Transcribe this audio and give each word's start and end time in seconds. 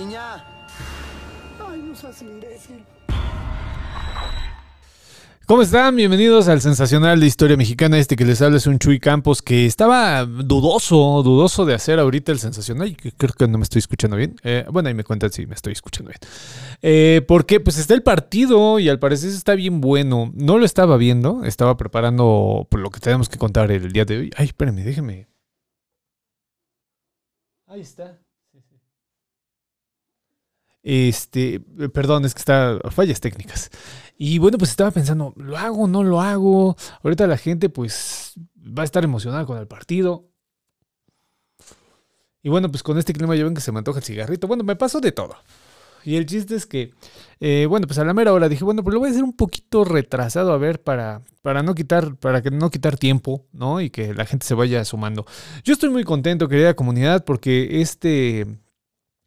Niña. 0.00 0.42
Ay, 1.62 1.82
no 1.82 1.94
seas 1.94 2.22
imbécil. 2.22 2.82
¿Cómo 5.44 5.60
están? 5.60 5.94
Bienvenidos 5.94 6.48
al 6.48 6.62
sensacional 6.62 7.20
de 7.20 7.26
historia 7.26 7.58
mexicana. 7.58 7.98
Este 7.98 8.16
que 8.16 8.24
les 8.24 8.40
habla 8.40 8.56
es 8.56 8.66
un 8.66 8.78
Chuy 8.78 8.98
Campos 8.98 9.42
que 9.42 9.66
estaba 9.66 10.24
dudoso, 10.24 11.22
dudoso 11.22 11.66
de 11.66 11.74
hacer 11.74 11.98
ahorita 11.98 12.32
el 12.32 12.38
sensacional. 12.38 12.88
Y 12.88 12.94
creo 12.94 13.34
que 13.34 13.46
no 13.46 13.58
me 13.58 13.64
estoy 13.64 13.80
escuchando 13.80 14.16
bien. 14.16 14.36
Eh, 14.42 14.64
bueno, 14.70 14.88
ahí 14.88 14.94
me 14.94 15.04
cuentan 15.04 15.32
si 15.32 15.44
me 15.44 15.54
estoy 15.54 15.74
escuchando 15.74 16.12
bien. 16.12 16.20
Eh, 16.80 17.20
porque 17.28 17.60
pues 17.60 17.76
está 17.76 17.92
el 17.92 18.02
partido 18.02 18.78
y 18.78 18.88
al 18.88 18.98
parecer 18.98 19.28
está 19.28 19.54
bien 19.54 19.82
bueno. 19.82 20.32
No 20.34 20.56
lo 20.56 20.64
estaba 20.64 20.96
viendo, 20.96 21.44
estaba 21.44 21.76
preparando 21.76 22.66
por 22.70 22.80
lo 22.80 22.88
que 22.88 23.00
tenemos 23.00 23.28
que 23.28 23.36
contar 23.36 23.70
el 23.70 23.92
día 23.92 24.06
de 24.06 24.16
hoy. 24.16 24.30
Ay, 24.34 24.46
espérenme, 24.46 24.82
déjenme. 24.82 25.28
Ahí 27.66 27.82
está. 27.82 28.19
Este, 30.82 31.60
perdón, 31.92 32.24
es 32.24 32.34
que 32.34 32.40
está 32.40 32.78
fallas 32.90 33.20
técnicas. 33.20 33.70
Y 34.16 34.38
bueno, 34.38 34.58
pues 34.58 34.70
estaba 34.70 34.90
pensando, 34.90 35.32
¿lo 35.36 35.56
hago 35.56 35.86
no 35.86 36.02
lo 36.02 36.20
hago? 36.20 36.76
Ahorita 37.02 37.26
la 37.26 37.38
gente 37.38 37.68
pues 37.68 38.34
va 38.56 38.82
a 38.82 38.84
estar 38.84 39.04
emocionada 39.04 39.46
con 39.46 39.58
el 39.58 39.66
partido. 39.66 40.28
Y 42.42 42.48
bueno, 42.48 42.70
pues 42.70 42.82
con 42.82 42.98
este 42.98 43.12
clima 43.12 43.36
ya 43.36 43.44
ven 43.44 43.54
que 43.54 43.60
se 43.60 43.72
me 43.72 43.78
antoja 43.78 43.98
el 43.98 44.04
cigarrito. 44.04 44.46
Bueno, 44.46 44.64
me 44.64 44.76
pasó 44.76 45.00
de 45.00 45.12
todo. 45.12 45.36
Y 46.04 46.16
el 46.16 46.24
chiste 46.24 46.54
es 46.54 46.66
que, 46.66 46.92
eh, 47.40 47.66
bueno, 47.68 47.86
pues 47.86 47.98
a 47.98 48.04
la 48.04 48.14
mera 48.14 48.32
hora 48.32 48.48
dije, 48.48 48.64
bueno, 48.64 48.82
pues 48.82 48.94
lo 48.94 49.00
voy 49.00 49.08
a 49.08 49.12
hacer 49.12 49.24
un 49.24 49.36
poquito 49.36 49.84
retrasado 49.84 50.52
a 50.52 50.58
ver 50.58 50.82
para, 50.82 51.20
para 51.42 51.62
no 51.62 51.74
quitar, 51.74 52.16
para 52.16 52.40
que 52.40 52.50
no 52.50 52.70
quitar 52.70 52.96
tiempo, 52.96 53.46
¿no? 53.52 53.80
Y 53.82 53.90
que 53.90 54.14
la 54.14 54.24
gente 54.24 54.46
se 54.46 54.54
vaya 54.54 54.84
sumando. 54.84 55.26
Yo 55.62 55.74
estoy 55.74 55.90
muy 55.90 56.04
contento, 56.04 56.48
querida 56.48 56.74
comunidad, 56.74 57.24
porque 57.24 57.82
este 57.82 58.46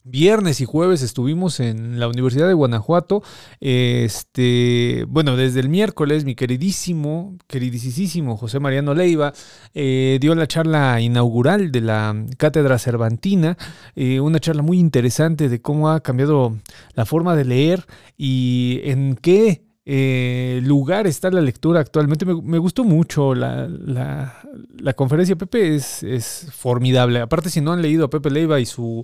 Viernes 0.05 0.59
y 0.59 0.65
jueves 0.65 1.01
estuvimos 1.01 1.61
en 1.61 1.97
la 1.97 2.09
Universidad 2.09 2.49
de 2.49 2.53
Guanajuato. 2.53 3.23
Este, 3.61 5.05
bueno, 5.07 5.37
desde 5.37 5.61
el 5.61 5.69
miércoles, 5.69 6.25
mi 6.25 6.35
queridísimo, 6.35 7.37
queridísimo 7.47 8.35
José 8.35 8.59
Mariano 8.59 8.93
Leiva 8.93 9.31
eh, 9.73 10.17
dio 10.19 10.35
la 10.35 10.45
charla 10.45 10.99
inaugural 10.99 11.71
de 11.71 11.79
la 11.79 12.25
Cátedra 12.35 12.79
Cervantina. 12.79 13.57
Eh, 13.95 14.19
una 14.19 14.39
charla 14.39 14.61
muy 14.61 14.77
interesante 14.77 15.47
de 15.47 15.61
cómo 15.61 15.89
ha 15.89 16.01
cambiado 16.01 16.57
la 16.95 17.05
forma 17.05 17.37
de 17.37 17.45
leer 17.45 17.85
y 18.17 18.81
en 18.83 19.15
qué 19.15 19.63
eh, 19.85 20.61
lugar 20.63 21.07
está 21.07 21.29
la 21.29 21.41
lectura 21.41 21.81
actualmente. 21.81 22.25
Me, 22.25 22.57
gustó 22.57 22.83
mucho 22.83 23.35
la, 23.35 23.67
la, 23.67 24.93
conferencia. 24.93 25.35
Pepe 25.35 25.75
es, 25.75 26.47
formidable. 26.51 27.19
Aparte, 27.19 27.49
si 27.49 27.59
no 27.59 27.73
han 27.73 27.81
leído 27.81 28.05
a 28.05 28.09
Pepe 28.09 28.29
Leiva 28.29 28.59
y 28.59 28.65
su 28.65 29.03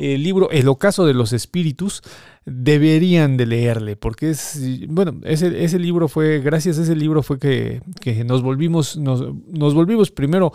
el 0.00 0.22
libro 0.22 0.50
El 0.50 0.68
ocaso 0.68 1.06
de 1.06 1.14
los 1.14 1.32
espíritus, 1.32 2.02
deberían 2.52 3.36
de 3.36 3.46
leerle, 3.46 3.96
porque 3.96 4.30
es, 4.30 4.60
bueno, 4.88 5.20
ese, 5.22 5.62
ese 5.64 5.78
libro 5.78 6.08
fue, 6.08 6.40
gracias 6.40 6.78
a 6.78 6.82
ese 6.82 6.96
libro 6.96 7.22
fue 7.22 7.38
que, 7.38 7.80
nos 8.24 8.42
volvimos, 8.42 8.96
nos, 8.96 9.24
nos, 9.46 9.72
volvimos 9.72 10.10
primero 10.10 10.52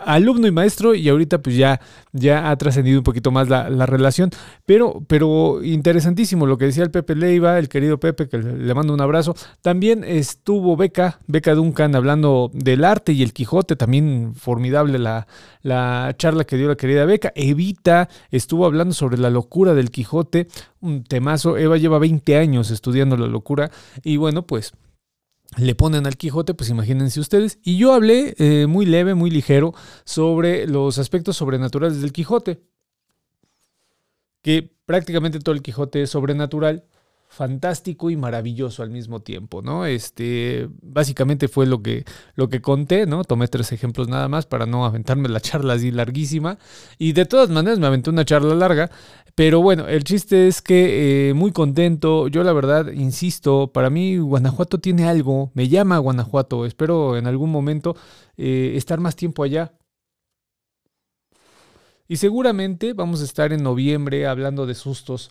alumno 0.00 0.46
y 0.46 0.50
maestro 0.50 0.94
y 0.94 1.08
ahorita 1.08 1.40
pues 1.40 1.56
ya, 1.56 1.80
ya 2.12 2.50
ha 2.50 2.56
trascendido 2.56 2.98
un 2.98 3.04
poquito 3.04 3.30
más 3.30 3.48
la, 3.48 3.86
relación, 3.86 4.30
pero, 4.66 5.02
pero 5.06 5.64
interesantísimo 5.64 6.46
lo 6.46 6.58
que 6.58 6.66
decía 6.66 6.84
el 6.84 6.90
Pepe 6.90 7.14
Leiva, 7.14 7.58
el 7.58 7.68
querido 7.68 7.98
Pepe, 7.98 8.28
que 8.28 8.38
le, 8.38 8.74
mando 8.74 8.92
un 8.92 9.00
abrazo, 9.00 9.34
también 9.62 10.04
estuvo 10.04 10.76
Beca, 10.76 11.20
Beca 11.26 11.54
Duncan 11.54 11.94
hablando 11.94 12.50
del 12.52 12.84
arte 12.84 13.12
y 13.12 13.22
el 13.22 13.32
Quijote, 13.32 13.74
también 13.74 14.34
formidable 14.34 14.98
la, 14.98 15.26
la 15.62 16.14
charla 16.18 16.44
que 16.44 16.56
dio 16.56 16.68
la 16.68 16.76
querida 16.76 17.06
Beca, 17.06 17.32
Evita 17.34 18.10
estuvo 18.30 18.66
hablando 18.66 18.92
sobre 18.92 19.16
la 19.16 19.30
locura 19.30 19.72
del 19.72 19.90
Quijote, 19.90 20.48
un 20.80 21.04
temazo. 21.04 21.56
Eva 21.56 21.76
lleva 21.76 21.98
20 21.98 22.36
años 22.36 22.70
estudiando 22.70 23.16
la 23.16 23.26
locura 23.26 23.70
y 24.02 24.16
bueno, 24.16 24.46
pues 24.46 24.72
le 25.56 25.74
ponen 25.74 26.06
al 26.06 26.16
Quijote, 26.16 26.54
pues 26.54 26.70
imagínense 26.70 27.20
ustedes. 27.20 27.58
Y 27.62 27.78
yo 27.78 27.94
hablé 27.94 28.34
eh, 28.38 28.66
muy 28.66 28.86
leve, 28.86 29.14
muy 29.14 29.30
ligero 29.30 29.74
sobre 30.04 30.66
los 30.66 30.98
aspectos 30.98 31.36
sobrenaturales 31.36 32.00
del 32.00 32.12
Quijote, 32.12 32.60
que 34.42 34.70
prácticamente 34.84 35.40
todo 35.40 35.54
el 35.54 35.62
Quijote 35.62 36.02
es 36.02 36.10
sobrenatural 36.10 36.84
fantástico 37.28 38.08
y 38.10 38.16
maravilloso 38.16 38.82
al 38.82 38.90
mismo 38.90 39.20
tiempo, 39.20 39.60
¿no? 39.60 39.84
Este, 39.84 40.68
básicamente 40.80 41.46
fue 41.46 41.66
lo 41.66 41.82
que, 41.82 42.04
lo 42.34 42.48
que 42.48 42.62
conté, 42.62 43.06
¿no? 43.06 43.22
Tomé 43.22 43.48
tres 43.48 43.70
ejemplos 43.72 44.08
nada 44.08 44.28
más 44.28 44.46
para 44.46 44.64
no 44.66 44.86
aventarme 44.86 45.28
la 45.28 45.40
charla 45.40 45.74
así 45.74 45.90
larguísima. 45.90 46.58
Y 46.96 47.12
de 47.12 47.26
todas 47.26 47.50
maneras 47.50 47.78
me 47.78 47.86
aventé 47.86 48.10
una 48.10 48.24
charla 48.24 48.54
larga. 48.54 48.90
Pero 49.38 49.62
bueno, 49.62 49.86
el 49.86 50.02
chiste 50.02 50.48
es 50.48 50.60
que 50.60 51.28
eh, 51.30 51.32
muy 51.32 51.52
contento. 51.52 52.26
Yo 52.26 52.42
la 52.42 52.52
verdad, 52.52 52.90
insisto, 52.90 53.70
para 53.72 53.88
mí 53.88 54.18
Guanajuato 54.18 54.80
tiene 54.80 55.04
algo. 55.04 55.52
Me 55.54 55.68
llama 55.68 55.98
Guanajuato. 55.98 56.66
Espero 56.66 57.16
en 57.16 57.28
algún 57.28 57.52
momento 57.52 57.94
eh, 58.36 58.72
estar 58.74 58.98
más 58.98 59.14
tiempo 59.14 59.44
allá. 59.44 59.78
Y 62.08 62.16
seguramente 62.16 62.94
vamos 62.94 63.20
a 63.20 63.24
estar 63.26 63.52
en 63.52 63.62
noviembre 63.62 64.26
hablando 64.26 64.66
de 64.66 64.74
sustos 64.74 65.30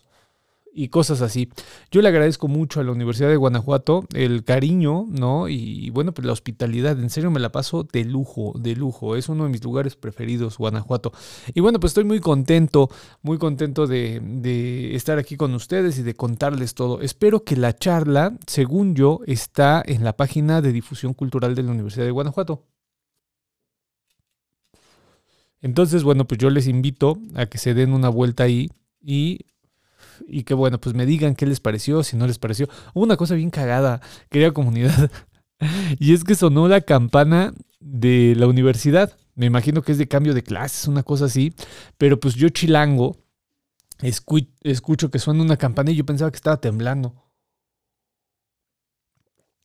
y 0.72 0.88
cosas 0.88 1.22
así. 1.22 1.48
Yo 1.90 2.02
le 2.02 2.08
agradezco 2.08 2.48
mucho 2.48 2.80
a 2.80 2.84
la 2.84 2.92
Universidad 2.92 3.28
de 3.28 3.36
Guanajuato 3.36 4.04
el 4.14 4.44
cariño, 4.44 5.06
¿no? 5.08 5.48
Y 5.48 5.90
bueno, 5.90 6.12
pues 6.12 6.26
la 6.26 6.32
hospitalidad, 6.32 6.98
en 6.98 7.10
serio 7.10 7.30
me 7.30 7.40
la 7.40 7.50
paso 7.50 7.84
de 7.84 8.04
lujo, 8.04 8.52
de 8.58 8.76
lujo. 8.76 9.16
Es 9.16 9.28
uno 9.28 9.44
de 9.44 9.50
mis 9.50 9.64
lugares 9.64 9.96
preferidos, 9.96 10.58
Guanajuato. 10.58 11.12
Y 11.54 11.60
bueno, 11.60 11.80
pues 11.80 11.90
estoy 11.90 12.04
muy 12.04 12.20
contento, 12.20 12.90
muy 13.22 13.38
contento 13.38 13.86
de, 13.86 14.20
de 14.22 14.94
estar 14.94 15.18
aquí 15.18 15.36
con 15.36 15.54
ustedes 15.54 15.98
y 15.98 16.02
de 16.02 16.14
contarles 16.14 16.74
todo. 16.74 17.00
Espero 17.00 17.44
que 17.44 17.56
la 17.56 17.74
charla, 17.74 18.36
según 18.46 18.94
yo, 18.94 19.20
está 19.26 19.82
en 19.84 20.04
la 20.04 20.16
página 20.16 20.60
de 20.60 20.72
difusión 20.72 21.14
cultural 21.14 21.54
de 21.54 21.62
la 21.62 21.72
Universidad 21.72 22.04
de 22.04 22.12
Guanajuato. 22.12 22.64
Entonces, 25.60 26.04
bueno, 26.04 26.26
pues 26.26 26.38
yo 26.38 26.50
les 26.50 26.68
invito 26.68 27.18
a 27.34 27.46
que 27.46 27.58
se 27.58 27.74
den 27.74 27.92
una 27.92 28.08
vuelta 28.08 28.44
ahí 28.44 28.70
y 29.00 29.40
y 30.26 30.42
que 30.44 30.54
bueno, 30.54 30.80
pues 30.80 30.94
me 30.94 31.06
digan 31.06 31.34
qué 31.34 31.46
les 31.46 31.60
pareció, 31.60 32.02
si 32.02 32.16
no 32.16 32.26
les 32.26 32.38
pareció. 32.38 32.68
Hubo 32.94 33.04
una 33.04 33.16
cosa 33.16 33.34
bien 33.34 33.50
cagada, 33.50 34.00
querida 34.30 34.52
comunidad, 34.52 35.10
y 35.98 36.14
es 36.14 36.24
que 36.24 36.34
sonó 36.34 36.68
la 36.68 36.80
campana 36.80 37.52
de 37.80 38.34
la 38.36 38.46
universidad. 38.46 39.16
Me 39.34 39.46
imagino 39.46 39.82
que 39.82 39.92
es 39.92 39.98
de 39.98 40.08
cambio 40.08 40.34
de 40.34 40.42
clases, 40.42 40.88
una 40.88 41.02
cosa 41.02 41.26
así, 41.26 41.54
pero 41.96 42.18
pues 42.18 42.34
yo 42.34 42.48
chilango 42.48 43.16
escucho 44.00 45.10
que 45.10 45.18
suena 45.18 45.42
una 45.42 45.56
campana 45.56 45.90
y 45.90 45.96
yo 45.96 46.06
pensaba 46.06 46.30
que 46.30 46.36
estaba 46.36 46.60
temblando. 46.60 47.27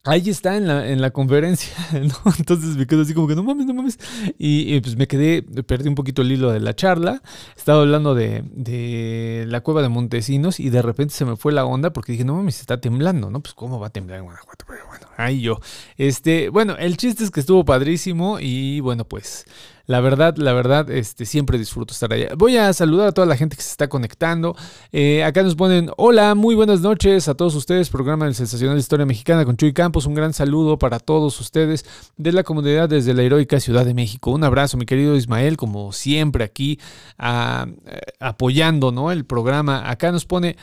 Ahí 0.06 0.30
está 0.30 0.58
en 0.58 0.68
la, 0.68 0.86
en 0.90 1.00
la 1.00 1.12
conferencia, 1.12 1.74
¿no? 1.94 2.34
Entonces 2.38 2.76
me 2.76 2.86
quedo 2.86 3.04
así 3.04 3.14
como 3.14 3.26
que 3.26 3.36
no 3.36 3.44
mames, 3.44 3.66
no 3.66 3.74
mames. 3.74 3.98
Y, 4.38 4.82
pues 4.82 4.98
me 4.98 5.08
quedé, 5.08 5.44
perdí 5.44 5.88
un 5.88 5.96
poquito 5.96 6.24
el 6.24 6.32
hilo 6.34 6.52
de 6.52 6.60
la 6.60 6.76
charla. 6.76 7.22
Estaba 7.56 7.80
hablando 7.80 8.14
de, 8.14 8.44
de, 8.52 9.46
la 9.48 9.62
cueva 9.62 9.82
de 9.82 9.88
Montesinos 9.88 10.60
y 10.60 10.70
de 10.70 10.82
repente 10.82 11.14
se 11.14 11.24
me 11.24 11.38
fue 11.38 11.54
la 11.54 11.64
onda 11.64 11.94
porque 11.94 12.12
dije, 12.12 12.26
no 12.26 12.36
mames, 12.36 12.60
está 12.60 12.82
temblando, 12.82 13.30
¿no? 13.30 13.40
Pues 13.40 13.54
cómo 13.54 13.80
va 13.80 13.88
a 13.88 13.90
temblar 13.92 14.20
en 14.20 14.26
Guanajuato, 14.26 14.66
pero 14.68 14.86
bueno, 14.88 15.08
ahí 15.18 15.42
yo. 15.42 15.60
Este, 15.98 16.50
bueno, 16.50 16.76
el 16.78 16.98
chiste 16.98 17.24
es 17.24 17.32
que 17.32 17.40
estuvo 17.40 17.66
padrísimo 17.66 18.40
y 18.40 18.80
bueno, 18.80 19.06
pues 19.06 19.46
la 19.86 20.00
verdad, 20.00 20.38
la 20.38 20.54
verdad, 20.54 20.90
este, 20.90 21.26
siempre 21.26 21.58
disfruto 21.58 21.94
estar 21.94 22.14
allá. 22.14 22.30
Voy 22.38 22.56
a 22.56 22.72
saludar 22.72 23.10
a 23.10 23.12
toda 23.12 23.28
la 23.28 23.36
gente 23.36 23.58
que 23.58 23.62
se 23.62 23.72
está 23.72 23.90
conectando. 23.90 24.56
Eh, 24.94 25.26
acá 25.26 25.44
nos 25.44 25.56
ponen, 25.56 25.90
hola, 25.98 26.36
muy 26.36 26.56
buenas 26.56 26.80
noches 26.80 27.28
a 27.28 27.36
todos 27.36 27.54
ustedes, 27.56 27.90
programa 27.90 28.24
del 28.24 28.34
Sensacional 28.34 28.78
Historia 28.78 29.06
Mexicana 29.06 29.44
con 29.44 29.58
Chuy 29.58 29.74
Campos. 29.74 30.06
Un 30.06 30.14
gran 30.14 30.34
saludo 30.34 30.80
para 30.80 31.00
todos 31.00 31.38
ustedes 31.42 31.86
de 32.16 32.32
la 32.32 32.44
comunidad 32.44 32.88
desde 32.88 33.14
la 33.14 33.24
heroica 33.24 33.60
Ciudad 33.60 33.86
de 33.86 33.94
México. 33.94 34.32
Un 34.32 34.46
abrazo, 34.46 34.78
mi 34.78 34.86
querido 34.86 35.18
Ismael, 35.18 35.58
como 35.58 35.92
siempre 35.92 36.46
aquí 36.46 36.80
eh, 37.22 37.66
apoyando 38.22 38.94
¿no? 38.94 39.12
el 39.12 39.26
programa. 39.26 39.90
Acá 39.90 40.14
nos 40.14 40.26
pone... 40.26 40.56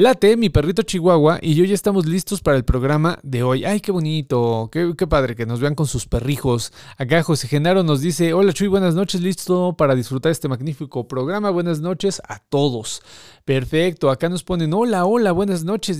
Late, 0.00 0.36
mi 0.36 0.48
perrito 0.48 0.82
Chihuahua, 0.84 1.40
y 1.42 1.56
yo 1.56 1.64
ya 1.64 1.74
estamos 1.74 2.06
listos 2.06 2.40
para 2.40 2.56
el 2.56 2.64
programa 2.64 3.18
de 3.24 3.42
hoy. 3.42 3.64
Ay, 3.64 3.80
qué 3.80 3.90
bonito, 3.90 4.70
qué, 4.70 4.94
padre 5.08 5.34
que 5.34 5.44
nos 5.44 5.58
vean 5.58 5.74
con 5.74 5.88
sus 5.88 6.06
perrijos. 6.06 6.72
Acá 6.98 7.24
José 7.24 7.48
Genaro 7.48 7.82
nos 7.82 8.00
dice, 8.00 8.32
hola 8.32 8.52
Chuy, 8.52 8.68
buenas 8.68 8.94
noches, 8.94 9.20
listo 9.20 9.74
para 9.76 9.96
disfrutar 9.96 10.30
este 10.30 10.46
magnífico 10.46 11.08
programa. 11.08 11.50
Buenas 11.50 11.80
noches 11.80 12.22
a 12.28 12.38
todos. 12.38 13.02
Perfecto, 13.44 14.08
acá 14.08 14.28
nos 14.28 14.44
ponen, 14.44 14.72
hola, 14.72 15.04
hola, 15.04 15.32
buenas 15.32 15.64
noches, 15.64 15.98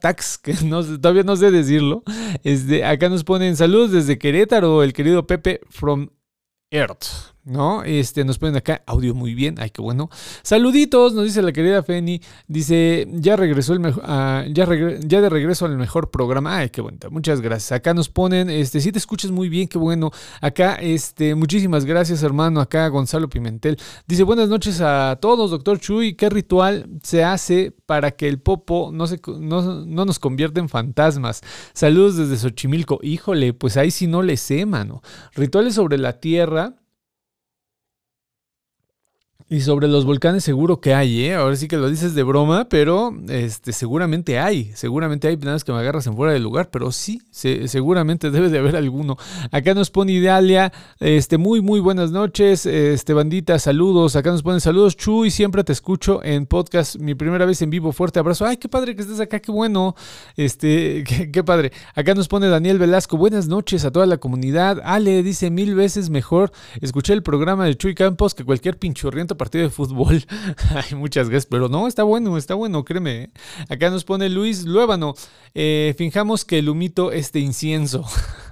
Tax, 0.00 0.38
que 0.42 0.54
todavía 0.54 1.22
no 1.22 1.36
sé 1.36 1.52
decirlo. 1.52 2.02
Este, 2.42 2.84
acá 2.84 3.08
nos 3.08 3.22
ponen 3.22 3.54
saludos 3.54 3.92
desde 3.92 4.18
Querétaro, 4.18 4.82
el 4.82 4.92
querido 4.92 5.24
Pepe 5.24 5.60
from 5.70 6.08
Earth. 6.72 7.33
¿No? 7.44 7.82
Este, 7.84 8.24
nos 8.24 8.38
ponen 8.38 8.56
acá 8.56 8.82
audio 8.86 9.14
muy 9.14 9.34
bien, 9.34 9.56
ay, 9.58 9.70
qué 9.70 9.82
bueno. 9.82 10.08
Saluditos, 10.42 11.14
nos 11.14 11.24
dice 11.24 11.42
la 11.42 11.52
querida 11.52 11.82
Feni, 11.82 12.20
dice, 12.48 13.06
ya 13.12 13.36
regresó 13.36 13.72
el 13.74 13.80
mejor, 13.80 14.02
ah, 14.06 14.44
ya, 14.50 14.66
ya 15.00 15.20
de 15.20 15.28
regreso 15.28 15.66
al 15.66 15.76
mejor 15.76 16.10
programa, 16.10 16.58
ay, 16.58 16.70
qué 16.70 16.80
bonita, 16.80 17.10
muchas 17.10 17.40
gracias. 17.40 17.72
Acá 17.72 17.94
nos 17.94 18.08
ponen, 18.08 18.48
este, 18.50 18.80
si 18.80 18.92
te 18.92 18.98
escuchas 18.98 19.30
muy 19.30 19.48
bien, 19.48 19.68
qué 19.68 19.78
bueno. 19.78 20.10
Acá, 20.40 20.76
este, 20.76 21.34
muchísimas 21.34 21.84
gracias, 21.84 22.22
hermano, 22.22 22.60
acá 22.60 22.88
Gonzalo 22.88 23.28
Pimentel. 23.28 23.78
Dice, 24.06 24.22
buenas 24.22 24.48
noches 24.48 24.80
a 24.80 25.18
todos, 25.20 25.50
doctor 25.50 25.78
Chuy, 25.78 26.14
¿qué 26.14 26.30
ritual 26.30 26.88
se 27.02 27.24
hace 27.24 27.74
para 27.86 28.12
que 28.12 28.28
el 28.28 28.40
popo 28.40 28.90
no, 28.92 29.06
se, 29.06 29.20
no, 29.26 29.84
no 29.84 30.04
nos 30.04 30.18
convierta 30.18 30.60
en 30.60 30.68
fantasmas? 30.68 31.42
Saludos 31.74 32.16
desde 32.16 32.36
Xochimilco. 32.36 33.00
Híjole, 33.02 33.52
pues 33.52 33.76
ahí 33.76 33.90
sí 33.90 34.06
no 34.06 34.22
le 34.22 34.36
sé, 34.36 34.64
mano. 34.66 35.02
Rituales 35.34 35.74
sobre 35.74 35.98
la 35.98 36.14
tierra 36.20 36.76
y 39.46 39.60
sobre 39.60 39.88
los 39.88 40.06
volcanes 40.06 40.42
seguro 40.42 40.80
que 40.80 40.94
hay, 40.94 41.26
¿eh? 41.26 41.34
Ahora 41.34 41.54
sí 41.56 41.68
que 41.68 41.76
lo 41.76 41.90
dices 41.90 42.14
de 42.14 42.22
broma, 42.22 42.66
pero 42.70 43.14
este, 43.28 43.72
seguramente 43.72 44.38
hay, 44.38 44.72
seguramente 44.74 45.28
hay, 45.28 45.36
nada 45.36 45.58
que 45.58 45.70
me 45.70 45.78
agarras 45.78 46.06
en 46.06 46.16
fuera 46.16 46.32
del 46.32 46.42
lugar, 46.42 46.70
pero 46.70 46.90
sí, 46.90 47.20
seguramente 47.30 48.30
debe 48.30 48.48
de 48.48 48.58
haber 48.58 48.74
alguno. 48.74 49.18
Acá 49.50 49.74
nos 49.74 49.90
pone 49.90 50.12
Idalia, 50.12 50.72
este, 50.98 51.36
muy, 51.36 51.60
muy 51.60 51.80
buenas 51.80 52.10
noches, 52.10 52.64
este, 52.64 53.12
bandita, 53.12 53.58
saludos, 53.58 54.16
acá 54.16 54.30
nos 54.30 54.42
ponen 54.42 54.62
saludos, 54.62 54.96
Chuy, 54.96 55.30
siempre 55.30 55.62
te 55.62 55.72
escucho 55.72 56.24
en 56.24 56.46
podcast, 56.46 56.96
mi 56.96 57.14
primera 57.14 57.44
vez 57.44 57.60
en 57.60 57.68
vivo, 57.68 57.92
fuerte 57.92 58.20
abrazo, 58.20 58.46
ay, 58.46 58.56
qué 58.56 58.70
padre 58.70 58.96
que 58.96 59.02
estés 59.02 59.20
acá, 59.20 59.40
qué 59.40 59.52
bueno, 59.52 59.94
este, 60.36 61.04
qué, 61.06 61.30
qué 61.30 61.44
padre. 61.44 61.70
Acá 61.94 62.14
nos 62.14 62.28
pone 62.28 62.48
Daniel 62.48 62.78
Velasco, 62.78 63.18
buenas 63.18 63.46
noches 63.46 63.84
a 63.84 63.90
toda 63.90 64.06
la 64.06 64.16
comunidad, 64.16 64.80
Ale 64.84 65.22
dice 65.22 65.50
mil 65.50 65.74
veces 65.74 66.08
mejor, 66.08 66.50
escuché 66.80 67.12
el 67.12 67.22
programa 67.22 67.66
de 67.66 67.76
Chuy 67.76 67.94
Campos 67.94 68.34
que 68.34 68.42
cualquier 68.42 68.78
pinchurriento 68.78 69.33
partido 69.36 69.64
de 69.64 69.70
fútbol. 69.70 70.24
Hay 70.74 70.96
muchas 70.96 71.28
veces, 71.28 71.46
pero 71.46 71.68
no, 71.68 71.86
está 71.86 72.02
bueno, 72.02 72.36
está 72.36 72.54
bueno, 72.54 72.84
créeme. 72.84 73.22
¿eh? 73.22 73.30
Acá 73.68 73.90
nos 73.90 74.04
pone 74.04 74.28
Luis 74.28 74.64
Luébano. 74.64 75.14
Eh, 75.54 75.94
finjamos 75.96 76.44
que 76.44 76.58
el 76.58 76.68
humito 76.68 77.12
es 77.12 77.32
de 77.32 77.40
incienso. 77.40 78.04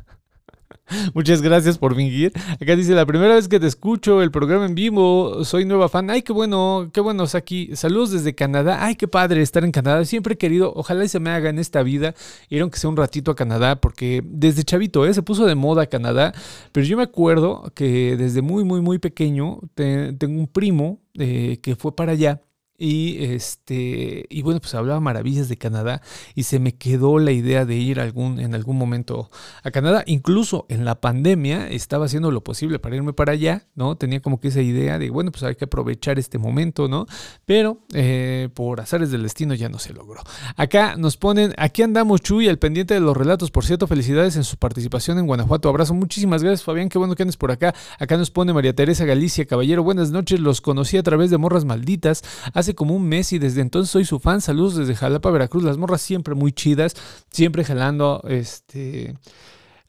Muchas 1.14 1.42
gracias 1.42 1.78
por 1.78 1.94
fingir. 1.94 2.32
Acá 2.60 2.76
dice, 2.76 2.94
la 2.94 3.06
primera 3.06 3.34
vez 3.34 3.48
que 3.48 3.60
te 3.60 3.66
escucho 3.66 4.22
el 4.22 4.30
programa 4.30 4.66
en 4.66 4.74
vivo, 4.74 5.44
soy 5.44 5.64
nueva 5.64 5.88
fan. 5.88 6.10
Ay, 6.10 6.22
qué 6.22 6.32
bueno, 6.32 6.90
qué 6.92 7.00
bueno, 7.00 7.26
Saki. 7.26 7.76
Saludos 7.76 8.10
desde 8.10 8.34
Canadá. 8.34 8.84
Ay, 8.84 8.96
qué 8.96 9.08
padre 9.08 9.42
estar 9.42 9.64
en 9.64 9.72
Canadá. 9.72 10.04
Siempre 10.04 10.34
he 10.34 10.38
querido, 10.38 10.72
ojalá 10.74 11.06
se 11.08 11.20
me 11.20 11.30
haga 11.30 11.50
en 11.50 11.58
esta 11.58 11.82
vida, 11.82 12.14
ir 12.48 12.62
aunque 12.62 12.78
sea 12.78 12.90
un 12.90 12.96
ratito 12.96 13.30
a 13.30 13.36
Canadá, 13.36 13.80
porque 13.80 14.22
desde 14.24 14.64
chavito, 14.64 15.06
¿eh? 15.06 15.14
se 15.14 15.22
puso 15.22 15.46
de 15.46 15.54
moda 15.54 15.86
Canadá. 15.86 16.32
Pero 16.72 16.86
yo 16.86 16.96
me 16.96 17.04
acuerdo 17.04 17.72
que 17.74 18.16
desde 18.16 18.42
muy, 18.42 18.64
muy, 18.64 18.80
muy 18.80 18.98
pequeño, 18.98 19.60
tengo 19.74 20.38
un 20.38 20.48
primo 20.48 21.00
eh, 21.14 21.58
que 21.62 21.76
fue 21.76 21.94
para 21.94 22.12
allá 22.12 22.40
y 22.84 23.22
este, 23.22 24.26
y 24.28 24.42
bueno, 24.42 24.58
pues 24.58 24.74
hablaba 24.74 24.98
maravillas 24.98 25.48
de 25.48 25.56
Canadá 25.56 26.02
y 26.34 26.42
se 26.42 26.58
me 26.58 26.74
quedó 26.74 27.20
la 27.20 27.30
idea 27.30 27.64
de 27.64 27.76
ir 27.76 28.00
algún, 28.00 28.40
en 28.40 28.56
algún 28.56 28.76
momento 28.76 29.30
a 29.62 29.70
Canadá. 29.70 30.02
Incluso 30.04 30.66
en 30.68 30.84
la 30.84 31.00
pandemia 31.00 31.68
estaba 31.68 32.06
haciendo 32.06 32.32
lo 32.32 32.42
posible 32.42 32.80
para 32.80 32.96
irme 32.96 33.12
para 33.12 33.34
allá, 33.34 33.68
¿no? 33.76 33.94
Tenía 33.94 34.20
como 34.20 34.40
que 34.40 34.48
esa 34.48 34.62
idea 34.62 34.98
de, 34.98 35.10
bueno, 35.10 35.30
pues 35.30 35.44
hay 35.44 35.54
que 35.54 35.66
aprovechar 35.66 36.18
este 36.18 36.38
momento, 36.38 36.88
¿no? 36.88 37.06
Pero 37.46 37.78
eh, 37.94 38.48
por 38.52 38.80
azares 38.80 39.12
del 39.12 39.22
destino 39.22 39.54
ya 39.54 39.68
no 39.68 39.78
se 39.78 39.92
logró. 39.92 40.20
Acá 40.56 40.96
nos 40.96 41.16
ponen, 41.16 41.54
aquí 41.58 41.82
andamos 41.82 42.20
Chuy, 42.20 42.48
al 42.48 42.58
pendiente 42.58 42.94
de 42.94 43.00
los 43.00 43.16
relatos. 43.16 43.52
Por 43.52 43.64
cierto, 43.64 43.86
felicidades 43.86 44.34
en 44.34 44.42
su 44.42 44.56
participación 44.56 45.20
en 45.20 45.28
Guanajuato. 45.28 45.68
Abrazo, 45.68 45.94
muchísimas 45.94 46.42
gracias 46.42 46.64
Fabián, 46.64 46.88
qué 46.88 46.98
bueno 46.98 47.14
que 47.14 47.22
andes 47.22 47.36
por 47.36 47.52
acá. 47.52 47.76
Acá 48.00 48.16
nos 48.16 48.32
pone 48.32 48.52
María 48.52 48.74
Teresa 48.74 49.04
Galicia, 49.04 49.46
caballero, 49.46 49.84
buenas 49.84 50.10
noches, 50.10 50.40
los 50.40 50.60
conocí 50.60 50.96
a 50.96 51.04
través 51.04 51.30
de 51.30 51.38
Morras 51.38 51.64
Malditas. 51.64 52.24
Hace 52.52 52.71
como 52.74 52.94
un 52.94 53.08
mes 53.08 53.32
y 53.32 53.38
desde 53.38 53.60
entonces 53.60 53.90
soy 53.90 54.04
su 54.04 54.18
fan. 54.18 54.40
Saludos 54.40 54.76
desde 54.76 54.94
Jalapa, 54.94 55.30
Veracruz. 55.30 55.62
Las 55.62 55.78
morras 55.78 56.02
siempre 56.02 56.34
muy 56.34 56.52
chidas, 56.52 56.94
siempre 57.30 57.64
jalando 57.64 58.22
este 58.28 59.14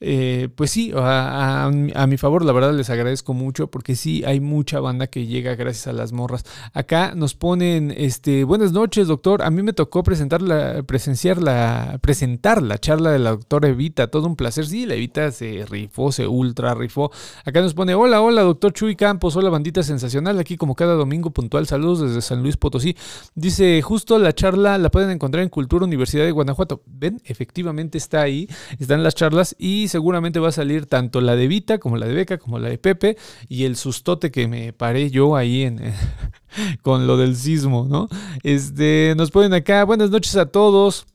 eh, 0.05 0.49
pues 0.53 0.69
sí, 0.71 0.91
a, 0.93 1.71
mi 1.71 2.17
favor, 2.17 2.43
la 2.43 2.51
verdad 2.51 2.73
les 2.73 2.89
agradezco 2.89 3.33
mucho 3.33 3.67
porque 3.67 3.95
sí 3.95 4.21
hay 4.25 4.41
mucha 4.41 4.81
banda 4.81 5.07
que 5.07 5.25
llega 5.27 5.55
gracias 5.55 5.87
a 5.87 5.93
las 5.93 6.11
morras. 6.11 6.43
Acá 6.73 7.13
nos 7.15 7.35
ponen, 7.35 7.93
este, 7.95 8.43
buenas 8.43 8.73
noches, 8.73 9.07
doctor. 9.07 9.43
A 9.43 9.49
mí 9.49 9.63
me 9.63 9.71
tocó 9.71 10.03
presentar 10.03 10.41
la, 10.41 10.83
presenciar 10.83 11.41
la, 11.41 11.99
presentar 12.01 12.61
la 12.61 12.79
charla 12.79 13.11
de 13.11 13.19
la 13.19 13.29
doctora 13.29 13.69
Evita. 13.69 14.07
Todo 14.07 14.27
un 14.27 14.35
placer. 14.35 14.65
Sí, 14.65 14.85
la 14.85 14.95
Evita 14.95 15.31
se 15.31 15.65
rifó, 15.69 16.11
se 16.11 16.27
ultra 16.27 16.73
rifó. 16.73 17.09
Acá 17.45 17.61
nos 17.61 17.73
pone, 17.73 17.95
hola, 17.95 18.21
hola, 18.21 18.41
doctor 18.41 18.73
Chuy 18.73 18.97
Campos. 18.97 19.37
Hola, 19.37 19.49
bandita 19.49 19.83
sensacional. 19.83 20.37
Aquí 20.37 20.57
como 20.57 20.75
cada 20.75 20.95
domingo 20.95 21.31
puntual. 21.31 21.65
Saludos 21.65 22.01
desde 22.01 22.21
San 22.21 22.43
Luis 22.43 22.57
Potosí. 22.57 22.97
Dice, 23.35 23.81
justo 23.81 24.19
la 24.19 24.33
charla 24.33 24.77
la 24.77 24.91
pueden 24.91 25.11
encontrar 25.11 25.43
en 25.43 25.49
Cultura 25.49 25.85
Universidad 25.85 26.25
de 26.25 26.31
Guanajuato. 26.31 26.81
Ven, 26.87 27.21
efectivamente 27.23 27.97
está 27.97 28.21
ahí. 28.21 28.49
Están 28.79 29.01
las 29.01 29.15
charlas 29.15 29.55
y 29.57 29.87
seguramente 29.93 30.39
va 30.39 30.49
a 30.49 30.51
salir 30.51 30.87
tanto 30.87 31.21
la 31.21 31.35
de 31.35 31.47
Vita 31.47 31.77
como 31.77 31.97
la 31.97 32.07
de 32.07 32.15
Beca 32.15 32.39
como 32.39 32.57
la 32.57 32.67
de 32.67 32.79
Pepe 32.79 33.15
y 33.47 33.65
el 33.65 33.75
sustote 33.75 34.31
que 34.31 34.47
me 34.47 34.73
paré 34.73 35.11
yo 35.11 35.35
ahí 35.35 35.61
en 35.61 35.79
con 36.81 37.05
lo 37.05 37.15
del 37.15 37.35
sismo, 37.35 37.85
¿no? 37.87 38.07
Este, 38.41 39.13
nos 39.15 39.29
ponen 39.29 39.53
acá, 39.53 39.83
buenas 39.83 40.09
noches 40.09 40.35
a 40.35 40.47
todos. 40.47 41.05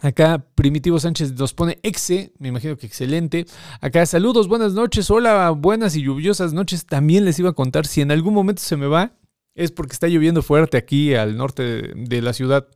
Acá 0.00 0.44
Primitivo 0.56 0.98
Sánchez 0.98 1.32
nos 1.34 1.54
pone 1.54 1.78
exe, 1.84 2.32
me 2.40 2.48
imagino 2.48 2.76
que 2.76 2.86
excelente. 2.86 3.46
Acá 3.80 4.04
saludos, 4.04 4.48
buenas 4.48 4.72
noches, 4.72 5.08
hola, 5.08 5.50
buenas 5.50 5.94
y 5.94 6.02
lluviosas 6.02 6.52
noches. 6.52 6.86
También 6.86 7.24
les 7.24 7.38
iba 7.38 7.50
a 7.50 7.54
contar 7.54 7.86
si 7.86 8.00
en 8.00 8.10
algún 8.10 8.34
momento 8.34 8.62
se 8.62 8.76
me 8.76 8.88
va, 8.88 9.12
es 9.54 9.70
porque 9.70 9.92
está 9.92 10.08
lloviendo 10.08 10.42
fuerte 10.42 10.76
aquí 10.76 11.14
al 11.14 11.36
norte 11.36 11.92
de 11.94 12.20
la 12.20 12.32
ciudad 12.32 12.66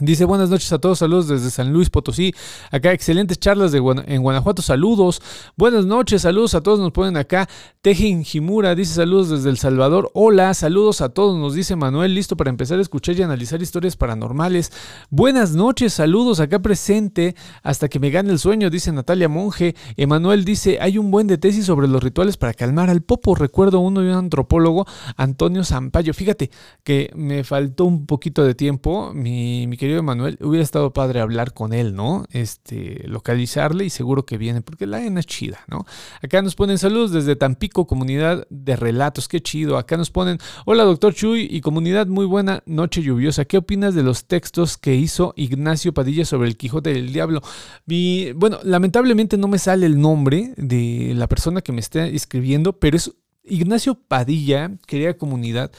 Dice 0.00 0.24
buenas 0.24 0.50
noches 0.50 0.72
a 0.72 0.80
todos, 0.80 0.98
saludos 0.98 1.28
desde 1.28 1.52
San 1.52 1.72
Luis 1.72 1.88
Potosí. 1.88 2.34
Acá 2.72 2.92
excelentes 2.92 3.38
charlas 3.38 3.70
de 3.70 3.78
en 3.78 4.22
Guanajuato, 4.22 4.60
saludos. 4.60 5.22
Buenas 5.56 5.86
noches, 5.86 6.22
saludos 6.22 6.56
a 6.56 6.62
todos, 6.62 6.80
nos 6.80 6.90
ponen 6.90 7.16
acá. 7.16 7.48
Tejin 7.80 8.24
Jimura 8.24 8.74
dice 8.74 8.94
saludos 8.94 9.28
desde 9.28 9.50
El 9.50 9.56
Salvador. 9.56 10.10
Hola, 10.12 10.52
saludos 10.54 11.00
a 11.00 11.10
todos, 11.10 11.38
nos 11.38 11.54
dice 11.54 11.76
Manuel, 11.76 12.12
listo 12.12 12.36
para 12.36 12.50
empezar 12.50 12.80
a 12.80 12.82
escuchar 12.82 13.14
y 13.14 13.22
analizar 13.22 13.62
historias 13.62 13.94
paranormales. 13.94 14.72
Buenas 15.10 15.54
noches, 15.54 15.92
saludos 15.92 16.40
acá 16.40 16.58
presente 16.58 17.36
hasta 17.62 17.88
que 17.88 18.00
me 18.00 18.10
gane 18.10 18.32
el 18.32 18.40
sueño, 18.40 18.70
dice 18.70 18.90
Natalia 18.90 19.28
Monge. 19.28 19.76
Emanuel 19.96 20.44
dice, 20.44 20.78
hay 20.80 20.98
un 20.98 21.12
buen 21.12 21.28
de 21.28 21.38
tesis 21.38 21.66
sobre 21.66 21.86
los 21.86 22.02
rituales 22.02 22.36
para 22.36 22.52
calmar 22.52 22.90
al 22.90 23.02
popo. 23.02 23.36
Recuerdo 23.36 23.78
uno 23.78 24.00
de 24.00 24.10
un 24.10 24.16
antropólogo, 24.16 24.86
Antonio 25.16 25.62
Zampayo. 25.62 26.14
Fíjate 26.14 26.50
que 26.82 27.12
me 27.14 27.44
faltó 27.44 27.84
un 27.84 28.06
poquito 28.06 28.42
de 28.42 28.56
tiempo, 28.56 29.12
mi, 29.14 29.68
mi 29.68 29.76
querido 29.84 30.02
Manuel, 30.02 30.38
hubiera 30.40 30.64
estado 30.64 30.94
padre 30.94 31.20
hablar 31.20 31.52
con 31.52 31.74
él, 31.74 31.94
¿no? 31.94 32.24
Este, 32.30 33.06
localizarle 33.06 33.84
y 33.84 33.90
seguro 33.90 34.24
que 34.24 34.38
viene, 34.38 34.62
porque 34.62 34.86
la 34.86 35.04
ENA 35.04 35.20
es 35.20 35.26
chida, 35.26 35.60
¿no? 35.68 35.84
Acá 36.22 36.40
nos 36.40 36.54
ponen 36.54 36.78
saludos 36.78 37.10
desde 37.12 37.36
Tampico, 37.36 37.86
comunidad 37.86 38.46
de 38.48 38.76
relatos, 38.76 39.28
qué 39.28 39.42
chido. 39.42 39.76
Acá 39.76 39.98
nos 39.98 40.10
ponen, 40.10 40.38
hola 40.64 40.84
doctor 40.84 41.12
Chuy 41.12 41.48
y 41.50 41.60
comunidad, 41.60 42.06
muy 42.06 42.24
buena 42.24 42.62
noche 42.64 43.02
lluviosa. 43.02 43.44
¿Qué 43.44 43.58
opinas 43.58 43.94
de 43.94 44.02
los 44.02 44.24
textos 44.24 44.78
que 44.78 44.94
hizo 44.94 45.34
Ignacio 45.36 45.92
Padilla 45.92 46.24
sobre 46.24 46.48
el 46.48 46.56
Quijote 46.56 46.94
del 46.94 47.12
Diablo? 47.12 47.42
Mi, 47.84 48.32
bueno, 48.32 48.60
lamentablemente 48.62 49.36
no 49.36 49.48
me 49.48 49.58
sale 49.58 49.84
el 49.84 50.00
nombre 50.00 50.54
de 50.56 51.12
la 51.14 51.28
persona 51.28 51.60
que 51.60 51.72
me 51.72 51.80
está 51.80 52.06
escribiendo, 52.06 52.78
pero 52.78 52.96
es 52.96 53.12
Ignacio 53.42 53.96
Padilla, 53.96 54.70
querida 54.86 55.12
comunidad, 55.18 55.72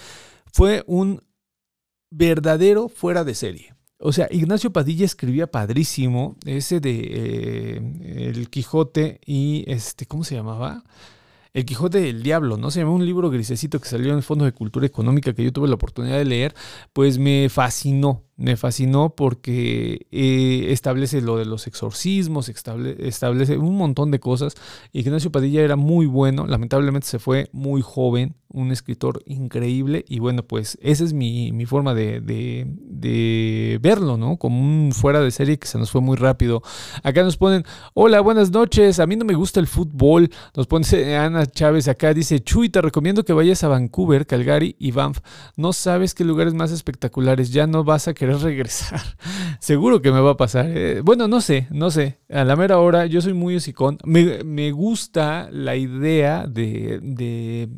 fue 0.54 0.84
un 0.86 1.24
verdadero 2.12 2.88
fuera 2.88 3.24
de 3.24 3.34
serie. 3.34 3.75
O 3.98 4.12
sea, 4.12 4.28
Ignacio 4.30 4.74
Padilla 4.74 5.06
escribía 5.06 5.48
padrísimo 5.48 6.38
ese 6.46 6.80
de 6.80 7.00
eh, 7.12 8.30
El 8.30 8.50
Quijote 8.50 9.22
y 9.26 9.64
este, 9.68 10.06
¿cómo 10.06 10.24
se 10.24 10.36
llamaba? 10.36 10.84
El 11.54 11.66
Quijote 11.66 12.02
del 12.02 12.22
Diablo, 12.22 12.58
¿no? 12.58 12.70
Se 12.70 12.82
llama 12.82 12.92
un 12.92 13.06
libro 13.06 13.30
grisecito 13.30 13.80
que 13.80 13.88
salió 13.88 14.12
en 14.12 14.18
el 14.18 14.24
Fondo 14.24 14.44
de 14.44 14.52
Cultura 14.52 14.86
Económica 14.86 15.34
que 15.34 15.46
yo 15.46 15.54
tuve 15.54 15.70
la 15.70 15.76
oportunidad 15.76 16.18
de 16.18 16.26
leer, 16.26 16.54
pues 16.92 17.18
me 17.18 17.48
fascinó, 17.50 18.24
me 18.38 18.58
fascinó 18.58 19.16
porque 19.16 20.08
eh, 20.12 20.68
establece 20.72 21.22
lo 21.22 21.38
de 21.38 21.46
los 21.46 21.68
exorcismos, 21.68 22.50
establece 22.50 23.58
un 23.58 23.78
montón 23.78 24.12
de 24.12 24.20
cosas. 24.20 24.56
Ignacio 24.92 25.32
Padilla 25.32 25.62
era 25.62 25.76
muy 25.76 26.06
bueno, 26.06 26.46
lamentablemente 26.46 27.08
se 27.08 27.20
fue 27.20 27.50
muy 27.54 27.82
joven, 27.82 28.36
un 28.50 28.72
escritor 28.72 29.22
increíble 29.26 30.06
y 30.08 30.20
bueno, 30.20 30.44
pues 30.44 30.78
esa 30.82 31.04
es 31.04 31.14
mi, 31.14 31.66
forma 31.66 31.94
de, 31.94 32.22
de, 32.22 33.80
verlo, 33.82 34.18
¿no? 34.18 34.38
Como 34.38 34.62
un 34.62 34.92
fuera 34.94 35.20
de 35.20 35.32
serie 35.32 35.58
que 35.58 35.68
se 35.68 35.78
nos 35.78 35.92
fue 35.92 36.02
muy 36.02 36.16
rápido. 36.16 36.62
Acá 37.04 37.24
nos 37.24 37.38
ponen, 37.38 37.66
hola, 37.94 38.22
buenas 38.22 38.52
noches, 38.52 39.00
a 39.00 39.08
mí 39.08 39.16
no 39.16 39.26
me 39.26 39.34
gusta 39.34 39.60
el 39.60 39.68
fútbol, 39.68 40.30
nos 40.56 40.68
pone 40.68 40.86
Ana 41.18 41.46
Chávez 41.46 41.88
acá, 41.88 42.14
dice, 42.14 42.42
Chuy, 42.42 42.70
te 42.70 42.82
recomiendo 42.82 43.26
que 43.26 43.34
vayas 43.34 43.64
a 43.64 43.68
Vancouver, 43.68 44.26
Calgary 44.26 44.76
y 44.80 44.92
Banff, 44.92 45.20
no 45.56 45.74
sabes 45.74 46.14
qué 46.14 46.24
lugares 46.24 46.54
más 46.54 46.72
espectaculares, 46.72 47.52
ya 47.52 47.68
no 47.68 47.84
vas 47.84 48.08
a 48.08 48.14
querer 48.14 48.25
regresar. 48.34 49.02
Seguro 49.60 50.02
que 50.02 50.12
me 50.12 50.20
va 50.20 50.32
a 50.32 50.38
pasar. 50.38 50.66
Eh, 50.68 51.02
bueno, 51.02 51.28
no 51.28 51.42
sé, 51.42 51.68
no 51.72 51.92
sé. 51.92 52.20
A 52.30 52.44
la 52.44 52.56
mera 52.56 52.80
hora, 52.80 53.06
yo 53.06 53.22
soy 53.22 53.34
muy 53.34 53.56
hocicón. 53.56 53.98
Me, 54.04 54.44
me 54.44 54.72
gusta 54.72 55.50
la 55.52 55.76
idea 55.76 56.46
de, 56.48 57.00
de 57.02 57.70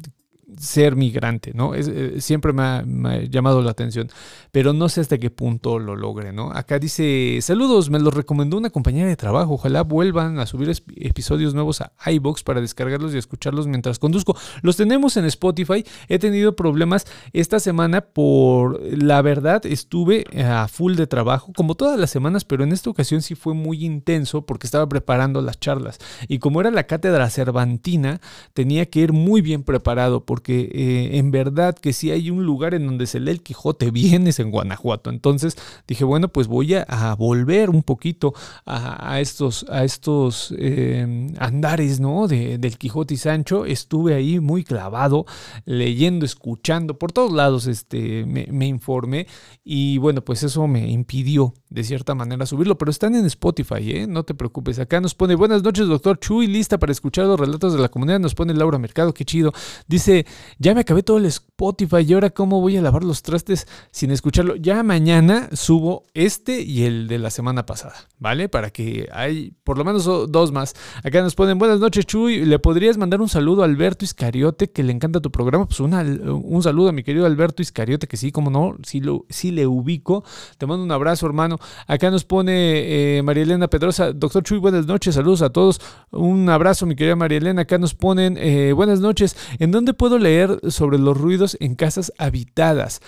ser 0.57 0.95
migrante, 0.95 1.51
¿no? 1.53 1.75
Es, 1.75 1.87
eh, 1.89 2.21
siempre 2.21 2.53
me 2.53 2.61
ha, 2.61 2.83
me 2.85 3.09
ha, 3.09 3.21
llamado 3.23 3.61
la 3.61 3.71
atención, 3.71 4.09
pero 4.51 4.71
no 4.71 4.87
sé 4.87 5.01
hasta 5.01 5.17
qué 5.17 5.29
punto 5.29 5.77
lo 5.77 5.95
logre, 5.95 6.31
¿no? 6.31 6.51
Acá 6.51 6.79
dice, 6.79 7.39
saludos, 7.41 7.89
me 7.89 7.99
lo 7.99 8.11
recomendó 8.11 8.57
una 8.57 8.69
compañera 8.69 9.09
de 9.09 9.17
trabajo, 9.17 9.55
ojalá 9.55 9.83
vuelvan 9.83 10.39
a 10.39 10.45
subir 10.45 10.71
episodios 10.95 11.53
nuevos 11.53 11.81
a 11.81 11.91
iBox 12.11 12.43
para 12.43 12.61
descargarlos 12.61 13.13
y 13.13 13.17
escucharlos 13.17 13.67
mientras 13.67 13.99
conduzco. 13.99 14.37
Los 14.61 14.77
tenemos 14.77 15.17
en 15.17 15.25
Spotify, 15.25 15.83
he 16.07 16.17
tenido 16.17 16.55
problemas 16.55 17.05
esta 17.33 17.59
semana 17.59 18.01
por, 18.01 18.81
la 18.81 19.21
verdad, 19.21 19.65
estuve 19.65 20.25
a 20.41 20.67
full 20.69 20.95
de 20.95 21.07
trabajo, 21.07 21.51
como 21.55 21.75
todas 21.75 21.99
las 21.99 22.09
semanas, 22.09 22.45
pero 22.45 22.63
en 22.63 22.71
esta 22.71 22.89
ocasión 22.89 23.21
sí 23.21 23.35
fue 23.35 23.53
muy 23.53 23.83
intenso 23.83 24.45
porque 24.45 24.67
estaba 24.67 24.87
preparando 24.87 25.41
las 25.41 25.59
charlas 25.59 25.99
y 26.29 26.39
como 26.39 26.61
era 26.61 26.71
la 26.71 26.87
cátedra 26.87 27.29
cervantina, 27.29 28.21
tenía 28.53 28.85
que 28.85 29.01
ir 29.01 29.11
muy 29.11 29.41
bien 29.41 29.63
preparado 29.63 30.23
porque 30.37 30.69
eh, 30.71 31.17
en 31.17 31.31
verdad 31.31 31.75
que 31.75 31.93
si 31.93 32.11
hay 32.11 32.29
un 32.29 32.45
lugar 32.45 32.75
en 32.75 32.85
donde 32.85 33.07
se 33.07 33.19
lee 33.19 33.31
el 33.31 33.41
Quijote 33.41 33.89
bien 34.03 34.27
es 34.27 34.39
en 34.39 34.51
Guanajuato. 34.51 35.09
Entonces 35.09 35.57
dije, 35.87 36.03
bueno, 36.03 36.27
pues 36.27 36.45
voy 36.45 36.75
a, 36.75 37.15
volver 37.17 37.71
un 37.71 37.81
poquito 37.81 38.35
a, 38.67 39.19
estos, 39.19 39.65
a 39.67 39.83
estos 39.83 40.53
eh, 40.59 41.33
andares 41.39 41.99
¿no? 41.99 42.27
De, 42.27 42.59
del 42.59 42.77
Quijote 42.77 43.15
y 43.15 43.17
Sancho. 43.17 43.65
Estuve 43.65 44.13
ahí 44.13 44.39
muy 44.39 44.63
clavado, 44.63 45.25
leyendo, 45.65 46.23
escuchando, 46.23 46.99
por 46.99 47.11
todos 47.11 47.31
lados 47.31 47.65
este, 47.65 48.23
me, 48.27 48.45
me 48.51 48.67
informé 48.67 49.25
y 49.63 49.97
bueno, 49.97 50.23
pues 50.23 50.43
eso 50.43 50.67
me 50.67 50.87
impidió 50.91 51.55
de 51.69 51.83
cierta 51.83 52.13
manera 52.13 52.45
subirlo, 52.45 52.77
pero 52.77 52.91
están 52.91 53.15
en 53.15 53.25
Spotify, 53.25 53.91
¿eh? 53.91 54.07
no 54.07 54.23
te 54.23 54.35
preocupes. 54.35 54.77
Acá 54.77 55.01
nos 55.01 55.15
pone, 55.15 55.33
buenas 55.33 55.63
noches, 55.63 55.87
doctor 55.87 56.19
Chuy, 56.19 56.45
lista 56.45 56.77
para 56.77 56.91
escuchar 56.91 57.25
los 57.25 57.39
relatos 57.39 57.73
de 57.73 57.79
la 57.79 57.89
comunidad. 57.89 58.19
Nos 58.19 58.35
pone 58.35 58.53
Laura 58.53 58.77
Mercado, 58.77 59.15
qué 59.15 59.25
chido. 59.25 59.51
Dice, 59.87 60.26
ya 60.59 60.73
me 60.73 60.81
acabé 60.81 61.03
todo 61.03 61.17
el 61.17 61.25
Spotify 61.57 62.05
y 62.07 62.13
ahora 62.13 62.29
cómo 62.29 62.61
voy 62.61 62.77
a 62.77 62.81
lavar 62.83 63.03
los 63.03 63.23
trastes 63.23 63.67
sin 63.89 64.11
escucharlo. 64.11 64.55
Ya 64.57 64.83
mañana 64.83 65.49
subo 65.53 66.05
este 66.13 66.61
y 66.61 66.83
el 66.83 67.07
de 67.07 67.17
la 67.17 67.31
semana 67.31 67.65
pasada, 67.65 67.95
¿vale? 68.19 68.47
Para 68.47 68.69
que 68.69 69.09
hay 69.11 69.53
por 69.63 69.79
lo 69.79 69.83
menos 69.83 70.05
dos 70.05 70.51
más. 70.51 70.75
Acá 71.03 71.23
nos 71.23 71.33
ponen, 71.33 71.57
buenas 71.57 71.79
noches, 71.79 72.05
Chuy. 72.05 72.45
¿Le 72.45 72.59
podrías 72.59 72.99
mandar 72.99 73.21
un 73.21 73.27
saludo 73.27 73.63
a 73.63 73.65
Alberto 73.65 74.05
Iscariote, 74.05 74.69
que 74.69 74.83
le 74.83 74.93
encanta 74.93 75.19
tu 75.19 75.31
programa? 75.31 75.65
Pues 75.65 75.79
una, 75.79 76.01
un 76.01 76.61
saludo 76.61 76.89
a 76.89 76.91
mi 76.91 77.01
querido 77.01 77.25
Alberto 77.25 77.63
Iscariote, 77.63 78.05
que 78.07 78.17
sí, 78.17 78.31
como 78.31 78.51
no, 78.51 78.75
sí, 78.83 78.99
lo, 78.99 79.25
sí 79.27 79.49
le 79.49 79.65
ubico. 79.65 80.23
Te 80.59 80.67
mando 80.67 80.83
un 80.83 80.91
abrazo, 80.91 81.25
hermano. 81.25 81.57
Acá 81.87 82.11
nos 82.11 82.23
pone 82.23 83.17
eh, 83.17 83.23
María 83.23 83.41
Elena 83.41 83.67
Pedrosa. 83.67 84.13
Doctor 84.13 84.43
Chuy, 84.43 84.59
buenas 84.59 84.85
noches. 84.85 85.15
Saludos 85.15 85.41
a 85.41 85.49
todos. 85.49 85.81
Un 86.11 86.49
abrazo, 86.49 86.85
mi 86.85 86.95
querida 86.95 87.15
María 87.15 87.39
Elena. 87.39 87.63
Acá 87.63 87.79
nos 87.79 87.95
ponen 87.95 88.37
eh, 88.37 88.73
buenas 88.73 88.99
noches. 88.99 89.35
¿En 89.57 89.71
dónde 89.71 89.95
puedo 89.95 90.19
leer 90.19 90.59
sobre 90.69 90.99
los 90.99 91.17
ruidos 91.17 91.46
en 91.59 91.75
casas 91.75 92.11
habitadas? 92.17 92.99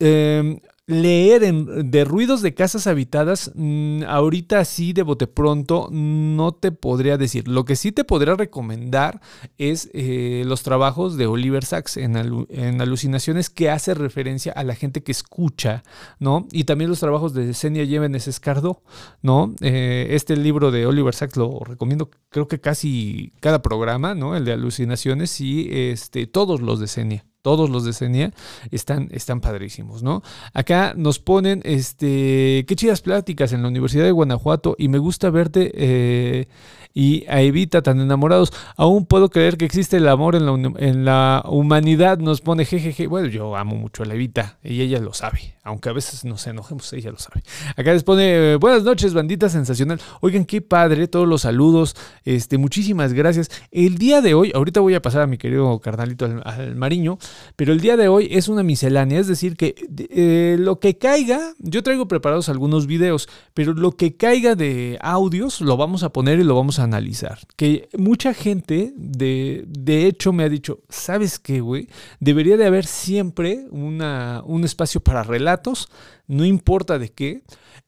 Eh, 0.00 0.60
leer 0.86 1.54
de 1.54 2.04
ruidos 2.04 2.42
de 2.42 2.52
casas 2.52 2.86
habitadas, 2.86 3.52
mmm, 3.54 4.02
ahorita 4.06 4.58
así 4.58 4.92
de 4.92 5.02
bote 5.02 5.26
pronto 5.26 5.88
no 5.90 6.52
te 6.52 6.72
podría 6.72 7.16
decir. 7.16 7.48
Lo 7.48 7.64
que 7.64 7.76
sí 7.76 7.90
te 7.90 8.04
podría 8.04 8.34
recomendar 8.34 9.20
es 9.56 9.88
eh, 9.94 10.42
los 10.46 10.62
trabajos 10.62 11.16
de 11.16 11.26
Oliver 11.26 11.64
Sacks 11.64 11.96
en, 11.96 12.16
alu 12.16 12.46
en, 12.50 12.82
alucinaciones 12.82 13.48
que 13.48 13.70
hace 13.70 13.94
referencia 13.94 14.52
a 14.52 14.62
la 14.64 14.74
gente 14.74 15.02
que 15.02 15.12
escucha, 15.12 15.84
¿no? 16.18 16.46
Y 16.52 16.64
también 16.64 16.90
los 16.90 17.00
trabajos 17.00 17.32
de 17.32 17.54
Senia 17.54 17.84
Yemenes 17.84 18.28
Escardo, 18.28 18.82
¿no? 19.22 19.54
Eh, 19.62 20.08
este 20.10 20.36
libro 20.36 20.70
de 20.70 20.86
Oliver 20.86 21.14
Sacks 21.14 21.36
lo 21.36 21.60
recomiendo 21.60 22.10
creo 22.28 22.46
que 22.48 22.60
casi 22.60 23.32
cada 23.40 23.62
programa, 23.62 24.14
¿no? 24.14 24.36
El 24.36 24.44
de 24.44 24.52
alucinaciones 24.52 25.40
y 25.40 25.68
este, 25.70 26.26
todos 26.26 26.60
los 26.60 26.78
de 26.78 26.88
Senia 26.88 27.24
todos 27.44 27.68
los 27.68 27.84
de 27.84 27.92
CENIA 27.92 28.32
están, 28.70 29.08
están 29.12 29.42
padrísimos, 29.42 30.02
¿no? 30.02 30.22
Acá 30.54 30.94
nos 30.96 31.18
ponen, 31.18 31.60
este, 31.64 32.64
qué 32.66 32.74
chidas 32.74 33.02
pláticas 33.02 33.52
en 33.52 33.60
la 33.60 33.68
Universidad 33.68 34.04
de 34.04 34.12
Guanajuato 34.12 34.76
y 34.78 34.88
me 34.88 34.96
gusta 34.96 35.28
verte 35.28 35.70
eh, 35.74 36.48
y 36.94 37.26
a 37.28 37.42
Evita 37.42 37.82
tan 37.82 38.00
enamorados. 38.00 38.52
Aún 38.76 39.04
puedo 39.04 39.28
creer 39.28 39.58
que 39.58 39.66
existe 39.66 39.98
el 39.98 40.08
amor 40.08 40.36
en 40.36 41.04
la, 41.04 41.42
humanidad, 41.44 42.18
nos 42.18 42.40
pone 42.40 42.64
jejeje. 42.64 43.08
Bueno, 43.08 43.28
yo 43.28 43.56
amo 43.56 43.76
mucho 43.76 44.04
a 44.04 44.06
la 44.06 44.14
Evita 44.14 44.58
y 44.62 44.80
ella 44.80 45.00
lo 45.00 45.12
sabe, 45.12 45.56
aunque 45.64 45.90
a 45.90 45.92
veces 45.92 46.24
nos 46.24 46.46
enojemos, 46.46 46.90
ella 46.94 47.10
lo 47.10 47.18
sabe. 47.18 47.42
Acá 47.76 47.92
les 47.92 48.04
pone, 48.04 48.56
buenas 48.56 48.84
noches, 48.84 49.12
bandita 49.12 49.50
sensacional. 49.50 50.00
Oigan, 50.20 50.46
qué 50.46 50.62
padre, 50.62 51.08
todos 51.08 51.28
los 51.28 51.42
saludos, 51.42 51.94
este, 52.24 52.56
muchísimas 52.56 53.12
gracias. 53.12 53.50
El 53.70 53.98
día 53.98 54.22
de 54.22 54.32
hoy, 54.32 54.52
ahorita 54.54 54.80
voy 54.80 54.94
a 54.94 55.02
pasar 55.02 55.22
a 55.22 55.26
mi 55.26 55.36
querido 55.36 55.78
carnalito 55.80 56.24
al, 56.24 56.42
al 56.44 56.76
Mariño, 56.76 57.18
pero 57.56 57.72
el 57.72 57.80
día 57.80 57.96
de 57.96 58.08
hoy 58.08 58.28
es 58.30 58.48
una 58.48 58.62
miscelánea, 58.62 59.20
es 59.20 59.26
decir, 59.26 59.56
que 59.56 59.74
eh, 60.10 60.56
lo 60.58 60.80
que 60.80 60.98
caiga, 60.98 61.54
yo 61.58 61.82
traigo 61.82 62.08
preparados 62.08 62.48
algunos 62.48 62.86
videos, 62.86 63.28
pero 63.54 63.72
lo 63.74 63.92
que 63.92 64.16
caiga 64.16 64.54
de 64.54 64.98
audios 65.00 65.60
lo 65.60 65.76
vamos 65.76 66.02
a 66.02 66.12
poner 66.12 66.38
y 66.38 66.44
lo 66.44 66.54
vamos 66.54 66.78
a 66.78 66.84
analizar. 66.84 67.38
Que 67.56 67.88
mucha 67.96 68.34
gente, 68.34 68.92
de, 68.96 69.64
de 69.66 70.06
hecho, 70.06 70.32
me 70.32 70.44
ha 70.44 70.48
dicho, 70.48 70.80
¿sabes 70.88 71.38
qué, 71.38 71.60
güey? 71.60 71.88
Debería 72.20 72.56
de 72.56 72.66
haber 72.66 72.86
siempre 72.86 73.66
una, 73.70 74.42
un 74.44 74.64
espacio 74.64 75.00
para 75.00 75.22
relatos, 75.22 75.88
no 76.26 76.44
importa 76.44 76.98
de 76.98 77.10
qué, 77.10 77.42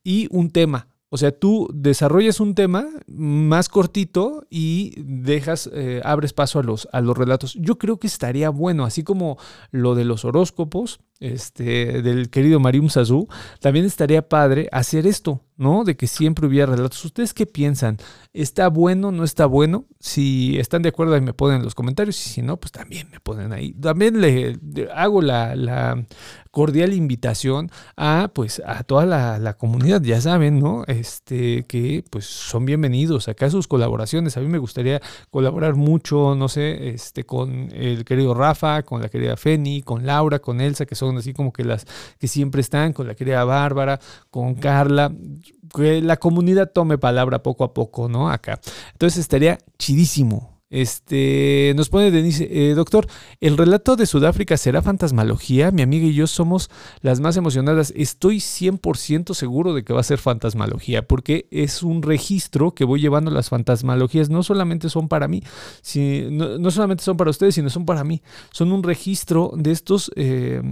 y 0.04 0.28
un 0.30 0.50
tema. 0.50 0.88
O 1.08 1.18
sea, 1.18 1.30
tú 1.30 1.68
desarrollas 1.72 2.40
un 2.40 2.54
tema 2.54 2.88
más 3.06 3.68
cortito 3.68 4.44
y 4.50 4.94
dejas, 4.98 5.70
eh, 5.72 6.00
abres 6.04 6.32
paso 6.32 6.58
a 6.58 6.64
los, 6.64 6.88
a 6.92 7.00
los 7.00 7.16
relatos. 7.16 7.54
Yo 7.60 7.78
creo 7.78 7.98
que 7.98 8.08
estaría 8.08 8.50
bueno, 8.50 8.84
así 8.84 9.04
como 9.04 9.38
lo 9.70 9.94
de 9.94 10.04
los 10.04 10.24
horóscopos, 10.24 10.98
este, 11.20 12.02
del 12.02 12.28
querido 12.28 12.60
Marium 12.60 12.88
Sazú, 12.88 13.28
también 13.60 13.86
estaría 13.86 14.28
padre 14.28 14.68
hacer 14.70 15.06
esto, 15.06 15.40
¿no? 15.56 15.84
De 15.84 15.96
que 15.96 16.06
siempre 16.06 16.46
hubiera 16.46 16.66
relatos. 16.66 17.02
¿Ustedes 17.04 17.32
qué 17.32 17.46
piensan? 17.46 17.96
¿Está 18.34 18.68
bueno? 18.68 19.12
¿No 19.12 19.24
está 19.24 19.46
bueno? 19.46 19.86
Si 19.98 20.58
están 20.58 20.82
de 20.82 20.90
acuerdo, 20.90 21.14
ahí 21.14 21.22
me 21.22 21.32
ponen 21.32 21.58
en 21.58 21.64
los 21.64 21.74
comentarios. 21.74 22.18
Y 22.26 22.28
si 22.28 22.42
no, 22.42 22.58
pues 22.58 22.72
también 22.72 23.08
me 23.10 23.20
ponen 23.20 23.52
ahí. 23.52 23.72
También 23.72 24.20
le, 24.20 24.58
hago 24.94 25.22
la, 25.22 25.56
la, 25.56 26.04
cordial 26.56 26.94
invitación 26.94 27.70
a, 27.98 28.30
pues, 28.32 28.62
a 28.64 28.82
toda 28.82 29.04
la, 29.04 29.52
comunidad. 29.58 30.00
Ya 30.00 30.22
saben, 30.22 30.58
¿no? 30.58 30.84
Este, 30.86 31.66
que 31.66 32.02
pues 32.08 32.24
son 32.24 32.64
bienvenidos 32.64 33.28
acá 33.28 33.50
sus 33.50 33.68
colaboraciones. 33.68 34.38
A 34.38 34.40
mí 34.40 34.48
me 34.48 34.56
gustaría 34.56 35.02
colaborar 35.28 35.74
mucho, 35.74 36.34
no 36.34 36.48
sé, 36.48 36.88
este, 36.88 37.24
con 37.24 37.68
el 37.74 38.06
querido 38.06 38.32
Rafa, 38.32 38.84
con 38.84 39.02
la 39.02 39.10
querida 39.10 39.36
Feni, 39.36 39.82
con 39.82 40.06
Laura, 40.06 40.38
con 40.38 40.62
Elsa, 40.62 40.86
que 40.86 40.94
son 40.94 41.18
así 41.18 41.34
como 41.34 41.52
que 41.52 41.62
las 41.62 41.84
que 42.18 42.26
siempre 42.26 42.62
están, 42.62 42.94
con 42.94 43.06
la 43.06 43.14
querida 43.14 43.44
Bárbara, 43.44 44.00
con 44.30 44.54
Carla, 44.54 45.12
que 45.74 46.00
la 46.00 46.16
comunidad 46.16 46.72
tome 46.72 46.96
palabra 46.96 47.42
poco 47.42 47.64
a 47.64 47.74
poco, 47.74 48.08
¿no? 48.08 48.30
Acá. 48.30 48.58
Entonces 48.92 49.18
estaría 49.18 49.58
chidísimo. 49.76 50.55
Este, 50.68 51.72
nos 51.76 51.88
pone 51.88 52.10
Denise, 52.10 52.48
eh, 52.50 52.74
doctor, 52.74 53.06
¿el 53.40 53.56
relato 53.56 53.94
de 53.94 54.04
Sudáfrica 54.04 54.56
será 54.56 54.82
fantasmalogía? 54.82 55.70
Mi 55.70 55.82
amiga 55.82 56.06
y 56.06 56.14
yo 56.14 56.26
somos 56.26 56.70
las 57.02 57.20
más 57.20 57.36
emocionadas. 57.36 57.92
Estoy 57.96 58.38
100% 58.38 59.34
seguro 59.34 59.74
de 59.74 59.84
que 59.84 59.92
va 59.92 60.00
a 60.00 60.04
ser 60.04 60.18
fantasmalogía, 60.18 61.06
porque 61.06 61.46
es 61.52 61.84
un 61.84 62.02
registro 62.02 62.74
que 62.74 62.84
voy 62.84 63.00
llevando 63.00 63.30
las 63.30 63.48
fantasmalogías. 63.48 64.28
No 64.28 64.42
solamente 64.42 64.90
son 64.90 65.08
para 65.08 65.28
mí, 65.28 65.42
si, 65.82 66.26
no, 66.30 66.58
no, 66.58 66.70
solamente 66.72 67.04
son 67.04 67.16
para 67.16 67.30
ustedes, 67.30 67.54
sino 67.54 67.70
son 67.70 67.86
para 67.86 68.02
mí. 68.02 68.22
Son 68.50 68.72
un 68.72 68.82
registro 68.82 69.52
de 69.56 69.70
estos... 69.70 70.10
Eh, 70.16 70.62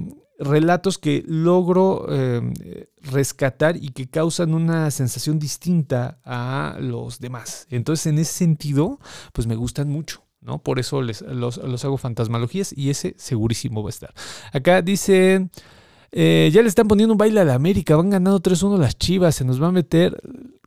relatos 0.45 0.99
que 0.99 1.25
logro 1.27 2.07
eh, 2.11 2.89
rescatar 3.03 3.77
y 3.77 3.89
que 3.91 4.09
causan 4.09 4.55
una 4.55 4.91
sensación 4.91 5.39
distinta 5.39 6.19
a 6.25 6.77
los 6.81 7.19
demás. 7.19 7.67
Entonces, 7.71 8.07
en 8.07 8.19
ese 8.19 8.33
sentido, 8.33 9.01
pues 9.33 9.47
me 9.47 9.57
gustan 9.57 9.91
mucho. 9.91 10.23
¿no? 10.41 10.59
Por 10.59 10.79
eso 10.79 11.03
les, 11.03 11.23
los, 11.23 11.59
hago 11.85 11.97
fantasmalogías 11.97 12.77
y 12.77 12.91
ese 12.91 13.15
segurísimo 13.19 13.83
va 13.83 13.89
a 13.89 13.91
estar. 13.91 14.15
Acá 14.53 14.83
dice, 14.83 15.49
eh, 16.13 16.51
ya 16.53 16.63
le 16.63 16.69
están 16.69 16.87
poniendo 16.87 17.15
un 17.15 17.19
baile 17.19 17.41
a 17.41 17.45
la 17.45 17.55
América, 17.55 17.97
van 17.97 18.11
ganando 18.11 18.41
3-1 18.41 18.79
las 18.79 18.99
chivas, 18.99 19.35
se 19.37 19.45
nos 19.45 19.63
va 19.63 19.69
a 19.69 19.73
meter 19.73 20.21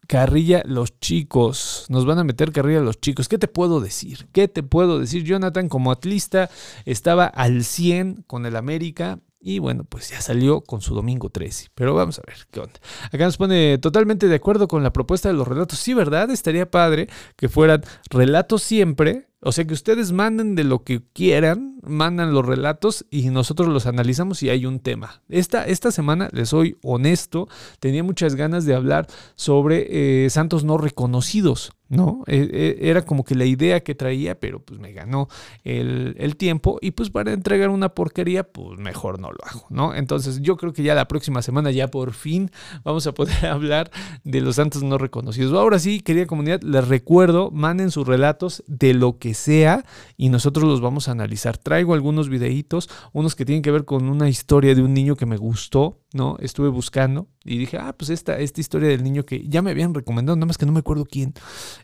carrilla 0.08 0.64
los 0.66 1.00
chicos. 1.00 1.86
Nos 1.90 2.06
van 2.06 2.18
a 2.18 2.24
meter 2.24 2.52
carrilla 2.52 2.80
los 2.80 3.00
chicos. 3.00 3.28
¿Qué 3.28 3.38
te 3.38 3.48
puedo 3.48 3.80
decir? 3.80 4.28
¿Qué 4.32 4.48
te 4.48 4.64
puedo 4.64 5.00
decir? 5.00 5.24
Jonathan 5.24 5.70
como 5.70 5.92
atlista 5.92 6.50
estaba 6.86 7.26
al 7.26 7.64
100 7.64 8.24
con 8.26 8.46
el 8.46 8.56
América. 8.56 9.20
Y 9.50 9.60
bueno, 9.60 9.86
pues 9.86 10.10
ya 10.10 10.20
salió 10.20 10.60
con 10.60 10.82
su 10.82 10.94
domingo 10.94 11.30
13. 11.30 11.70
Pero 11.74 11.96
vamos 11.96 12.20
a 12.20 12.24
ver 12.28 12.36
qué 12.52 12.60
onda. 12.60 12.78
Acá 13.14 13.24
nos 13.24 13.38
pone 13.38 13.78
totalmente 13.78 14.28
de 14.28 14.36
acuerdo 14.36 14.68
con 14.68 14.84
la 14.84 14.92
propuesta 14.92 15.30
de 15.30 15.36
los 15.36 15.48
relatos. 15.48 15.80
Sí, 15.80 15.94
¿verdad? 15.94 16.30
Estaría 16.32 16.70
padre 16.70 17.08
que 17.38 17.48
fueran 17.48 17.82
relatos 18.10 18.62
siempre 18.62 19.30
O 19.40 19.52
sea 19.52 19.66
que 19.66 19.74
ustedes 19.74 20.12
manden 20.12 20.56
de 20.56 20.64
lo 20.64 20.84
que 20.84 21.04
quieran, 21.14 21.80
mandan 21.84 22.34
los 22.34 22.46
relatos 22.46 23.06
y 23.12 23.30
nosotros 23.30 23.68
los 23.68 23.86
analizamos 23.86 24.42
y 24.42 24.50
hay 24.50 24.66
un 24.66 24.80
tema. 24.80 25.22
Esta, 25.30 25.66
esta 25.66 25.92
semana, 25.92 26.30
les 26.32 26.50
soy 26.50 26.78
honesto, 26.82 27.48
tenía 27.80 28.04
muchas 28.04 28.36
ganas 28.36 28.66
de 28.66 28.74
hablar 28.74 29.08
sobre 29.36 30.26
eh, 30.26 30.30
santos 30.32 30.64
no 30.64 30.78
reconocidos. 30.78 31.72
¿no? 31.90 32.24
E, 32.28 32.50
e, 32.52 32.90
era 32.90 33.04
como 33.04 33.24
que 33.24 33.36
la 33.36 33.46
idea 33.46 33.82
que 33.82 33.96
traía, 33.96 34.40
pero 34.40 34.60
pues 34.60 34.80
me 34.80 34.92
ganó 34.92 35.28
el, 35.64 36.16
el, 36.18 36.36
tiempo 36.36 36.80
y 36.82 36.92
pues 36.92 37.10
para 37.10 37.32
entregar 37.32 37.70
una 37.70 37.90
porquería, 37.90 38.44
pues 38.44 38.78
mejor 38.80 39.20
no 39.20 39.32
lo 39.32 39.38
hago, 39.46 39.66
¿no? 39.70 39.96
Entonces 39.96 40.42
yo 40.42 40.58
creo 40.58 40.74
que 40.74 40.84
ya 40.84 40.96
la 40.96 41.08
próxima 41.08 41.42
semana 41.42 41.72
ya 41.72 41.88
por 41.88 42.14
fin 42.14 42.52
vamos 42.84 43.08
a 43.08 43.14
poder 43.14 43.46
hablar 43.48 43.92
de 44.24 44.42
los 44.42 44.58
santos 44.58 44.84
no 44.84 44.98
reconocidos. 44.98 45.54
Ahora 45.54 45.80
sí, 45.80 46.02
querida 46.02 46.26
comunidad, 46.26 46.62
les 46.62 46.88
recuerdo, 46.88 47.52
manden 47.52 47.92
sus 47.92 48.06
relatos 48.06 48.64
de 48.68 48.94
lo 48.94 49.18
que 49.18 49.27
sea 49.34 49.86
y 50.18 50.30
nosotros 50.30 50.66
los 50.66 50.82
vamos 50.82 51.08
a 51.08 51.12
analizar. 51.12 51.58
Traigo 51.58 51.94
algunos 51.94 52.30
videitos, 52.30 52.90
unos 53.14 53.36
que 53.36 53.46
tienen 53.46 53.62
que 53.62 53.72
ver 53.72 53.86
con 53.86 54.10
una 54.10 54.30
historia 54.30 54.76
de 54.76 54.82
un 54.82 54.94
niño 54.94 55.16
que 55.16 55.26
me 55.26 55.38
gustó, 55.38 56.02
¿no? 56.14 56.38
Estuve 56.40 56.70
buscando 56.70 57.28
y 57.44 57.58
dije, 57.58 57.78
ah, 57.78 57.94
pues 57.98 58.10
esta, 58.10 58.40
esta 58.40 58.62
historia 58.62 58.90
del 58.90 59.04
niño 59.04 59.26
que 59.26 59.48
ya 59.48 59.62
me 59.62 59.72
habían 59.72 59.94
recomendado, 59.94 60.36
nada 60.36 60.48
más 60.48 60.58
que 60.58 60.66
no 60.66 60.72
me 60.72 60.80
acuerdo 60.80 61.06
quién, 61.06 61.34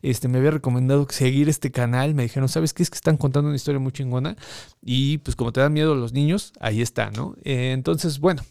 este, 0.01 0.27
me 0.27 0.39
había 0.39 0.51
recomendado 0.51 1.07
seguir 1.09 1.49
este 1.49 1.71
canal, 1.71 2.13
me 2.15 2.23
dijeron, 2.23 2.49
¿sabes 2.49 2.73
qué? 2.73 2.83
Es 2.83 2.89
que 2.89 2.95
están 2.95 3.17
contando 3.17 3.47
una 3.49 3.55
historia 3.55 3.79
muy 3.79 3.91
chingona 3.91 4.35
y 4.81 5.19
pues 5.19 5.35
como 5.35 5.51
te 5.51 5.61
dan 5.61 5.73
miedo 5.73 5.95
los 5.95 6.13
niños, 6.13 6.53
ahí 6.59 6.81
está, 6.81 7.11
¿no? 7.11 7.35
Entonces, 7.43 8.19
bueno, 8.19 8.43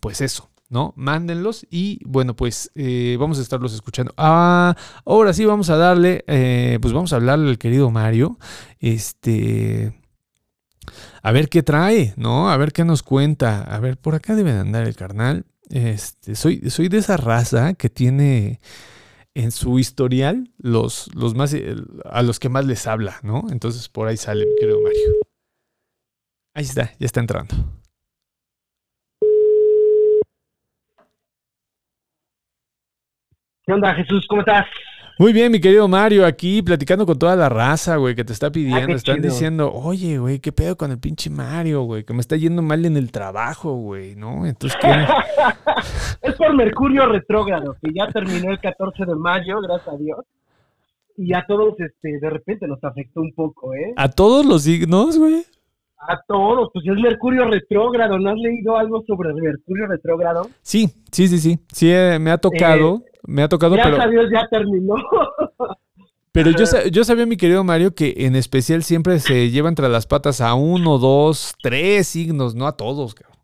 pues 0.00 0.20
eso. 0.20 0.53
¿No? 0.74 0.92
Mándenlos 0.96 1.64
y 1.70 2.00
bueno, 2.04 2.34
pues 2.34 2.72
eh, 2.74 3.16
vamos 3.20 3.38
a 3.38 3.42
estarlos 3.42 3.72
escuchando. 3.72 4.12
Ah, 4.16 4.76
ahora 5.04 5.32
sí 5.32 5.44
vamos 5.44 5.70
a 5.70 5.76
darle, 5.76 6.24
eh, 6.26 6.78
pues 6.82 6.92
vamos 6.92 7.12
a 7.12 7.16
hablarle 7.16 7.48
al 7.48 7.58
querido 7.58 7.92
Mario, 7.92 8.38
este, 8.80 9.94
a 11.22 11.30
ver 11.30 11.48
qué 11.48 11.62
trae, 11.62 12.12
¿no? 12.16 12.50
A 12.50 12.56
ver 12.56 12.72
qué 12.72 12.84
nos 12.84 13.04
cuenta. 13.04 13.62
A 13.62 13.78
ver, 13.78 13.96
por 13.98 14.16
acá 14.16 14.34
debe 14.34 14.50
andar 14.50 14.84
el 14.84 14.96
carnal. 14.96 15.46
Este, 15.70 16.34
soy, 16.34 16.68
soy 16.70 16.88
de 16.88 16.98
esa 16.98 17.16
raza 17.16 17.74
que 17.74 17.88
tiene 17.88 18.60
en 19.34 19.52
su 19.52 19.78
historial 19.78 20.50
los, 20.58 21.08
los 21.14 21.36
más, 21.36 21.54
a 22.04 22.22
los 22.22 22.40
que 22.40 22.48
más 22.48 22.66
les 22.66 22.88
habla, 22.88 23.20
¿no? 23.22 23.46
Entonces 23.48 23.88
por 23.88 24.08
ahí 24.08 24.16
sale, 24.16 24.44
querido 24.58 24.80
Mario. 24.80 25.20
Ahí 26.52 26.64
está, 26.64 26.92
ya 26.98 27.06
está 27.06 27.20
entrando. 27.20 27.54
¿Qué 33.66 33.72
onda, 33.72 33.94
Jesús? 33.94 34.26
¿Cómo 34.28 34.42
estás? 34.42 34.66
Muy 35.18 35.32
bien, 35.32 35.52
mi 35.52 35.60
querido 35.60 35.86
Mario, 35.86 36.26
aquí 36.26 36.60
platicando 36.60 37.06
con 37.06 37.18
toda 37.18 37.36
la 37.36 37.48
raza, 37.48 37.96
güey, 37.96 38.16
que 38.16 38.24
te 38.24 38.32
está 38.32 38.50
pidiendo. 38.50 38.92
Ah, 38.92 38.96
Están 38.96 39.16
chido. 39.16 39.28
diciendo, 39.30 39.72
oye, 39.72 40.18
güey, 40.18 40.40
¿qué 40.40 40.50
pedo 40.50 40.76
con 40.76 40.90
el 40.90 40.98
pinche 40.98 41.30
Mario, 41.30 41.82
güey? 41.82 42.04
Que 42.04 42.12
me 42.12 42.20
está 42.20 42.36
yendo 42.36 42.62
mal 42.62 42.84
en 42.84 42.96
el 42.96 43.12
trabajo, 43.12 43.74
güey, 43.76 44.16
¿no? 44.16 44.44
Entonces, 44.44 44.76
¿qué? 44.80 44.88
es 46.28 46.34
por 46.34 46.52
Mercurio 46.54 47.06
retrógrado, 47.06 47.76
que 47.80 47.92
ya 47.94 48.08
terminó 48.08 48.50
el 48.50 48.58
14 48.58 49.04
de 49.06 49.14
mayo, 49.14 49.60
gracias 49.60 49.94
a 49.94 49.96
Dios. 49.96 50.18
Y 51.16 51.32
a 51.32 51.44
todos, 51.46 51.78
este, 51.78 52.18
de 52.20 52.28
repente 52.30 52.66
nos 52.66 52.82
afectó 52.82 53.20
un 53.20 53.32
poco, 53.32 53.72
¿eh? 53.72 53.92
¿A 53.96 54.08
todos 54.10 54.44
los 54.44 54.64
signos, 54.64 55.16
güey? 55.16 55.44
A 55.98 56.20
todos, 56.28 56.68
pues 56.72 56.84
es 56.86 57.00
Mercurio 57.02 57.46
retrógrado. 57.46 58.18
¿No 58.18 58.30
has 58.30 58.36
leído 58.38 58.76
algo 58.76 59.02
sobre 59.06 59.32
Mercurio 59.32 59.86
retrógrado? 59.86 60.48
Sí, 60.62 60.88
sí, 61.10 61.28
sí, 61.28 61.38
sí. 61.38 61.58
Sí, 61.72 61.90
eh, 61.90 62.18
me 62.20 62.30
ha 62.30 62.38
tocado, 62.38 63.02
me 63.26 63.42
ha 63.42 63.48
tocado, 63.48 63.74
Gracias 63.74 63.96
pero... 63.96 64.08
a 64.08 64.10
Dios 64.10 64.26
ya 64.32 64.46
terminó. 64.48 64.94
Pero 66.32 66.50
yo, 66.50 66.66
sa- 66.66 66.88
yo 66.88 67.04
sabía, 67.04 67.26
mi 67.26 67.36
querido 67.36 67.62
Mario, 67.62 67.94
que 67.94 68.12
en 68.16 68.34
especial 68.34 68.82
siempre 68.82 69.20
se 69.20 69.50
lleva 69.50 69.68
entre 69.68 69.88
las 69.88 70.08
patas 70.08 70.40
a 70.40 70.54
uno, 70.54 70.98
dos, 70.98 71.54
tres 71.62 72.08
signos, 72.08 72.56
no 72.56 72.66
a 72.66 72.76
todos, 72.76 73.14
cabrón. 73.14 73.38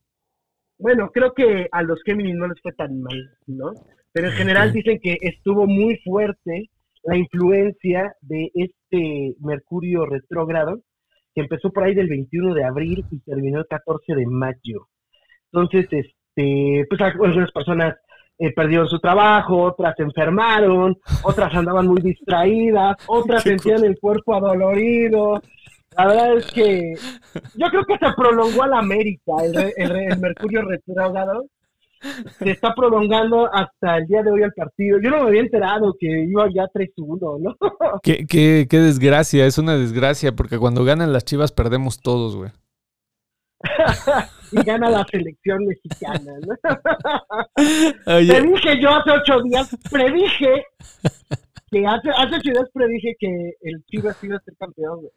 bueno, 0.76 1.08
creo 1.14 1.32
que 1.32 1.68
a 1.70 1.82
los 1.84 2.00
Géminis 2.04 2.34
no 2.34 2.48
les 2.48 2.60
fue 2.60 2.72
tan 2.72 3.00
mal, 3.00 3.30
¿no? 3.46 3.74
Pero 4.12 4.26
en 4.26 4.32
general 4.32 4.72
dicen 4.72 4.98
que 5.00 5.18
estuvo 5.20 5.68
muy 5.68 5.98
fuerte 5.98 6.68
la 7.04 7.16
influencia 7.16 8.12
de 8.22 8.50
este 8.54 9.36
Mercurio 9.38 10.04
retrógrado, 10.04 10.80
que 11.34 11.42
empezó 11.42 11.70
por 11.70 11.84
ahí 11.84 11.94
del 11.94 12.08
21 12.08 12.54
de 12.54 12.64
abril 12.64 13.04
y 13.10 13.20
terminó 13.20 13.60
el 13.60 13.66
14 13.66 14.14
de 14.14 14.26
mayo. 14.26 14.88
Entonces, 15.52 15.86
este, 15.90 16.86
pues 16.88 17.00
algunas 17.00 17.50
personas 17.52 17.96
eh, 18.38 18.52
perdieron 18.54 18.88
su 18.88 18.98
trabajo, 18.98 19.62
otras 19.62 19.94
se 19.96 20.02
enfermaron, 20.02 20.96
otras 21.24 21.54
andaban 21.54 21.86
muy 21.86 22.00
distraídas, 22.00 22.96
otras 23.06 23.42
sentían 23.44 23.84
el 23.84 23.98
cuerpo 23.98 24.34
adolorido. 24.34 25.40
La 25.96 26.06
verdad 26.06 26.36
es 26.36 26.46
que 26.52 26.92
yo 27.56 27.66
creo 27.68 27.84
que 27.84 27.98
se 27.98 28.12
prolongó 28.16 28.62
a 28.62 28.68
la 28.68 28.78
América 28.78 29.32
el, 29.44 29.54
re- 29.54 29.72
el 29.76 29.88
re- 29.90 30.06
el 30.06 30.18
Mercurio 30.20 30.62
retrógrado. 30.62 31.44
Se 32.38 32.50
está 32.50 32.74
prolongando 32.74 33.48
hasta 33.52 33.98
el 33.98 34.06
día 34.06 34.22
de 34.22 34.30
hoy 34.30 34.42
el 34.42 34.52
partido. 34.52 34.98
Yo 35.02 35.10
no 35.10 35.22
me 35.22 35.28
había 35.28 35.40
enterado 35.40 35.94
que 35.98 36.06
iba 36.06 36.46
ya 36.54 36.64
3-1, 36.64 37.40
¿no? 37.40 37.56
Qué, 38.02 38.26
qué, 38.26 38.66
qué 38.68 38.78
desgracia, 38.78 39.46
es 39.46 39.58
una 39.58 39.76
desgracia, 39.76 40.32
porque 40.32 40.58
cuando 40.58 40.84
ganan 40.84 41.12
las 41.12 41.24
chivas 41.24 41.52
perdemos 41.52 42.00
todos, 42.00 42.36
güey. 42.36 42.50
y 44.52 44.62
gana 44.62 44.88
la 44.88 45.04
selección 45.04 45.66
mexicana, 45.66 46.32
¿no? 46.46 46.54
Te 48.04 48.12
Oye, 48.14 48.42
dije 48.42 48.80
yo 48.80 48.90
hace 48.90 49.10
ocho 49.10 49.42
días, 49.42 49.76
predije 49.90 50.64
que 51.70 51.86
hace, 51.86 52.10
hace 52.10 52.38
días 52.42 52.64
predije 52.72 53.14
que 53.18 53.52
el 53.62 53.84
Chivas 53.86 54.22
iba 54.24 54.36
a 54.36 54.40
ser 54.40 54.54
campeón. 54.58 55.00
güey. 55.00 55.12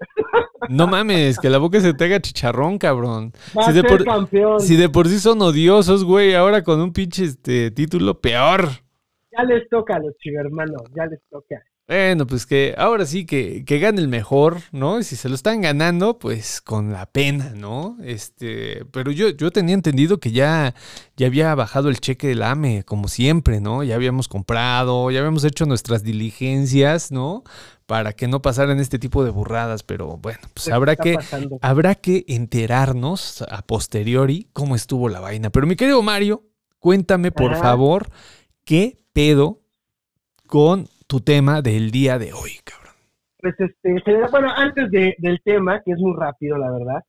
no 0.69 0.87
mames, 0.87 1.39
que 1.39 1.49
la 1.49 1.57
boca 1.57 1.79
se 1.79 1.93
te 1.93 2.05
haga 2.05 2.19
chicharrón, 2.19 2.77
cabrón. 2.77 3.31
Va 3.57 3.63
Si 3.63 3.69
a 3.71 3.73
de 3.73 3.81
ser 3.81 3.89
por- 3.89 4.05
campeón. 4.05 4.59
Si 4.59 4.75
de 4.75 4.89
por 4.89 5.07
sí 5.07 5.19
son 5.19 5.41
odiosos, 5.41 6.03
güey, 6.03 6.33
ahora 6.35 6.63
con 6.63 6.79
un 6.81 6.93
pinche 6.93 7.23
este, 7.25 7.71
título 7.71 8.19
peor. 8.21 8.67
Ya 9.35 9.43
les 9.45 9.67
toca 9.69 9.95
a 9.95 9.99
los 9.99 10.15
chivermanos, 10.17 10.83
ya 10.95 11.05
les 11.07 11.19
toca. 11.29 11.61
Bueno, 11.85 12.25
pues 12.25 12.45
que 12.45 12.73
ahora 12.77 13.05
sí 13.05 13.25
que, 13.25 13.65
que 13.65 13.77
gane 13.77 13.99
el 13.99 14.07
mejor, 14.07 14.61
¿no? 14.71 14.99
Y 14.99 15.03
si 15.03 15.17
se 15.17 15.27
lo 15.27 15.35
están 15.35 15.59
ganando, 15.59 16.17
pues 16.17 16.61
con 16.61 16.93
la 16.93 17.05
pena, 17.07 17.49
¿no? 17.55 17.97
Este, 18.01 18.85
pero 18.91 19.11
yo, 19.11 19.29
yo 19.29 19.51
tenía 19.51 19.75
entendido 19.75 20.17
que 20.17 20.31
ya, 20.31 20.73
ya 21.17 21.27
había 21.27 21.53
bajado 21.55 21.89
el 21.89 21.99
cheque 21.99 22.27
del 22.27 22.41
AME, 22.43 22.83
como 22.85 23.09
siempre, 23.09 23.59
¿no? 23.59 23.83
Ya 23.83 23.95
habíamos 23.95 24.29
comprado, 24.29 25.11
ya 25.11 25.19
habíamos 25.19 25.43
hecho 25.43 25.65
nuestras 25.65 26.03
diligencias, 26.03 27.11
¿no? 27.11 27.43
Para 27.85 28.13
que 28.13 28.29
no 28.29 28.41
pasaran 28.41 28.79
este 28.79 28.97
tipo 28.97 29.25
de 29.25 29.31
burradas, 29.31 29.83
pero 29.83 30.15
bueno, 30.17 30.39
pues 30.53 30.67
¿Qué 30.67 30.71
habrá 30.71 30.95
que, 30.95 31.15
pasando? 31.15 31.59
habrá 31.61 31.95
que 31.95 32.23
enterarnos 32.29 33.41
a 33.49 33.61
posteriori 33.61 34.47
cómo 34.53 34.75
estuvo 34.75 35.09
la 35.09 35.19
vaina. 35.19 35.49
Pero 35.49 35.67
mi 35.67 35.75
querido 35.75 36.01
Mario, 36.01 36.43
cuéntame 36.79 37.33
por 37.33 37.51
Ajá. 37.51 37.61
favor, 37.61 38.09
¿qué 38.63 38.99
pedo 39.11 39.59
con 40.47 40.87
tu 41.07 41.19
tema 41.19 41.61
del 41.61 41.91
día 41.91 42.17
de 42.17 42.33
hoy, 42.33 42.51
cabrón? 42.63 42.93
Pues 43.39 43.55
este, 43.59 43.95
bueno, 44.31 44.49
antes 44.55 44.89
de- 44.91 45.15
del 45.19 45.41
tema, 45.43 45.81
que 45.83 45.91
es 45.91 45.99
muy 45.99 46.13
rápido, 46.17 46.57
la 46.57 46.71
verdad. 46.71 47.03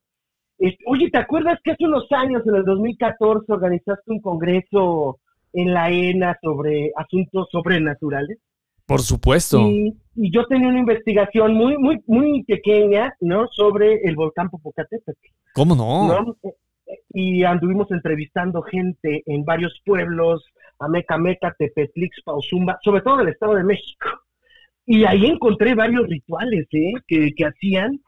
este, 0.58 0.82
oye, 0.86 1.10
¿te 1.10 1.18
acuerdas 1.18 1.58
que 1.62 1.72
hace 1.72 1.84
unos 1.84 2.06
años, 2.12 2.42
en 2.46 2.54
el 2.56 2.64
2014, 2.64 3.52
organizaste 3.52 4.02
un 4.10 4.20
congreso 4.20 5.18
en 5.52 5.72
la 5.74 5.90
ENA 5.90 6.36
sobre 6.42 6.90
asuntos 6.96 7.48
sobrenaturales? 7.50 8.38
Por 8.86 9.00
supuesto. 9.00 9.60
Y, 9.60 9.96
y 10.14 10.30
yo 10.32 10.44
tenía 10.46 10.68
una 10.68 10.78
investigación 10.80 11.54
muy, 11.54 11.76
muy, 11.78 12.00
muy 12.06 12.44
pequeña, 12.44 13.14
¿no? 13.20 13.48
Sobre 13.48 14.02
el 14.04 14.14
volcán 14.14 14.50
Popocatépetl, 14.50 15.26
¿Cómo 15.54 15.74
no? 15.74 16.06
¿no? 16.08 16.36
Y 17.10 17.44
anduvimos 17.44 17.90
entrevistando 17.90 18.60
gente 18.62 19.22
en 19.26 19.44
varios 19.44 19.80
pueblos, 19.86 20.44
Amecameca, 20.78 21.54
Tepetlixpa, 21.58 22.32
Ozumba, 22.32 22.78
sobre 22.82 23.02
todo 23.02 23.14
en 23.20 23.26
el 23.28 23.32
Estado 23.32 23.54
de 23.54 23.64
México. 23.64 24.08
Y 24.86 25.04
ahí 25.04 25.26
encontré 25.26 25.74
varios 25.74 26.06
rituales, 26.08 26.66
¿eh? 26.72 26.92
Que, 27.06 27.32
que 27.34 27.44
hacían. 27.46 28.00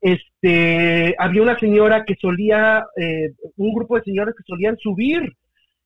Este, 0.00 1.14
había 1.18 1.42
una 1.42 1.58
señora 1.58 2.04
que 2.04 2.14
solía, 2.20 2.84
eh, 2.96 3.32
un 3.56 3.72
grupo 3.74 3.96
de 3.96 4.02
señores 4.02 4.34
que 4.36 4.44
solían 4.46 4.76
subir 4.78 5.22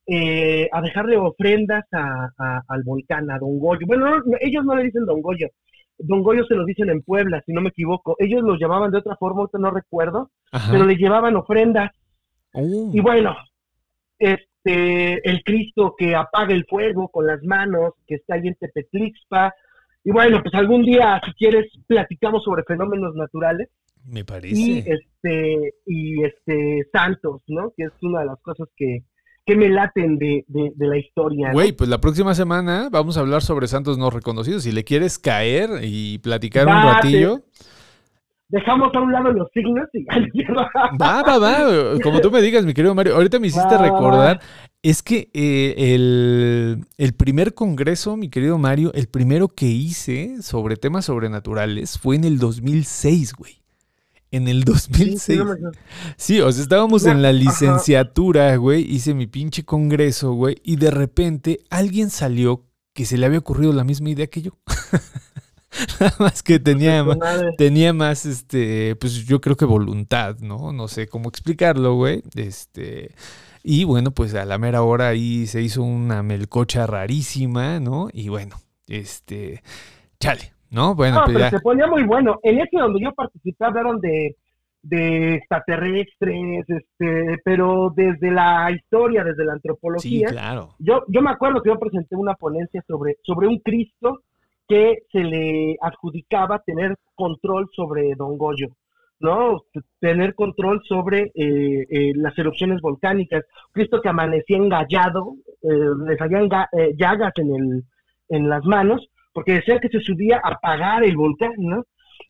eh, 0.06 0.68
a 0.72 0.80
dejarle 0.80 1.16
ofrendas 1.16 1.84
a, 1.92 2.28
a- 2.38 2.62
al 2.68 2.82
volcán, 2.82 3.30
a 3.30 3.38
Don 3.38 3.58
Goyo. 3.58 3.86
Bueno, 3.86 4.08
no, 4.08 4.22
ellos 4.40 4.64
no 4.64 4.74
le 4.74 4.84
dicen 4.84 5.04
Don 5.04 5.20
Goyo. 5.22 5.48
Don 5.98 6.22
Goyo 6.22 6.44
se 6.46 6.54
lo 6.54 6.64
dicen 6.64 6.88
en 6.90 7.02
Puebla, 7.02 7.42
si 7.44 7.52
no 7.52 7.60
me 7.60 7.68
equivoco. 7.68 8.16
Ellos 8.18 8.42
lo 8.42 8.56
llamaban 8.56 8.90
de 8.90 8.98
otra 8.98 9.16
forma, 9.16 9.46
no 9.52 9.70
recuerdo, 9.70 10.30
Ajá. 10.50 10.72
pero 10.72 10.84
le 10.86 10.96
llevaban 10.96 11.36
ofrendas. 11.36 11.90
Oh. 12.54 12.90
Y 12.92 13.00
bueno, 13.00 13.36
este, 14.18 14.46
el 14.64 15.42
Cristo 15.44 15.94
que 15.96 16.14
apaga 16.14 16.52
el 16.54 16.64
fuego 16.66 17.08
con 17.08 17.26
las 17.26 17.42
manos, 17.42 17.94
que 18.06 18.16
está 18.16 18.34
ahí 18.34 18.48
en 18.48 18.54
Tepetlixpa. 18.54 19.54
Y 20.04 20.10
bueno, 20.10 20.40
pues 20.42 20.54
algún 20.54 20.82
día, 20.84 21.20
si 21.24 21.32
quieres, 21.32 21.66
platicamos 21.86 22.42
sobre 22.44 22.62
fenómenos 22.64 23.14
naturales 23.14 23.68
Me 24.04 24.20
y 24.20 24.24
parece. 24.24 24.78
este 24.86 25.74
y 25.86 26.22
este 26.24 26.86
santos, 26.92 27.42
¿no? 27.48 27.72
Que 27.76 27.84
es 27.84 27.92
una 28.02 28.20
de 28.20 28.26
las 28.26 28.40
cosas 28.40 28.68
que, 28.76 29.02
que 29.44 29.56
me 29.56 29.68
laten 29.68 30.18
de, 30.18 30.44
de, 30.48 30.72
de 30.74 30.86
la 30.86 30.98
historia. 30.98 31.48
¿no? 31.48 31.54
Güey, 31.54 31.72
pues 31.72 31.90
la 31.90 32.00
próxima 32.00 32.34
semana 32.34 32.88
vamos 32.90 33.16
a 33.16 33.20
hablar 33.20 33.42
sobre 33.42 33.66
santos 33.66 33.98
no 33.98 34.10
reconocidos. 34.10 34.62
Si 34.62 34.72
le 34.72 34.84
quieres 34.84 35.18
caer 35.18 35.70
y 35.82 36.18
platicar 36.18 36.66
un 36.66 36.72
ratillo. 36.82 37.40
Dejamos 38.48 38.94
a 38.94 39.00
un 39.00 39.12
lado 39.12 39.32
los 39.32 39.48
signos 39.52 39.88
y 39.92 40.04
va, 41.00 41.22
va, 41.22 41.38
va, 41.38 42.00
como 42.02 42.20
tú 42.20 42.30
me 42.30 42.40
digas, 42.40 42.64
mi 42.64 42.74
querido 42.74 42.94
Mario. 42.94 43.14
Ahorita 43.16 43.38
me 43.38 43.48
hiciste 43.48 43.76
recordar, 43.76 44.40
es 44.82 45.02
que 45.02 45.30
eh, 45.34 45.94
el, 45.94 46.86
el, 46.96 47.12
primer 47.14 47.54
congreso, 47.54 48.16
mi 48.16 48.30
querido 48.30 48.58
Mario, 48.58 48.92
el 48.94 49.08
primero 49.08 49.48
que 49.48 49.66
hice 49.66 50.42
sobre 50.42 50.76
temas 50.76 51.06
sobrenaturales 51.06 51.98
fue 51.98 52.16
en 52.16 52.24
el 52.24 52.38
2006, 52.38 53.34
güey. 53.34 53.58
En 54.30 54.46
el 54.46 54.64
2006. 54.64 55.40
Sí, 56.16 56.40
o 56.40 56.52
sea, 56.52 56.62
estábamos 56.62 57.06
en 57.06 57.22
la 57.22 57.32
licenciatura, 57.32 58.54
güey. 58.56 58.82
Hice 58.82 59.14
mi 59.14 59.26
pinche 59.26 59.64
congreso, 59.64 60.32
güey. 60.32 60.56
Y 60.62 60.76
de 60.76 60.90
repente 60.90 61.60
alguien 61.70 62.10
salió 62.10 62.66
que 62.92 63.06
se 63.06 63.16
le 63.16 63.24
había 63.24 63.38
ocurrido 63.38 63.72
la 63.72 63.84
misma 63.84 64.10
idea 64.10 64.26
que 64.26 64.42
yo. 64.42 64.52
Nada 66.00 66.14
más 66.18 66.42
que 66.42 66.58
tenía 66.58 67.04
más, 67.04 67.18
tenía 67.56 67.92
más, 67.92 68.26
este, 68.26 68.96
pues 68.96 69.26
yo 69.26 69.40
creo 69.40 69.56
que 69.56 69.64
voluntad, 69.64 70.38
¿no? 70.40 70.72
No 70.72 70.88
sé 70.88 71.08
cómo 71.08 71.28
explicarlo, 71.28 71.94
güey. 71.94 72.22
Este, 72.34 73.12
y 73.62 73.84
bueno, 73.84 74.10
pues 74.10 74.34
a 74.34 74.44
la 74.44 74.58
mera 74.58 74.82
hora 74.82 75.08
ahí 75.08 75.46
se 75.46 75.62
hizo 75.62 75.82
una 75.82 76.22
melcocha 76.22 76.86
rarísima, 76.86 77.80
¿no? 77.80 78.08
Y 78.12 78.28
bueno, 78.28 78.56
este, 78.86 79.62
chale, 80.20 80.52
¿no? 80.70 80.94
Bueno, 80.94 81.22
pues 81.24 81.36
pero 81.36 81.50
se 81.50 81.60
ponía 81.60 81.86
muy 81.86 82.04
bueno. 82.04 82.38
En 82.42 82.58
ese 82.58 82.78
donde 82.78 83.00
yo 83.02 83.12
participé 83.12 83.64
hablaron 83.64 84.00
de, 84.00 84.36
de 84.82 85.34
extraterrestres, 85.34 86.64
este, 86.68 87.38
pero 87.44 87.92
desde 87.94 88.30
la 88.30 88.70
historia, 88.70 89.24
desde 89.24 89.44
la 89.44 89.54
antropología. 89.54 90.28
Sí, 90.28 90.34
claro. 90.34 90.74
Yo, 90.78 91.02
yo 91.08 91.20
me 91.20 91.30
acuerdo 91.30 91.62
que 91.62 91.70
yo 91.70 91.78
presenté 91.78 92.16
una 92.16 92.34
ponencia 92.34 92.82
sobre, 92.86 93.16
sobre 93.22 93.48
un 93.48 93.58
Cristo 93.58 94.20
que 94.68 94.98
se 95.10 95.20
le 95.20 95.76
adjudicaba 95.80 96.60
tener 96.60 96.96
control 97.14 97.68
sobre 97.74 98.14
Don 98.14 98.36
Goyo, 98.36 98.68
¿no? 99.18 99.62
Tener 99.98 100.34
control 100.34 100.82
sobre 100.86 101.32
eh, 101.34 101.86
eh, 101.90 102.12
las 102.14 102.36
erupciones 102.38 102.80
volcánicas. 102.80 103.44
Cristo 103.72 104.00
que 104.00 104.10
amanecía 104.10 104.58
engallado, 104.58 105.34
eh, 105.62 105.90
le 106.06 106.16
salían 106.16 106.48
llagas 106.96 107.32
en, 107.36 107.54
el, 107.54 107.84
en 108.28 108.48
las 108.48 108.64
manos, 108.64 109.08
porque 109.32 109.54
decía 109.54 109.80
que 109.80 109.88
se 109.88 110.00
subía 110.00 110.40
a 110.44 110.52
apagar 110.52 111.02
el 111.02 111.16
volcán, 111.16 111.54
¿no? 111.56 111.84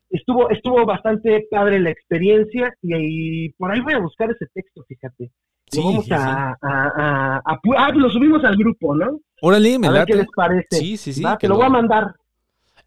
Estuvo, 0.09 0.49
estuvo 0.49 0.85
bastante 0.85 1.45
padre 1.51 1.79
la 1.79 1.91
experiencia 1.91 2.73
y, 2.81 3.51
por 3.53 3.71
ahí 3.71 3.79
voy 3.81 3.93
a 3.93 3.99
buscar 3.99 4.31
ese 4.31 4.47
texto, 4.53 4.83
fíjate. 4.87 5.29
lo 5.75 5.83
vamos 5.83 6.11
a, 6.11 6.57
ah, 6.61 7.91
lo 7.93 8.09
subimos 8.09 8.43
al 8.43 8.55
grupo, 8.55 8.95
¿no? 8.95 9.19
Órale, 9.41 9.77
me 9.77 9.87
a 9.87 10.05
qué 10.05 10.15
les 10.15 10.27
parece. 10.35 10.67
Sí, 10.71 10.97
sí, 10.97 11.13
sí. 11.13 11.23
Te 11.39 11.47
lo 11.47 11.57
voy 11.57 11.65
a 11.65 11.69
mandar. 11.69 12.15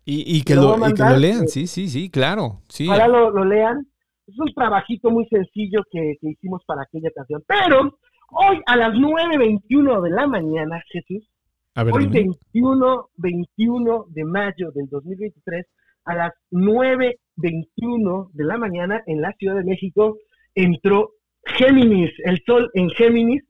Y, 0.05 0.43
que, 0.43 0.57
lo, 0.57 0.77
lean, 1.17 1.47
sí, 1.47 1.69
sí, 1.69 1.89
sí, 1.89 2.11
claro. 2.11 2.63
Sí. 2.69 2.89
Ojalá 2.89 3.07
lo, 3.07 3.45
lean. 3.45 3.87
Es 4.27 4.39
un 4.39 4.53
trabajito 4.53 5.11
muy 5.11 5.27
sencillo 5.29 5.83
que, 5.91 6.17
hicimos 6.23 6.63
para 6.67 6.83
aquella 6.83 7.11
canción. 7.15 7.43
Pero 7.47 7.99
hoy 8.31 8.61
a 8.67 8.77
las 8.77 8.95
9.21 8.95 10.03
de 10.03 10.11
la 10.11 10.27
mañana, 10.27 10.83
Jesús, 10.91 11.29
hoy 11.77 12.07
21, 12.07 13.11
21 13.17 14.07
de 14.09 14.25
mayo 14.25 14.73
del 14.73 14.89
2023, 14.89 15.67
a 16.05 16.15
las 16.17 16.33
9.21 16.51 18.31
de 18.33 18.45
la 18.45 18.59
mañana 18.59 19.03
en 19.07 19.21
la 19.21 19.33
Ciudad 19.35 19.55
de 19.55 19.65
México, 19.65 20.19
entró 20.57 21.13
Géminis, 21.45 22.11
el 22.25 22.43
sol 22.45 22.71
en 22.75 22.91
Géminis. 22.91 23.45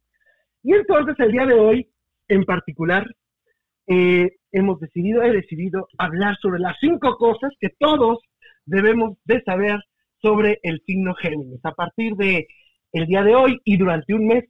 Y 0.63 0.75
entonces 0.75 1.15
el 1.19 1.33
día 1.33 1.47
de 1.47 1.55
hoy, 1.55 1.89
en 2.29 2.45
particular, 2.45 3.07
eh, 3.87 4.31
hemos 4.53 4.79
decidido, 4.81 5.23
he 5.23 5.33
decidido 5.33 5.87
hablar 5.99 6.37
sobre 6.41 6.61
las 6.61 6.77
cinco 6.81 7.17
cosas 7.17 7.53
que 7.61 7.71
todos 7.79 8.19
debemos 8.65 9.19
de 9.25 9.43
saber 9.43 9.81
sobre 10.21 10.61
el 10.63 10.81
signo 10.87 11.15
Géminis. 11.15 11.65
A 11.65 11.73
partir 11.73 12.15
de 12.15 12.47
el 12.93 13.07
día 13.07 13.23
de 13.23 13.35
hoy 13.35 13.61
y 13.65 13.77
durante 13.77 14.15
un 14.15 14.27
mes, 14.27 14.45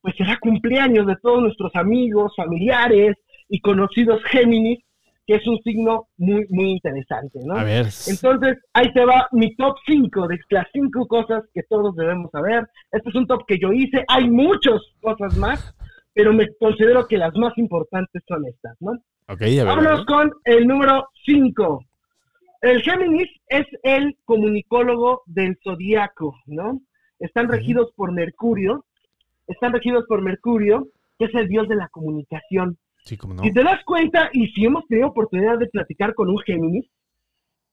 pues 0.00 0.14
será 0.16 0.38
cumpleaños 0.40 1.06
de 1.06 1.16
todos 1.22 1.42
nuestros 1.42 1.74
amigos, 1.74 2.32
familiares 2.36 3.16
y 3.48 3.60
conocidos 3.60 4.22
Géminis, 4.24 4.78
que 5.26 5.34
es 5.34 5.46
un 5.46 5.58
signo 5.58 6.08
muy, 6.16 6.46
muy 6.48 6.70
interesante, 6.70 7.38
¿no? 7.44 7.54
A 7.54 7.64
ver. 7.64 7.86
Entonces, 8.06 8.56
ahí 8.72 8.90
te 8.94 9.04
va 9.04 9.28
mi 9.32 9.54
top 9.56 9.76
5 9.86 10.26
de 10.26 10.38
las 10.48 10.66
cinco 10.72 11.06
cosas 11.06 11.42
que 11.52 11.62
todos 11.68 11.94
debemos 11.96 12.30
saber. 12.30 12.66
Este 12.90 13.10
es 13.10 13.14
un 13.14 13.26
top 13.26 13.44
que 13.46 13.58
yo 13.58 13.70
hice. 13.70 14.04
Hay 14.08 14.30
muchas 14.30 14.80
cosas 15.02 15.36
más, 15.36 15.74
pero 16.18 16.32
me 16.32 16.52
considero 16.56 17.06
que 17.06 17.16
las 17.16 17.32
más 17.36 17.56
importantes 17.58 18.24
son 18.26 18.44
estas, 18.44 18.76
¿no? 18.80 18.90
Okay, 19.28 19.56
a 19.60 19.62
ver, 19.62 19.76
Vámonos 19.76 20.04
con 20.04 20.32
el 20.46 20.66
número 20.66 21.06
5. 21.24 21.84
El 22.62 22.82
Géminis 22.82 23.28
es 23.46 23.64
el 23.84 24.16
comunicólogo 24.24 25.22
del 25.26 25.56
zodiaco, 25.62 26.34
¿no? 26.46 26.80
Están 27.20 27.46
regidos 27.46 27.92
por 27.94 28.10
Mercurio, 28.10 28.84
están 29.46 29.72
regidos 29.72 30.06
por 30.08 30.20
Mercurio, 30.20 30.88
que 31.20 31.26
es 31.26 31.34
el 31.36 31.46
dios 31.46 31.68
de 31.68 31.76
la 31.76 31.86
comunicación. 31.86 32.78
Sí, 33.04 33.16
como 33.16 33.34
no. 33.34 33.44
Si 33.44 33.52
te 33.52 33.62
das 33.62 33.84
cuenta, 33.84 34.28
y 34.32 34.48
si 34.48 34.64
hemos 34.64 34.88
tenido 34.88 35.06
oportunidad 35.06 35.56
de 35.56 35.68
platicar 35.68 36.14
con 36.14 36.30
un 36.30 36.38
Géminis, 36.38 36.90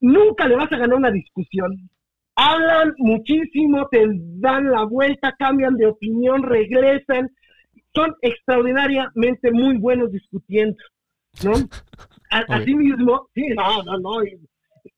nunca 0.01 0.47
le 0.47 0.55
vas 0.55 0.71
a 0.71 0.77
ganar 0.77 0.99
una 0.99 1.09
discusión. 1.09 1.89
Hablan 2.35 2.93
muchísimo, 2.99 3.87
te 3.89 4.05
dan 4.39 4.69
la 4.69 4.83
vuelta, 4.83 5.33
cambian 5.35 5.77
de 5.77 5.87
opinión, 5.87 6.43
regresan, 6.43 7.31
son 7.95 8.13
extraordinariamente 8.21 9.51
muy 9.51 9.77
buenos 9.77 10.11
discutiendo, 10.11 10.77
¿no? 11.43 11.53
Así 12.49 12.75
mismo, 12.75 13.29
sí, 13.33 13.47
no, 13.55 13.83
no, 13.83 13.97
no. 13.97 14.09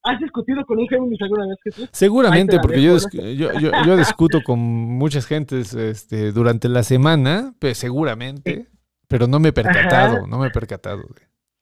¿Has 0.02 0.18
discutido 0.20 0.64
con 0.64 0.78
un 0.78 0.88
Géminis 0.88 1.20
alguna 1.22 1.46
vez, 1.46 1.56
Jesús? 1.64 1.88
Seguramente, 1.92 2.58
porque 2.60 2.82
yo, 2.82 2.96
yo, 3.12 3.50
yo, 3.86 3.96
discuto 3.96 4.40
con 4.44 4.58
muchas 4.58 5.26
gentes 5.26 5.74
este, 5.74 6.32
durante 6.32 6.68
la 6.68 6.82
semana, 6.82 7.54
pues 7.58 7.78
seguramente, 7.78 8.66
pero 9.08 9.26
no 9.26 9.40
me 9.40 9.48
he 9.48 9.52
percatado, 9.52 10.26
no 10.26 10.38
me 10.38 10.48
he 10.48 10.50
percatado. 10.50 11.02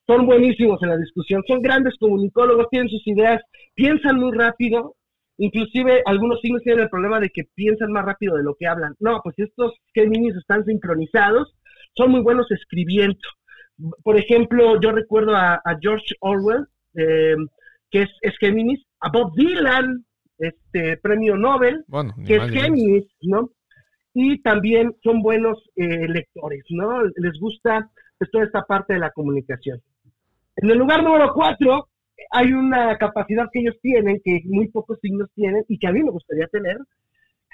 Son 0.07 0.27
buenísimos 0.27 0.81
en 0.83 0.89
la 0.91 0.97
discusión, 0.97 1.43
son 1.47 1.61
grandes 1.61 1.95
comunicólogos, 1.99 2.67
tienen 2.71 2.89
sus 2.89 3.05
ideas, 3.07 3.43
piensan 3.75 4.17
muy 4.17 4.33
rápido, 4.37 4.95
Inclusive 5.39 6.03
algunos 6.07 6.41
signos 6.41 6.63
tienen 6.63 6.85
el 6.85 6.91
problema 6.91 7.21
de 7.21 7.29
que 7.29 7.45
piensan 7.55 7.93
más 7.93 8.05
rápido 8.05 8.37
de 8.37 8.43
lo 8.43 8.55
que 8.55 8.67
hablan. 8.67 8.95
No, 9.01 9.21
pues 9.23 9.39
estos 9.39 9.75
Géminis 9.93 10.35
están 10.37 10.65
sincronizados, 10.65 11.55
son 11.95 12.11
muy 12.11 12.21
buenos 12.21 12.51
escribiendo. 12.51 13.19
Por 14.03 14.19
ejemplo, 14.19 14.81
yo 14.81 14.93
recuerdo 14.93 15.37
a, 15.37 15.61
George 15.81 16.15
Orwell, 16.21 16.67
eh, 16.95 17.37
que 17.91 18.03
es, 18.03 18.11
es, 18.23 18.35
Géminis, 18.39 18.83
a 19.01 19.11
Bob 19.11 19.35
Dylan, 19.37 20.05
este 20.39 20.97
premio 20.99 21.37
Nobel, 21.37 21.85
que 22.27 22.37
es 22.37 22.51
Géminis, 22.51 23.05
¿no? 23.23 23.51
Y 24.15 24.41
también 24.41 24.95
son 25.03 25.21
buenos 25.21 25.59
eh, 25.77 26.09
lectores, 26.09 26.65
¿no? 26.71 27.03
Les 27.17 27.39
gusta 27.39 27.91
pues, 28.19 28.31
toda 28.31 28.45
esta 28.45 28.63
parte 28.63 28.95
de 28.95 29.01
la 29.01 29.11
comunicación. 29.11 29.83
En 30.57 30.71
el 30.71 30.79
lugar 30.79 31.03
número 31.03 31.33
cuatro 31.35 31.89
hay 32.31 32.53
una 32.53 32.97
capacidad 32.99 33.49
que 33.53 33.61
ellos 33.61 33.77
tienen, 33.83 34.21
que 34.25 34.41
muy 34.45 34.69
pocos 34.69 34.99
signos 35.01 35.31
tienen 35.35 35.65
y 35.69 35.79
que 35.79 35.87
a 35.87 35.93
mí 35.93 36.03
me 36.03 36.11
gustaría 36.11 36.47
tener, 36.49 36.79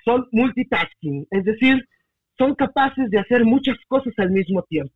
son 0.05 0.27
multitasking, 0.33 1.27
es 1.31 1.45
decir, 1.45 1.87
son 2.39 2.55
capaces 2.55 3.11
de 3.11 3.19
hacer 3.19 3.45
muchas 3.45 3.77
cosas 3.89 4.13
al 4.19 4.31
mismo 4.31 4.63
tiempo. 4.63 4.95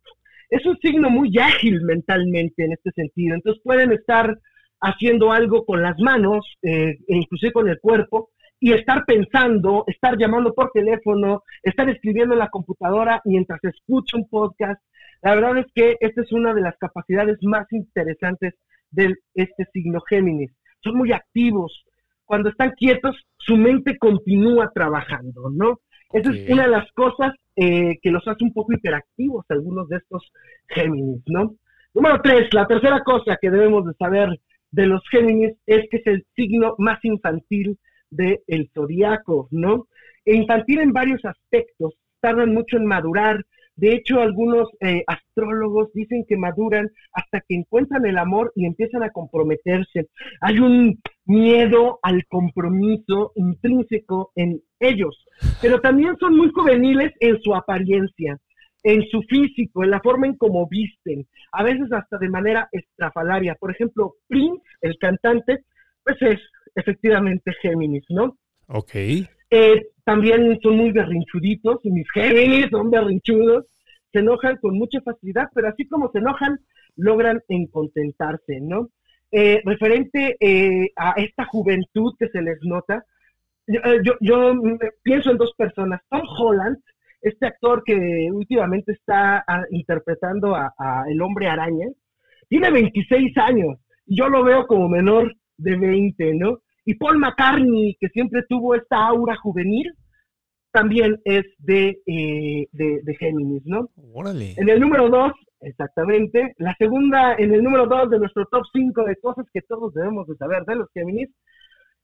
Es 0.49 0.65
un 0.65 0.77
signo 0.77 1.09
muy 1.09 1.37
ágil 1.37 1.81
mentalmente 1.81 2.65
en 2.65 2.73
este 2.73 2.91
sentido, 2.91 3.35
entonces 3.35 3.61
pueden 3.63 3.91
estar 3.91 4.37
haciendo 4.81 5.31
algo 5.31 5.65
con 5.65 5.81
las 5.81 5.99
manos, 5.99 6.45
eh, 6.61 6.97
e 7.07 7.15
inclusive 7.15 7.51
con 7.51 7.67
el 7.67 7.79
cuerpo, 7.79 8.29
y 8.59 8.73
estar 8.73 9.05
pensando, 9.05 9.83
estar 9.87 10.17
llamando 10.17 10.53
por 10.53 10.71
teléfono, 10.71 11.43
estar 11.61 11.89
escribiendo 11.89 12.33
en 12.33 12.39
la 12.39 12.49
computadora 12.49 13.21
mientras 13.25 13.63
escucha 13.63 14.17
un 14.17 14.27
podcast. 14.27 14.81
La 15.21 15.35
verdad 15.35 15.57
es 15.59 15.67
que 15.75 15.95
esta 15.99 16.21
es 16.21 16.31
una 16.31 16.53
de 16.53 16.61
las 16.61 16.75
capacidades 16.77 17.37
más 17.43 17.67
interesantes 17.71 18.55
de 18.91 19.15
este 19.33 19.65
signo 19.73 20.01
Géminis. 20.09 20.51
Son 20.83 20.95
muy 20.95 21.11
activos. 21.11 21.83
Cuando 22.25 22.49
están 22.49 22.71
quietos, 22.71 23.15
su 23.37 23.55
mente 23.55 23.97
continúa 23.97 24.71
trabajando, 24.73 25.49
¿no? 25.51 25.79
Esa 26.11 26.31
es 26.31 26.49
una 26.49 26.63
de 26.63 26.69
las 26.69 26.91
cosas 26.93 27.33
eh, 27.55 27.97
que 28.01 28.11
los 28.11 28.25
hace 28.27 28.43
un 28.43 28.53
poco 28.53 28.73
hiperactivos, 28.73 29.45
algunos 29.49 29.89
de 29.89 29.97
estos 29.97 30.31
Géminis, 30.69 31.21
¿no? 31.25 31.55
Número 31.93 32.21
tres, 32.21 32.53
la 32.53 32.67
tercera 32.67 33.01
cosa 33.03 33.37
que 33.41 33.49
debemos 33.49 33.85
de 33.85 33.93
saber 33.93 34.29
de 34.71 34.85
los 34.85 35.01
Géminis 35.09 35.55
es 35.65 35.85
que 35.89 35.97
es 35.97 36.07
el 36.07 36.25
signo 36.35 36.75
más 36.77 37.03
infantil 37.03 37.77
del 38.09 38.39
el 38.47 38.69
zodiaco, 38.73 39.47
¿no? 39.51 39.87
E 40.25 40.35
infantil 40.35 40.79
en 40.79 40.93
varios 40.93 41.23
aspectos, 41.25 41.95
tardan 42.19 42.53
mucho 42.53 42.77
en 42.77 42.85
madurar, 42.85 43.43
de 43.77 43.93
hecho, 43.93 44.19
algunos 44.19 44.69
eh, 44.81 45.03
astrólogos 45.05 45.93
dicen 45.93 46.25
que 46.27 46.35
maduran 46.35 46.89
hasta 47.13 47.41
que 47.41 47.55
encuentran 47.55 48.07
el 48.07 48.17
amor 48.17 48.51
y 48.55 48.65
empiezan 48.65 49.03
a 49.03 49.11
comprometerse. 49.11 50.09
Hay 50.41 50.59
un 50.59 50.99
miedo 51.25 51.99
al 52.01 52.25
compromiso 52.25 53.33
intrínseco 53.35 54.31
en 54.35 54.59
ellos, 54.79 55.23
pero 55.61 55.79
también 55.79 56.17
son 56.19 56.35
muy 56.35 56.49
juveniles 56.49 57.13
en 57.19 57.39
su 57.43 57.53
apariencia, 57.53 58.39
en 58.81 59.07
su 59.09 59.21
físico, 59.21 59.83
en 59.83 59.91
la 59.91 60.01
forma 60.01 60.25
en 60.25 60.37
cómo 60.37 60.67
visten, 60.67 61.27
a 61.51 61.63
veces 61.63 61.91
hasta 61.91 62.17
de 62.17 62.29
manera 62.29 62.67
estrafalaria. 62.71 63.53
Por 63.59 63.69
ejemplo, 63.69 64.15
Prince, 64.27 64.63
el 64.81 64.97
cantante, 64.97 65.59
pues 66.03 66.17
es 66.21 66.39
efectivamente 66.73 67.51
Géminis, 67.61 68.05
¿no? 68.09 68.37
Ok. 68.69 68.95
Eh, 69.49 69.87
también 70.03 70.59
son 70.61 70.77
muy 70.77 70.91
berrinchuditos, 70.91 71.79
y 71.83 71.91
mis 71.91 72.09
Géminis 72.11 72.69
son 72.69 72.89
berrinchudos, 72.89 73.65
se 74.11 74.19
enojan 74.19 74.57
con 74.57 74.77
mucha 74.77 75.01
facilidad, 75.01 75.49
pero 75.53 75.69
así 75.69 75.87
como 75.87 76.11
se 76.11 76.19
enojan, 76.19 76.59
logran 76.95 77.41
encontentarse, 77.47 78.59
¿no? 78.61 78.89
Eh, 79.31 79.61
referente 79.65 80.37
eh, 80.39 80.91
a 80.95 81.11
esta 81.17 81.45
juventud 81.45 82.13
que 82.17 82.29
se 82.29 82.41
les 82.41 82.59
nota, 82.61 83.03
yo, 83.67 83.81
eh, 83.81 83.99
yo, 84.03 84.13
yo, 84.21 84.55
mm, 84.55 84.79
pienso 85.03 85.31
en 85.31 85.37
dos 85.37 85.53
personas. 85.57 86.01
Tom 86.09 86.21
Holland, 86.37 86.77
este 87.21 87.47
actor 87.47 87.83
que 87.85 88.29
últimamente 88.31 88.93
está 88.93 89.43
ah, 89.45 89.63
interpretando 89.71 90.55
a, 90.55 90.73
a 90.77 91.03
El 91.09 91.21
Hombre 91.21 91.47
Araña, 91.47 91.87
tiene 92.47 92.71
26 92.71 93.37
años, 93.37 93.77
yo 94.05 94.29
lo 94.29 94.43
veo 94.43 94.65
como 94.67 94.87
menor 94.87 95.35
de 95.57 95.75
20, 95.75 96.33
¿no? 96.35 96.59
Y 96.87 96.93
Paul 96.95 97.17
McCartney, 97.19 97.97
que 97.99 98.07
siempre 98.07 98.43
tuvo 98.47 98.73
esta 98.73 99.07
aura 99.07 99.35
juvenil, 99.35 99.93
también 100.71 101.19
es 101.25 101.43
de, 101.57 101.99
eh, 102.07 102.67
de, 102.71 103.01
de 103.03 103.15
Géminis, 103.17 103.65
¿no? 103.65 103.89
Órale. 104.13 104.53
En 104.55 104.69
el 104.69 104.79
número 104.79 105.09
2, 105.09 105.33
exactamente, 105.59 106.53
la 106.59 106.73
segunda, 106.79 107.35
en 107.37 107.53
el 107.53 107.61
número 107.61 107.87
2 107.87 108.09
de 108.09 108.19
nuestro 108.19 108.45
top 108.45 108.63
5 108.71 109.03
de 109.03 109.17
cosas 109.17 109.45
que 109.51 109.61
todos 109.63 109.93
debemos 109.93 110.27
de 110.27 110.37
saber 110.37 110.63
de 110.63 110.75
los 110.77 110.87
Géminis, 110.93 111.29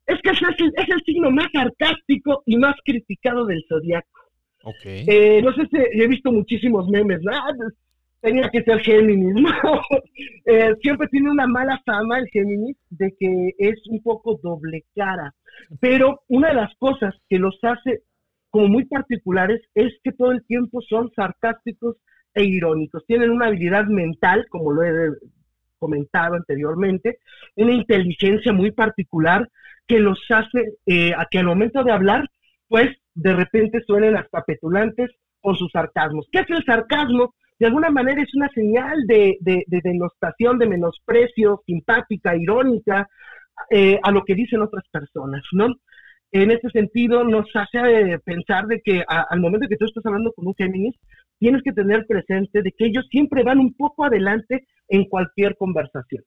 es 0.06 0.20
que 0.22 0.32
es 0.32 0.42
el, 0.42 0.74
es 0.76 0.90
el 0.90 1.02
signo 1.06 1.32
más 1.32 1.48
sarcástico 1.54 2.44
y 2.46 2.58
más 2.58 2.76
criticado 2.84 3.46
del 3.46 3.64
zodiaco. 3.70 4.20
Ok. 4.66 4.84
Eh, 4.84 5.42
no 5.42 5.54
sé 5.54 5.62
si 5.68 5.78
he 5.78 6.08
visto 6.08 6.30
muchísimos 6.30 6.90
memes, 6.90 7.22
¿no? 7.22 7.32
Tenía 8.24 8.50
que 8.50 8.64
ser 8.64 8.80
Géminis, 8.80 9.36
¿no? 9.36 9.82
Eh, 10.46 10.74
siempre 10.82 11.10
tiene 11.10 11.30
una 11.30 11.46
mala 11.46 11.82
fama 11.86 12.20
el 12.20 12.28
Géminis 12.32 12.78
de 12.90 13.14
que 13.20 13.50
es 13.58 13.76
un 13.90 14.02
poco 14.02 14.40
doble 14.42 14.86
cara, 14.96 15.36
pero 15.82 16.22
una 16.30 16.48
de 16.48 16.54
las 16.54 16.74
cosas 16.78 17.14
que 17.28 17.38
los 17.38 17.60
hace 17.62 18.04
como 18.50 18.70
muy 18.70 18.86
particulares 18.86 19.62
es 19.76 19.92
que 20.02 20.14
todo 20.14 20.32
el 20.32 20.46
tiempo 20.46 20.80
son 20.82 21.12
sarcásticos 21.14 21.98
e 22.34 22.46
irónicos. 22.46 23.06
Tienen 23.06 23.30
una 23.30 23.48
habilidad 23.48 23.88
mental, 23.88 24.46
como 24.50 24.72
lo 24.72 24.84
he 24.84 25.10
comentado 25.78 26.36
anteriormente, 26.36 27.18
una 27.58 27.74
inteligencia 27.74 28.54
muy 28.54 28.72
particular 28.72 29.50
que 29.86 30.00
los 30.00 30.18
hace 30.30 30.76
eh, 30.86 31.12
a 31.18 31.28
que 31.30 31.40
al 31.40 31.46
momento 31.48 31.84
de 31.84 31.92
hablar, 31.92 32.30
pues 32.70 32.88
de 33.16 33.34
repente 33.34 33.82
suenen 33.86 34.16
hasta 34.16 34.46
petulantes 34.46 35.12
con 35.42 35.58
sus 35.58 35.70
sarcasmos. 35.74 36.26
¿Qué 36.32 36.40
es 36.40 36.50
el 36.52 36.64
sarcasmo? 36.64 37.34
De 37.64 37.68
alguna 37.68 37.90
manera 37.92 38.22
es 38.22 38.36
una 38.36 38.50
señal 38.50 39.08
de, 39.08 39.38
de, 39.40 39.64
de 39.68 39.80
denostación, 39.82 40.60
de 40.60 40.68
menosprecio, 40.68 41.62
simpática, 41.66 42.36
irónica, 42.36 43.08
eh, 43.70 43.98
a 44.04 44.12
lo 44.12 44.26
que 44.26 44.36
dicen 44.36 44.62
otras 44.62 44.84
personas, 44.92 45.42
¿no? 45.54 45.68
En 46.34 46.52
ese 46.52 46.70
sentido, 46.72 47.24
nos 47.24 47.46
hace 47.56 47.78
eh, 47.80 48.20
pensar 48.20 48.68
de 48.68 48.82
que 48.82 49.06
a- 49.08 49.28
al 49.30 49.40
momento 49.40 49.70
que 49.70 49.78
tú 49.78 49.86
estás 49.86 50.06
hablando 50.06 50.34
con 50.34 50.46
un 50.48 50.56
Géminis, 50.56 50.94
tienes 51.40 51.62
que 51.64 51.72
tener 51.72 52.06
presente 52.06 52.62
de 52.62 52.74
que 52.74 52.88
ellos 52.88 53.08
siempre 53.10 53.44
van 53.44 53.60
un 53.60 53.74
poco 53.76 54.04
adelante 54.04 54.68
en 54.90 55.06
cualquier 55.06 55.56
conversación. 55.56 56.22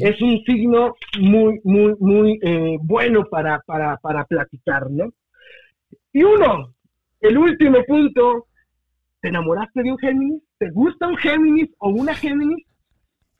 Es 0.00 0.22
un 0.22 0.38
signo 0.46 0.94
muy, 1.20 1.60
muy, 1.62 1.94
muy 2.00 2.38
eh, 2.42 2.78
bueno 2.80 3.26
para, 3.30 3.60
para, 3.66 3.98
para 3.98 4.24
platicar, 4.24 4.90
¿no? 4.90 5.10
Y 6.14 6.22
uno, 6.22 6.72
el 7.20 7.36
último 7.36 7.84
punto, 7.86 8.46
¿te 9.20 9.28
enamoraste 9.28 9.82
de 9.82 9.92
un 9.92 9.98
Géminis? 9.98 10.42
¿Te 10.58 10.70
gusta 10.70 11.08
un 11.08 11.16
Géminis 11.16 11.70
o 11.78 11.90
una 11.90 12.14
Géminis? 12.14 12.66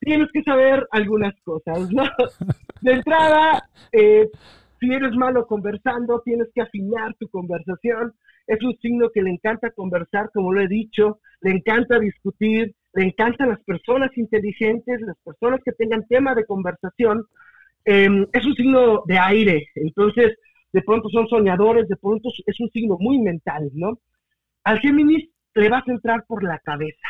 Tienes 0.00 0.28
que 0.32 0.42
saber 0.42 0.86
algunas 0.90 1.34
cosas, 1.42 1.90
¿no? 1.92 2.04
De 2.80 2.92
entrada, 2.92 3.62
eh, 3.92 4.28
si 4.78 4.90
eres 4.92 5.12
malo 5.12 5.46
conversando, 5.46 6.22
tienes 6.24 6.48
que 6.54 6.62
afinar 6.62 7.14
tu 7.18 7.28
conversación. 7.28 8.12
Es 8.46 8.62
un 8.62 8.76
signo 8.78 9.10
que 9.12 9.22
le 9.22 9.30
encanta 9.30 9.70
conversar, 9.70 10.30
como 10.32 10.52
lo 10.52 10.62
he 10.62 10.68
dicho, 10.68 11.20
le 11.42 11.50
encanta 11.50 11.98
discutir, 11.98 12.74
le 12.94 13.04
encantan 13.04 13.50
las 13.50 13.62
personas 13.62 14.10
inteligentes, 14.16 15.00
las 15.02 15.16
personas 15.22 15.60
que 15.64 15.72
tengan 15.72 16.06
tema 16.08 16.34
de 16.34 16.46
conversación. 16.46 17.24
Eh, 17.84 18.26
es 18.32 18.46
un 18.46 18.54
signo 18.54 19.02
de 19.06 19.18
aire, 19.18 19.66
entonces 19.74 20.36
de 20.72 20.82
pronto 20.82 21.08
son 21.08 21.26
soñadores, 21.28 21.88
de 21.88 21.96
pronto 21.96 22.28
es 22.46 22.60
un 22.60 22.70
signo 22.70 22.96
muy 22.98 23.18
mental, 23.18 23.70
¿no? 23.74 23.98
Al 24.64 24.78
Géminis 24.80 25.28
le 25.54 25.68
vas 25.68 25.86
a 25.86 25.92
entrar 25.92 26.24
por 26.26 26.42
la 26.42 26.58
cabeza. 26.58 27.08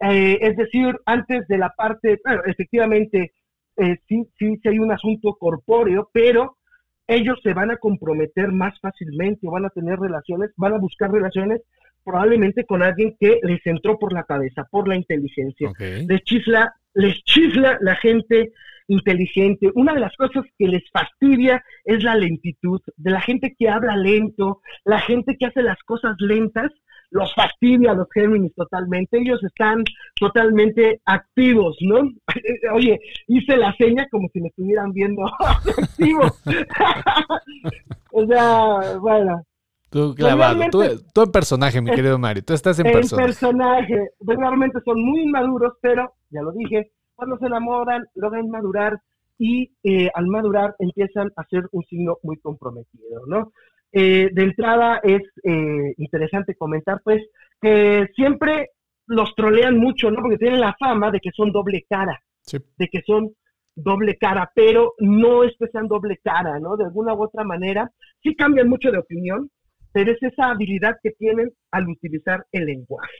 Eh, 0.00 0.38
es 0.40 0.56
decir, 0.56 0.94
antes 1.06 1.46
de 1.48 1.58
la 1.58 1.70
parte, 1.70 2.20
bueno, 2.24 2.42
efectivamente, 2.46 3.32
eh, 3.76 3.98
sí, 4.08 4.24
sí, 4.38 4.56
sí 4.62 4.68
hay 4.68 4.78
un 4.78 4.92
asunto 4.92 5.34
corpóreo, 5.38 6.10
pero 6.12 6.58
ellos 7.06 7.38
se 7.42 7.52
van 7.52 7.70
a 7.70 7.76
comprometer 7.76 8.50
más 8.52 8.78
fácilmente 8.80 9.46
o 9.46 9.52
van 9.52 9.66
a 9.66 9.70
tener 9.70 9.98
relaciones, 9.98 10.50
van 10.56 10.74
a 10.74 10.78
buscar 10.78 11.10
relaciones 11.10 11.62
probablemente 12.02 12.64
con 12.64 12.82
alguien 12.82 13.16
que 13.18 13.40
les 13.42 13.64
entró 13.66 13.98
por 13.98 14.12
la 14.12 14.24
cabeza, 14.24 14.66
por 14.70 14.88
la 14.88 14.96
inteligencia. 14.96 15.72
Les 15.78 16.22
chisla, 16.24 16.74
les 16.92 17.22
chisla 17.24 17.78
la 17.80 17.96
gente 17.96 18.52
inteligente. 18.88 19.70
Una 19.74 19.94
de 19.94 20.00
las 20.00 20.14
cosas 20.16 20.44
que 20.58 20.68
les 20.68 20.82
fastidia 20.90 21.64
es 21.84 22.02
la 22.02 22.14
lentitud, 22.14 22.80
de 22.96 23.10
la 23.10 23.22
gente 23.22 23.54
que 23.58 23.68
habla 23.68 23.96
lento, 23.96 24.60
la 24.84 25.00
gente 25.00 25.36
que 25.38 25.46
hace 25.46 25.62
las 25.62 25.82
cosas 25.84 26.16
lentas, 26.18 26.70
los 27.14 27.32
fastidia 27.32 27.92
a 27.92 27.94
los 27.94 28.08
Géminis 28.12 28.52
totalmente. 28.54 29.18
Ellos 29.18 29.42
están 29.44 29.84
totalmente 30.16 31.00
activos, 31.06 31.76
¿no? 31.80 32.10
Oye, 32.74 33.00
hice 33.28 33.56
la 33.56 33.72
seña 33.76 34.06
como 34.10 34.28
si 34.32 34.40
me 34.40 34.48
estuvieran 34.48 34.92
viendo 34.92 35.22
activos. 35.78 36.42
o 38.12 38.26
sea, 38.26 38.98
bueno, 38.98 39.42
Tú 39.90 40.12
clavado. 40.16 40.60
Tú, 40.72 41.22
en 41.22 41.30
personaje, 41.30 41.80
mi 41.80 41.92
querido 41.92 42.18
Mario. 42.18 42.42
Tú 42.44 42.52
estás 42.52 42.80
en 42.80 42.86
en 42.88 42.94
personaje. 42.94 43.26
personaje. 43.28 44.08
Regularmente 44.18 44.80
son 44.84 45.00
muy 45.00 45.22
inmaduros, 45.22 45.74
pero 45.80 46.14
ya 46.30 46.42
lo 46.42 46.50
dije, 46.50 46.90
cuando 47.14 47.38
se 47.38 47.46
enamoran, 47.46 48.04
logran 48.16 48.50
madurar 48.50 48.98
y 49.38 49.70
eh, 49.84 50.10
al 50.14 50.26
madurar 50.26 50.74
empiezan 50.80 51.30
a 51.36 51.44
ser 51.44 51.68
un 51.70 51.84
signo 51.84 52.18
muy 52.24 52.38
comprometido, 52.38 53.24
¿no? 53.28 53.52
Eh, 53.96 54.28
de 54.32 54.42
entrada 54.42 55.00
es 55.04 55.22
eh, 55.44 55.94
interesante 55.98 56.56
comentar, 56.56 57.00
pues, 57.04 57.22
que 57.60 58.08
siempre 58.16 58.70
los 59.06 59.34
trolean 59.36 59.78
mucho, 59.78 60.10
¿no? 60.10 60.20
Porque 60.20 60.38
tienen 60.38 60.60
la 60.60 60.74
fama 60.78 61.12
de 61.12 61.20
que 61.20 61.30
son 61.30 61.52
doble 61.52 61.84
cara, 61.88 62.20
Sí. 62.40 62.58
de 62.76 62.88
que 62.88 63.02
son 63.06 63.30
doble 63.76 64.16
cara, 64.16 64.50
pero 64.54 64.94
no 64.98 65.44
es 65.44 65.52
que 65.58 65.68
sean 65.68 65.86
doble 65.86 66.18
cara, 66.24 66.58
¿no? 66.58 66.76
De 66.76 66.84
alguna 66.84 67.14
u 67.14 67.22
otra 67.22 67.44
manera, 67.44 67.90
sí 68.22 68.34
cambian 68.34 68.68
mucho 68.68 68.90
de 68.90 68.98
opinión, 68.98 69.48
pero 69.92 70.10
es 70.10 70.22
esa 70.22 70.50
habilidad 70.50 70.96
que 71.02 71.12
tienen 71.12 71.52
al 71.70 71.88
utilizar 71.88 72.44
el 72.50 72.66
lenguaje. 72.66 73.14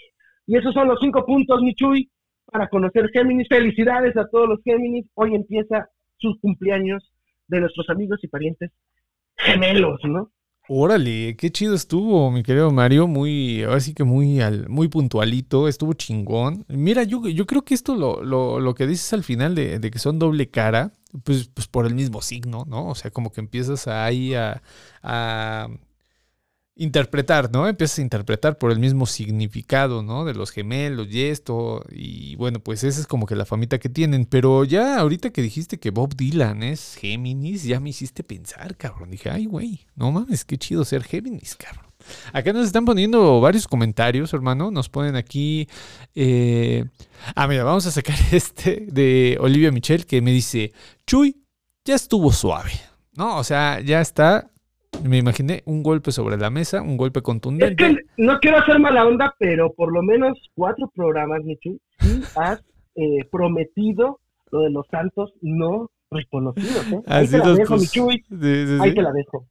Y 0.47 0.57
esos 0.57 0.75
son 0.75 0.89
los 0.89 0.99
cinco 1.01 1.25
puntos, 1.25 1.63
Michuy, 1.63 2.11
para 2.47 2.69
conocer 2.69 3.11
Géminis. 3.13 3.49
Felicidades 3.49 4.17
a 4.17 4.29
todos 4.29 4.49
los 4.49 4.63
Géminis. 4.65 5.07
Hoy 5.15 5.35
empieza 5.35 5.89
sus 6.19 6.39
cumpleaños 6.41 7.13
de 7.49 7.61
nuestros 7.61 7.89
amigos 7.91 8.19
y 8.23 8.29
parientes 8.29 8.71
gemelos, 9.37 10.01
¿no? 10.05 10.31
Órale, 10.67 11.37
qué 11.37 11.51
chido 11.53 11.75
estuvo, 11.75 12.31
mi 12.31 12.43
querido 12.43 12.71
Mario. 12.71 13.07
Muy, 13.07 13.63
ahora 13.65 13.81
sí 13.81 13.93
que 13.93 14.03
muy, 14.05 14.41
al- 14.41 14.67
muy 14.71 14.89
puntualito, 14.89 15.69
estuvo 15.69 15.93
chingón. 15.93 16.65
Mira, 16.69 17.03
yo, 17.03 17.29
yo 17.29 17.47
creo 17.47 17.63
que 17.65 17.75
esto 17.75 17.95
lo, 17.97 18.23
lo, 18.25 18.61
lo 18.61 18.75
que 18.75 18.87
dices 18.87 19.13
al 19.13 19.25
final 19.25 19.55
de, 19.55 19.79
de 19.79 19.91
que 19.91 19.99
son 19.99 20.19
doble 20.19 20.49
cara, 20.51 20.93
pues, 21.23 21.49
pues 21.49 21.67
por 21.69 21.85
el 21.87 21.95
mismo 21.95 22.23
signo, 22.23 22.65
¿no? 22.67 22.89
O 22.89 22.95
sea, 22.95 23.11
como 23.11 23.31
que 23.31 23.41
empiezas 23.43 23.87
ahí 23.89 24.33
a, 24.35 24.63
a 25.03 25.69
interpretar, 26.77 27.51
¿no? 27.53 27.69
Empiezas 27.69 27.99
a 27.99 28.03
interpretar 28.03 28.59
por 28.59 28.73
el 28.73 28.79
mismo 28.79 29.07
significado, 29.07 30.03
¿no? 30.03 30.25
De 30.25 30.35
los 30.35 30.51
gemelos 30.51 31.09
y 31.11 31.23
esto. 31.23 31.85
Y 31.91 32.37
bueno, 32.37 32.61
pues 32.61 32.83
esa 32.85 33.01
es 33.01 33.07
como 33.07 33.27
que 33.27 33.37
la 33.37 33.45
famita 33.45 33.79
que 33.79 33.89
tienen. 33.89 34.25
Pero 34.27 34.65
ya 34.65 34.99
ahorita 34.99 35.31
que 35.31 35.43
dijiste 35.43 35.79
que 35.79 35.91
Bob 35.91 36.17
Dylan 36.17 36.63
es 36.63 36.97
Géminis, 36.99 37.65
ya 37.65 37.81
me 37.81 37.91
hiciste 37.91 38.25
pensar, 38.25 38.77
cabrón. 38.77 39.11
Dije, 39.11 39.31
ay, 39.31 39.47
güey, 39.47 39.87
no 39.95 40.11
mames, 40.13 40.45
qué 40.45 40.59
chido 40.59 40.85
ser 40.85 41.05
Géminis, 41.05 41.55
cabrón. 41.57 41.85
Acá 42.35 42.53
nos 42.53 42.67
están 42.67 42.85
poniendo 42.85 43.41
varios 43.41 43.67
comentarios, 43.67 44.35
hermano. 44.35 44.71
Nos 44.71 44.89
ponen 44.91 45.17
aquí. 45.17 45.69
eh, 46.15 46.85
Ah, 47.35 47.49
mira, 47.49 47.65
vamos 47.65 47.87
a 47.87 47.91
sacar 47.91 48.17
este 48.33 48.87
de 48.91 49.39
Olivia 49.41 49.71
Michel 49.73 50.05
que 50.05 50.21
me 50.21 50.33
dice: 50.33 50.73
Chuy, 51.07 51.43
ya 51.85 51.95
estuvo 51.95 52.33
suave. 52.33 52.73
No, 53.17 53.39
o 53.39 53.45
sea, 53.45 53.81
ya 53.81 54.01
está. 54.01 54.51
Me 55.05 55.19
imaginé 55.19 55.63
un 55.67 55.83
golpe 55.83 56.13
sobre 56.13 56.37
la 56.39 56.49
mesa, 56.51 56.81
un 56.83 56.97
golpe 56.97 57.19
Es 57.19 57.25
contundente. 57.25 57.77
que 57.77 57.97
no 58.17 58.39
quiero 58.41 58.59
hacer 58.59 58.79
mala 58.79 59.07
onda, 59.07 59.35
pero 59.39 59.73
por 59.75 59.93
lo 59.93 60.03
menos 60.03 60.39
cuatro 60.55 60.91
programas, 60.95 61.45
Michuy, 61.45 61.79
sí 62.01 62.23
has 62.37 62.61
eh, 62.97 63.25
prometido 63.31 64.21
lo 64.51 64.61
de 64.61 64.71
los 64.71 64.87
santos 64.91 65.33
no 65.43 65.91
reconocidos, 66.11 66.87
¿eh? 66.93 67.03
Ahí 67.07 67.27
te 67.29 67.39
la 67.39 67.53
dejo, 67.55 67.75
puso. 67.75 68.07
Michuy. 68.07 68.25
Sí, 68.29 68.67
sí, 68.67 68.79
Ahí 68.81 68.91
sí. 68.91 68.95
te 68.95 69.03
la 69.03 69.13
dejo. 69.13 69.47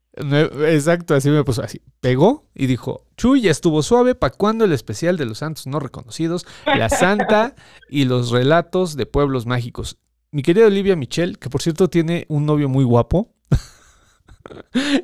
Exacto, 0.68 1.14
así 1.14 1.30
me 1.30 1.44
puso 1.44 1.62
así. 1.62 1.82
Pegó 2.00 2.46
y 2.56 2.68
dijo, 2.68 3.06
Chuy 3.18 3.42
ya 3.42 3.52
estuvo 3.52 3.84
suave, 3.84 4.16
¿para 4.16 4.34
cuándo 4.36 4.66
el 4.66 4.72
especial 4.72 5.18
de 5.18 5.26
los 5.26 5.40
santos 5.40 5.68
no 5.68 5.80
reconocidos? 5.80 6.46
La 6.66 6.90
Santa 6.90 7.56
y 7.90 8.06
los 8.06 8.32
relatos 8.32 8.96
de 8.96 9.06
pueblos 9.06 9.46
mágicos. 9.46 9.98
Mi 10.32 10.42
querida 10.42 10.66
Olivia 10.68 10.96
Michel, 10.96 11.38
que 11.38 11.50
por 11.50 11.62
cierto 11.62 11.90
tiene 11.90 12.26
un 12.28 12.46
novio 12.46 12.70
muy 12.70 12.84
guapo. 12.84 13.30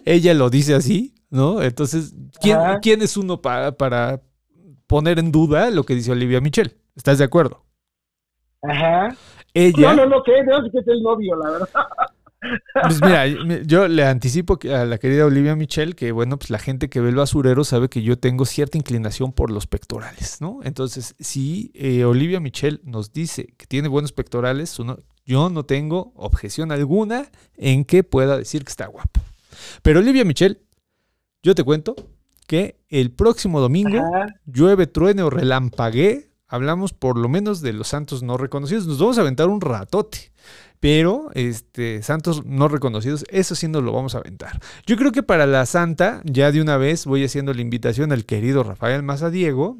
Ella 0.06 0.34
lo 0.34 0.50
dice 0.50 0.76
así, 0.76 1.16
¿no? 1.30 1.62
Entonces, 1.62 2.14
¿quién. 2.42 2.58
¿quién 2.82 3.02
es 3.02 3.18
uno 3.18 3.42
para, 3.42 3.72
para 3.74 4.22
poner 4.88 5.20
en 5.20 5.32
duda 5.32 5.70
lo 5.72 5.84
que 5.84 5.96
dice 5.96 6.12
Olivia 6.12 6.42
Michelle? 6.42 6.76
¿Estás 6.96 7.18
de 7.18 7.24
acuerdo? 7.26 7.66
Ajá. 8.62 9.16
Ella, 9.54 9.94
No, 9.96 10.06
no, 10.06 10.18
no, 10.18 10.24
que 10.24 10.44
no 10.44 10.62
sé 10.64 10.72
que 10.72 10.80
es 10.80 10.88
el 10.88 11.02
novio, 11.02 11.36
la 11.36 11.50
verdad. 11.52 11.70
pues 12.84 13.02
mira, 13.02 13.26
yo 13.66 13.88
le 13.88 14.06
anticipo 14.06 14.58
a 14.74 14.86
la 14.86 14.98
querida 14.98 15.26
Olivia 15.26 15.56
Michelle 15.56 15.94
que, 15.94 16.12
bueno, 16.12 16.38
pues 16.38 16.50
la 16.50 16.60
gente 16.60 16.90
que 16.90 17.02
ve 17.02 17.10
el 17.10 17.16
basurero 17.16 17.64
sabe 17.64 17.90
que 17.90 18.02
yo 18.02 18.18
tengo 18.18 18.46
cierta 18.46 18.78
inclinación 18.78 19.32
por 19.34 19.52
los 19.52 19.68
pectorales, 19.68 20.40
¿no? 20.40 20.60
Entonces, 20.64 21.16
si 21.20 21.72
eh, 21.74 22.04
Olivia 22.06 22.40
Michelle 22.40 22.80
nos 22.84 23.12
dice 23.12 23.48
que 23.58 23.66
tiene 23.66 23.88
buenos 23.90 24.12
pectorales, 24.14 24.78
uno- 24.80 24.98
yo 25.26 25.50
no 25.50 25.64
tengo 25.64 26.12
objeción 26.16 26.72
alguna 26.72 27.28
en 27.58 27.86
que 27.86 28.04
pueda 28.04 28.38
decir 28.38 28.64
que 28.64 28.70
está 28.72 28.88
guapo. 28.88 29.20
Pero 29.82 30.00
Olivia 30.00 30.26
Michelle, 30.26 30.62
yo 31.44 31.56
te 31.56 31.64
cuento 31.64 31.96
que 32.48 32.80
el 32.90 33.12
próximo 33.12 33.60
domingo 33.60 34.00
Ajá. 34.00 34.28
llueve, 34.46 34.88
truene 34.88 35.22
o 35.22 35.30
relampaguee, 35.30 36.32
hablamos 36.48 36.94
por 36.94 37.18
lo 37.18 37.30
menos 37.30 37.62
de 37.62 37.74
los 37.74 37.88
santos 37.88 38.24
no 38.24 38.38
reconocidos. 38.38 38.88
Nos 38.88 39.00
vamos 39.00 39.18
a 39.18 39.22
aventar 39.22 39.48
un 39.48 39.62
ratote. 39.62 40.32
Pero, 40.80 41.30
este, 41.34 42.02
santos 42.04 42.46
no 42.46 42.70
reconocidos, 42.70 43.26
eso 43.30 43.54
sí 43.54 43.68
nos 43.68 43.84
lo 43.84 43.92
vamos 43.92 44.16
a 44.16 44.20
aventar. 44.20 44.62
Yo 44.86 44.96
creo 44.96 45.12
que 45.12 45.24
para 45.24 45.46
la 45.46 45.66
santa, 45.66 46.22
ya 46.24 46.54
de 46.54 46.62
una 46.62 46.78
vez 46.78 47.06
voy 47.06 47.24
haciendo 47.26 47.54
la 47.54 47.62
invitación 47.62 48.14
al 48.14 48.26
querido 48.26 48.64
Rafael 48.64 49.04
Mazadiego 49.04 49.78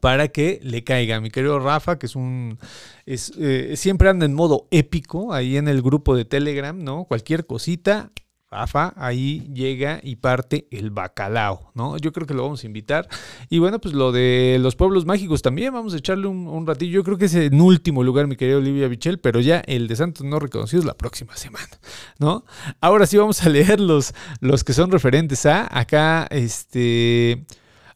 para 0.00 0.28
que 0.28 0.58
le 0.62 0.84
caiga. 0.84 1.20
Mi 1.20 1.30
querido 1.30 1.58
Rafa, 1.60 1.98
que 1.98 2.06
es 2.06 2.16
un. 2.16 2.58
Es, 3.06 3.32
eh, 3.38 3.74
siempre 3.76 4.08
anda 4.08 4.26
en 4.26 4.34
modo 4.34 4.66
épico 4.70 5.32
ahí 5.32 5.56
en 5.56 5.68
el 5.68 5.82
grupo 5.82 6.16
de 6.16 6.24
Telegram, 6.24 6.76
¿no? 6.76 7.04
Cualquier 7.04 7.46
cosita, 7.46 8.10
Rafa, 8.52 8.92
ahí 8.96 9.48
llega 9.54 9.98
y 10.02 10.16
parte 10.16 10.68
el 10.70 10.90
bacalao, 10.90 11.72
¿no? 11.74 11.96
Yo 11.96 12.12
creo 12.12 12.26
que 12.26 12.34
lo 12.34 12.42
vamos 12.42 12.62
a 12.62 12.66
invitar. 12.66 13.08
Y 13.48 13.58
bueno, 13.58 13.80
pues 13.80 13.94
lo 13.94 14.12
de 14.12 14.58
los 14.60 14.76
pueblos 14.76 15.06
mágicos 15.06 15.40
también, 15.40 15.72
vamos 15.72 15.94
a 15.94 15.96
echarle 15.96 16.26
un, 16.26 16.46
un 16.46 16.66
ratillo. 16.66 16.92
Yo 16.92 17.04
creo 17.04 17.16
que 17.16 17.24
es 17.24 17.34
en 17.34 17.60
último 17.60 18.04
lugar, 18.04 18.26
mi 18.26 18.36
querido 18.36 18.58
Olivia 18.58 18.88
Bichel, 18.88 19.18
pero 19.18 19.40
ya 19.40 19.60
el 19.66 19.88
de 19.88 19.96
Santos 19.96 20.26
no 20.26 20.38
reconocidos 20.38 20.84
la 20.84 20.94
próxima 20.94 21.34
semana, 21.36 21.70
¿no? 22.18 22.44
Ahora 22.80 23.06
sí 23.06 23.16
vamos 23.16 23.42
a 23.42 23.48
leer 23.48 23.80
los, 23.80 24.12
los 24.40 24.64
que 24.64 24.74
son 24.74 24.90
referentes 24.90 25.46
a 25.46 25.66
acá, 25.76 26.26
este... 26.30 27.46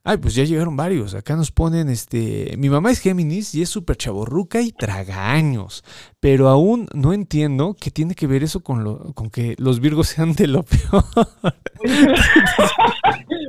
Ay, 0.08 0.18
pues 0.18 0.36
ya 0.36 0.44
llegaron 0.44 0.76
varios. 0.76 1.14
Acá 1.14 1.34
nos 1.34 1.50
ponen, 1.50 1.88
este, 1.88 2.54
mi 2.58 2.70
mamá 2.70 2.92
es 2.92 3.00
Géminis 3.00 3.56
y 3.56 3.62
es 3.62 3.68
súper 3.68 3.96
chaborruca 3.96 4.60
y 4.60 4.70
tragaños. 4.70 5.82
Pero 6.26 6.48
aún 6.48 6.88
no 6.92 7.12
entiendo 7.12 7.76
qué 7.80 7.92
tiene 7.92 8.16
que 8.16 8.26
ver 8.26 8.42
eso 8.42 8.58
con, 8.58 8.82
lo, 8.82 9.12
con 9.14 9.30
que 9.30 9.54
los 9.58 9.78
Virgos 9.78 10.08
sean 10.16 10.32
de 10.32 10.48
lo 10.48 10.64
peor. 10.64 11.04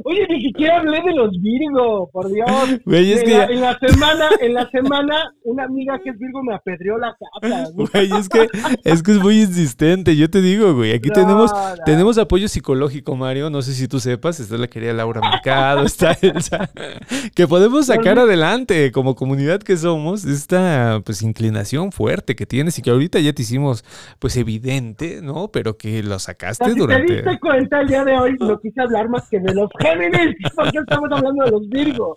Oye, 0.04 0.26
ni 0.30 0.42
siquiera 0.42 0.78
hablé 0.80 1.02
de 1.02 1.14
los 1.14 1.32
Virgo, 1.42 2.10
por 2.14 2.32
Dios. 2.32 2.48
Güey, 2.86 3.12
es 3.14 3.22
en, 3.22 3.26
que 3.26 3.32
la, 3.34 3.48
ya- 3.48 3.54
en 3.54 3.62
la 3.62 3.80
semana, 3.80 4.30
en 4.42 4.54
la 4.54 4.70
semana, 4.70 5.34
una 5.44 5.64
amiga 5.66 6.00
que 6.04 6.12
es 6.12 6.20
Virgo 6.20 6.44
me 6.44 6.54
apedreó 6.54 6.98
la 6.98 7.16
casa. 7.42 7.70
güey. 7.74 8.12
Es 8.14 8.30
que, 8.30 8.48
es 8.84 9.04
que 9.04 9.12
es 9.12 9.18
muy 9.18 9.42
insistente. 9.42 10.16
Yo 10.16 10.30
te 10.30 10.42
digo, 10.42 10.74
güey, 10.76 10.94
aquí 10.94 11.10
No, 11.10 11.16
tenemos, 11.16 11.52
no. 11.52 11.84
tenemos 11.86 12.18
apoyo 12.20 12.48
psicológico, 12.48 13.16
Mario. 13.16 13.50
No 13.50 13.62
sé 13.64 13.74
si 13.74 13.88
tú 13.88 14.00
sepas, 14.00 14.40
está 14.40 14.58
la 14.58 14.68
querida 14.68 14.94
Laura 14.94 15.20
Mercado, 15.22 15.84
está 15.84 16.16
Elsa, 16.22 16.70
que 17.36 17.48
podemos 17.48 17.88
sacar 17.88 18.20
adelante 18.20 18.92
como 18.92 19.16
comunidad 19.16 19.60
que 19.62 19.76
somos 19.78 20.26
esta 20.26 21.02
pues 21.04 21.22
inclinación 21.22 21.92
fuerte 21.92 22.36
que 22.36 22.46
y 22.76 22.82
que 22.82 22.90
ahorita 22.90 23.20
ya 23.20 23.34
te 23.34 23.42
hicimos 23.44 23.84
pues 24.20 24.36
evidente, 24.38 25.22
¿no? 25.22 25.50
Pero 25.52 25.78
que 25.78 26.02
lo 26.02 26.18
sacaste 26.18 26.66
sea, 26.66 26.74
si 26.74 26.80
te 26.80 26.82
durante... 26.82 27.14
diste 27.16 27.40
cuenta 27.40 27.82
el 27.82 27.88
día 27.88 28.04
de 28.04 28.18
hoy, 28.18 28.36
no 28.40 28.60
quise 28.60 28.82
hablar 28.82 29.10
más 29.10 29.28
que 29.30 29.40
de 29.40 29.54
los 29.54 29.70
Géminis, 29.80 30.36
porque 30.56 30.78
estamos 30.80 31.10
hablando 31.12 31.44
de 31.46 31.52
los 31.52 31.70
Virgo. 31.70 32.16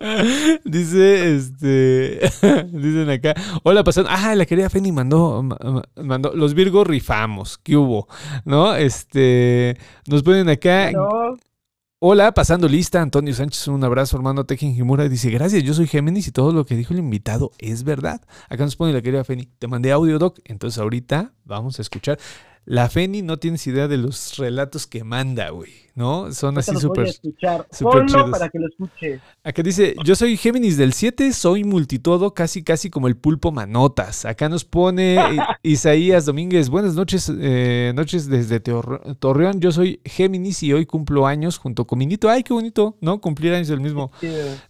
Dice, 0.63 1.35
este, 1.35 2.19
dicen 2.71 3.09
acá, 3.09 3.33
hola, 3.63 3.83
pasando, 3.83 4.09
ah, 4.11 4.33
la 4.35 4.45
querida 4.45 4.69
Feni 4.69 4.91
mandó, 4.91 5.43
ma- 5.43 5.57
ma- 5.61 5.83
mandó, 6.03 6.31
los 6.35 6.53
Virgos 6.53 6.87
rifamos, 6.87 7.57
¿qué 7.57 7.75
hubo? 7.77 8.07
¿No? 8.45 8.75
Este, 8.75 9.77
nos 10.07 10.23
ponen 10.23 10.49
acá, 10.49 10.91
¿no? 10.91 11.37
Hola, 12.03 12.33
pasando 12.33 12.67
lista, 12.67 12.99
Antonio 12.99 13.31
Sánchez, 13.31 13.67
un 13.67 13.83
abrazo, 13.83 14.17
hermano 14.17 14.43
Tejen 14.43 14.73
Jimura, 14.73 15.07
dice, 15.07 15.29
gracias, 15.29 15.61
yo 15.61 15.75
soy 15.75 15.85
Géminis 15.85 16.27
y 16.27 16.31
todo 16.31 16.51
lo 16.51 16.65
que 16.65 16.75
dijo 16.75 16.93
el 16.93 16.99
invitado 16.99 17.51
es 17.59 17.83
verdad. 17.83 18.21
Acá 18.49 18.63
nos 18.63 18.75
pone 18.75 18.91
la 18.91 19.03
querida 19.03 19.23
Feni, 19.23 19.45
te 19.45 19.67
mandé 19.67 19.91
audio, 19.91 20.17
Doc, 20.17 20.39
entonces 20.45 20.79
ahorita 20.79 21.33
vamos 21.45 21.77
a 21.77 21.83
escuchar. 21.83 22.17
La 22.65 22.89
Feni 22.89 23.21
no 23.21 23.37
tienes 23.37 23.67
idea 23.67 23.87
de 23.87 23.97
los 23.97 24.37
relatos 24.37 24.87
que 24.87 25.03
manda, 25.03 25.51
güey, 25.51 25.71
¿no? 25.95 26.31
Son 26.31 26.57
así 26.57 26.75
súper... 26.75 27.13
para 28.31 28.49
que 28.49 28.59
lo 28.59 28.67
escuche. 28.67 29.19
Acá 29.43 29.63
dice, 29.63 29.95
yo 30.05 30.15
soy 30.15 30.37
Géminis 30.37 30.77
del 30.77 30.93
7, 30.93 31.33
soy 31.33 31.63
multitodo, 31.63 32.33
casi 32.33 32.63
casi 32.63 32.89
como 32.89 33.07
el 33.07 33.17
pulpo 33.17 33.51
manotas. 33.51 34.25
Acá 34.25 34.49
nos 34.49 34.65
pone 34.65 35.17
Isaías 35.63 36.25
Domínguez, 36.25 36.69
buenas 36.69 36.95
noches, 36.95 37.31
eh, 37.33 37.91
noches 37.95 38.27
desde 38.27 38.59
Torreón, 38.59 39.59
yo 39.59 39.71
soy 39.71 39.99
Géminis 40.05 40.63
y 40.63 40.73
hoy 40.73 40.85
cumplo 40.85 41.27
años 41.27 41.57
junto 41.57 41.85
con 41.85 41.99
Minito. 41.99 42.29
Ay, 42.29 42.43
qué 42.43 42.53
bonito, 42.53 42.97
¿no? 43.01 43.19
Cumplir 43.19 43.53
años 43.53 43.69
el 43.69 43.81
mismo. 43.81 44.11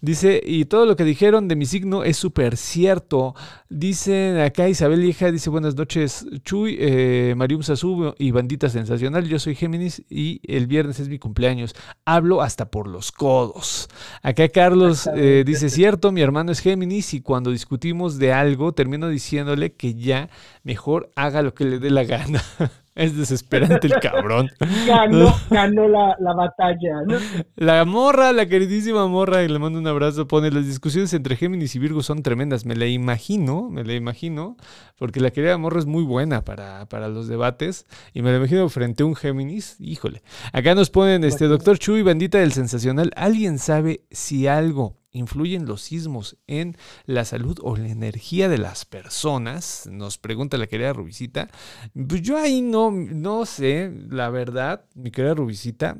Dice, 0.02 0.42
y 0.44 0.66
todo 0.66 0.86
lo 0.86 0.96
que 0.96 1.04
dijeron 1.04 1.48
de 1.48 1.56
mi 1.56 1.66
signo 1.66 2.04
es 2.04 2.18
súper 2.18 2.58
cierto. 2.58 3.36
Dicen 3.70 4.40
acá 4.40 4.68
Isabel 4.68 5.04
Hija, 5.04 5.32
dice, 5.32 5.50
buenas 5.50 5.76
noches, 5.76 6.26
Chuy, 6.44 6.78
eh, 6.80 7.34
Marium 7.38 7.64
Sasú 7.64 8.14
y 8.18 8.32
Bandita 8.32 8.70
Sensacional. 8.70 9.28
Yo 9.28 9.40
soy 9.40 9.56
Géminis 9.56 10.04
y 10.10 10.42
el 10.44 10.68
viernes 10.68 11.00
es 11.00 11.08
mi 11.12 11.20
cumpleaños. 11.20 11.76
Hablo 12.06 12.42
hasta 12.42 12.72
por 12.72 12.88
los 12.88 13.12
codos. 13.12 13.90
Acá 14.24 14.50
Carlos 14.50 15.08
eh, 15.16 15.44
dice, 15.46 15.70
cierto, 15.70 16.12
mi 16.12 16.22
hermano 16.22 16.52
es 16.52 16.60
Géminis 16.60 17.14
y 17.14 17.22
cuando 17.22 17.52
discutimos 17.52 18.18
de 18.18 18.34
algo 18.34 18.74
termino 18.74 19.08
diciéndole 19.10 19.74
que 19.74 19.94
ya 19.94 20.30
mejor 20.64 21.12
haga 21.16 21.42
lo 21.42 21.54
que 21.54 21.66
le 21.66 21.80
dé 21.80 21.92
la 21.92 22.04
gana. 22.04 22.44
es 22.96 23.16
desesperante 23.16 23.88
el 23.88 24.00
cabrón. 24.00 24.50
Ganó, 24.88 25.34
ganó 25.50 25.88
la, 25.88 26.16
la 26.20 26.34
batalla. 26.34 27.02
¿no? 27.08 27.18
La 27.56 27.86
morra, 27.86 28.34
la 28.34 28.48
queridísima 28.48 29.08
morra, 29.08 29.44
y 29.44 29.48
le 29.48 29.60
mando 29.60 29.80
un 29.80 29.88
abrazo, 29.88 30.28
pone 30.28 30.52
las 30.52 30.66
discusiones 30.66 31.14
entre 31.14 31.36
Géminis 31.36 31.76
y 31.76 31.80
Virgo 31.80 32.04
son 32.04 32.24
tremendas. 32.24 32.66
Me 32.66 32.76
la 32.76 32.88
imagino, 32.88 33.70
me 33.70 33.84
la 33.84 33.94
imagino, 33.94 34.58
porque 34.98 35.20
la 35.20 35.32
querida 35.32 35.58
morra 35.58 35.80
es 35.80 35.86
muy 35.86 36.04
buena 36.04 36.44
para, 36.44 36.86
para 36.88 37.08
los 37.08 37.28
debates. 37.28 37.86
Y 38.14 38.22
me 38.22 38.32
la 38.32 38.38
imagino 38.38 38.68
frente 38.70 39.04
a 39.04 39.06
un 39.06 39.16
Géminis. 39.16 39.78
Híjole. 39.80 40.22
Acá 40.54 40.76
nos 40.76 40.90
ponen, 40.90 41.24
este, 41.24 41.46
doctor 41.46 41.80
Chuy, 41.80 42.02
bandita 42.02 42.40
del 42.40 42.52
sensacional. 42.52 43.12
¿Alguien 43.16 43.58
sabe 43.58 44.02
si 44.12 44.48
algo 44.48 45.01
influyen 45.12 45.66
los 45.66 45.82
sismos 45.82 46.38
en 46.48 46.78
la 47.06 47.26
salud 47.26 47.58
o 47.62 47.76
la 47.76 47.90
energía 47.90 48.50
de 48.50 48.58
las 48.58 48.86
personas? 48.86 49.88
Nos 49.92 50.18
pregunta 50.18 50.58
la 50.58 50.68
querida 50.68 50.94
Rubicita. 50.94 51.50
Pues 51.94 52.22
yo 52.22 52.38
ahí 52.38 52.62
no, 52.62 52.92
no 52.92 53.46
sé, 53.46 53.92
la 54.10 54.30
verdad, 54.30 54.86
mi 54.96 55.12
querida 55.12 55.34
Rubicita. 55.34 55.98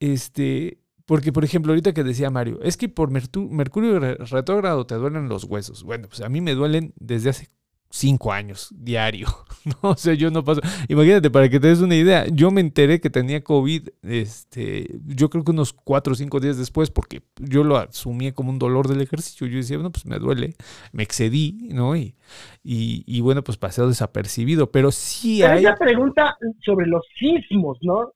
Este, 0.00 0.78
porque 1.06 1.32
por 1.32 1.44
ejemplo, 1.44 1.72
ahorita 1.72 1.92
que 1.92 2.04
decía 2.04 2.30
Mario, 2.30 2.60
es 2.62 2.76
que 2.76 2.88
por 2.88 3.10
Mercurio 3.10 3.98
re- 3.98 4.16
retrógrado 4.16 4.86
te 4.86 4.94
duelen 4.94 5.28
los 5.28 5.44
huesos. 5.44 5.82
Bueno, 5.82 6.08
pues 6.08 6.20
a 6.20 6.28
mí 6.28 6.40
me 6.40 6.54
duelen 6.54 6.92
desde 6.96 7.30
hace 7.30 7.48
cinco 7.90 8.32
años, 8.32 8.68
diario. 8.76 9.28
No 9.82 9.94
sé, 9.96 10.16
yo 10.16 10.30
no 10.30 10.42
paso. 10.44 10.62
Imagínate, 10.88 11.30
para 11.30 11.50
que 11.50 11.60
te 11.60 11.66
des 11.66 11.80
una 11.80 11.94
idea, 11.94 12.26
yo 12.28 12.50
me 12.50 12.62
enteré 12.62 13.02
que 13.02 13.10
tenía 13.10 13.44
COVID, 13.44 13.88
este, 14.02 14.98
yo 15.04 15.28
creo 15.28 15.44
que 15.44 15.50
unos 15.50 15.74
cuatro 15.74 16.14
o 16.14 16.16
cinco 16.16 16.40
días 16.40 16.56
después, 16.56 16.90
porque 16.90 17.20
yo 17.36 17.64
lo 17.64 17.76
asumí 17.76 18.32
como 18.32 18.48
un 18.48 18.58
dolor 18.58 18.88
del 18.88 19.02
ejercicio. 19.02 19.46
Yo 19.46 19.58
decía, 19.58 19.76
bueno, 19.76 19.92
pues 19.92 20.06
me 20.06 20.18
duele, 20.18 20.54
me 20.92 21.02
excedí, 21.02 21.68
¿no? 21.70 21.96
Y, 21.96 22.14
y, 22.64 23.04
y 23.06 23.20
bueno, 23.20 23.44
pues 23.44 23.58
pasé 23.58 23.82
desapercibido, 23.82 24.70
pero 24.70 24.90
sí 24.90 25.40
Pero 25.40 25.52
hay 25.52 25.58
ella 25.60 25.76
pregunta 25.76 26.38
sobre 26.64 26.86
los 26.86 27.04
sismos, 27.18 27.76
¿no? 27.82 28.12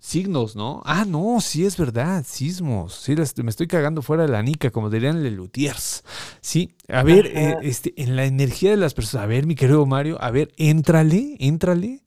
Signos, 0.00 0.56
¿no? 0.56 0.82
Ah, 0.84 1.04
no, 1.06 1.40
sí 1.40 1.64
es 1.66 1.76
verdad, 1.78 2.24
sismos. 2.26 2.94
Sí, 2.94 3.16
las- 3.16 3.36
me 3.38 3.50
estoy 3.50 3.66
cagando 3.68 4.02
fuera 4.02 4.24
de 4.24 4.30
la 4.30 4.42
nica, 4.42 4.70
como 4.70 4.90
dirían 4.90 5.22
Lelutiers. 5.22 6.04
Sí, 6.40 6.74
a 6.88 7.02
ver, 7.04 7.26
eh, 7.26 7.58
este, 7.62 7.94
en 8.02 8.16
la 8.16 8.24
energía 8.24 8.70
de 8.70 8.76
las 8.78 8.94
personas, 8.94 9.24
a 9.24 9.28
ver, 9.28 9.46
mi 9.46 9.54
querido 9.54 9.86
Mario, 9.86 10.18
a 10.22 10.30
ver, 10.30 10.52
éntrale, 10.56 11.36
éntrale. 11.40 12.02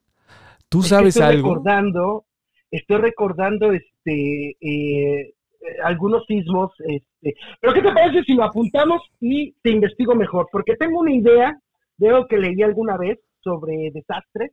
¿Tú 0.69 0.83
Es 0.83 0.95
que 0.95 1.03
sabes 1.03 1.05
estoy 1.05 1.21
algo? 1.21 1.63
recordando, 1.63 2.25
estoy 2.71 2.97
recordando 2.97 3.71
este 3.71 4.55
eh, 4.61 5.33
algunos 5.83 6.25
sismos, 6.25 6.71
este, 6.85 7.35
pero 7.61 7.73
¿qué 7.73 7.81
te 7.81 7.91
parece 7.93 8.23
si 8.23 8.33
lo 8.33 8.43
apuntamos 8.43 9.01
y 9.21 9.53
te 9.63 9.71
investigo 9.71 10.13
mejor? 10.15 10.47
Porque 10.51 10.75
tengo 10.75 10.99
una 10.99 11.13
idea 11.13 11.57
de 11.97 12.09
algo 12.09 12.27
que 12.27 12.37
leí 12.37 12.61
alguna 12.61 12.97
vez 12.97 13.19
sobre 13.41 13.91
desastres. 13.93 14.51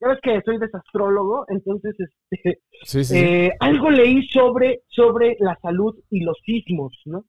Ya 0.00 0.08
ves 0.08 0.18
que 0.22 0.40
soy 0.44 0.58
desastrólogo, 0.58 1.44
entonces 1.48 1.94
este, 1.98 2.60
Sí, 2.84 3.02
sí, 3.02 3.04
sí. 3.04 3.16
eh, 3.16 3.52
algo 3.60 3.90
leí 3.90 4.26
sobre, 4.28 4.82
sobre 4.88 5.36
la 5.40 5.58
salud 5.62 5.94
y 6.10 6.20
los 6.20 6.36
sismos, 6.44 6.92
¿no? 7.06 7.24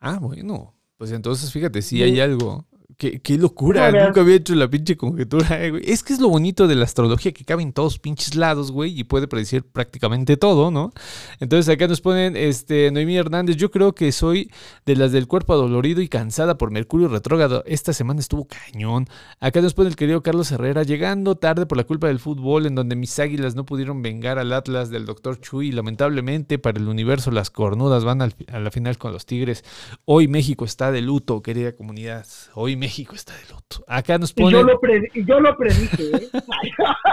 Ah, 0.00 0.18
bueno, 0.20 0.74
pues 0.96 1.12
entonces 1.12 1.52
fíjate, 1.52 1.82
Sí. 1.82 2.02
hay 2.02 2.20
algo. 2.20 2.66
Qué, 2.98 3.20
qué 3.20 3.36
locura, 3.36 3.92
nunca 3.92 4.22
había 4.22 4.36
hecho 4.36 4.54
la 4.54 4.70
pinche 4.70 4.96
conjetura, 4.96 5.62
eh, 5.62 5.70
güey. 5.70 5.82
Es 5.84 6.02
que 6.02 6.14
es 6.14 6.18
lo 6.18 6.30
bonito 6.30 6.66
de 6.66 6.76
la 6.76 6.84
astrología, 6.84 7.32
que 7.32 7.44
cabe 7.44 7.62
en 7.62 7.74
todos 7.74 7.98
pinches 7.98 8.36
lados, 8.36 8.72
güey, 8.72 8.98
y 8.98 9.04
puede 9.04 9.28
predecir 9.28 9.64
prácticamente 9.64 10.38
todo, 10.38 10.70
¿no? 10.70 10.92
Entonces 11.38 11.70
acá 11.74 11.88
nos 11.88 12.00
ponen, 12.00 12.36
este, 12.36 12.90
Noemí 12.90 13.18
Hernández, 13.18 13.56
yo 13.56 13.70
creo 13.70 13.94
que 13.94 14.12
soy 14.12 14.50
de 14.86 14.96
las 14.96 15.12
del 15.12 15.26
cuerpo 15.26 15.52
adolorido 15.52 16.00
y 16.00 16.08
cansada 16.08 16.56
por 16.56 16.70
Mercurio 16.70 17.08
retrógrado. 17.08 17.62
Esta 17.66 17.92
semana 17.92 18.20
estuvo 18.20 18.46
cañón. 18.46 19.06
Acá 19.40 19.60
nos 19.60 19.74
pone 19.74 19.90
el 19.90 19.96
querido 19.96 20.22
Carlos 20.22 20.50
Herrera, 20.50 20.82
llegando 20.82 21.34
tarde 21.34 21.66
por 21.66 21.76
la 21.76 21.84
culpa 21.84 22.06
del 22.06 22.18
fútbol, 22.18 22.64
en 22.64 22.74
donde 22.74 22.96
mis 22.96 23.18
águilas 23.18 23.54
no 23.54 23.66
pudieron 23.66 24.00
vengar 24.00 24.38
al 24.38 24.54
Atlas 24.54 24.88
del 24.88 25.04
Dr. 25.04 25.38
Chuy. 25.38 25.70
Lamentablemente, 25.70 26.58
para 26.58 26.78
el 26.78 26.88
universo, 26.88 27.30
las 27.30 27.50
cornudas 27.50 28.04
van 28.04 28.22
al 28.22 28.34
a 28.48 28.58
la 28.58 28.70
final 28.70 28.96
con 28.96 29.12
los 29.12 29.26
Tigres. 29.26 29.64
Hoy 30.06 30.28
México 30.28 30.64
está 30.64 30.92
de 30.92 31.02
luto, 31.02 31.42
querida 31.42 31.72
comunidad. 31.76 32.26
Hoy 32.54 32.76
México 32.76 32.85
está 32.86 33.32
de 33.34 33.42
luto. 33.52 33.84
Acá 33.86 34.18
nos 34.18 34.30
Y 34.32 34.40
yo 34.40 34.44
ponen, 34.44 34.66
lo, 34.66 34.80
pre- 34.80 35.10
yo 35.14 35.40
lo 35.40 35.56
predije, 35.56 36.16
¿eh? 36.16 36.28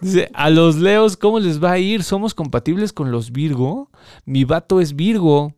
dice, 0.00 0.28
a 0.34 0.50
los 0.50 0.76
Leos, 0.76 1.16
¿cómo 1.16 1.40
les 1.40 1.62
va 1.62 1.72
a 1.72 1.78
ir? 1.78 2.02
¿Somos 2.02 2.34
compatibles 2.34 2.92
con 2.92 3.10
los 3.10 3.32
Virgo? 3.32 3.90
Mi 4.24 4.44
vato 4.44 4.80
es 4.80 4.94
Virgo. 4.94 5.54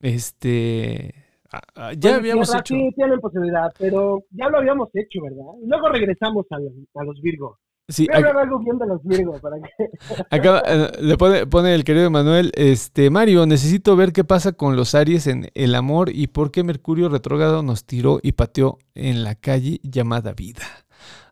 Este... 0.00 1.14
ah, 1.50 1.60
ah, 1.74 1.92
ya 1.92 2.10
Bueno, 2.10 2.16
habíamos 2.18 2.54
hecho... 2.54 2.74
Sí, 2.74 2.90
tienen 2.94 3.20
posibilidad, 3.20 3.72
pero 3.78 4.24
ya 4.30 4.48
lo 4.48 4.58
habíamos 4.58 4.88
hecho, 4.94 5.20
¿verdad? 5.22 5.52
Luego 5.66 5.88
regresamos 5.88 6.46
a, 6.50 6.56
a 6.56 7.04
los 7.04 7.20
Virgo. 7.20 7.58
Sí, 7.90 8.06
Voy 8.06 8.14
a 8.14 8.18
hablar 8.18 8.38
algo 8.44 8.58
bien 8.58 8.78
de 8.78 8.86
los 8.86 9.02
Virgo 9.02 9.32
para 9.40 9.56
que... 9.60 9.90
Acá 10.30 10.62
eh, 10.66 10.92
le 11.00 11.16
pone, 11.16 11.46
pone 11.46 11.74
el 11.74 11.84
querido 11.84 12.10
Manuel, 12.10 12.52
este 12.54 13.08
Mario, 13.08 13.46
necesito 13.46 13.96
ver 13.96 14.12
qué 14.12 14.24
pasa 14.24 14.52
con 14.52 14.76
los 14.76 14.94
Aries 14.94 15.26
en 15.26 15.50
el 15.54 15.74
amor 15.74 16.10
y 16.14 16.26
por 16.26 16.50
qué 16.50 16.62
Mercurio 16.64 17.08
retrógrado 17.08 17.62
nos 17.62 17.84
tiró 17.86 18.20
y 18.22 18.32
pateó 18.32 18.78
en 18.94 19.24
la 19.24 19.34
calle 19.36 19.80
llamada 19.82 20.34
vida. 20.34 20.64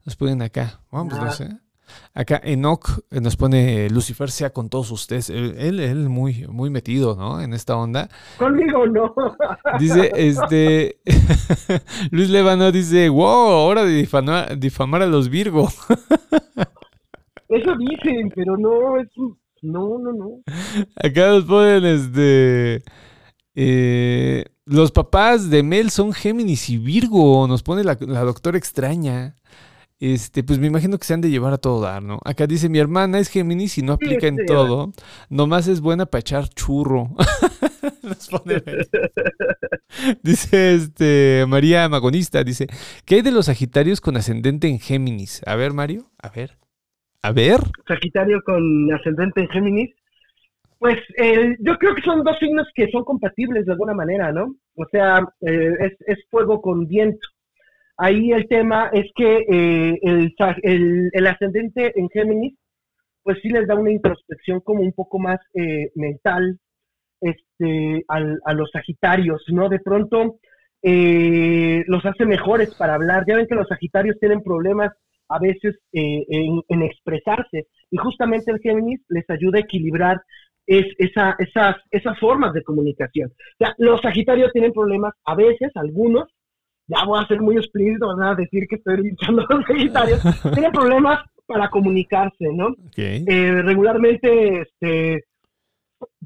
Nos 0.07 0.17
ponen 0.17 0.41
acá, 0.41 0.81
vamos, 0.91 1.13
no 1.15 1.23
Ah. 1.25 1.31
sé. 1.33 1.49
Acá 2.15 2.41
Enoch 2.43 3.01
eh, 3.11 3.21
nos 3.21 3.37
pone 3.37 3.89
Lucifer 3.91 4.31
sea 4.31 4.51
con 4.51 4.69
todos 4.69 4.91
ustedes. 4.91 5.31
Él, 5.31 5.81
él, 5.81 6.09
muy, 6.09 6.47
muy 6.49 6.71
metido, 6.71 7.17
¿no? 7.17 7.41
En 7.41 7.53
esta 7.55 7.77
onda. 7.77 8.09
Conmigo 8.39 8.87
no. 8.87 9.15
Dice, 9.79 10.11
este, 10.15 10.99
Luis 12.11 12.31
Levano 12.31 12.73
dice, 12.73 13.09
wow, 13.09 13.67
hora 13.67 13.85
de 13.85 13.93
difamar, 13.93 14.59
difamar 14.59 15.03
a 15.03 15.07
los 15.07 15.29
Virgo. 15.29 15.69
Eso 17.49 17.77
dicen, 17.79 18.31
pero 18.35 18.57
no, 18.57 18.99
es... 19.01 19.09
No, 19.63 19.99
no, 19.99 20.13
no. 20.13 20.43
Acá 21.03 21.29
nos 21.29 21.45
ponen 21.45 21.85
este. 21.87 22.83
eh, 23.55 24.45
los 24.65 24.93
papás 24.93 25.49
de 25.49 25.63
Mel 25.63 25.91
son 25.91 26.13
Géminis 26.13 26.69
y 26.71 26.77
Virgo. 26.79 27.47
Nos 27.49 27.63
pone 27.63 27.83
la, 27.83 27.97
la 28.01 28.21
doctora 28.21 28.59
extraña. 28.59 29.37
Este, 29.99 30.45
pues 30.45 30.59
me 30.59 30.67
imagino 30.67 30.99
que 30.99 31.07
se 31.07 31.15
han 31.15 31.23
de 31.23 31.31
llevar 31.31 31.55
a 31.55 31.59
todo 31.59 31.81
dar, 31.81 32.03
¿no? 32.03 32.19
Acá 32.25 32.47
dice: 32.47 32.69
Mi 32.69 32.79
hermana 32.79 33.19
es 33.19 33.31
Géminis 33.31 33.79
y 33.79 33.83
no 33.83 33.95
aplica 33.95 34.27
en 34.27 34.37
todo. 34.47 34.93
Nomás 35.31 35.69
es 35.69 35.81
buena 35.81 36.05
para 36.05 36.21
echar 36.21 36.49
churro. 36.51 37.09
Dice 40.23 40.75
este 40.75 41.47
María 41.49 41.89
Magonista: 41.89 42.45
Dice: 42.45 42.67
¿Qué 43.07 43.15
hay 43.17 43.23
de 43.23 43.31
los 43.31 43.47
Sagitarios 43.47 44.03
con 44.03 44.19
ascendente 44.19 44.69
en 44.69 44.81
Géminis? 44.81 45.41
A 45.47 45.57
ver, 45.57 45.73
Mario, 45.73 46.11
a 46.23 46.29
ver. 46.29 46.59
A 47.23 47.33
ver. 47.33 47.61
Sagitario 47.89 48.43
con 48.45 48.93
ascendente 48.93 49.41
en 49.41 49.49
Géminis. 49.49 49.95
Pues 50.79 50.99
eh, 51.17 51.57
yo 51.61 51.79
creo 51.79 51.95
que 51.95 52.03
son 52.03 52.23
dos 52.23 52.37
signos 52.39 52.69
que 52.75 52.91
son 52.91 53.03
compatibles 53.03 53.65
de 53.65 53.73
alguna 53.73 53.95
manera, 53.95 54.31
¿no? 54.31 54.57
O 54.75 54.85
sea, 54.91 55.27
eh, 55.41 55.73
es, 55.81 55.93
es 56.07 56.19
fuego 56.31 56.61
con 56.61 56.87
viento. 56.87 57.27
Ahí 57.99 58.33
el 58.33 58.47
tema 58.49 58.91
es 58.93 59.07
que 59.15 59.39
eh, 59.51 59.99
el, 60.03 61.27
ascendente 61.27 61.93
en 61.99 62.09
Géminis, 62.11 62.55
pues 63.23 63.39
sí 63.43 63.49
les 63.49 63.67
da 63.67 63.75
una 63.75 63.91
introspección 63.93 64.61
como 64.61 64.81
un 64.83 64.93
poco 64.93 65.19
más 65.19 65.41
eh, 65.55 65.91
mental 65.95 66.59
este, 67.21 68.05
al- 68.09 68.41
a 68.45 68.53
los 68.53 68.71
Sagitarios, 68.71 69.45
¿no? 69.49 69.69
De 69.69 69.81
pronto 69.81 70.39
eh, 70.83 71.83
los 71.87 72.05
hace 72.05 72.27
mejores 72.27 72.75
para 72.77 72.95
hablar. 72.95 73.25
Ya 73.27 73.37
ven 73.37 73.47
que 73.47 73.55
los 73.55 73.69
Sagitarios 73.69 74.19
tienen 74.21 74.43
problemas 74.43 74.93
a 75.29 75.39
veces 75.41 75.77
eh, 75.93 76.25
en, 76.29 76.61
en 76.69 76.83
expresarse 76.83 77.67
y 77.91 77.97
justamente 77.97 78.53
el 78.53 78.61
Géminis 78.61 79.01
les 79.09 79.29
ayuda 79.31 79.59
a 79.59 79.63
equilibrar 79.63 80.21
es, 80.67 80.87
esa, 80.99 81.37
esas, 81.39 81.77
esas 81.91 82.19
formas 82.19 82.53
de 82.53 82.63
comunicación. 82.63 83.31
O 83.31 83.57
sea, 83.59 83.75
los 83.79 84.01
Sagitarios 84.03 84.53
tienen 84.53 84.73
problemas 84.73 85.15
a 85.25 85.35
veces, 85.35 85.71
algunos, 85.77 86.29
ya 86.87 87.05
voy 87.05 87.23
a 87.23 87.27
ser 87.27 87.41
muy 87.41 87.57
explícito, 87.57 88.15
¿verdad? 88.17 88.37
Decir 88.37 88.67
que 88.69 88.77
estoy 88.77 88.97
luchando 88.99 89.43
a 89.49 89.55
los 89.55 89.67
Sagitarios, 89.67 90.21
tienen 90.55 90.73
problemas 90.73 91.21
para 91.47 91.71
comunicarse, 91.71 92.47
¿no? 92.53 92.75
Eh, 92.97 93.63
regularmente 93.63 94.63
este, 94.63 95.25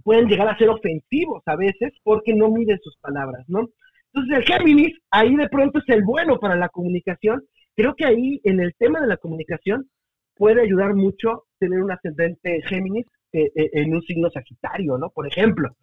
pueden 0.03 0.29
llegar 0.29 0.49
a 0.49 0.57
ser 0.57 0.69
ofensivos 0.71 1.43
a 1.47 1.57
veces 1.57 1.93
porque 2.03 2.35
no 2.35 2.51
miden 2.51 2.79
sus 2.83 2.97
palabras, 2.97 3.45
¿no? 3.49 3.69
Entonces 4.13 4.39
el 4.39 4.45
Géminis 4.45 4.99
ahí 5.11 5.37
de 5.37 5.49
pronto 5.49 5.79
es 5.79 5.89
el 5.89 6.03
bueno 6.03 6.39
para 6.39 6.57
la 6.57 6.69
comunicación. 6.69 7.43
Creo 7.77 7.95
que 7.95 8.07
ahí 8.07 8.41
en 8.45 8.61
el 8.61 8.75
tema 8.77 9.01
de 9.01 9.07
la 9.07 9.17
comunicación 9.17 9.89
puede 10.37 10.63
ayudar 10.63 10.95
mucho 10.95 11.45
tener 11.59 11.83
un 11.83 11.93
ascendente 11.93 12.63
Géminis 12.67 13.07
eh, 13.33 13.51
eh, 13.55 13.71
en 13.75 13.95
un 13.95 14.03
signo 14.03 14.31
Sagitario, 14.31 14.99
¿no? 14.99 15.11
Por 15.11 15.29
ejemplo, 15.29 15.77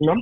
¿no? 0.00 0.14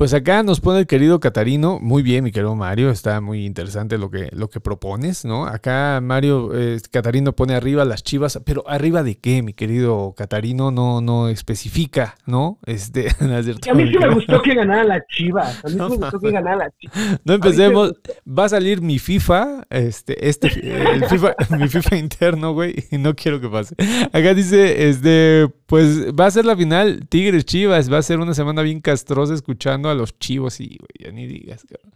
Pues 0.00 0.14
acá 0.14 0.42
nos 0.42 0.60
pone 0.60 0.78
el 0.78 0.86
querido 0.86 1.20
Catarino, 1.20 1.78
muy 1.78 2.02
bien, 2.02 2.24
mi 2.24 2.32
querido 2.32 2.56
Mario, 2.56 2.88
está 2.88 3.20
muy 3.20 3.44
interesante 3.44 3.98
lo 3.98 4.10
que, 4.10 4.30
lo 4.32 4.48
que 4.48 4.58
propones, 4.58 5.26
¿no? 5.26 5.44
Acá 5.44 6.00
Mario 6.02 6.58
eh, 6.58 6.80
Catarino 6.90 7.34
pone 7.34 7.54
arriba 7.54 7.84
las 7.84 8.02
chivas, 8.02 8.40
pero 8.46 8.66
arriba 8.66 9.02
de 9.02 9.16
qué, 9.16 9.42
mi 9.42 9.52
querido 9.52 10.14
Catarino, 10.16 10.70
no, 10.70 11.02
no 11.02 11.28
especifica, 11.28 12.16
¿no? 12.24 12.58
Este, 12.64 13.08
a 13.20 13.74
mí 13.74 13.90
sí 13.90 13.98
me 13.98 14.14
gustó 14.14 14.40
que 14.40 14.54
ganara 14.54 14.84
la 14.84 15.04
Chivas, 15.04 15.62
a 15.62 15.68
mí 15.68 15.72
sí 15.72 15.76
No 15.76 15.90
me 15.90 15.96
gustó 15.96 16.18
que 16.18 16.30
ganara 16.30 16.56
la 16.56 16.70
Chivas. 16.78 17.20
No 17.26 17.34
empecemos, 17.34 17.92
va 18.26 18.46
a 18.46 18.48
salir 18.48 18.80
mi 18.80 18.98
FIFA, 18.98 19.66
este, 19.68 20.30
este, 20.30 20.48
el 20.94 21.04
FIFA, 21.04 21.34
mi 21.58 21.68
FIFA 21.68 21.96
interno, 21.96 22.54
güey, 22.54 22.86
y 22.90 22.96
no 22.96 23.14
quiero 23.14 23.38
que 23.38 23.50
pase. 23.50 23.74
Acá 24.14 24.32
dice, 24.32 24.88
este, 24.88 25.46
pues 25.70 26.12
va 26.16 26.26
a 26.26 26.30
ser 26.32 26.44
la 26.46 26.56
final 26.56 27.06
Tigres 27.08 27.44
Chivas, 27.44 27.92
va 27.92 27.98
a 27.98 28.02
ser 28.02 28.18
una 28.18 28.34
semana 28.34 28.60
bien 28.62 28.80
castrosa 28.80 29.34
escuchando 29.34 29.88
a 29.88 29.94
los 29.94 30.18
chivos 30.18 30.60
y, 30.60 30.80
ya 30.98 31.12
ni 31.12 31.28
digas. 31.28 31.64
cabrón. 31.64 31.92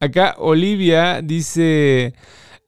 Acá 0.00 0.36
Olivia 0.38 1.20
dice, 1.20 2.14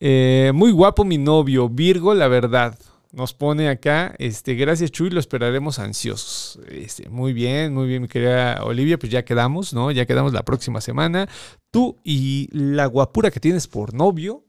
eh, 0.01 0.53
muy 0.55 0.71
guapo 0.71 1.07
mi 1.07 1.17
novio, 1.17 1.71
Virgo, 1.71 2.13
la 2.13 2.29
verdad. 2.29 2.79
Nos 3.11 3.33
pone 3.33 3.71
acá, 3.71 4.15
este, 4.19 4.55
gracias 4.55 4.91
Chuy, 4.91 5.09
lo 5.09 5.19
esperaremos 5.19 5.79
ansiosos. 5.79 6.61
Este, 6.69 7.09
muy 7.09 7.33
bien, 7.33 7.73
muy 7.73 7.89
bien, 7.89 8.03
mi 8.03 8.09
querida 8.09 8.63
Olivia, 8.63 8.99
pues 8.99 9.11
ya 9.11 9.25
quedamos, 9.25 9.73
¿no? 9.73 9.91
Ya 9.91 10.05
quedamos 10.05 10.35
la 10.35 10.43
próxima 10.43 10.83
semana. 10.83 11.27
Tú 11.71 11.97
y 12.05 12.51
la 12.53 12.85
guapura 12.85 13.31
que 13.31 13.41
tienes 13.41 13.67
por 13.67 13.95
novio 13.95 14.45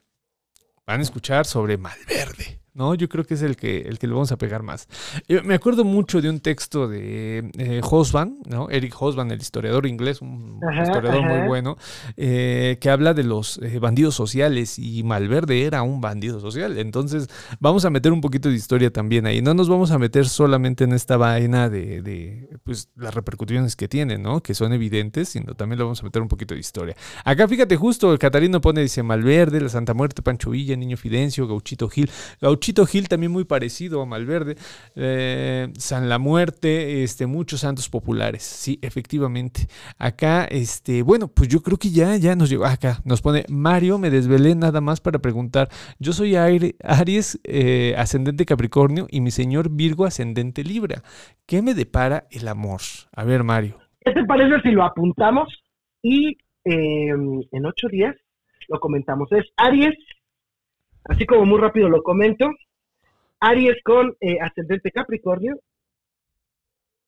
van 0.85 0.99
a 0.99 1.03
escuchar 1.03 1.45
sobre 1.45 1.77
Malverde, 1.77 2.60
¿no? 2.73 2.95
Yo 2.95 3.09
creo 3.09 3.25
que 3.25 3.33
es 3.33 3.41
el 3.41 3.57
que, 3.57 3.81
el 3.81 3.99
que 3.99 4.07
le 4.07 4.13
vamos 4.13 4.31
a 4.31 4.37
pegar 4.37 4.63
más. 4.63 4.87
Yo 5.27 5.43
me 5.43 5.53
acuerdo 5.53 5.83
mucho 5.83 6.21
de 6.21 6.29
un 6.29 6.39
texto 6.39 6.87
de 6.87 7.51
eh, 7.57 7.81
Hosban, 7.83 8.37
¿no? 8.45 8.69
Eric 8.69 8.95
Hosban, 8.99 9.29
el 9.31 9.41
historiador 9.41 9.85
inglés, 9.85 10.21
un 10.21 10.59
Ajá, 10.67 10.83
historiador 10.83 11.21
muy 11.21 11.47
bueno, 11.47 11.77
eh, 12.15 12.77
que 12.79 12.89
habla 12.89 13.13
de 13.13 13.23
los 13.23 13.57
eh, 13.61 13.79
bandidos 13.79 14.15
sociales 14.15 14.79
y 14.79 15.03
Malverde 15.03 15.63
era 15.63 15.81
un 15.81 15.99
bandido 15.99 16.39
social. 16.39 16.77
Entonces 16.77 17.27
vamos 17.59 17.83
a 17.83 17.89
meter 17.89 18.13
un 18.13 18.21
poquito 18.21 18.47
de 18.47 18.55
historia 18.55 18.91
también 18.91 19.25
ahí. 19.25 19.41
No 19.41 19.53
nos 19.53 19.67
vamos 19.67 19.91
a 19.91 19.99
meter 19.99 20.27
solamente 20.27 20.85
en 20.85 20.93
esta 20.93 21.17
vaina 21.17 21.69
de, 21.69 22.01
de, 22.01 22.57
pues, 22.63 22.89
las 22.95 23.13
repercusiones 23.13 23.75
que 23.75 23.89
tiene, 23.89 24.17
¿no? 24.17 24.41
Que 24.41 24.53
son 24.53 24.71
evidentes, 24.71 25.29
sino 25.29 25.55
también 25.55 25.79
le 25.79 25.83
vamos 25.83 26.01
a 26.01 26.03
meter 26.03 26.21
un 26.21 26.29
poquito 26.29 26.53
de 26.53 26.61
historia. 26.61 26.95
Acá 27.25 27.47
fíjate 27.49 27.75
justo, 27.75 28.13
el 28.13 28.19
Catarino 28.19 28.61
pone, 28.61 28.81
dice 28.81 29.03
Malverde, 29.03 29.59
la 29.59 29.69
Santa 29.69 29.93
Muerte, 29.93 30.21
Pancho 30.21 30.51
Villa, 30.51 30.77
Niño 30.77 30.95
Fidencio, 30.95 31.47
Gauchito 31.47 31.89
Gil. 31.89 32.09
Gauchito 32.39 32.60
Gil 32.61 33.07
también 33.07 33.31
muy 33.31 33.43
parecido 33.43 34.01
a 34.01 34.05
Malverde. 34.05 34.55
Eh, 34.95 35.67
San 35.77 36.09
La 36.09 36.19
Muerte, 36.19 37.03
este, 37.03 37.25
muchos 37.25 37.61
santos 37.61 37.89
populares. 37.89 38.43
Sí, 38.43 38.79
efectivamente. 38.81 39.67
Acá, 39.97 40.45
este, 40.45 41.01
bueno, 41.01 41.27
pues 41.27 41.49
yo 41.49 41.61
creo 41.61 41.77
que 41.77 41.89
ya, 41.89 42.15
ya 42.17 42.35
nos 42.35 42.49
llegó. 42.49 42.65
Acá 42.65 43.01
nos 43.03 43.21
pone 43.21 43.45
Mario, 43.49 43.97
me 43.97 44.09
desvelé 44.09 44.55
nada 44.55 44.81
más 44.81 45.01
para 45.01 45.19
preguntar. 45.19 45.69
Yo 45.99 46.13
soy 46.13 46.35
Aries, 46.35 47.39
eh, 47.43 47.95
ascendente 47.97 48.45
Capricornio, 48.45 49.07
y 49.09 49.21
mi 49.21 49.31
señor 49.31 49.69
Virgo, 49.69 50.05
ascendente 50.05 50.63
Libra. 50.63 51.03
¿Qué 51.45 51.61
me 51.61 51.73
depara 51.73 52.27
el 52.31 52.47
amor? 52.47 52.81
A 53.13 53.23
ver, 53.23 53.43
Mario. 53.43 53.77
¿Qué 53.99 54.13
te 54.13 54.23
parece 54.25 54.61
si 54.61 54.71
lo 54.71 54.83
apuntamos 54.83 55.47
y 56.01 56.37
eh, 56.65 57.09
en 57.09 57.65
ocho 57.65 57.87
días 57.89 58.15
lo 58.67 58.79
comentamos? 58.79 59.31
Es 59.31 59.45
Aries, 59.57 59.95
así 61.05 61.25
como 61.25 61.45
muy 61.45 61.59
rápido 61.59 61.89
lo 61.89 62.03
comento, 62.03 62.49
Aries 63.39 63.77
con 63.83 64.15
eh, 64.19 64.39
ascendente 64.39 64.91
Capricornio 64.91 65.59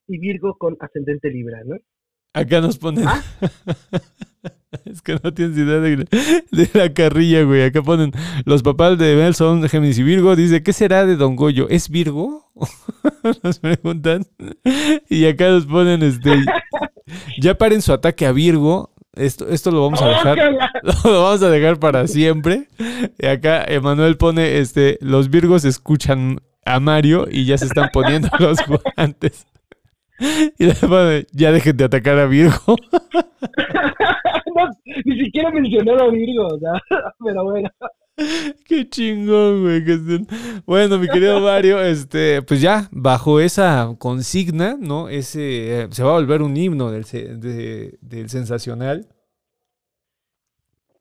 y 0.07 0.17
Virgo 0.17 0.55
con 0.57 0.75
ascendente 0.79 1.29
Libra, 1.29 1.63
¿no? 1.63 1.77
Acá 2.33 2.61
nos 2.61 2.77
ponen. 2.79 3.07
¿Ah? 3.07 3.23
es 4.85 5.01
que 5.01 5.17
no 5.23 5.33
tienes 5.33 5.57
idea 5.57 5.79
de, 5.79 6.07
de 6.51 6.69
la 6.73 6.93
carrilla, 6.93 7.43
güey. 7.43 7.63
Acá 7.63 7.83
ponen 7.83 8.11
los 8.45 8.63
papás 8.63 8.97
de 8.97 9.15
Bel 9.15 9.35
son 9.35 9.61
de 9.61 9.69
Géminis 9.69 9.99
y 9.99 10.03
Virgo. 10.03 10.35
Dice, 10.35 10.63
¿qué 10.63 10.73
será 10.73 11.05
de 11.05 11.15
Don 11.15 11.35
Goyo? 11.35 11.69
¿Es 11.69 11.89
Virgo? 11.89 12.51
nos 13.43 13.59
preguntan. 13.59 14.25
Y 15.09 15.25
acá 15.25 15.49
nos 15.49 15.67
ponen, 15.67 16.01
este, 16.01 16.31
ya 17.39 17.55
paren 17.55 17.81
su 17.81 17.93
ataque 17.93 18.25
a 18.25 18.31
Virgo. 18.31 18.92
Esto, 19.16 19.47
esto 19.47 19.70
lo 19.70 19.84
vamos 19.84 20.01
a 20.01 20.07
dejar. 20.07 20.38
Lo 21.05 21.24
vamos 21.24 21.43
a 21.43 21.49
dejar 21.49 21.80
para 21.80 22.07
siempre. 22.07 22.68
Y 23.20 23.28
acá 23.28 23.64
Emanuel 23.64 24.18
pone, 24.18 24.57
este, 24.57 24.97
los 25.01 25.30
Virgos 25.30 25.66
escuchan 25.66 26.39
a 26.66 26.80
Mario 26.80 27.28
y 27.30 27.45
ya 27.45 27.57
se 27.57 27.66
están 27.66 27.89
poniendo 27.93 28.30
los 28.39 28.57
guantes. 28.66 29.45
Y 30.59 30.68
pone, 30.88 31.26
ya 31.34 31.51
dejen 31.51 31.76
de 31.76 31.84
atacar 31.86 32.18
a 32.20 32.28
Virgo. 32.28 32.78
No, 34.55 34.70
ni 35.03 35.26
siquiera 35.26 35.49
mencionó 35.51 35.93
a 35.99 36.09
Virgo, 36.11 36.47
o 36.47 36.59
sea, 36.59 36.74
pero 37.20 37.43
bueno. 37.43 37.70
Qué 38.66 38.89
chingón, 38.89 39.61
güey. 39.64 39.84
Bueno, 40.66 40.97
mi 40.99 41.07
querido 41.07 41.39
Mario, 41.41 41.82
este, 41.82 42.41
pues 42.43 42.61
ya, 42.61 42.88
bajo 42.91 43.39
esa 43.39 43.95
consigna, 43.97 44.78
¿no? 44.80 45.09
Ese 45.09 45.84
eh, 45.84 45.88
se 45.91 46.03
va 46.03 46.11
a 46.11 46.20
volver 46.20 46.41
un 46.41 46.55
himno 46.55 46.91
del, 46.91 47.03
de- 47.05 47.97
del 48.01 48.30
sensacional. 48.30 49.07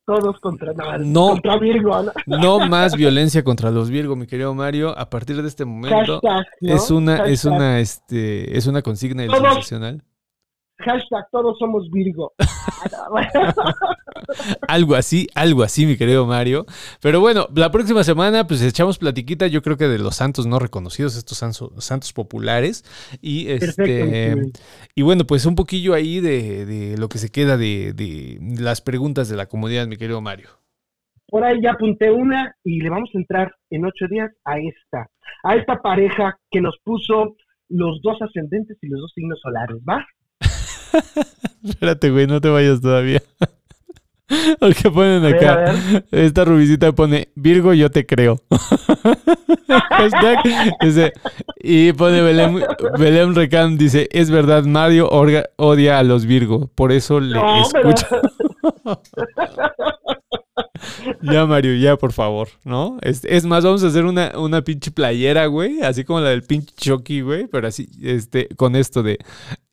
Todos 0.05 0.41
contra, 0.41 0.73
no, 0.73 0.99
No. 0.99 1.29
contra 1.35 1.59
Virgo. 1.59 2.03
¿no? 2.27 2.39
No 2.39 2.67
más 2.69 2.97
violencia 2.97 3.45
contra 3.45 3.71
los 3.71 3.89
Virgo, 3.89 4.17
mi 4.17 4.27
querido 4.27 4.53
Mario. 4.53 4.99
A 4.99 5.09
partir 5.09 5.41
de 5.41 5.47
este 5.47 5.65
momento 5.65 6.21
Hashtag, 6.21 6.47
¿no? 6.61 6.75
es 6.75 6.91
una, 6.91 7.17
es 7.27 7.45
una, 7.45 7.79
este, 7.79 8.57
es 8.59 8.67
una 8.67 8.83
consigna 8.83 9.23
del 9.23 9.31
Todos. 9.31 9.43
sensacional. 9.55 10.03
Hashtag, 10.85 11.25
todos 11.31 11.57
somos 11.59 11.89
Virgo. 11.91 12.33
Algo 14.69 14.95
así, 14.95 15.27
algo 15.35 15.63
así, 15.63 15.87
mi 15.87 15.97
querido 15.97 16.27
Mario. 16.27 16.65
Pero 17.01 17.21
bueno, 17.21 17.47
la 17.55 17.71
próxima 17.71 18.05
semana, 18.05 18.47
pues 18.47 18.63
echamos 18.63 18.99
platiquita, 18.99 19.47
yo 19.47 19.63
creo 19.63 19.77
que 19.77 19.89
de 19.89 19.99
los 19.99 20.17
santos 20.17 20.47
no 20.47 20.59
reconocidos, 20.59 21.17
estos 21.17 21.43
sanso- 21.43 21.73
santos 21.81 22.13
populares. 22.13 22.85
Y 23.21 23.49
este. 23.51 24.35
Y 24.95 25.03
bueno, 25.03 25.25
pues 25.27 25.47
un 25.47 25.55
poquillo 25.55 25.95
ahí 25.95 26.21
de, 26.21 26.67
de 26.67 26.99
lo 26.99 27.09
que 27.09 27.19
se 27.19 27.31
queda 27.31 27.57
de, 27.57 27.93
de 27.93 28.39
las 28.61 28.81
preguntas 28.81 29.29
de 29.29 29.37
la 29.37 29.47
comunidad, 29.47 29.87
mi 29.87 29.97
querido 29.97 30.21
Mario. 30.21 30.49
Por 31.29 31.45
ahí 31.45 31.61
ya 31.63 31.73
apunté 31.73 32.11
una 32.11 32.55
y 32.63 32.81
le 32.81 32.91
vamos 32.91 33.11
a 33.15 33.19
entrar 33.19 33.55
en 33.71 33.87
ocho 33.87 34.07
días 34.11 34.31
a 34.45 34.59
esta, 34.59 35.09
a 35.45 35.57
esta 35.57 35.81
pareja 35.81 36.39
que 36.51 36.61
nos 36.61 36.77
puso 36.85 37.37
los 37.69 38.01
dos 38.03 38.21
ascendentes 38.21 38.77
y 38.83 38.89
los 38.89 39.01
dos 39.01 39.13
signos 39.15 39.41
solares, 39.43 39.79
¿va? 39.89 40.07
Espérate, 41.65 42.11
güey, 42.11 42.27
no 42.27 42.41
te 42.41 42.49
vayas 42.49 42.81
todavía. 42.81 43.23
Porque 44.61 44.91
ponen 44.91 45.25
A 45.25 45.29
ver, 45.29 45.37
acá, 45.37 45.53
a 45.53 45.73
ver. 45.73 46.05
esta 46.11 46.45
rubicita 46.47 46.93
pone 46.93 47.29
Virgo, 47.35 47.75
yo 47.75 47.91
te 47.91 48.07
creo. 48.07 48.41
Hashtag, 49.69 50.39
dice, 50.81 51.13
y 51.59 51.93
pone 51.93 52.23
Belém, 52.23 52.61
Belém 52.99 53.35
Recam, 53.35 53.77
dice, 53.77 54.09
es 54.11 54.31
verdad, 54.31 54.65
Mario 54.65 55.11
orga- 55.11 55.51
odia 55.57 55.99
a 55.99 56.03
los 56.03 56.25
Virgo, 56.25 56.71
por 56.75 56.93
eso 56.93 57.21
le 57.21 57.35
No, 57.35 57.63
pero- 57.73 57.91
escucha. 57.91 58.21
Ya, 61.23 61.47
Mario, 61.47 61.75
ya, 61.77 61.97
por 61.97 62.13
favor, 62.13 62.49
¿no? 62.65 62.99
Es, 63.03 63.25
es 63.25 63.45
más, 63.45 63.65
vamos 63.65 63.83
a 63.85 63.89
hacer 63.89 64.05
una, 64.05 64.33
una 64.39 64.63
pinche 64.63 64.91
playera, 64.91 65.47
güey, 65.47 65.81
así 65.83 66.05
como 66.05 66.21
la 66.21 66.31
del 66.31 66.43
pinche 66.43 66.75
Chucky, 66.77 67.21
güey, 67.21 67.47
pero 67.47 67.69
así, 67.69 67.89
este, 68.03 68.49
con 68.57 68.77
esto 68.77 69.03
de 69.03 69.19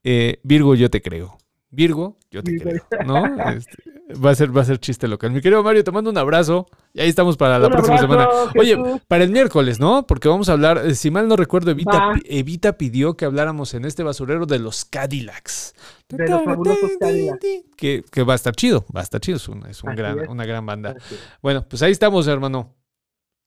eh, 0.03 0.39
Virgo, 0.43 0.76
yo 0.76 0.89
te 0.89 1.01
creo. 1.01 1.38
Virgo, 1.72 2.18
yo 2.32 2.43
te 2.43 2.57
creo, 2.57 2.82
¿no? 3.05 3.26
Este, 3.51 3.99
va, 4.24 4.32
a 4.32 4.36
ser, 4.36 4.55
va 4.55 4.62
a 4.62 4.66
ser 4.66 4.80
chiste 4.80 5.07
local. 5.07 5.32
Mi 5.32 5.41
querido 5.41 5.64
Mario, 5.64 5.84
te 5.84 5.91
mando 5.91 6.10
un 6.10 6.18
abrazo 6.18 6.66
y 6.93 7.01
ahí 7.01 7.10
estamos 7.10 7.38
para 7.38 7.60
la 7.60 7.68
Un 7.68 7.74
próxima 7.74 7.97
abrazo, 7.97 8.32
semana. 8.32 8.51
Oye, 8.60 8.76
Jesús. 8.78 9.01
para 9.07 9.24
el 9.24 9.32
miércoles, 9.32 9.80
¿no? 9.80 10.05
Porque 10.07 10.28
vamos 10.28 10.49
a 10.49 10.53
hablar, 10.53 10.82
eh, 10.86 10.95
si 10.95 11.12
mal 11.12 11.28
no 11.28 11.36
recuerdo, 11.36 11.72
Evita, 11.72 12.14
Evita 12.26 12.74
pidió 12.78 13.16
que 13.16 13.26
habláramos 13.26 13.74
en 13.74 13.86
este 13.86 14.03
basurero 14.03 14.45
de 14.45 14.60
los 14.60 14.86
Cadillacs. 14.86 15.76
De 16.10 16.28
los 16.28 16.43
fabulosos 16.43 16.91
Cadillacs. 16.99 17.45
Que, 17.78 18.03
que 18.12 18.24
va 18.24 18.34
a 18.34 18.36
estar 18.36 18.55
chido, 18.55 18.86
va 18.95 19.01
a 19.01 19.03
estar 19.03 19.22
chido, 19.22 19.38
es, 19.38 19.47
un- 19.47 19.66
es 19.68 19.84
un 19.84 19.95
gran, 19.95 20.20
es. 20.20 20.28
una 20.30 20.45
gran 20.45 20.66
banda. 20.66 20.95
Bueno, 21.41 21.66
pues 21.70 21.82
ahí 21.84 21.91
estamos, 21.91 22.28
hermano. 22.28 22.76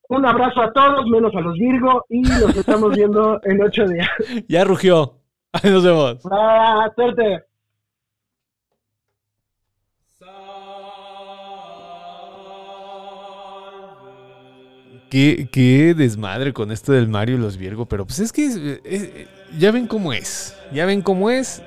Un 0.08 0.26
abrazo 0.26 0.60
a 0.60 0.72
todos, 0.72 1.06
menos 1.06 1.34
a 1.34 1.40
los 1.40 1.54
Virgo, 1.54 2.04
y 2.10 2.20
nos 2.20 2.54
estamos 2.56 2.94
viendo 2.94 3.40
en 3.44 3.62
ocho 3.62 3.86
días. 3.86 4.08
Ya 4.48 4.64
rugió. 4.64 5.14
Ahí 5.52 5.70
nos 5.70 5.84
vemos. 5.84 6.18
¡Ah, 6.30 6.90
suerte! 6.94 7.44
Qué, 15.12 15.46
qué 15.52 15.92
desmadre 15.94 16.54
con 16.54 16.72
esto 16.72 16.90
del 16.92 17.06
Mario 17.06 17.36
y 17.36 17.38
los 17.38 17.58
Virgo, 17.58 17.84
pero 17.84 18.06
pues 18.06 18.18
es 18.18 18.32
que 18.32 18.46
eh, 18.46 18.80
eh, 18.82 19.26
ya 19.58 19.70
ven 19.70 19.86
cómo 19.86 20.14
es. 20.14 20.54
Ya 20.72 20.86
ven 20.86 21.02
cómo 21.02 21.28
es. 21.28 21.60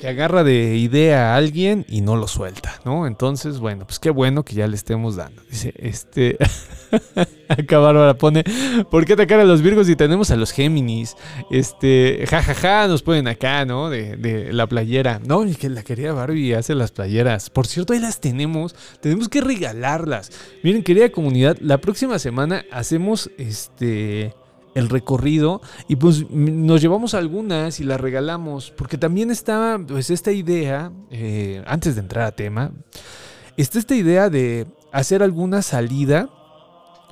Que 0.00 0.08
agarra 0.08 0.44
de 0.44 0.76
idea 0.76 1.32
a 1.32 1.36
alguien 1.36 1.84
y 1.88 2.00
no 2.00 2.16
lo 2.16 2.28
suelta, 2.28 2.80
¿no? 2.84 3.06
Entonces, 3.06 3.58
bueno, 3.58 3.86
pues 3.86 3.98
qué 3.98 4.10
bueno 4.10 4.44
que 4.44 4.54
ya 4.54 4.66
le 4.66 4.76
estemos 4.76 5.16
dando. 5.16 5.42
Dice, 5.50 5.74
este. 5.76 6.36
Acá 7.48 7.78
Bárbara 7.78 8.14
pone, 8.14 8.44
¿por 8.90 9.04
qué 9.04 9.14
atacar 9.14 9.40
a 9.40 9.44
los 9.44 9.62
Virgos 9.62 9.86
si 9.86 9.96
tenemos 9.96 10.30
a 10.30 10.36
los 10.36 10.52
Géminis? 10.52 11.16
Este, 11.50 12.24
jajaja, 12.28 12.86
nos 12.88 13.02
ponen 13.02 13.26
acá, 13.26 13.64
¿no? 13.64 13.90
De, 13.90 14.16
de 14.16 14.52
la 14.52 14.66
playera. 14.66 15.20
No, 15.24 15.44
y 15.44 15.54
que 15.54 15.68
la 15.68 15.82
querida 15.82 16.12
Barbie 16.12 16.54
hace 16.54 16.74
las 16.74 16.92
playeras. 16.92 17.50
Por 17.50 17.66
cierto, 17.66 17.92
ahí 17.92 17.98
las 17.98 18.20
tenemos. 18.20 18.74
Tenemos 19.00 19.28
que 19.28 19.40
regalarlas. 19.40 20.30
Miren, 20.62 20.82
querida 20.82 21.10
comunidad, 21.10 21.56
la 21.60 21.78
próxima 21.78 22.18
semana 22.18 22.64
hacemos 22.70 23.30
este 23.38 24.34
el 24.78 24.88
recorrido 24.88 25.60
y 25.88 25.96
pues 25.96 26.28
nos 26.30 26.80
llevamos 26.80 27.14
algunas 27.14 27.80
y 27.80 27.84
las 27.84 28.00
regalamos 28.00 28.72
porque 28.76 28.98
también 28.98 29.30
está 29.30 29.78
pues 29.86 30.10
esta 30.10 30.32
idea 30.32 30.92
eh, 31.10 31.62
antes 31.66 31.94
de 31.94 32.00
entrar 32.00 32.24
a 32.26 32.32
tema 32.32 32.72
está 33.56 33.78
esta 33.78 33.94
idea 33.94 34.30
de 34.30 34.66
hacer 34.92 35.22
alguna 35.22 35.62
salida 35.62 36.30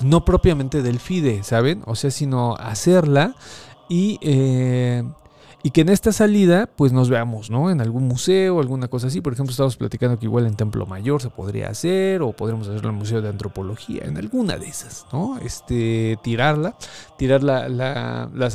no 0.03 0.25
propiamente 0.25 0.83
del 0.83 1.01
FIDE, 1.01 1.43
¿saben? 1.43 1.83
O 1.87 1.95
sea, 1.95 2.11
sino 2.11 2.55
hacerla 2.57 3.35
y, 3.89 4.19
eh, 4.21 5.05
y 5.67 5.71
que 5.71 5.81
en 5.81 5.89
esta 5.89 6.12
salida 6.12 6.69
pues 6.77 6.93
nos 6.93 7.11
veamos, 7.11 7.51
¿no? 7.51 7.73
En 7.73 7.81
algún 7.81 8.05
museo, 8.05 8.61
alguna 8.61 8.87
cosa 8.87 9.09
así. 9.09 9.21
Por 9.21 9.33
ejemplo, 9.33 9.51
estamos 9.51 9.77
platicando 9.77 10.17
que 10.17 10.27
igual 10.27 10.47
en 10.47 10.55
Templo 10.55 10.87
Mayor 10.87 11.21
se 11.21 11.29
podría 11.29 11.71
hacer 11.71 12.23
o 12.23 12.31
podríamos 12.31 12.69
hacerlo 12.69 12.91
en 12.91 12.95
el 12.95 13.01
Museo 13.01 13.21
de 13.21 13.31
Antropología, 13.31 14.05
en 14.05 14.17
alguna 14.17 14.59
de 14.59 14.67
esas, 14.69 15.07
¿no? 15.12 15.39
Este, 15.39 16.21
tirarla, 16.23 16.77
tirar 17.19 17.43
la, 17.43 17.69
la, 17.69 18.31
la 18.33 18.49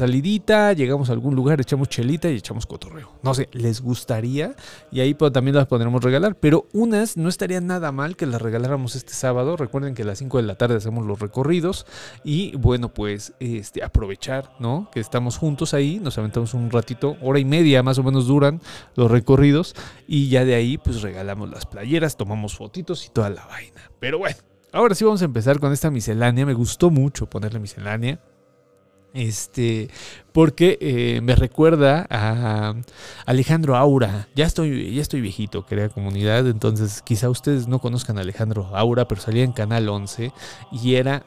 llegamos 0.74 1.10
a 1.10 1.12
algún 1.12 1.36
lugar, 1.36 1.60
echamos 1.60 1.90
chelita 1.90 2.30
y 2.30 2.38
echamos 2.38 2.66
cotorreo. 2.66 3.12
No 3.24 3.34
sé, 3.34 3.50
¿les 3.52 3.82
gustaría? 3.82 4.56
Y 4.90 5.02
ahí 5.02 5.14
pues, 5.14 5.34
también 5.34 5.58
las 5.58 5.68
podremos 5.68 6.02
regalar. 6.02 6.36
Pero 6.36 6.68
unas 6.72 7.18
no 7.18 7.28
estaría 7.28 7.60
nada 7.60 7.92
mal 7.92 8.16
que 8.16 8.26
las 8.26 8.42
regaláramos 8.42 8.96
este 8.96 9.14
sábado. 9.14 9.58
Recuerden 9.58 9.96
que 9.96 10.04
a 10.04 10.06
las 10.06 10.20
5 10.20 10.38
de 10.38 10.44
la 10.44 10.56
tarde 10.56 10.76
hacemos 10.78 11.06
los 11.06 11.20
recorridos. 11.20 11.86
Y 12.24 12.56
bueno, 12.56 12.88
pues 12.94 13.34
este, 13.42 13.84
aprovechar, 13.84 14.54
¿no? 14.60 14.90
Que 14.94 15.02
estamos 15.02 15.38
juntos 15.38 15.74
ahí. 15.74 16.00
Nos 16.00 16.18
aventamos 16.18 16.54
un 16.54 16.72
ratito, 16.72 17.01
hora 17.22 17.40
y 17.40 17.46
media 17.46 17.84
más 17.84 17.98
o 17.98 18.04
menos 18.04 18.28
duran 18.28 18.62
los 18.96 19.10
recorridos. 19.10 19.76
Y 20.08 20.30
ya 20.30 20.46
de 20.46 20.56
ahí 20.56 20.78
pues 20.78 21.02
regalamos 21.02 21.50
las 21.50 21.66
playeras, 21.66 22.18
tomamos 22.18 22.56
fotitos 22.56 23.06
y 23.06 23.10
toda 23.10 23.30
la 23.30 23.46
vaina. 23.46 23.92
Pero 24.00 24.20
bueno, 24.20 24.38
ahora 24.72 24.96
sí 24.96 25.04
vamos 25.04 25.22
a 25.22 25.26
empezar 25.26 25.60
con 25.60 25.74
esta 25.74 25.90
miscelánea. 25.92 26.46
Me 26.46 26.54
gustó 26.54 26.90
mucho 26.90 27.30
ponerle 27.30 27.60
miscelánea. 27.60 28.20
Este, 29.14 29.90
porque 30.32 30.78
eh, 30.80 31.20
me 31.22 31.36
recuerda 31.36 32.08
a 32.10 32.74
Alejandro 33.26 33.76
Aura. 33.76 34.30
Ya 34.36 34.46
estoy, 34.46 34.96
ya 34.96 35.02
estoy 35.02 35.22
viejito, 35.22 35.66
querida 35.66 35.90
comunidad. 35.90 36.48
Entonces, 36.48 37.02
quizá 37.02 37.30
ustedes 37.30 37.68
no 37.68 37.80
conozcan 37.80 38.18
a 38.18 38.22
Alejandro 38.22 38.70
Aura, 38.74 39.08
pero 39.08 39.22
salía 39.22 39.44
en 39.44 39.52
Canal 39.52 39.90
11 39.90 40.32
y 40.72 40.96
era 40.96 41.26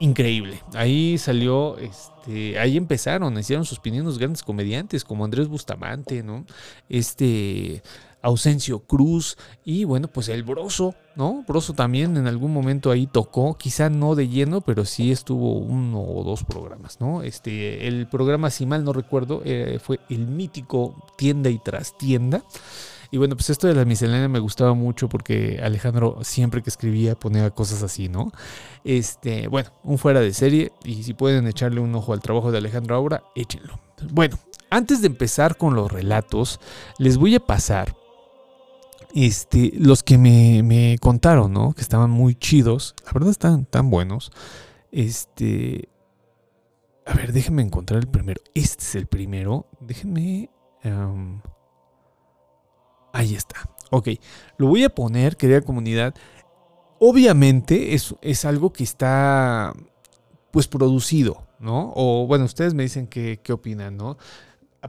increíble. 0.00 0.60
Ahí 0.74 1.16
salió, 1.18 1.78
este, 1.78 2.58
ahí 2.58 2.76
empezaron, 2.76 3.38
hicieron 3.38 3.64
sus 3.64 3.78
pininos 3.78 4.18
grandes 4.18 4.42
comediantes 4.42 5.04
como 5.04 5.24
Andrés 5.24 5.46
Bustamante, 5.46 6.24
¿no? 6.24 6.44
Este. 6.88 7.82
Ausencio 8.22 8.80
Cruz 8.80 9.38
y 9.64 9.84
bueno, 9.84 10.08
pues 10.08 10.28
el 10.28 10.42
Broso, 10.42 10.94
¿no? 11.16 11.44
Broso 11.46 11.72
también 11.72 12.16
en 12.16 12.26
algún 12.26 12.52
momento 12.52 12.90
ahí 12.90 13.06
tocó, 13.06 13.56
quizá 13.56 13.88
no 13.88 14.14
de 14.14 14.28
lleno, 14.28 14.60
pero 14.60 14.84
sí 14.84 15.10
estuvo 15.10 15.54
uno 15.54 16.02
o 16.02 16.22
dos 16.22 16.44
programas, 16.44 17.00
¿no? 17.00 17.22
Este, 17.22 17.88
el 17.88 18.06
programa, 18.08 18.50
si 18.50 18.66
mal 18.66 18.84
no 18.84 18.92
recuerdo, 18.92 19.42
eh, 19.44 19.78
fue 19.82 20.00
el 20.10 20.26
mítico 20.26 20.94
Tienda 21.16 21.50
y 21.50 21.58
Trastienda. 21.58 22.42
Y 23.10 23.18
bueno, 23.18 23.36
pues 23.36 23.50
esto 23.50 23.66
de 23.66 23.74
la 23.74 23.84
miscelánea 23.84 24.28
me 24.28 24.38
gustaba 24.38 24.74
mucho 24.74 25.08
porque 25.08 25.60
Alejandro 25.62 26.18
siempre 26.22 26.62
que 26.62 26.70
escribía 26.70 27.14
ponía 27.14 27.50
cosas 27.50 27.82
así, 27.82 28.08
¿no? 28.08 28.32
Este, 28.84 29.48
bueno, 29.48 29.70
un 29.82 29.98
fuera 29.98 30.20
de 30.20 30.32
serie 30.32 30.72
y 30.84 31.02
si 31.02 31.14
pueden 31.14 31.46
echarle 31.46 31.80
un 31.80 31.94
ojo 31.94 32.12
al 32.12 32.20
trabajo 32.20 32.52
de 32.52 32.58
Alejandro 32.58 32.94
ahora, 32.94 33.24
échenlo. 33.34 33.80
Bueno, 34.12 34.38
antes 34.70 35.00
de 35.00 35.08
empezar 35.08 35.56
con 35.56 35.74
los 35.74 35.90
relatos, 35.90 36.60
les 36.98 37.16
voy 37.16 37.34
a 37.34 37.40
pasar 37.40 37.96
este, 39.14 39.72
los 39.74 40.02
que 40.02 40.18
me, 40.18 40.62
me 40.62 40.96
contaron, 41.00 41.52
¿no? 41.52 41.72
Que 41.72 41.82
estaban 41.82 42.10
muy 42.10 42.34
chidos. 42.34 42.94
La 43.04 43.12
verdad 43.12 43.30
están 43.30 43.64
tan 43.64 43.90
buenos. 43.90 44.30
Este. 44.92 45.88
A 47.06 47.14
ver, 47.14 47.32
déjenme 47.32 47.62
encontrar 47.62 48.00
el 48.00 48.08
primero. 48.08 48.40
Este 48.54 48.84
es 48.84 48.94
el 48.94 49.06
primero. 49.06 49.66
Déjenme. 49.80 50.50
Ahí 53.12 53.34
está. 53.34 53.68
Ok. 53.90 54.08
Lo 54.56 54.68
voy 54.68 54.84
a 54.84 54.90
poner, 54.90 55.36
querida 55.36 55.60
comunidad. 55.60 56.14
Obviamente 56.98 57.94
es, 57.94 58.14
es 58.22 58.44
algo 58.44 58.72
que 58.72 58.84
está. 58.84 59.72
Pues 60.50 60.66
producido, 60.66 61.46
¿no? 61.60 61.92
O 61.94 62.26
bueno, 62.26 62.44
ustedes 62.44 62.74
me 62.74 62.82
dicen 62.82 63.06
qué, 63.06 63.40
qué 63.42 63.52
opinan, 63.52 63.96
¿no? 63.96 64.18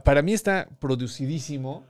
Para 0.04 0.22
mí 0.22 0.32
está 0.32 0.68
producidísimo 0.80 1.84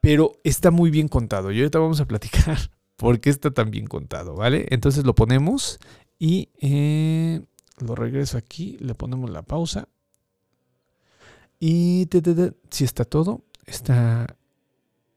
pero 0.00 0.32
está 0.44 0.70
muy 0.70 0.90
bien 0.90 1.08
contado. 1.08 1.52
Y 1.52 1.58
ahorita 1.58 1.78
vamos 1.78 2.00
a 2.00 2.06
platicar 2.06 2.58
por 2.96 3.20
qué 3.20 3.30
está 3.30 3.50
tan 3.50 3.70
bien 3.70 3.86
contado, 3.86 4.34
¿vale? 4.34 4.66
Entonces 4.70 5.04
lo 5.04 5.14
ponemos 5.14 5.78
y 6.18 6.50
eh, 6.60 7.42
lo 7.78 7.94
regreso 7.94 8.38
aquí, 8.38 8.76
le 8.80 8.94
ponemos 8.94 9.30
la 9.30 9.42
pausa. 9.42 9.88
Y 11.58 12.06
te, 12.06 12.22
te, 12.22 12.34
te, 12.34 12.54
si 12.70 12.84
está 12.84 13.04
todo, 13.04 13.44
está... 13.66 14.36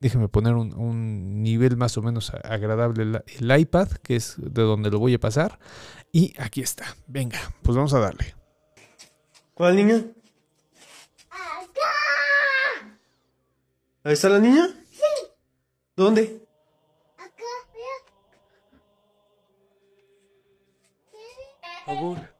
Déjeme 0.03 0.27
poner 0.27 0.53
un, 0.53 0.73
un 0.75 1.41
nivel 1.41 1.77
más 1.77 1.97
o 1.97 2.01
menos 2.01 2.33
agradable 2.43 3.03
el, 3.03 3.23
el 3.25 3.59
iPad, 3.59 3.87
que 4.03 4.17
es 4.17 4.35
de 4.37 4.61
donde 4.61 4.91
lo 4.91 4.99
voy 4.99 5.13
a 5.13 5.19
pasar. 5.19 5.59
Y 6.11 6.33
aquí 6.37 6.61
está. 6.61 6.83
Venga, 7.07 7.39
pues 7.61 7.77
vamos 7.77 7.93
a 7.93 7.99
darle. 7.99 8.35
¿Cuál 9.53 9.77
niña? 9.77 10.03
¿Ahí 14.03 14.11
está 14.11 14.27
la 14.27 14.39
niña? 14.39 14.67
Sí. 14.91 15.27
¿Dónde? 15.95 16.45
Acá, 17.17 17.43
vea. 21.85 21.97
Amor. 21.97 22.35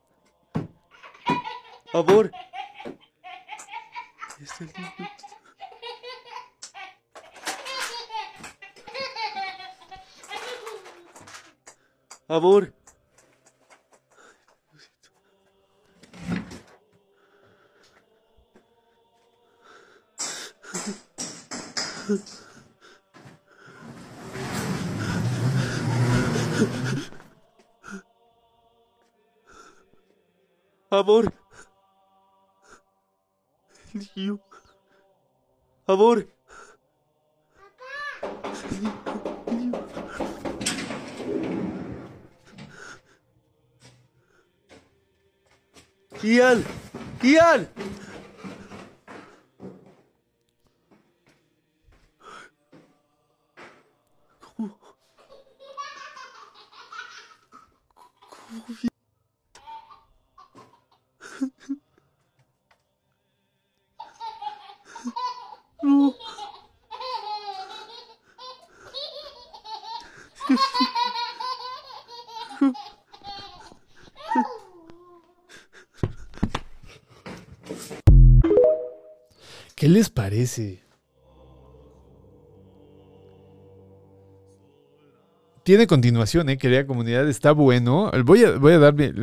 Amor. 1.93 2.31
Ahí 2.85 4.43
está 4.43 4.65
el 4.65 4.73
niño. 4.73 5.12
Amor. 12.33 12.73
Amor. 30.89 31.33
El 33.93 34.09
niño. 34.15 34.39
Ian. 46.23 46.63
Ian. 47.21 47.67
No. 65.83 66.15
¿Qué 79.83 79.89
les 79.89 80.09
parece? 80.33 80.81
Tiene 85.63 85.87
continuación, 85.87 86.49
¿eh? 86.49 86.57
Querida 86.57 86.85
comunidad, 86.85 87.29
está 87.29 87.53
bueno. 87.53 88.11
Voy 88.25 88.43
a, 88.43 88.57
voy 88.57 88.73
a 88.73 88.79
darme 88.79 89.13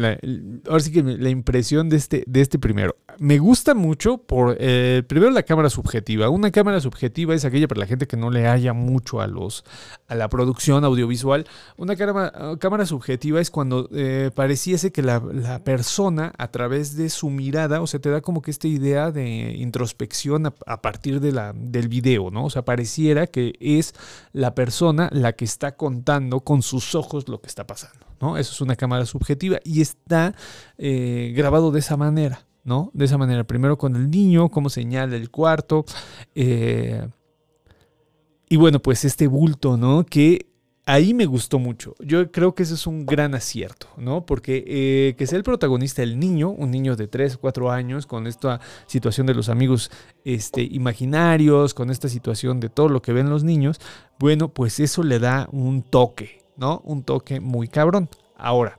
ahora 0.67 0.81
sí 0.81 0.91
que 0.91 1.03
la 1.03 1.29
impresión 1.29 1.91
de 1.91 1.97
este, 1.97 2.25
de 2.27 2.41
este 2.41 2.59
primero. 2.59 2.97
Me 3.19 3.39
gusta 3.39 3.75
mucho 3.75 4.19
por, 4.19 4.57
eh, 4.59 5.03
primero 5.07 5.31
la 5.31 5.43
cámara 5.43 5.71
subjetiva. 5.71 6.29
Una 6.29 6.51
cámara 6.51 6.81
subjetiva 6.81 7.35
es 7.35 7.45
aquella 7.45 7.69
para 7.69 7.81
la 7.81 7.87
gente 7.87 8.07
que 8.07 8.17
no 8.17 8.31
le 8.31 8.47
haya 8.47 8.73
mucho 8.73 9.21
a, 9.21 9.27
los, 9.27 9.65
a 10.09 10.15
la 10.15 10.29
producción 10.29 10.85
audiovisual. 10.85 11.47
Una 11.77 11.97
cámara, 11.97 12.33
cámara 12.59 12.87
subjetiva 12.87 13.41
es 13.41 13.51
cuando 13.51 13.89
eh, 13.93 14.31
pareciese 14.35 14.93
que 14.93 15.03
la, 15.03 15.23
la 15.33 15.65
persona 15.65 16.33
a 16.39 16.49
través 16.51 16.97
de 16.97 17.11
su 17.11 17.31
mirada, 17.31 17.81
o 17.81 17.87
sea, 17.87 18.01
te 18.01 18.11
da 18.11 18.21
como 18.21 18.43
que 18.43 18.51
esta 18.51 18.69
idea 18.69 19.11
de 19.11 19.55
introspección 19.57 20.47
a, 20.47 20.83
partir 20.83 21.21
de 21.21 21.33
la, 21.33 21.53
del 21.55 21.89
video, 21.89 22.31
¿no? 22.31 22.45
O 22.45 22.51
sea, 22.51 22.63
pareciera 22.63 23.27
que 23.27 23.55
es 23.61 23.95
la 24.33 24.55
persona 24.55 25.09
la 25.13 25.33
que 25.33 25.45
está 25.45 25.77
contando 25.77 26.41
con 26.41 26.63
sus 26.63 26.95
ojos 26.95 27.29
lo 27.29 27.41
que 27.41 27.49
está 27.49 27.67
pasando, 27.67 28.07
¿no? 28.21 28.37
Eso 28.37 28.53
es 28.53 28.61
una 28.61 28.77
cámara 28.77 29.07
subjetiva 29.07 29.59
y 29.65 29.81
está 29.81 30.35
eh, 30.79 31.33
grabado 31.37 31.71
de 31.71 31.81
esa 31.81 31.97
manera, 31.97 32.47
De 32.93 33.05
esa 33.05 33.19
manera, 33.19 33.45
primero 33.45 33.77
con 33.77 33.97
el 33.97 34.11
niño, 34.11 34.49
cómo 34.49 34.71
señala 34.71 35.17
el 35.17 35.31
cuarto, 35.31 35.85
eh, 36.35 37.07
y 38.49 38.57
bueno, 38.57 38.81
pues 38.81 39.05
este 39.05 39.27
bulto, 39.27 39.77
¿no? 39.77 40.05
Que 40.05 40.47
ahí 40.87 41.15
me 41.15 41.27
gustó 41.27 41.59
mucho. 41.59 41.95
Yo 42.01 42.31
creo 42.33 42.55
que 42.55 42.65
ese 42.65 42.75
es 42.75 42.87
un 42.87 43.07
gran 43.07 43.35
acierto, 43.35 43.87
¿no? 43.97 44.27
Porque 44.27 44.65
eh, 44.67 45.15
que 45.17 45.27
sea 45.27 45.39
el 45.39 45.45
protagonista 45.45 46.03
el 46.03 46.19
niño, 46.19 46.51
un 46.51 46.71
niño 46.71 46.97
de 46.97 47.07
3 47.07 47.37
o 47.37 47.41
4 47.41 47.71
años, 47.71 48.07
con 48.07 48.27
esta 48.27 48.61
situación 48.87 49.27
de 49.27 49.35
los 49.35 49.49
amigos 49.49 49.91
este, 50.25 50.63
imaginarios, 50.63 51.75
con 51.75 51.91
esta 51.91 52.09
situación 52.09 52.61
de 52.61 52.69
todo 52.69 52.89
lo 52.89 53.03
que 53.03 53.13
ven 53.13 53.31
los 53.31 53.45
niños, 53.45 53.81
bueno, 54.19 54.49
pues 54.49 54.81
eso 54.81 55.03
le 55.03 55.19
da 55.19 55.49
un 55.53 55.83
toque, 55.83 56.43
¿no? 56.57 56.83
Un 56.85 57.05
toque 57.05 57.41
muy 57.41 57.69
cabrón. 57.69 58.09
Ahora, 58.37 58.79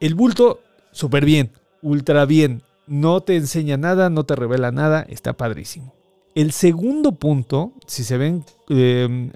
el 0.00 0.14
bulto, 0.14 0.60
súper 0.92 1.24
bien, 1.24 1.52
ultra 1.82 2.24
bien. 2.24 2.62
No 2.90 3.20
te 3.20 3.36
enseña 3.36 3.76
nada, 3.76 4.10
no 4.10 4.26
te 4.26 4.34
revela 4.34 4.72
nada, 4.72 5.06
está 5.08 5.36
padrísimo. 5.36 5.94
El 6.34 6.50
segundo 6.50 7.12
punto, 7.12 7.74
si 7.86 8.02
se 8.02 8.18
ven, 8.18 8.44
eh, 8.68 9.28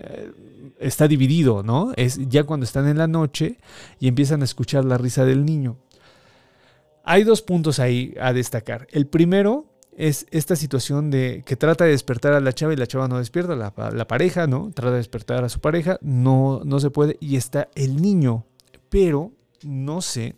está 0.81 1.07
dividido, 1.07 1.63
¿no? 1.63 1.93
Es 1.95 2.19
ya 2.29 2.43
cuando 2.43 2.65
están 2.65 2.89
en 2.89 2.99
la 2.99 3.07
noche 3.07 3.59
y 4.01 4.09
empiezan 4.09 4.43
a 4.43 4.45
escuchar 4.45 4.85
la 4.85 4.99
risa 4.99 5.25
del 5.25 5.45
niño. 5.45 5.77
Hay 7.05 7.23
dos 7.23 7.43
puntos 7.43 7.79
ahí 7.79 8.13
a 8.21 8.33
destacar. 8.33 8.89
El 8.91 9.07
primero 9.07 9.67
es 9.97 10.27
esta 10.33 10.57
situación 10.57 11.13
de 11.13 11.45
que 11.47 11.55
trata 11.55 11.85
de 11.85 11.93
despertar 11.93 12.33
a 12.33 12.41
la 12.41 12.55
chava 12.55 12.73
y 12.73 12.77
la 12.77 12.89
chava 12.89 13.07
no 13.07 13.19
despierta, 13.19 13.55
la, 13.55 13.73
la 13.93 14.09
pareja, 14.09 14.49
¿no? 14.49 14.73
Trata 14.75 14.91
de 14.91 14.97
despertar 14.97 15.45
a 15.45 15.49
su 15.49 15.61
pareja, 15.61 15.97
no, 16.03 16.63
no 16.65 16.81
se 16.81 16.91
puede 16.91 17.19
y 17.21 17.37
está 17.37 17.69
el 17.77 18.03
niño, 18.03 18.47
pero 18.89 19.31
no 19.63 20.01
sé, 20.01 20.35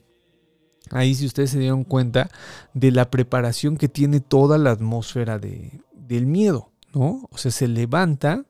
ahí 0.91 1.15
si 1.15 1.27
ustedes 1.27 1.51
se 1.51 1.59
dieron 1.59 1.85
cuenta 1.85 2.31
de 2.75 2.91
la 2.91 3.11
preparación 3.11 3.77
que 3.77 3.89
tiene 3.89 4.21
toda 4.21 4.59
la 4.59 4.71
atmósfera 4.71 5.39
de, 5.39 5.81
del 5.93 6.27
miedo, 6.27 6.71
¿no? 6.95 7.29
O 7.31 7.39
sea, 7.39 7.51
se 7.51 7.69
levanta 7.69 8.45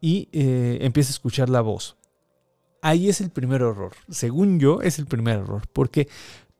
y 0.00 0.28
eh, 0.32 0.78
empieza 0.82 1.10
a 1.10 1.12
escuchar 1.12 1.48
la 1.48 1.60
voz. 1.60 1.96
Ahí 2.82 3.08
es 3.08 3.20
el 3.20 3.30
primer 3.30 3.60
error. 3.60 3.92
Según 4.08 4.58
yo, 4.58 4.80
es 4.80 4.98
el 4.98 5.06
primer 5.06 5.40
error. 5.40 5.62
Porque, 5.72 6.08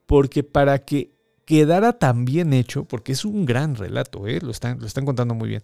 porque 0.07 0.43
para 0.43 0.79
que 0.81 1.15
quedara 1.47 1.95
tan 1.95 2.25
bien 2.25 2.53
hecho, 2.53 2.85
porque 2.85 3.13
es 3.13 3.25
un 3.25 3.47
gran 3.47 3.75
relato, 3.75 4.27
¿eh? 4.27 4.39
lo, 4.43 4.51
están, 4.51 4.79
lo 4.81 4.87
están 4.87 5.07
contando 5.07 5.35
muy 5.35 5.49
bien. 5.49 5.63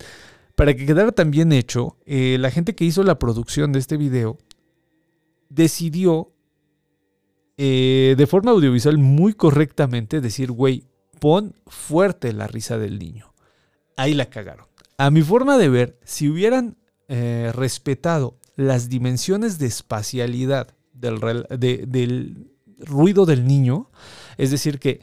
Para 0.54 0.74
que 0.74 0.86
quedara 0.86 1.12
tan 1.12 1.30
bien 1.30 1.52
hecho, 1.52 1.98
eh, 2.06 2.38
la 2.40 2.50
gente 2.50 2.74
que 2.74 2.84
hizo 2.84 3.02
la 3.02 3.18
producción 3.18 3.72
de 3.72 3.78
este 3.78 3.98
video 3.98 4.38
decidió 5.50 6.32
eh, 7.56 8.14
de 8.16 8.26
forma 8.26 8.50
audiovisual 8.50 8.98
muy 8.98 9.34
correctamente 9.34 10.20
decir, 10.20 10.50
güey, 10.50 10.84
pon 11.20 11.54
fuerte 11.66 12.32
la 12.32 12.46
risa 12.46 12.78
del 12.78 12.98
niño. 12.98 13.32
Ahí 13.96 14.14
la 14.14 14.26
cagaron. 14.26 14.66
A 14.98 15.10
mi 15.10 15.22
forma 15.22 15.58
de 15.58 15.68
ver, 15.68 15.98
si 16.04 16.28
hubieran 16.28 16.76
eh, 17.08 17.52
respetado 17.54 18.38
las 18.56 18.88
dimensiones 18.88 19.58
de 19.58 19.66
espacialidad 19.66 20.74
del, 20.92 21.20
del 21.58 22.50
ruido 22.78 23.26
del 23.26 23.46
niño, 23.46 23.90
es 24.38 24.50
decir, 24.50 24.78
que 24.78 25.00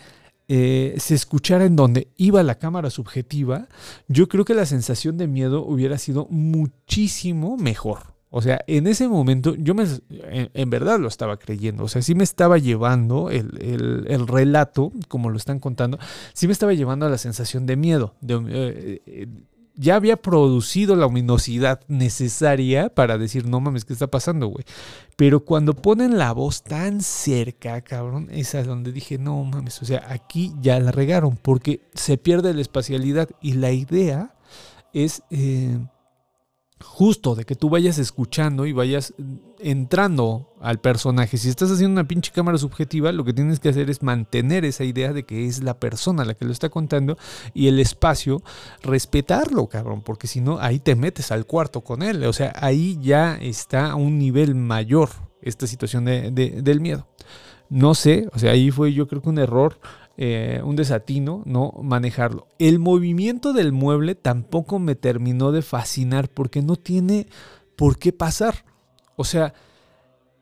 eh, 0.48 0.96
se 0.98 1.16
escuchara 1.16 1.66
en 1.66 1.76
donde 1.76 2.10
iba 2.18 2.44
la 2.44 2.60
cámara 2.60 2.90
subjetiva, 2.90 3.70
yo 4.08 4.28
creo 4.28 4.44
que 4.46 4.54
la 4.54 4.66
sensación 4.66 5.18
de 5.18 5.28
miedo 5.28 5.66
hubiera 5.66 5.98
sido 5.98 6.28
muchísimo 6.30 7.58
mejor. 7.58 8.13
O 8.36 8.42
sea, 8.42 8.60
en 8.66 8.88
ese 8.88 9.08
momento 9.08 9.54
yo 9.56 9.76
me, 9.76 9.86
en, 10.10 10.70
verdad 10.72 11.00
lo 11.00 11.08
estaba 11.08 11.38
creyendo. 11.38 11.84
O 11.84 11.88
sea, 11.88 12.02
sí 12.02 12.16
me 12.16 12.24
estaba 12.24 12.58
llevando 12.58 13.30
el, 13.30 13.52
el- 13.62 14.06
el 14.08 14.28
relato, 14.28 14.92
como 15.08 15.30
lo 15.30 15.38
están 15.38 15.60
contando, 15.60 16.00
sí 16.34 16.48
me 16.48 16.54
estaba 16.54 16.74
llevando 16.74 17.06
a 17.06 17.10
la 17.10 17.20
sensación 17.20 17.68
de 17.68 17.76
miedo. 17.76 18.16
eh, 18.28 19.02
eh, 19.06 19.28
ya 19.76 19.96
había 19.96 20.18
producido 20.18 20.96
la 20.96 21.08
ominosidad 21.08 21.80
necesaria 21.88 22.90
para 22.90 23.18
decir, 23.18 23.48
no 23.48 23.60
mames, 23.60 23.86
¿qué 23.86 23.94
está 23.94 24.06
pasando, 24.08 24.48
güey? 24.48 24.64
Pero 25.16 25.46
cuando 25.46 25.74
ponen 25.74 26.18
la 26.20 26.32
voz 26.32 26.62
tan 26.64 27.02
cerca, 27.02 27.82
cabrón, 27.82 28.28
esa 28.32 28.60
es 28.60 28.68
donde 28.68 28.92
dije, 28.92 29.18
no 29.18 29.44
mames, 29.44 29.82
o 29.82 29.86
sea, 29.86 30.06
aquí 30.10 30.54
ya 30.62 30.80
la 30.80 30.92
regaron, 30.92 31.38
porque 31.42 31.82
se 31.96 32.18
pierde 32.20 32.54
la 32.54 32.62
espacialidad 32.62 33.30
y 33.42 33.54
la 33.54 33.72
idea 33.72 34.36
es 34.94 35.24
eh, 35.32 35.80
justo 36.84 37.34
de 37.34 37.46
que 37.46 37.56
tú 37.56 37.70
vayas 37.70 37.98
escuchando 37.98 38.66
y 38.66 38.74
vayas 38.74 39.14
entrando 39.60 40.54
al 40.62 40.80
personaje. 40.80 41.38
Si 41.38 41.50
estás 41.50 41.72
haciendo 41.72 41.94
una 42.00 42.08
pinche 42.08 42.32
cámara 42.32 42.58
subjetiva, 42.58 43.12
lo 43.12 43.24
que 43.24 43.34
tienes 43.34 43.60
que 43.60 43.70
hacer 43.70 43.90
es 43.90 44.04
mantener 44.04 44.66
esa 44.66 44.84
idea 44.84 45.14
de 45.14 45.24
que 45.24 45.46
es 45.48 45.64
la 45.64 45.80
persona 45.80 46.26
la 46.26 46.34
que 46.36 46.46
lo 46.46 46.52
está 46.52 46.70
contando 46.70 47.18
y 47.54 47.68
el 47.68 47.80
espacio, 47.80 48.44
respetarlo, 48.82 49.68
cabrón, 49.68 50.02
porque 50.02 50.28
si 50.28 50.42
no, 50.42 50.60
ahí 50.60 50.80
te 50.80 50.96
metes 50.96 51.32
al 51.32 51.46
cuarto 51.46 51.82
con 51.82 52.04
él. 52.04 52.24
O 52.26 52.34
sea, 52.34 52.54
ahí 52.58 53.00
ya 53.02 53.36
está 53.42 53.92
a 53.92 53.96
un 53.96 54.20
nivel 54.20 54.54
mayor 54.56 55.10
esta 55.42 55.68
situación 55.68 56.06
de- 56.06 56.32
de- 56.32 56.62
del 56.62 56.80
miedo. 56.82 57.08
No 57.70 57.96
sé, 57.96 58.28
o 58.34 58.38
sea, 58.40 58.52
ahí 58.52 58.70
fue 58.70 58.94
yo 58.94 59.08
creo 59.08 59.22
que 59.22 59.30
un 59.30 59.40
error, 59.40 59.80
eh, 60.16 60.62
un 60.64 60.76
desatino, 60.76 61.42
no 61.46 61.74
manejarlo. 61.82 62.48
El 62.60 62.78
movimiento 62.78 63.52
del 63.52 63.72
mueble 63.72 64.14
tampoco 64.14 64.78
me 64.78 64.96
terminó 64.96 65.52
de 65.52 65.64
fascinar 65.64 66.30
porque 66.30 66.62
no 66.62 66.76
tiene 66.76 67.28
por 67.76 67.98
qué 67.98 68.14
pasar. 68.14 68.64
O 69.16 69.24
sea, 69.24 69.54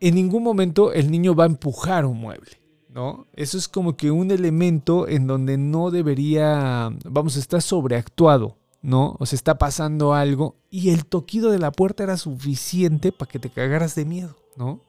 en 0.01 0.15
ningún 0.15 0.43
momento 0.43 0.91
el 0.91 1.09
niño 1.09 1.35
va 1.35 1.45
a 1.45 1.47
empujar 1.47 2.05
un 2.05 2.19
mueble. 2.19 2.59
¿No? 2.89 3.27
Eso 3.31 3.57
es 3.57 3.69
como 3.69 3.95
que 3.95 4.11
un 4.11 4.31
elemento 4.31 5.07
en 5.07 5.25
donde 5.25 5.57
no 5.57 5.91
debería, 5.91 6.89
vamos, 7.05 7.37
está 7.37 7.61
sobreactuado, 7.61 8.57
¿no? 8.81 9.15
O 9.17 9.25
sea, 9.25 9.37
está 9.37 9.57
pasando 9.57 10.13
algo 10.13 10.57
y 10.69 10.89
el 10.89 11.05
toquido 11.05 11.51
de 11.51 11.59
la 11.59 11.71
puerta 11.71 12.03
era 12.03 12.17
suficiente 12.17 13.13
para 13.13 13.31
que 13.31 13.39
te 13.39 13.49
cagaras 13.49 13.95
de 13.95 14.03
miedo, 14.03 14.35
¿no? 14.57 14.81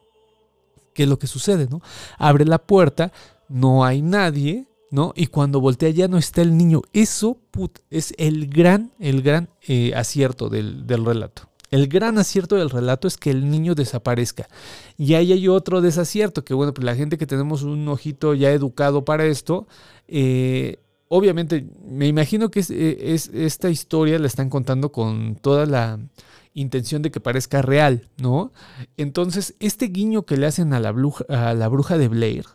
¿Qué 0.93 1.03
es 1.03 1.09
lo 1.09 1.17
que 1.17 1.27
sucede, 1.27 1.69
no? 1.69 1.81
Abre 2.17 2.43
la 2.43 2.57
puerta, 2.57 3.13
no 3.47 3.85
hay 3.85 4.01
nadie, 4.01 4.67
¿no? 4.93 5.11
Y 5.15 5.25
cuando 5.25 5.59
voltea 5.59 5.89
ya 5.89 6.07
no 6.07 6.19
está 6.19 6.43
el 6.43 6.55
niño. 6.55 6.83
Eso 6.93 7.39
put, 7.49 7.79
es 7.89 8.13
el 8.19 8.47
gran, 8.47 8.91
el 8.99 9.23
gran 9.23 9.49
eh, 9.67 9.91
acierto 9.95 10.49
del, 10.49 10.85
del 10.85 11.03
relato. 11.03 11.49
El 11.71 11.87
gran 11.87 12.19
acierto 12.19 12.57
del 12.57 12.69
relato 12.69 13.07
es 13.07 13.17
que 13.17 13.31
el 13.31 13.49
niño 13.49 13.73
desaparezca. 13.73 14.47
Y 14.95 15.15
ahí 15.15 15.33
hay 15.33 15.47
otro 15.47 15.81
desacierto, 15.81 16.45
que 16.45 16.53
bueno, 16.53 16.75
pues 16.75 16.85
la 16.85 16.95
gente 16.95 17.17
que 17.17 17.25
tenemos 17.25 17.63
un 17.63 17.87
ojito 17.87 18.35
ya 18.35 18.51
educado 18.51 19.03
para 19.03 19.25
esto, 19.25 19.65
eh, 20.07 20.77
obviamente 21.07 21.65
me 21.89 22.05
imagino 22.05 22.51
que 22.51 22.59
es, 22.59 22.69
eh, 22.69 23.13
es- 23.15 23.31
esta 23.33 23.71
historia 23.71 24.19
la 24.19 24.27
están 24.27 24.51
contando 24.51 24.91
con 24.91 25.35
toda 25.37 25.65
la 25.65 25.97
intención 26.53 27.01
de 27.01 27.09
que 27.09 27.19
parezca 27.19 27.63
real, 27.63 28.07
¿no? 28.21 28.51
Entonces, 28.97 29.55
este 29.59 29.87
guiño 29.87 30.21
que 30.27 30.37
le 30.37 30.45
hacen 30.45 30.71
a 30.73 30.79
la 30.79 30.91
bruja, 30.91 31.25
a 31.29 31.55
la 31.55 31.67
bruja 31.67 31.97
de 31.97 32.09
Blair, 32.09 32.45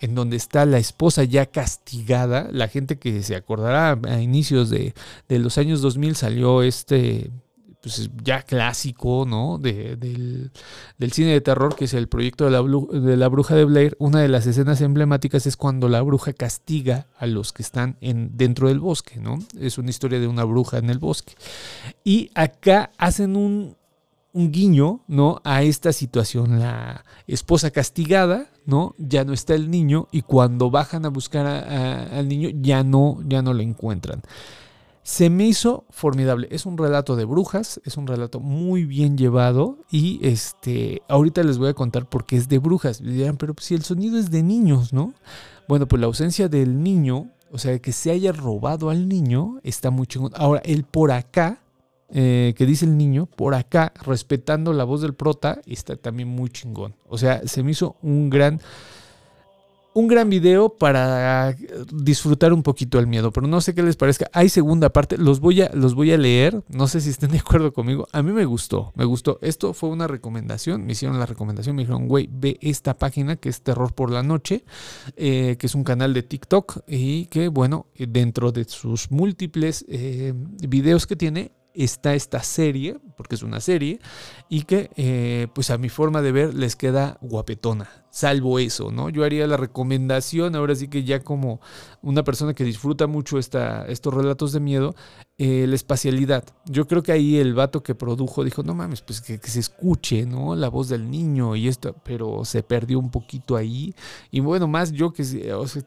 En 0.00 0.14
donde 0.14 0.36
está 0.36 0.66
la 0.66 0.78
esposa 0.78 1.24
ya 1.24 1.46
castigada, 1.46 2.48
la 2.52 2.68
gente 2.68 2.98
que 2.98 3.22
se 3.22 3.36
acordará 3.36 3.98
a 4.08 4.20
inicios 4.20 4.70
de, 4.70 4.94
de 5.28 5.38
los 5.38 5.58
años 5.58 5.80
2000 5.82 6.14
salió 6.16 6.62
este, 6.62 7.30
pues 7.82 8.10
ya 8.22 8.42
clásico, 8.42 9.24
¿no? 9.26 9.58
De- 9.58 9.96
del, 9.96 11.12
cine 11.12 11.32
de 11.32 11.40
terror, 11.40 11.74
que 11.74 11.86
es 11.86 11.94
el 11.94 12.06
proyecto 12.08 12.44
de 12.44 12.50
la, 12.52 12.62
de 12.62 13.16
la 13.16 13.28
bruja 13.28 13.54
de 13.56 13.64
Blair. 13.64 13.96
Una 13.98 14.20
de 14.20 14.28
las 14.28 14.46
escenas 14.46 14.80
emblemáticas 14.80 15.46
es 15.46 15.56
cuando 15.56 15.88
la 15.88 16.00
bruja 16.02 16.32
castiga 16.32 17.08
a 17.18 17.26
los 17.26 17.52
que 17.52 17.62
están 17.62 17.96
en, 18.00 18.36
dentro 18.36 18.68
del 18.68 18.78
bosque, 18.78 19.18
¿no? 19.18 19.38
Es 19.58 19.78
una 19.78 19.90
historia 19.90 20.20
de 20.20 20.28
una 20.28 20.44
bruja 20.44 20.78
en 20.78 20.90
el 20.90 20.98
bosque. 20.98 21.34
Y 22.04 22.30
acá 22.34 22.92
hacen 22.98 23.34
un, 23.36 23.76
un 24.32 24.52
guiño, 24.52 25.02
¿no? 25.08 25.40
A 25.44 25.62
esta 25.64 25.92
situación. 25.92 26.60
La 26.60 27.04
esposa 27.26 27.72
castigada, 27.72 28.46
¿no? 28.66 28.94
Ya 28.98 29.24
no 29.24 29.32
está 29.32 29.54
el 29.54 29.70
niño 29.70 30.08
y 30.12 30.22
cuando 30.22 30.70
bajan 30.70 31.04
a 31.06 31.08
buscar 31.08 31.46
al 31.46 32.28
niño 32.28 32.50
ya 32.60 32.82
no, 32.82 33.18
ya 33.26 33.42
no 33.42 33.54
lo 33.54 33.62
encuentran. 33.62 34.22
Se 35.04 35.30
me 35.30 35.46
hizo 35.46 35.84
formidable. 35.90 36.46
Es 36.52 36.64
un 36.64 36.78
relato 36.78 37.16
de 37.16 37.24
brujas, 37.24 37.80
es 37.84 37.96
un 37.96 38.06
relato 38.06 38.38
muy 38.38 38.84
bien 38.84 39.18
llevado 39.18 39.78
y 39.90 40.20
este, 40.22 41.02
ahorita 41.08 41.42
les 41.42 41.58
voy 41.58 41.70
a 41.70 41.74
contar 41.74 42.08
por 42.08 42.24
qué 42.24 42.36
es 42.36 42.48
de 42.48 42.58
brujas. 42.58 43.00
Y 43.00 43.04
dirán, 43.04 43.36
pero 43.36 43.54
si 43.58 43.74
el 43.74 43.82
sonido 43.82 44.16
es 44.16 44.30
de 44.30 44.44
niños, 44.44 44.92
¿no? 44.92 45.12
Bueno, 45.66 45.88
pues 45.88 45.98
la 45.98 46.06
ausencia 46.06 46.48
del 46.48 46.82
niño, 46.82 47.30
o 47.50 47.58
sea, 47.58 47.76
que 47.80 47.92
se 47.92 48.12
haya 48.12 48.30
robado 48.30 48.90
al 48.90 49.08
niño, 49.08 49.58
está 49.64 49.90
muy 49.90 50.06
chingón. 50.06 50.32
Ahora, 50.36 50.60
el 50.64 50.84
por 50.84 51.10
acá, 51.10 51.61
eh, 52.14 52.52
que 52.56 52.66
dice 52.66 52.84
el 52.84 52.98
niño, 52.98 53.24
por 53.24 53.54
acá, 53.54 53.92
respetando 54.04 54.74
la 54.74 54.84
voz 54.84 55.00
del 55.00 55.14
prota, 55.14 55.60
está 55.66 55.96
también 55.96 56.28
muy 56.28 56.50
chingón. 56.50 56.94
O 57.08 57.16
sea, 57.16 57.40
se 57.46 57.62
me 57.62 57.70
hizo 57.70 57.96
un 58.02 58.28
gran, 58.28 58.60
un 59.94 60.08
gran 60.08 60.28
video 60.28 60.68
para 60.68 61.56
disfrutar 61.90 62.52
un 62.52 62.62
poquito 62.62 62.98
el 62.98 63.06
miedo, 63.06 63.32
pero 63.32 63.46
no 63.46 63.62
sé 63.62 63.74
qué 63.74 63.82
les 63.82 63.96
parezca. 63.96 64.28
Hay 64.34 64.50
segunda 64.50 64.90
parte, 64.90 65.16
los 65.16 65.40
voy 65.40 65.62
a, 65.62 65.70
los 65.72 65.94
voy 65.94 66.12
a 66.12 66.18
leer, 66.18 66.62
no 66.68 66.86
sé 66.86 67.00
si 67.00 67.08
estén 67.08 67.30
de 67.30 67.38
acuerdo 67.38 67.72
conmigo. 67.72 68.06
A 68.12 68.22
mí 68.22 68.30
me 68.32 68.44
gustó, 68.44 68.92
me 68.94 69.06
gustó. 69.06 69.38
Esto 69.40 69.72
fue 69.72 69.88
una 69.88 70.06
recomendación, 70.06 70.84
me 70.84 70.92
hicieron 70.92 71.18
la 71.18 71.24
recomendación, 71.24 71.76
me 71.76 71.82
dijeron, 71.82 72.08
güey, 72.08 72.28
ve 72.30 72.58
esta 72.60 72.92
página 72.98 73.36
que 73.36 73.48
es 73.48 73.62
Terror 73.62 73.94
por 73.94 74.10
la 74.10 74.22
Noche, 74.22 74.64
eh, 75.16 75.56
que 75.58 75.66
es 75.66 75.74
un 75.74 75.82
canal 75.82 76.12
de 76.12 76.24
TikTok 76.24 76.80
y 76.86 77.24
que, 77.26 77.48
bueno, 77.48 77.86
dentro 77.96 78.52
de 78.52 78.64
sus 78.64 79.10
múltiples 79.10 79.86
eh, 79.88 80.34
videos 80.68 81.06
que 81.06 81.16
tiene, 81.16 81.52
está 81.74 82.14
esta 82.14 82.42
serie, 82.42 82.98
porque 83.16 83.34
es 83.34 83.42
una 83.42 83.60
serie, 83.60 84.00
y 84.48 84.62
que 84.62 84.90
eh, 84.96 85.48
pues 85.54 85.70
a 85.70 85.78
mi 85.78 85.88
forma 85.88 86.22
de 86.22 86.32
ver 86.32 86.54
les 86.54 86.76
queda 86.76 87.18
guapetona, 87.20 87.88
salvo 88.10 88.58
eso, 88.58 88.90
¿no? 88.90 89.08
Yo 89.08 89.24
haría 89.24 89.46
la 89.46 89.56
recomendación, 89.56 90.54
ahora 90.54 90.74
sí 90.74 90.88
que 90.88 91.04
ya 91.04 91.20
como 91.20 91.60
una 92.02 92.24
persona 92.24 92.54
que 92.54 92.64
disfruta 92.64 93.06
mucho 93.06 93.38
esta, 93.38 93.86
estos 93.86 94.12
relatos 94.12 94.52
de 94.52 94.60
miedo, 94.60 94.94
eh, 95.38 95.66
la 95.66 95.74
espacialidad. 95.74 96.44
Yo 96.66 96.86
creo 96.86 97.02
que 97.02 97.10
ahí 97.10 97.38
el 97.38 97.54
vato 97.54 97.82
que 97.82 97.94
produjo 97.94 98.44
dijo, 98.44 98.62
no 98.62 98.74
mames, 98.74 99.00
pues 99.00 99.22
que, 99.22 99.38
se 99.38 99.60
escuche, 99.60 100.26
¿no? 100.26 100.54
La 100.54 100.68
voz 100.68 100.90
del 100.90 101.10
niño 101.10 101.56
y 101.56 101.68
esto, 101.68 101.96
pero 102.04 102.44
se 102.44 102.62
perdió 102.62 102.98
un 102.98 103.10
poquito 103.10 103.56
ahí. 103.56 103.94
Y 104.30 104.40
bueno, 104.40 104.68
más 104.68 104.92
yo 104.92 105.12
que 105.12 105.24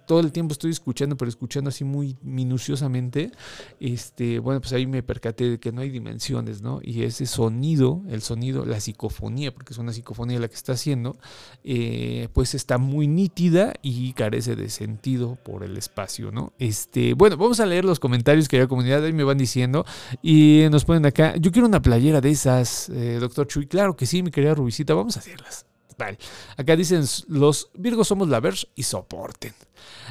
todo 0.07 0.19
el 0.19 0.31
tiempo 0.31 0.53
estoy 0.53 0.71
escuchando, 0.71 1.15
pero 1.15 1.29
escuchando 1.29 1.69
así 1.69 1.83
muy 1.83 2.17
minuciosamente, 2.23 3.31
este, 3.79 4.39
bueno, 4.39 4.61
pues 4.61 4.73
ahí 4.73 4.87
me 4.87 5.03
percaté 5.03 5.51
de 5.51 5.59
que 5.59 5.71
no 5.71 5.81
hay 5.81 5.91
dimensiones, 5.91 6.63
¿no? 6.63 6.79
Y 6.81 7.03
ese 7.03 7.27
sonido, 7.27 8.01
el 8.09 8.23
sonido, 8.23 8.65
la 8.65 8.79
psicofonía, 8.79 9.53
porque 9.53 9.73
es 9.73 9.79
una 9.79 9.93
psicofonía 9.93 10.39
la 10.39 10.47
que 10.47 10.55
está 10.55 10.73
haciendo, 10.73 11.17
eh, 11.63 12.29
pues 12.33 12.55
está 12.55 12.79
muy 12.79 13.07
nítida 13.07 13.73
y 13.83 14.11
carece 14.13 14.55
de 14.55 14.69
sentido 14.69 15.37
por 15.45 15.63
el 15.63 15.77
espacio, 15.77 16.31
¿no? 16.31 16.51
Este, 16.57 17.13
bueno, 17.13 17.37
vamos 17.37 17.59
a 17.59 17.65
leer 17.67 17.85
los 17.85 17.99
comentarios 17.99 18.47
que 18.47 18.59
hay 18.59 18.67
comunidad, 18.67 19.03
ahí 19.05 19.13
me 19.13 19.23
van 19.23 19.35
diciendo 19.45 19.85
y 20.21 20.65
nos 20.71 20.85
ponen 20.85 21.05
acá, 21.05 21.35
yo 21.37 21.51
quiero 21.51 21.67
una 21.67 21.81
playera 21.81 22.21
de 22.21 22.31
esas, 22.31 22.89
eh, 22.89 23.17
doctor 23.19 23.47
Chuy, 23.47 23.67
claro 23.67 23.95
que 23.95 24.05
sí, 24.05 24.23
mi 24.23 24.31
querida 24.31 24.53
Rubicita, 24.53 24.93
vamos 24.93 25.15
a 25.15 25.19
hacerlas. 25.19 25.65
Vale. 25.97 26.17
Acá 26.57 26.75
dicen, 26.75 27.03
los 27.29 27.69
Virgos 27.73 28.07
somos 28.09 28.27
la 28.27 28.39
Verge 28.41 28.67
y 28.75 28.83
soporten. 28.83 29.53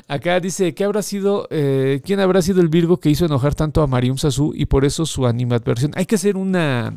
Acá 0.09 0.41
dice, 0.41 0.75
¿qué 0.75 0.85
habrá 0.85 1.03
sido, 1.03 1.47
eh, 1.51 2.01
quién 2.05 2.21
habrá 2.21 2.43
sido 2.43 2.61
el 2.61 2.69
Virgo 2.69 2.99
que 2.99 3.11
hizo 3.11 3.27
enojar 3.27 3.55
tanto 3.55 3.83
a 3.83 3.87
Marium 3.87 4.17
Sasu 4.17 4.53
y 4.55 4.67
por 4.67 4.85
eso 4.85 5.05
su 5.05 5.27
animadversión? 5.27 5.93
Hay 5.95 6.07
que 6.07 6.15
hacer 6.15 6.37
una, 6.37 6.95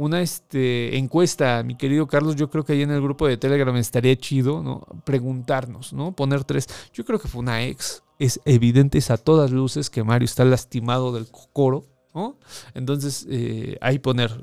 una 0.00 0.22
este, 0.22 0.96
encuesta, 0.96 1.62
mi 1.62 1.76
querido 1.76 2.06
Carlos. 2.06 2.34
Yo 2.34 2.48
creo 2.48 2.64
que 2.64 2.72
ahí 2.72 2.80
en 2.80 2.90
el 2.90 3.02
grupo 3.02 3.28
de 3.28 3.36
Telegram 3.36 3.76
estaría 3.76 4.16
chido, 4.16 4.62
¿no? 4.62 4.86
Preguntarnos, 5.04 5.92
¿no? 5.92 6.12
Poner 6.12 6.44
tres. 6.44 6.68
Yo 6.94 7.04
creo 7.04 7.18
que 7.18 7.28
fue 7.28 7.40
una 7.40 7.62
ex. 7.64 8.02
Es 8.18 8.40
evidente, 8.46 8.96
es 8.96 9.10
a 9.10 9.18
todas 9.18 9.50
luces 9.50 9.90
que 9.90 10.02
Mario 10.02 10.24
está 10.24 10.46
lastimado 10.46 11.12
del 11.12 11.26
coro, 11.52 11.84
¿no? 12.14 12.38
Entonces, 12.72 13.26
eh, 13.28 13.76
ahí 13.82 13.98
poner 13.98 14.42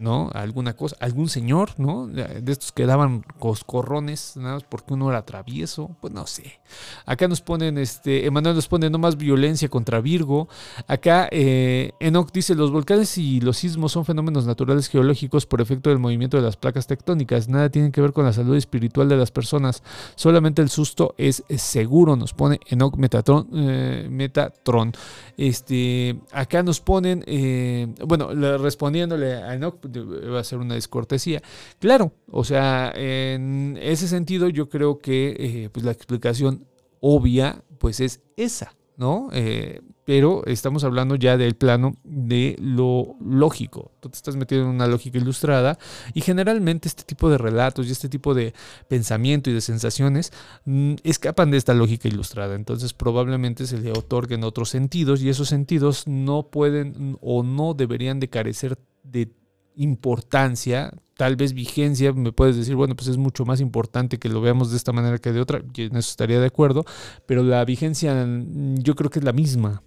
¿no? 0.00 0.30
Alguna 0.34 0.74
cosa, 0.74 0.96
algún 1.00 1.28
señor, 1.28 1.70
¿no? 1.78 2.06
De 2.06 2.52
estos 2.52 2.72
que 2.72 2.86
daban 2.86 3.24
coscorrones, 3.38 4.36
nada 4.36 4.54
más 4.54 4.64
porque 4.64 4.94
uno 4.94 5.10
era 5.10 5.24
travieso, 5.24 5.96
pues 6.00 6.12
no 6.12 6.26
sé. 6.26 6.60
Acá 7.06 7.28
nos 7.28 7.40
ponen, 7.40 7.78
este, 7.78 8.26
Emanuel 8.26 8.54
nos 8.54 8.68
pone 8.68 8.90
no 8.90 8.98
más 8.98 9.16
violencia 9.16 9.68
contra 9.68 10.00
Virgo. 10.00 10.48
Acá 10.86 11.28
eh, 11.30 11.92
Enoch 12.00 12.30
dice, 12.32 12.54
los 12.54 12.70
volcanes 12.70 13.18
y 13.18 13.40
los 13.40 13.56
sismos 13.56 13.92
son 13.92 14.04
fenómenos 14.04 14.46
naturales 14.46 14.88
geológicos 14.88 15.46
por 15.46 15.60
efecto 15.60 15.90
del 15.90 15.98
movimiento 15.98 16.36
de 16.36 16.42
las 16.42 16.56
placas 16.56 16.86
tectónicas. 16.86 17.48
Nada 17.48 17.70
tienen 17.70 17.92
que 17.92 18.00
ver 18.00 18.12
con 18.12 18.24
la 18.24 18.32
salud 18.32 18.56
espiritual 18.56 19.08
de 19.08 19.16
las 19.16 19.30
personas. 19.30 19.82
Solamente 20.14 20.62
el 20.62 20.68
susto 20.68 21.14
es 21.18 21.42
seguro, 21.56 22.16
nos 22.16 22.34
pone 22.34 22.60
Enoch 22.68 22.96
Metatron. 22.96 23.48
eh, 23.54 24.08
Metatron. 24.10 24.92
Este, 25.36 26.18
acá 26.32 26.62
nos 26.62 26.80
ponen, 26.80 27.24
eh, 27.26 27.86
bueno, 28.06 28.34
le- 28.34 28.58
respondiéndole 28.58 29.34
a 29.36 29.54
Enoch, 29.54 29.76
va 29.88 30.40
a 30.40 30.44
ser 30.44 30.58
una 30.58 30.74
descortesía. 30.74 31.42
Claro, 31.78 32.12
o 32.30 32.44
sea, 32.44 32.92
en 32.94 33.78
ese 33.80 34.08
sentido 34.08 34.48
yo 34.48 34.68
creo 34.68 34.98
que 34.98 35.36
eh, 35.38 35.68
pues 35.70 35.84
la 35.84 35.92
explicación 35.92 36.66
obvia 37.00 37.62
pues 37.78 38.00
es 38.00 38.20
esa, 38.36 38.74
¿no? 38.96 39.28
Eh, 39.32 39.80
pero 40.08 40.42
estamos 40.46 40.84
hablando 40.84 41.16
ya 41.16 41.36
del 41.36 41.54
plano 41.54 41.94
de 42.02 42.56
lo 42.58 43.16
lógico. 43.20 43.92
Tú 44.00 44.08
te 44.08 44.16
estás 44.16 44.36
metiendo 44.36 44.66
en 44.66 44.74
una 44.74 44.86
lógica 44.86 45.18
ilustrada 45.18 45.78
y 46.14 46.22
generalmente 46.22 46.88
este 46.88 47.02
tipo 47.04 47.28
de 47.28 47.36
relatos 47.36 47.86
y 47.86 47.90
este 47.90 48.08
tipo 48.08 48.32
de 48.32 48.54
pensamiento 48.88 49.50
y 49.50 49.52
de 49.52 49.60
sensaciones 49.60 50.32
mm, 50.64 50.94
escapan 51.04 51.50
de 51.50 51.58
esta 51.58 51.74
lógica 51.74 52.08
ilustrada. 52.08 52.54
Entonces 52.54 52.94
probablemente 52.94 53.66
se 53.66 53.76
le 53.76 53.92
otorguen 53.92 54.44
otros 54.44 54.70
sentidos 54.70 55.20
y 55.20 55.28
esos 55.28 55.48
sentidos 55.48 56.06
no 56.06 56.48
pueden 56.50 57.18
o 57.20 57.42
no 57.42 57.74
deberían 57.74 58.18
de 58.18 58.30
carecer 58.30 58.78
de 59.02 59.30
importancia, 59.78 60.92
tal 61.16 61.36
vez 61.36 61.54
vigencia, 61.54 62.12
me 62.12 62.32
puedes 62.32 62.56
decir, 62.56 62.74
bueno, 62.74 62.94
pues 62.94 63.08
es 63.08 63.16
mucho 63.16 63.44
más 63.44 63.60
importante 63.60 64.18
que 64.18 64.28
lo 64.28 64.40
veamos 64.40 64.70
de 64.70 64.76
esta 64.76 64.92
manera 64.92 65.18
que 65.18 65.32
de 65.32 65.40
otra, 65.40 65.62
y 65.74 65.82
en 65.82 65.96
eso 65.96 66.10
estaría 66.10 66.40
de 66.40 66.46
acuerdo, 66.46 66.84
pero 67.26 67.42
la 67.42 67.64
vigencia 67.64 68.14
mm, 68.14 68.78
yo 68.78 68.94
creo 68.94 69.10
que 69.10 69.20
es 69.20 69.24
la 69.24 69.32
misma, 69.32 69.82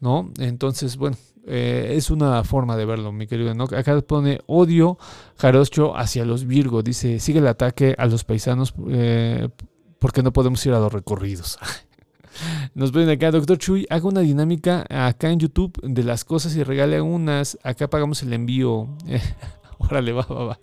¿no? 0.00 0.32
Entonces, 0.38 0.96
bueno, 0.96 1.16
eh, 1.46 1.92
es 1.96 2.10
una 2.10 2.42
forma 2.42 2.76
de 2.76 2.86
verlo, 2.86 3.12
mi 3.12 3.26
querido 3.26 3.50
Enoch. 3.50 3.74
Acá 3.74 4.00
pone 4.00 4.40
odio 4.46 4.98
jarocho 5.36 5.96
hacia 5.96 6.24
los 6.24 6.46
Virgo, 6.46 6.82
dice, 6.82 7.20
sigue 7.20 7.38
el 7.38 7.46
ataque 7.46 7.94
a 7.98 8.06
los 8.06 8.24
paisanos 8.24 8.74
eh, 8.88 9.48
porque 9.98 10.22
no 10.22 10.32
podemos 10.32 10.64
ir 10.66 10.72
a 10.72 10.80
los 10.80 10.92
recorridos. 10.92 11.58
Nos 12.74 12.92
ven 12.92 13.08
acá, 13.08 13.30
doctor 13.30 13.58
Chuy, 13.58 13.86
haga 13.90 14.08
una 14.08 14.20
dinámica 14.20 14.86
acá 14.88 15.30
en 15.30 15.40
YouTube 15.40 15.80
de 15.82 16.04
las 16.04 16.24
cosas 16.24 16.56
y 16.56 16.62
regale 16.62 17.00
unas. 17.00 17.58
Acá 17.62 17.88
pagamos 17.88 18.22
el 18.22 18.32
envío. 18.32 18.88
Órale, 19.90 20.12
va, 20.12 20.22
va, 20.22 20.44
va. 20.44 20.60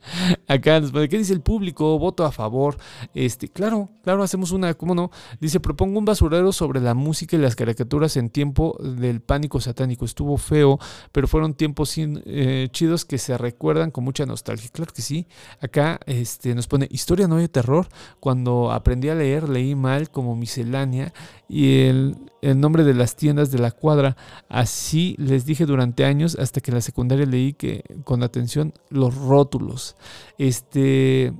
Acá 0.48 0.82
¿qué 1.10 1.18
dice 1.18 1.34
el 1.34 1.42
público? 1.42 1.98
Voto 2.00 2.26
a 2.26 2.32
favor. 2.32 2.78
Este, 3.14 3.50
claro, 3.50 3.90
claro, 4.04 4.24
hacemos 4.24 4.52
una, 4.52 4.74
¿cómo 4.74 4.96
no? 4.96 5.12
Dice, 5.40 5.60
propongo 5.60 6.00
un 6.00 6.06
basurero 6.06 6.52
sobre 6.52 6.80
la 6.80 6.94
música 6.94 7.36
y 7.36 7.40
las 7.40 7.56
caricaturas 7.56 8.18
en 8.18 8.30
tiempo 8.30 8.78
del 8.82 9.22
pánico 9.22 9.60
satánico. 9.60 10.06
Estuvo 10.06 10.38
feo, 10.38 10.80
pero 11.12 11.28
fueron 11.28 11.54
tiempos 11.54 11.94
eh, 11.98 12.70
chidos 12.72 13.06
que 13.06 13.18
se 13.18 13.38
recuerdan 13.38 13.92
con 13.92 14.04
mucha 14.04 14.26
nostalgia. 14.26 14.70
Claro 14.72 14.94
que 14.94 15.02
sí. 15.02 15.28
Acá 15.60 16.00
este, 16.06 16.56
nos 16.56 16.68
pone, 16.68 16.88
historia 16.92 17.28
no 17.28 17.38
de 17.38 17.48
terror. 17.48 17.88
Cuando 18.20 18.72
aprendí 18.72 19.10
a 19.10 19.16
leer, 19.16 19.50
leí 19.50 19.76
mal 19.76 20.10
como 20.10 20.36
miscelánea 20.36 21.14
y 21.48 21.82
el, 21.82 22.16
el 22.42 22.60
nombre 22.60 22.84
de 22.84 22.94
las 22.94 23.16
tiendas 23.16 23.52
de 23.52 23.60
la 23.60 23.72
cuadra. 23.72 24.16
Así 24.50 25.16
les 25.18 25.46
dije 25.46 25.66
durante 25.66 26.06
años 26.06 26.38
hasta 26.40 26.62
que 26.62 26.72
en 26.72 26.76
la 26.76 26.82
secundaria 26.82 27.26
leí 27.26 27.54
que 27.54 27.84
con 28.04 28.24
atención 28.24 28.74
los 28.90 29.11
rótulos. 29.16 29.95
Este 30.38 31.34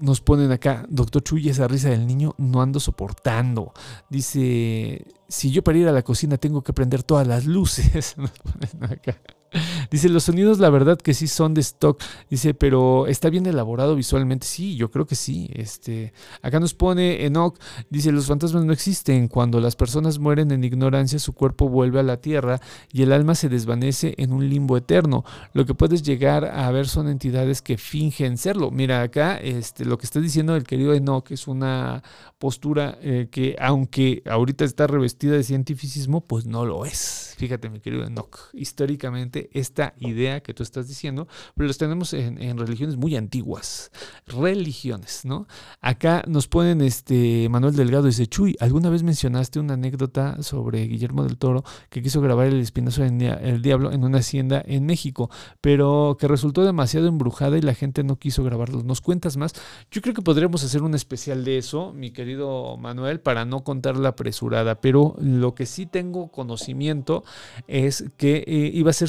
nos 0.00 0.20
ponen 0.20 0.52
acá, 0.52 0.86
doctor 0.88 1.22
Chuy, 1.22 1.48
esa 1.48 1.66
risa 1.66 1.90
del 1.90 2.06
niño 2.06 2.34
no 2.38 2.62
ando 2.62 2.78
soportando. 2.80 3.72
Dice, 4.08 5.04
si 5.28 5.50
yo 5.50 5.62
para 5.62 5.78
ir 5.78 5.88
a 5.88 5.92
la 5.92 6.02
cocina 6.02 6.36
tengo 6.36 6.62
que 6.62 6.72
prender 6.72 7.02
todas 7.02 7.26
las 7.26 7.46
luces. 7.46 8.16
Nos 8.16 8.30
ponen 8.30 8.92
acá. 8.92 9.16
Dice, 9.90 10.08
los 10.08 10.24
sonidos 10.24 10.58
la 10.58 10.70
verdad 10.70 10.98
que 10.98 11.14
sí 11.14 11.26
son 11.26 11.54
de 11.54 11.60
stock. 11.60 12.02
Dice, 12.30 12.54
pero 12.54 13.06
está 13.06 13.30
bien 13.30 13.46
elaborado 13.46 13.94
visualmente. 13.94 14.46
Sí, 14.46 14.76
yo 14.76 14.90
creo 14.90 15.06
que 15.06 15.14
sí. 15.14 15.50
Este, 15.54 16.12
acá 16.42 16.60
nos 16.60 16.74
pone 16.74 17.24
Enoch, 17.24 17.58
dice, 17.90 18.12
los 18.12 18.26
fantasmas 18.26 18.64
no 18.64 18.72
existen. 18.72 19.28
Cuando 19.28 19.60
las 19.60 19.76
personas 19.76 20.18
mueren 20.18 20.50
en 20.50 20.64
ignorancia, 20.64 21.18
su 21.18 21.32
cuerpo 21.32 21.68
vuelve 21.68 22.00
a 22.00 22.02
la 22.02 22.18
tierra 22.18 22.60
y 22.92 23.02
el 23.02 23.12
alma 23.12 23.34
se 23.34 23.48
desvanece 23.48 24.14
en 24.18 24.32
un 24.32 24.48
limbo 24.48 24.76
eterno. 24.76 25.24
Lo 25.52 25.64
que 25.64 25.74
puedes 25.74 26.02
llegar 26.02 26.44
a 26.44 26.70
ver 26.70 26.88
son 26.88 27.08
entidades 27.08 27.62
que 27.62 27.78
fingen 27.78 28.36
serlo. 28.36 28.70
Mira, 28.70 29.02
acá 29.02 29.36
este, 29.36 29.84
lo 29.84 29.98
que 29.98 30.06
está 30.06 30.20
diciendo 30.20 30.56
el 30.56 30.64
querido 30.64 30.94
Enoch 30.94 31.30
es 31.30 31.48
una 31.48 32.02
postura 32.38 32.98
eh, 33.02 33.28
que, 33.30 33.56
aunque 33.58 34.22
ahorita 34.26 34.64
está 34.64 34.86
revestida 34.86 35.32
de 35.32 35.42
cientificismo, 35.42 36.20
pues 36.20 36.46
no 36.46 36.64
lo 36.64 36.84
es. 36.84 37.34
Fíjate, 37.38 37.70
mi 37.70 37.80
querido 37.80 38.04
Enoch, 38.04 38.50
históricamente 38.52 39.37
esta 39.52 39.94
idea 39.98 40.40
que 40.40 40.54
tú 40.54 40.62
estás 40.62 40.88
diciendo, 40.88 41.28
pero 41.54 41.66
los 41.68 41.78
tenemos 41.78 42.12
en, 42.12 42.58
religiones 42.58 42.96
muy 42.96 43.16
antiguas, 43.16 43.90
religiones, 44.26 45.24
¿no? 45.24 45.46
Acá 45.80 46.24
nos 46.26 46.48
ponen 46.48 46.80
este 46.80 47.48
Manuel 47.50 47.76
Delgado 47.76 48.06
dice, 48.06 48.26
Chuy, 48.26 48.56
¿alguna 48.60 48.90
vez 48.90 49.02
mencionaste 49.02 49.60
una 49.60 49.74
anécdota 49.74 50.42
sobre 50.42 50.86
Guillermo 50.86 51.24
del 51.24 51.38
Toro 51.38 51.64
que 51.90 52.02
quiso 52.02 52.20
grabar 52.20 52.46
el 52.48 52.60
espinazo 52.60 53.02
del 53.02 53.18
Dia- 53.18 53.40
el 53.42 53.62
diablo 53.62 53.92
en 53.92 54.04
una 54.04 54.18
hacienda 54.18 54.62
en 54.66 54.86
México, 54.86 55.30
pero 55.60 56.16
que 56.18 56.28
resultó 56.28 56.64
demasiado 56.64 57.06
embrujada 57.08 57.56
y 57.58 57.62
la 57.62 57.74
gente 57.74 58.02
no 58.04 58.16
quiso 58.16 58.42
grabarlo? 58.44 58.82
¿Nos 58.82 59.00
cuentas 59.00 59.36
más? 59.36 59.52
Yo 59.90 60.02
creo 60.02 60.14
que 60.14 60.22
podríamos 60.22 60.64
hacer 60.64 60.82
un 60.82 60.94
especial 60.94 61.44
de 61.44 61.58
eso, 61.58 61.92
mi 61.92 62.10
querido 62.10 62.76
Manuel, 62.76 63.20
para 63.20 63.44
no 63.44 63.64
contar 63.64 63.96
la 63.96 64.10
apresurada, 64.10 64.80
pero 64.80 65.16
lo 65.20 65.54
que 65.54 65.66
sí 65.66 65.86
tengo 65.86 66.30
conocimiento 66.30 67.24
es 67.66 68.04
que 68.16 68.44
eh, 68.46 68.70
iba 68.74 68.90
a 68.90 68.92
ser 68.92 69.08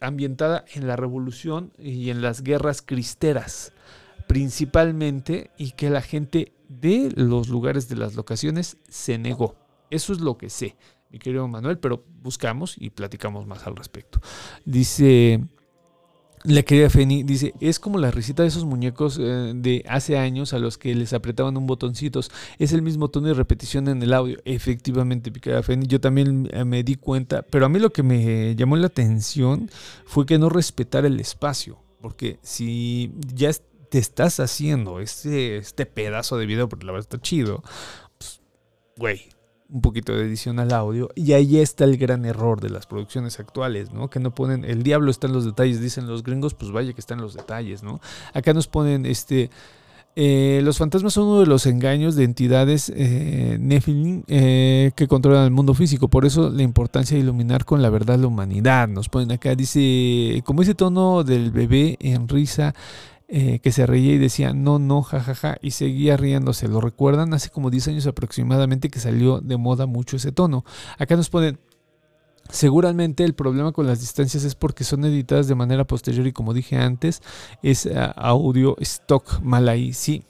ambientada 0.00 0.64
en 0.74 0.86
la 0.86 0.96
revolución 0.96 1.72
y 1.78 2.10
en 2.10 2.22
las 2.22 2.42
guerras 2.42 2.82
cristeras 2.82 3.72
principalmente 4.26 5.50
y 5.56 5.72
que 5.72 5.90
la 5.90 6.02
gente 6.02 6.52
de 6.68 7.12
los 7.14 7.48
lugares 7.48 7.88
de 7.88 7.96
las 7.96 8.14
locaciones 8.14 8.78
se 8.88 9.18
negó. 9.18 9.56
Eso 9.90 10.12
es 10.12 10.20
lo 10.20 10.38
que 10.38 10.50
sé, 10.50 10.76
mi 11.10 11.18
querido 11.18 11.46
Manuel, 11.46 11.78
pero 11.78 12.04
buscamos 12.22 12.76
y 12.78 12.90
platicamos 12.90 13.46
más 13.46 13.66
al 13.66 13.76
respecto. 13.76 14.20
Dice 14.64 15.44
la 16.44 16.62
querida 16.62 16.90
Feni, 16.90 17.22
dice, 17.22 17.54
es 17.60 17.80
como 17.80 17.98
la 17.98 18.10
risita 18.10 18.42
de 18.42 18.48
esos 18.48 18.66
muñecos 18.66 19.18
eh, 19.18 19.52
de 19.54 19.82
hace 19.88 20.18
años 20.18 20.52
a 20.52 20.58
los 20.58 20.76
que 20.76 20.94
les 20.94 21.14
apretaban 21.14 21.56
un 21.56 21.66
botoncitos. 21.66 22.30
Es 22.58 22.72
el 22.72 22.82
mismo 22.82 23.08
tono 23.08 23.30
y 23.30 23.32
repetición 23.32 23.88
en 23.88 24.02
el 24.02 24.12
audio. 24.12 24.38
Efectivamente, 24.44 25.30
mi 25.30 25.40
querida 25.40 25.62
Feni, 25.62 25.86
yo 25.86 26.00
también 26.00 26.50
eh, 26.52 26.64
me 26.64 26.82
di 26.82 26.96
cuenta, 26.96 27.42
pero 27.42 27.64
a 27.64 27.70
mí 27.70 27.78
lo 27.78 27.90
que 27.90 28.02
me 28.02 28.54
llamó 28.56 28.76
la 28.76 28.88
atención 28.88 29.70
fue 30.04 30.26
que 30.26 30.38
no 30.38 30.50
respetara 30.50 31.06
el 31.06 31.18
espacio, 31.18 31.78
porque 32.02 32.38
si 32.42 33.12
ya 33.34 33.50
te 33.90 33.98
estás 33.98 34.38
haciendo 34.38 35.00
este, 35.00 35.56
este 35.56 35.86
pedazo 35.86 36.36
de 36.36 36.44
video, 36.44 36.68
porque 36.68 36.84
la 36.84 36.92
verdad 36.92 37.08
está 37.10 37.22
chido, 37.22 37.62
pues, 38.18 38.42
güey, 38.98 39.33
un 39.68 39.80
poquito 39.80 40.12
de 40.14 40.24
edición 40.24 40.58
al 40.58 40.72
audio, 40.72 41.08
y 41.14 41.32
ahí 41.32 41.58
está 41.58 41.84
el 41.84 41.96
gran 41.96 42.24
error 42.24 42.60
de 42.60 42.70
las 42.70 42.86
producciones 42.86 43.40
actuales, 43.40 43.92
¿no? 43.92 44.08
Que 44.08 44.20
no 44.20 44.34
ponen, 44.34 44.64
el 44.64 44.82
diablo 44.82 45.10
está 45.10 45.26
en 45.26 45.32
los 45.32 45.44
detalles, 45.44 45.80
dicen 45.80 46.06
los 46.06 46.22
gringos, 46.22 46.54
pues 46.54 46.70
vaya 46.70 46.92
que 46.92 47.00
está 47.00 47.14
en 47.14 47.20
los 47.20 47.34
detalles, 47.34 47.82
¿no? 47.82 48.00
Acá 48.32 48.52
nos 48.52 48.68
ponen, 48.68 49.06
este... 49.06 49.50
eh, 50.16 50.60
los 50.62 50.78
fantasmas 50.78 51.14
son 51.14 51.26
uno 51.26 51.40
de 51.40 51.46
los 51.46 51.66
engaños 51.66 52.14
de 52.14 52.22
entidades 52.22 52.92
eh, 52.94 53.58
eh, 54.28 54.92
que 54.94 55.08
controlan 55.08 55.44
el 55.44 55.50
mundo 55.50 55.74
físico. 55.74 56.06
Por 56.06 56.24
eso 56.24 56.50
la 56.50 56.62
importancia 56.62 57.16
de 57.16 57.22
iluminar 57.22 57.64
con 57.64 57.82
la 57.82 57.90
verdad 57.90 58.18
la 58.18 58.28
humanidad. 58.28 58.86
Nos 58.86 59.08
ponen 59.08 59.32
acá, 59.32 59.56
dice, 59.56 60.40
como 60.44 60.62
ese 60.62 60.76
tono 60.76 61.24
del 61.24 61.50
bebé 61.50 61.96
en 61.98 62.28
risa 62.28 62.74
eh, 63.36 63.58
que 63.58 63.72
se 63.72 63.84
reía 63.84 64.12
y 64.12 64.18
decía 64.18 64.52
no, 64.52 64.78
no, 64.78 65.02
jajaja, 65.02 65.56
y 65.60 65.72
seguía 65.72 66.16
riéndose. 66.16 66.68
¿Lo 66.68 66.80
recuerdan? 66.80 67.34
Hace 67.34 67.50
como 67.50 67.68
10 67.68 67.88
años 67.88 68.06
aproximadamente 68.06 68.90
que 68.90 69.00
salió 69.00 69.40
de 69.40 69.56
moda 69.56 69.86
mucho 69.86 70.18
ese 70.18 70.30
tono. 70.30 70.64
Acá 70.98 71.16
nos 71.16 71.30
ponen, 71.30 71.58
seguramente 72.48 73.24
el 73.24 73.34
problema 73.34 73.72
con 73.72 73.88
las 73.88 73.98
distancias 73.98 74.44
es 74.44 74.54
porque 74.54 74.84
son 74.84 75.04
editadas 75.04 75.48
de 75.48 75.56
manera 75.56 75.84
posterior 75.84 76.28
y 76.28 76.32
como 76.32 76.54
dije 76.54 76.76
antes, 76.76 77.22
es 77.60 77.86
ah, 77.86 78.14
audio 78.16 78.76
stock 78.78 79.40
mal 79.42 79.68
ahí, 79.68 79.92
sí. 79.94 80.22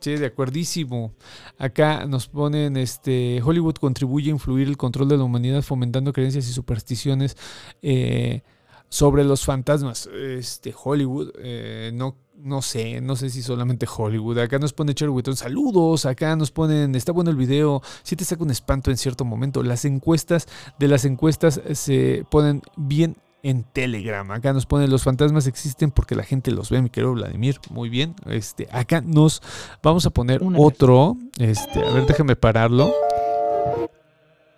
Sí, 0.00 0.16
de 0.16 0.26
acuerdísimo. 0.26 1.12
Acá 1.58 2.06
nos 2.06 2.26
ponen, 2.26 2.76
este, 2.76 3.40
Hollywood 3.40 3.76
contribuye 3.76 4.30
a 4.30 4.34
influir 4.34 4.66
el 4.66 4.76
control 4.76 5.08
de 5.08 5.16
la 5.16 5.22
humanidad 5.22 5.62
fomentando 5.62 6.12
creencias 6.12 6.48
y 6.48 6.52
supersticiones 6.52 7.36
eh, 7.82 8.42
sobre 8.88 9.24
los 9.24 9.44
fantasmas. 9.44 10.06
Este, 10.06 10.74
Hollywood, 10.82 11.32
eh, 11.38 11.90
no, 11.94 12.16
no 12.36 12.62
sé, 12.62 13.00
no 13.00 13.16
sé 13.16 13.30
si 13.30 13.42
solamente 13.42 13.86
Hollywood. 13.86 14.38
Acá 14.38 14.58
nos 14.58 14.72
pone 14.72 14.94
Cherwitton, 14.94 15.36
saludos. 15.36 16.06
Acá 16.06 16.36
nos 16.36 16.50
ponen, 16.50 16.94
está 16.94 17.12
bueno 17.12 17.30
el 17.30 17.36
video. 17.36 17.82
Si 18.02 18.16
te 18.16 18.24
saca 18.24 18.42
un 18.42 18.50
espanto 18.50 18.90
en 18.90 18.96
cierto 18.96 19.24
momento. 19.24 19.62
Las 19.62 19.84
encuestas, 19.84 20.46
de 20.78 20.88
las 20.88 21.04
encuestas 21.04 21.60
se 21.72 22.24
ponen 22.30 22.62
bien 22.76 23.16
en 23.42 23.64
Telegram. 23.64 24.30
Acá 24.30 24.52
nos 24.52 24.66
pone 24.66 24.88
los 24.88 25.02
fantasmas 25.02 25.46
existen 25.46 25.90
porque 25.90 26.14
la 26.14 26.24
gente 26.24 26.50
los 26.50 26.70
ve, 26.70 26.82
mi 26.82 26.90
querido 26.90 27.12
Vladimir. 27.12 27.58
Muy 27.70 27.88
bien. 27.88 28.14
Este, 28.26 28.68
acá 28.72 29.00
nos 29.00 29.42
vamos 29.82 30.06
a 30.06 30.10
poner 30.10 30.42
Una 30.42 30.58
otro. 30.58 31.16
Este, 31.38 31.84
a 31.84 31.92
ver, 31.92 32.06
déjame 32.06 32.36
pararlo. 32.36 32.92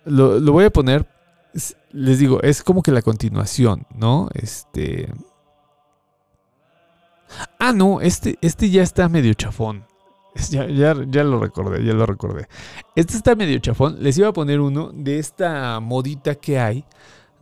Lo, 0.05 0.39
lo 0.39 0.51
voy 0.51 0.65
a 0.65 0.69
poner. 0.71 1.05
Es- 1.53 1.75
Les 1.91 2.19
digo, 2.19 2.41
es 2.41 2.63
como 2.63 2.81
que 2.81 2.91
la 2.91 3.01
continuación, 3.01 3.85
¿no? 3.95 4.29
Este. 4.33 5.09
Ah, 7.59 7.71
no, 7.73 8.01
este, 8.01 8.37
este 8.41 8.69
ya 8.69 8.83
está 8.83 9.07
medio 9.09 9.33
chafón. 9.33 9.85
Ya, 10.49 10.65
ya, 10.67 10.93
lo 11.25 11.39
recordé, 11.39 11.83
ya 11.83 11.93
lo 11.93 12.05
recordé. 12.05 12.47
Este 12.95 13.17
está 13.17 13.35
medio 13.35 13.59
chafón. 13.59 13.97
Les 14.01 14.17
iba 14.17 14.29
a 14.29 14.33
poner 14.33 14.61
uno 14.61 14.91
de 14.93 15.19
esta 15.19 15.79
modita 15.81 16.35
que 16.35 16.57
hay, 16.57 16.85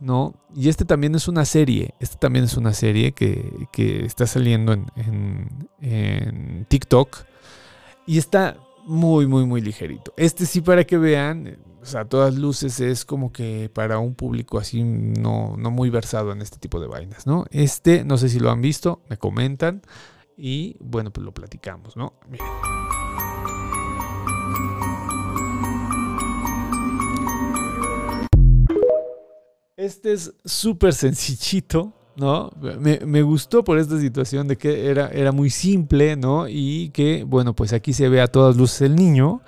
¿no? 0.00 0.34
Y 0.56 0.68
este 0.68 0.84
también 0.84 1.14
es 1.14 1.28
una 1.28 1.44
serie. 1.44 1.94
Este 2.00 2.16
también 2.16 2.46
es 2.46 2.56
una 2.56 2.72
serie 2.72 3.12
que, 3.12 3.68
que 3.72 4.04
está 4.04 4.26
saliendo 4.26 4.72
en, 4.72 4.86
en- 4.96 5.68
en 5.80 6.64
TikTok. 6.68 7.16
Y 8.06 8.18
está 8.18 8.56
muy, 8.86 9.28
muy, 9.28 9.46
muy 9.46 9.60
ligerito. 9.60 10.12
Este 10.16 10.44
sí, 10.44 10.60
para 10.60 10.82
que 10.82 10.98
vean, 10.98 11.58
a 11.94 12.04
todas 12.04 12.34
luces 12.34 12.80
es 12.80 13.04
como 13.04 13.32
que 13.32 13.70
para 13.72 13.98
un 13.98 14.14
público 14.14 14.58
así 14.58 14.82
no, 14.84 15.56
no 15.56 15.70
muy 15.70 15.90
versado 15.90 16.32
en 16.32 16.42
este 16.42 16.58
tipo 16.58 16.78
de 16.78 16.86
vainas, 16.86 17.26
¿no? 17.26 17.46
Este, 17.50 18.04
no 18.04 18.18
sé 18.18 18.28
si 18.28 18.38
lo 18.38 18.50
han 18.50 18.60
visto, 18.60 19.02
me 19.08 19.16
comentan. 19.16 19.82
Y 20.36 20.76
bueno, 20.80 21.10
pues 21.10 21.24
lo 21.24 21.32
platicamos, 21.32 21.96
¿no? 21.96 22.14
Miren. 22.28 22.46
Este 29.76 30.12
es 30.12 30.34
súper 30.44 30.92
sencillito, 30.92 31.94
¿no? 32.16 32.50
Me, 32.78 33.00
me 33.00 33.22
gustó 33.22 33.64
por 33.64 33.78
esta 33.78 33.98
situación 33.98 34.46
de 34.46 34.56
que 34.56 34.90
era, 34.90 35.08
era 35.08 35.32
muy 35.32 35.48
simple, 35.48 36.16
¿no? 36.16 36.46
Y 36.48 36.90
que, 36.90 37.24
bueno, 37.24 37.54
pues 37.54 37.72
aquí 37.72 37.94
se 37.94 38.08
ve 38.10 38.20
a 38.20 38.26
todas 38.26 38.56
luces 38.56 38.82
el 38.82 38.94
niño 38.94 39.42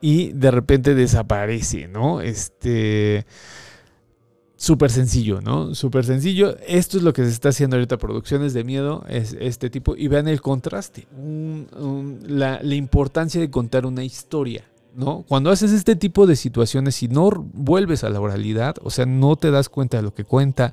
y 0.00 0.32
de 0.32 0.50
repente 0.50 0.94
desaparece, 0.94 1.88
¿no? 1.88 2.20
Este... 2.20 3.26
Súper 4.56 4.90
sencillo, 4.90 5.40
¿no? 5.40 5.74
Súper 5.74 6.04
sencillo. 6.04 6.54
Esto 6.66 6.98
es 6.98 7.02
lo 7.02 7.14
que 7.14 7.24
se 7.24 7.30
está 7.30 7.48
haciendo 7.48 7.76
ahorita, 7.76 7.96
producciones 7.96 8.52
de 8.52 8.62
miedo, 8.62 9.06
es 9.08 9.34
este 9.40 9.70
tipo. 9.70 9.96
Y 9.96 10.08
vean 10.08 10.28
el 10.28 10.42
contraste, 10.42 11.06
la 12.26 12.74
importancia 12.74 13.40
de 13.40 13.50
contar 13.50 13.86
una 13.86 14.04
historia, 14.04 14.69
¿no? 14.94 15.24
Cuando 15.26 15.50
haces 15.50 15.72
este 15.72 15.96
tipo 15.96 16.26
de 16.26 16.36
situaciones 16.36 17.02
y 17.02 17.08
no 17.08 17.30
vuelves 17.30 18.04
a 18.04 18.10
la 18.10 18.20
oralidad, 18.20 18.76
o 18.82 18.90
sea, 18.90 19.06
no 19.06 19.36
te 19.36 19.50
das 19.50 19.68
cuenta 19.68 19.98
de 19.98 20.02
lo 20.02 20.14
que 20.14 20.24
cuenta 20.24 20.72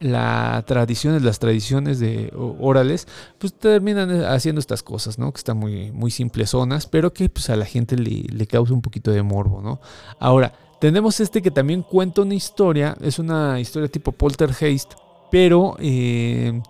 la 0.00 0.62
tradiciones, 0.66 1.22
las 1.22 1.38
tradiciones 1.38 2.02
orales, 2.34 3.06
pues 3.38 3.54
terminan 3.54 4.10
eh, 4.10 4.26
haciendo 4.26 4.60
estas 4.60 4.82
cosas, 4.82 5.18
¿no? 5.18 5.32
Que 5.32 5.38
están 5.38 5.56
muy, 5.56 5.92
muy 5.92 6.10
simplesonas, 6.10 6.86
pero 6.86 7.12
que 7.12 7.28
pues 7.28 7.50
a 7.50 7.56
la 7.56 7.64
gente 7.64 7.96
le, 7.96 8.46
causa 8.46 8.74
un 8.74 8.82
poquito 8.82 9.10
de 9.10 9.22
morbo. 9.22 9.80
Ahora, 10.18 10.52
tenemos 10.80 11.20
este 11.20 11.40
que 11.40 11.50
también 11.50 11.82
cuenta 11.82 12.22
una 12.22 12.34
historia, 12.34 12.96
es 13.00 13.18
una 13.18 13.58
historia 13.60 13.88
tipo 13.88 14.12
poltergeist, 14.12 14.92
pero 15.30 15.76
eh, 15.78 16.60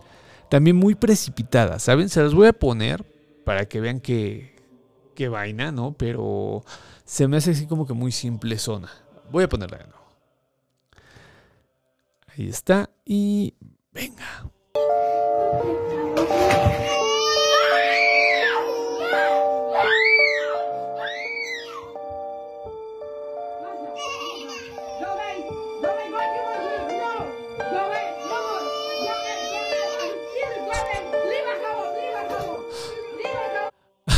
también 0.49 0.77
muy 0.77 0.95
precipitada, 0.95 1.79
¿saben? 1.79 2.09
Se 2.09 2.23
las 2.23 2.35
voy 2.35 2.47
a 2.47 2.53
poner 2.53 3.05
para 3.45 3.67
que 3.67 3.81
vean 3.81 4.01
que, 4.01 4.54
que 5.15 5.29
vaina, 5.29 5.73
¿no? 5.73 5.95
Pero 5.95 6.65
se 7.05 7.29
me 7.29 7.37
hace 7.37 7.53
así 7.53 7.67
como 7.67 7.87
que 7.87 7.95
muy 7.95 8.12
simple 8.12 8.59
zona. 8.59 8.91
Voy 9.31 9.45
a 9.45 9.49
ponerla 9.49 9.79
de 9.79 9.85
nuevo. 9.85 10.05
Ahí 12.37 12.49
está. 12.49 12.91
Y 13.05 13.55
venga. 13.93 14.51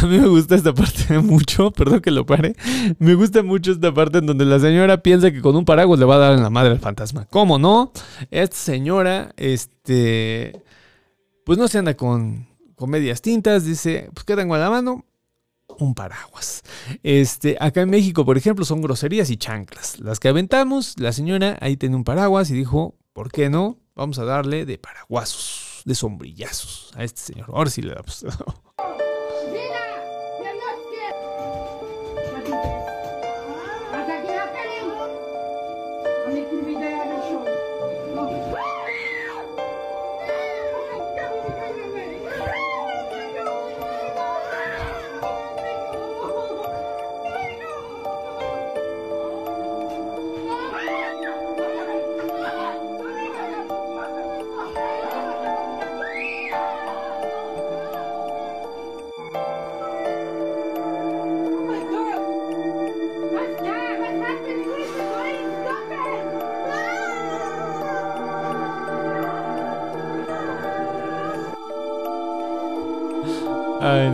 A 0.06 0.08
mí 0.10 0.20
me 0.20 0.28
gusta 0.28 0.54
esta 0.54 0.72
parte 0.72 1.18
mucho, 1.22 1.72
perdón 1.72 2.00
que 2.00 2.12
lo 2.12 2.24
pare. 2.24 2.54
Me 3.00 3.14
gusta 3.14 3.42
mucho 3.42 3.72
esta 3.72 3.92
parte 3.92 4.18
en 4.18 4.26
donde 4.26 4.44
la 4.44 4.60
señora 4.60 5.02
piensa 5.02 5.32
que 5.32 5.40
con 5.40 5.56
un 5.56 5.64
paraguas 5.64 5.98
le 5.98 6.06
va 6.06 6.14
a 6.14 6.18
dar 6.18 6.34
en 6.34 6.44
la 6.44 6.50
madre 6.50 6.70
al 6.70 6.78
fantasma. 6.78 7.26
¿Cómo 7.26 7.58
no? 7.58 7.90
Esta 8.30 8.56
señora, 8.56 9.32
este, 9.36 10.62
pues 11.44 11.58
no 11.58 11.66
se 11.66 11.78
anda 11.78 11.94
con, 11.94 12.46
con 12.76 12.88
medias 12.88 13.20
tintas, 13.20 13.64
dice, 13.64 14.08
pues 14.14 14.24
¿qué 14.24 14.36
tengo 14.36 14.54
a 14.54 14.58
la 14.58 14.70
mano? 14.70 15.04
Un 15.80 15.94
paraguas. 15.94 16.62
Este, 17.02 17.56
acá 17.58 17.82
en 17.82 17.90
México, 17.90 18.24
por 18.24 18.38
ejemplo, 18.38 18.64
son 18.64 18.82
groserías 18.82 19.28
y 19.30 19.36
chanclas. 19.36 19.98
Las 19.98 20.20
que 20.20 20.28
aventamos, 20.28 20.94
la 21.00 21.12
señora 21.12 21.58
ahí 21.60 21.76
tiene 21.76 21.96
un 21.96 22.04
paraguas 22.04 22.48
y 22.50 22.54
dijo, 22.54 22.94
¿por 23.12 23.32
qué 23.32 23.50
no? 23.50 23.80
Vamos 23.96 24.20
a 24.20 24.24
darle 24.24 24.66
de 24.66 24.78
paraguasos, 24.78 25.82
de 25.84 25.96
sombrillazos 25.96 26.92
a 26.94 27.02
este 27.02 27.20
señor. 27.20 27.50
Ahora 27.52 27.70
sí 27.70 27.82
le 27.82 27.92
damos. 27.92 28.24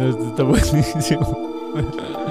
Ay, 0.02 0.14
no, 0.38 0.56
esto 0.56 2.21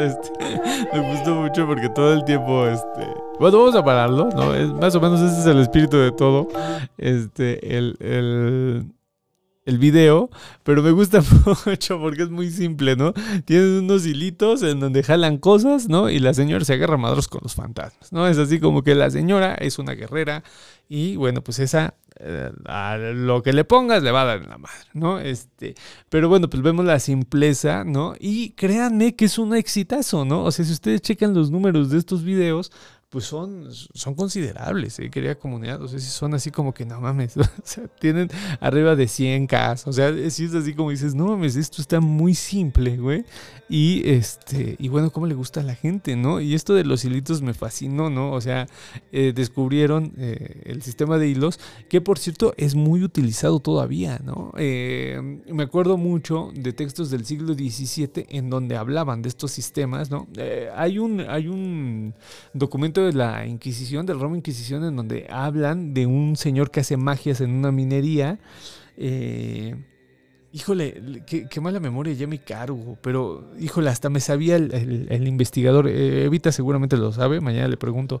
este. 0.00 0.30
Me 0.92 1.12
gustó 1.12 1.34
mucho 1.34 1.66
porque 1.66 1.88
todo 1.88 2.12
el 2.12 2.24
tiempo, 2.24 2.66
este. 2.66 3.06
Bueno, 3.38 3.58
vamos 3.58 3.74
a 3.74 3.84
pararlo, 3.84 4.28
¿no? 4.34 4.54
Es, 4.54 4.68
más 4.72 4.94
o 4.94 5.00
menos 5.00 5.20
ese 5.20 5.40
es 5.40 5.46
el 5.46 5.60
espíritu 5.60 5.96
de 5.96 6.12
todo. 6.12 6.48
Este, 6.98 7.76
el, 7.76 7.96
el, 8.00 8.92
el 9.64 9.78
video. 9.78 10.30
Pero 10.62 10.82
me 10.82 10.90
gusta 10.90 11.22
mucho 11.66 11.98
porque 12.00 12.22
es 12.22 12.30
muy 12.30 12.50
simple, 12.50 12.96
¿no? 12.96 13.12
Tienen 13.44 13.84
unos 13.84 14.06
hilitos 14.06 14.62
en 14.62 14.80
donde 14.80 15.02
jalan 15.02 15.38
cosas, 15.38 15.88
¿no? 15.88 16.10
Y 16.10 16.18
la 16.18 16.34
señora 16.34 16.64
se 16.64 16.74
agarra 16.74 16.96
madros 16.96 17.28
con 17.28 17.40
los 17.42 17.54
fantasmas, 17.54 18.12
¿no? 18.12 18.26
Es 18.26 18.38
así 18.38 18.60
como 18.60 18.82
que 18.82 18.94
la 18.94 19.10
señora 19.10 19.54
es 19.54 19.78
una 19.78 19.92
guerrera 19.92 20.42
y 20.88 21.16
bueno, 21.16 21.42
pues 21.42 21.58
esa, 21.58 21.94
a 22.66 22.96
lo 22.96 23.42
que 23.42 23.52
le 23.52 23.64
pongas 23.64 24.02
le 24.02 24.10
va 24.10 24.22
a 24.22 24.24
dar 24.26 24.42
en 24.42 24.48
la 24.48 24.58
madre, 24.58 24.86
¿no? 24.94 25.18
Este, 25.18 25.74
pero 26.08 26.28
bueno, 26.28 26.48
pues 26.48 26.62
vemos 26.62 26.84
la 26.84 26.98
simpleza, 26.98 27.84
¿no? 27.84 28.14
Y 28.18 28.50
créanme 28.50 29.16
que 29.16 29.26
es 29.26 29.38
un 29.38 29.54
exitazo, 29.54 30.24
¿no? 30.24 30.44
O 30.44 30.50
sea, 30.50 30.64
si 30.64 30.72
ustedes 30.72 31.02
checan 31.02 31.34
los 31.34 31.50
números 31.50 31.90
de 31.90 31.98
estos 31.98 32.24
videos, 32.24 32.70
pues 33.12 33.26
son, 33.26 33.68
son 33.92 34.14
considerables, 34.14 34.98
¿eh? 34.98 35.10
querida 35.10 35.34
comunidad. 35.34 35.82
O 35.82 35.86
sea, 35.86 35.98
si 36.00 36.06
son 36.06 36.32
así 36.32 36.50
como 36.50 36.72
que 36.72 36.86
no 36.86 36.98
mames. 37.00 37.36
O 37.62 37.64
sea, 37.64 37.86
tienen 37.86 38.30
arriba 38.60 38.96
de 38.96 39.06
100 39.06 39.46
cas 39.46 39.86
O 39.86 39.92
sea, 39.92 40.12
si 40.30 40.44
es 40.46 40.54
así 40.54 40.74
como 40.74 40.90
dices, 40.90 41.14
no 41.14 41.26
mames, 41.26 41.56
esto 41.56 41.82
está 41.82 42.00
muy 42.00 42.34
simple, 42.34 42.96
güey. 42.96 43.24
Y 43.68 44.08
este, 44.08 44.76
y 44.78 44.88
bueno, 44.88 45.10
cómo 45.10 45.26
le 45.26 45.34
gusta 45.34 45.60
a 45.60 45.62
la 45.62 45.74
gente, 45.74 46.16
¿no? 46.16 46.40
Y 46.40 46.54
esto 46.54 46.74
de 46.74 46.84
los 46.84 47.04
hilitos 47.04 47.42
me 47.42 47.52
fascinó, 47.52 48.08
¿no? 48.08 48.32
O 48.32 48.40
sea, 48.40 48.66
eh, 49.12 49.32
descubrieron 49.34 50.12
eh, 50.16 50.62
el 50.64 50.82
sistema 50.82 51.18
de 51.18 51.28
hilos, 51.28 51.60
que 51.90 52.00
por 52.00 52.18
cierto 52.18 52.54
es 52.56 52.74
muy 52.74 53.02
utilizado 53.02 53.60
todavía, 53.60 54.20
¿no? 54.24 54.52
Eh, 54.56 55.42
me 55.46 55.62
acuerdo 55.62 55.96
mucho 55.98 56.50
de 56.54 56.72
textos 56.72 57.10
del 57.10 57.26
siglo 57.26 57.54
XVII 57.54 58.26
en 58.28 58.48
donde 58.50 58.76
hablaban 58.76 59.22
de 59.22 59.28
estos 59.28 59.50
sistemas, 59.50 60.10
¿no? 60.10 60.28
Eh, 60.36 60.70
hay, 60.74 60.98
un, 60.98 61.20
hay 61.20 61.48
un 61.48 62.14
documento 62.54 63.01
de 63.06 63.12
la 63.12 63.46
Inquisición, 63.46 64.06
del 64.06 64.20
Roma 64.20 64.36
Inquisición, 64.36 64.84
en 64.84 64.96
donde 64.96 65.26
hablan 65.30 65.94
de 65.94 66.06
un 66.06 66.36
señor 66.36 66.70
que 66.70 66.80
hace 66.80 66.96
magias 66.96 67.40
en 67.40 67.50
una 67.52 67.72
minería. 67.72 68.38
Eh, 68.96 69.74
híjole, 70.52 71.22
qué, 71.26 71.46
qué 71.48 71.60
mala 71.60 71.80
memoria 71.80 72.12
ya 72.14 72.26
me 72.26 72.38
cargo, 72.38 72.98
pero 73.02 73.50
híjole, 73.58 73.88
hasta 73.90 74.10
me 74.10 74.20
sabía 74.20 74.56
el, 74.56 75.06
el- 75.10 75.28
investigador. 75.28 75.88
eh, 75.88 76.24
Evita 76.24 76.52
seguramente 76.52 76.96
lo 76.96 77.12
sabe, 77.12 77.40
mañana 77.40 77.68
le 77.68 77.76
pregunto. 77.76 78.20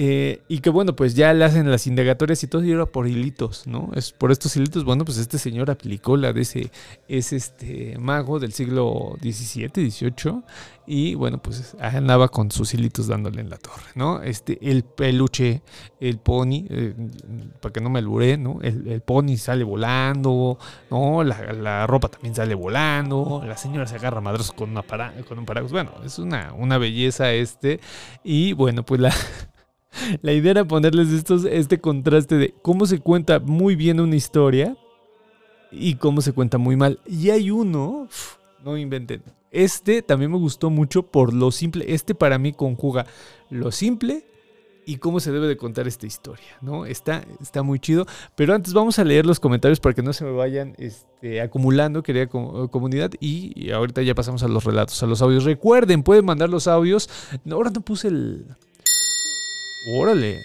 Eh, 0.00 0.42
y 0.46 0.60
que 0.60 0.70
bueno, 0.70 0.94
pues 0.94 1.16
ya 1.16 1.34
le 1.34 1.44
hacen 1.44 1.68
las 1.68 1.88
indagatorias 1.88 2.44
y 2.44 2.46
todo 2.46 2.62
y 2.62 2.70
era 2.70 2.86
por 2.86 3.08
hilitos, 3.08 3.66
¿no? 3.66 3.90
Es 3.96 4.12
por 4.12 4.30
estos 4.30 4.56
hilitos, 4.56 4.84
bueno, 4.84 5.04
pues 5.04 5.18
este 5.18 5.38
señor 5.38 5.72
aplicó 5.72 6.16
la 6.16 6.32
de 6.32 6.42
ese, 6.42 6.70
es 7.08 7.32
este 7.32 7.98
mago 7.98 8.38
del 8.38 8.52
siglo 8.52 9.16
XVII, 9.20 9.90
XVIII, 9.90 10.42
y 10.86 11.16
bueno, 11.16 11.42
pues 11.42 11.76
andaba 11.80 12.28
con 12.28 12.52
sus 12.52 12.74
hilitos 12.74 13.08
dándole 13.08 13.40
en 13.40 13.50
la 13.50 13.56
torre, 13.56 13.90
¿no? 13.96 14.22
Este, 14.22 14.70
el 14.70 14.84
peluche, 14.84 15.62
el 15.98 16.18
pony, 16.18 16.64
eh, 16.70 16.94
para 17.60 17.72
que 17.72 17.80
no 17.80 17.90
me 17.90 17.98
alburé, 17.98 18.36
¿no? 18.36 18.60
El, 18.62 19.00
pony 19.00 19.36
sale 19.36 19.64
volando, 19.64 20.60
¿no? 20.92 21.24
La, 21.24 21.88
ropa 21.88 22.06
también 22.06 22.36
sale 22.36 22.54
volando, 22.54 23.42
la 23.44 23.56
señora 23.56 23.88
se 23.88 23.96
agarra 23.96 24.20
madrazos 24.20 24.52
con, 24.52 24.80
con 25.28 25.38
un 25.40 25.44
paraguas, 25.44 25.72
bueno, 25.72 25.90
es 26.04 26.20
una, 26.20 26.52
una 26.56 26.78
belleza 26.78 27.32
este, 27.32 27.80
y 28.22 28.52
bueno, 28.52 28.84
pues 28.84 29.00
la... 29.00 29.12
La 30.22 30.32
idea 30.32 30.52
era 30.52 30.64
ponerles 30.64 31.08
estos, 31.10 31.44
este 31.44 31.80
contraste 31.80 32.36
de 32.36 32.54
cómo 32.62 32.86
se 32.86 32.98
cuenta 32.98 33.40
muy 33.40 33.74
bien 33.76 34.00
una 34.00 34.16
historia 34.16 34.76
y 35.72 35.94
cómo 35.96 36.20
se 36.20 36.32
cuenta 36.32 36.58
muy 36.58 36.76
mal. 36.76 37.00
Y 37.06 37.30
hay 37.30 37.50
uno, 37.50 38.08
no 38.64 38.76
inventen. 38.76 39.22
Este 39.50 40.02
también 40.02 40.30
me 40.30 40.38
gustó 40.38 40.70
mucho 40.70 41.02
por 41.02 41.32
lo 41.32 41.50
simple. 41.50 41.92
Este 41.94 42.14
para 42.14 42.38
mí 42.38 42.52
conjuga 42.52 43.06
lo 43.50 43.72
simple 43.72 44.24
y 44.84 44.96
cómo 44.96 45.20
se 45.20 45.32
debe 45.32 45.46
de 45.48 45.56
contar 45.56 45.86
esta 45.86 46.06
historia, 46.06 46.56
¿no? 46.62 46.86
Está, 46.86 47.24
está 47.42 47.62
muy 47.62 47.78
chido. 47.78 48.06
Pero 48.36 48.54
antes 48.54 48.72
vamos 48.72 48.98
a 48.98 49.04
leer 49.04 49.26
los 49.26 49.40
comentarios 49.40 49.80
para 49.80 49.94
que 49.94 50.02
no 50.02 50.12
se 50.12 50.24
me 50.24 50.30
vayan 50.30 50.74
este, 50.78 51.40
acumulando, 51.40 52.02
querida 52.02 52.26
com- 52.26 52.68
comunidad. 52.68 53.10
Y, 53.20 53.52
y 53.54 53.70
ahorita 53.70 54.02
ya 54.02 54.14
pasamos 54.14 54.42
a 54.42 54.48
los 54.48 54.64
relatos, 54.64 55.02
a 55.02 55.06
los 55.06 55.20
audios. 55.22 55.44
Recuerden, 55.44 56.02
pueden 56.02 56.24
mandar 56.24 56.48
los 56.48 56.66
audios. 56.68 57.10
Ahora 57.50 57.70
no 57.70 57.80
puse 57.80 58.08
el... 58.08 58.46
Órale. 59.86 60.42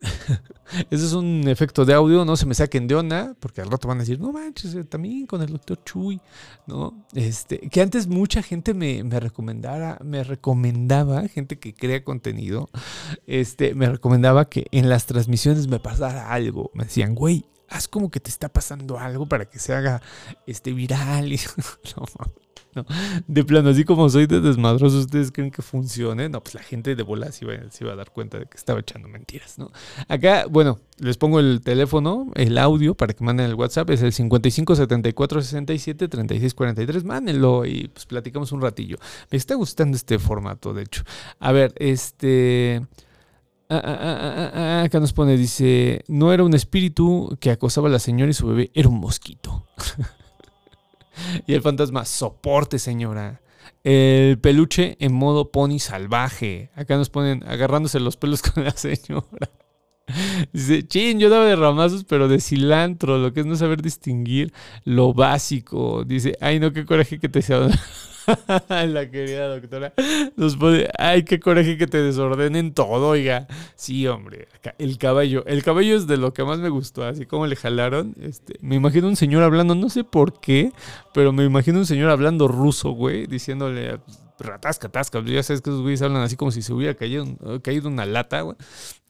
Ese 0.90 1.04
es 1.04 1.12
un 1.12 1.46
efecto 1.48 1.84
de 1.84 1.94
audio, 1.94 2.24
no 2.24 2.36
se 2.36 2.46
me 2.46 2.54
saquen 2.54 2.86
de 2.86 2.94
onda, 2.94 3.34
porque 3.40 3.60
al 3.60 3.70
rato 3.70 3.88
van 3.88 3.98
a 3.98 4.00
decir, 4.00 4.20
no 4.20 4.32
manches, 4.32 4.74
eh, 4.74 4.84
también 4.84 5.26
con 5.26 5.42
el 5.42 5.48
doctor 5.48 5.82
Chuy, 5.84 6.20
¿no? 6.66 7.06
Este, 7.12 7.58
que 7.58 7.80
antes 7.80 8.06
mucha 8.06 8.42
gente 8.42 8.72
me, 8.72 9.04
me 9.04 9.20
recomendara, 9.20 9.98
me 10.02 10.24
recomendaba, 10.24 11.28
gente 11.28 11.58
que 11.58 11.74
crea 11.74 12.04
contenido, 12.04 12.70
este, 13.26 13.74
me 13.74 13.88
recomendaba 13.88 14.48
que 14.48 14.66
en 14.70 14.88
las 14.88 15.06
transmisiones 15.06 15.66
me 15.66 15.80
pasara 15.80 16.32
algo. 16.32 16.70
Me 16.74 16.84
decían, 16.84 17.14
güey, 17.14 17.44
haz 17.68 17.88
como 17.88 18.10
que 18.10 18.20
te 18.20 18.30
está 18.30 18.48
pasando 18.48 18.98
algo 18.98 19.26
para 19.26 19.46
que 19.46 19.58
se 19.58 19.74
haga 19.74 20.02
este 20.46 20.72
viral. 20.72 21.32
Y, 21.32 21.38
no, 21.96 22.04
no. 22.74 22.84
De 23.26 23.44
plano, 23.44 23.70
así 23.70 23.84
como 23.84 24.08
soy 24.08 24.26
de 24.26 24.40
desmadroso, 24.40 24.98
¿ustedes 24.98 25.32
creen 25.32 25.50
que 25.50 25.62
funcione? 25.62 26.28
No, 26.28 26.42
pues 26.42 26.54
la 26.54 26.62
gente 26.62 26.94
de 26.94 27.02
bola 27.02 27.32
se 27.32 27.44
iba, 27.44 27.54
se 27.70 27.84
iba 27.84 27.92
a 27.92 27.96
dar 27.96 28.10
cuenta 28.10 28.38
de 28.38 28.46
que 28.46 28.56
estaba 28.56 28.80
echando 28.80 29.08
mentiras, 29.08 29.58
¿no? 29.58 29.70
Acá, 30.08 30.46
bueno, 30.48 30.78
les 30.98 31.16
pongo 31.16 31.40
el 31.40 31.60
teléfono, 31.62 32.30
el 32.34 32.58
audio 32.58 32.94
para 32.94 33.14
que 33.14 33.24
manden 33.24 33.46
el 33.46 33.54
WhatsApp, 33.54 33.90
es 33.90 34.02
el 34.02 34.12
55 34.12 34.76
74 34.76 35.42
67 35.42 36.08
36 36.08 36.54
43. 36.54 37.04
Mándenlo 37.04 37.64
y 37.64 37.88
pues 37.88 38.06
platicamos 38.06 38.52
un 38.52 38.60
ratillo. 38.60 38.98
Me 39.30 39.38
está 39.38 39.54
gustando 39.54 39.96
este 39.96 40.18
formato, 40.18 40.72
de 40.74 40.82
hecho. 40.82 41.02
A 41.38 41.52
ver, 41.52 41.72
este. 41.76 42.82
Ah, 43.72 43.80
ah, 43.84 43.98
ah, 44.00 44.18
ah, 44.20 44.50
ah, 44.52 44.82
acá 44.82 44.98
nos 44.98 45.12
pone, 45.12 45.36
dice, 45.36 46.04
no 46.08 46.32
era 46.32 46.42
un 46.42 46.54
espíritu 46.54 47.36
que 47.38 47.52
acosaba 47.52 47.86
a 47.86 47.92
la 47.92 48.00
señora 48.00 48.28
y 48.28 48.34
su 48.34 48.48
bebé, 48.48 48.70
era 48.74 48.88
un 48.88 48.98
mosquito. 48.98 49.64
y 51.46 51.54
el 51.54 51.62
fantasma, 51.62 52.04
soporte 52.04 52.78
señora. 52.78 53.40
El 53.82 54.38
peluche 54.38 54.96
en 55.00 55.12
modo 55.12 55.50
pony 55.50 55.78
salvaje. 55.78 56.70
Acá 56.74 56.96
nos 56.96 57.10
ponen 57.10 57.42
agarrándose 57.46 58.00
los 58.00 58.16
pelos 58.16 58.42
con 58.50 58.64
la 58.64 58.72
señora. 58.72 59.50
Dice, 60.52 60.86
chin, 60.86 61.20
yo 61.20 61.30
daba 61.30 61.44
de 61.44 61.56
ramazos, 61.56 62.04
pero 62.04 62.26
de 62.26 62.40
cilantro, 62.40 63.18
lo 63.18 63.32
que 63.32 63.40
es 63.40 63.46
no 63.46 63.56
saber 63.56 63.80
distinguir 63.80 64.52
lo 64.84 65.14
básico. 65.14 66.04
Dice, 66.04 66.36
ay 66.40 66.58
no, 66.58 66.72
qué 66.72 66.84
coraje 66.84 67.18
que 67.18 67.28
te 67.28 67.42
sea... 67.42 67.68
la 68.68 69.10
querida 69.10 69.48
doctora 69.48 69.92
nos 70.36 70.56
pone, 70.56 70.88
ay, 70.98 71.24
qué 71.24 71.40
coraje 71.40 71.76
que 71.76 71.86
te 71.86 72.02
desordenen 72.02 72.72
todo, 72.74 73.08
oiga. 73.08 73.46
Sí, 73.74 74.06
hombre, 74.06 74.48
el 74.78 74.98
caballo. 74.98 75.44
El 75.46 75.62
caballo 75.62 75.96
es 75.96 76.06
de 76.06 76.16
lo 76.16 76.32
que 76.32 76.44
más 76.44 76.58
me 76.58 76.68
gustó, 76.68 77.04
así 77.04 77.26
como 77.26 77.46
le 77.46 77.56
jalaron. 77.56 78.14
Este, 78.20 78.54
me 78.60 78.76
imagino 78.76 79.08
un 79.08 79.16
señor 79.16 79.42
hablando, 79.42 79.74
no 79.74 79.88
sé 79.88 80.04
por 80.04 80.40
qué, 80.40 80.72
pero 81.12 81.32
me 81.32 81.44
imagino 81.44 81.78
un 81.78 81.86
señor 81.86 82.10
hablando 82.10 82.48
ruso, 82.48 82.90
güey, 82.90 83.26
diciéndole, 83.26 84.00
ratasca, 84.38 84.88
tasca. 84.88 85.20
Ya 85.24 85.42
sabes 85.42 85.62
que 85.62 85.70
esos 85.70 85.82
güeyes 85.82 86.02
hablan 86.02 86.22
así 86.22 86.36
como 86.36 86.50
si 86.50 86.62
se 86.62 86.72
hubiera 86.72 86.94
caído, 86.94 87.26
caído 87.62 87.88
una 87.88 88.06
lata, 88.06 88.40
güey. 88.42 88.56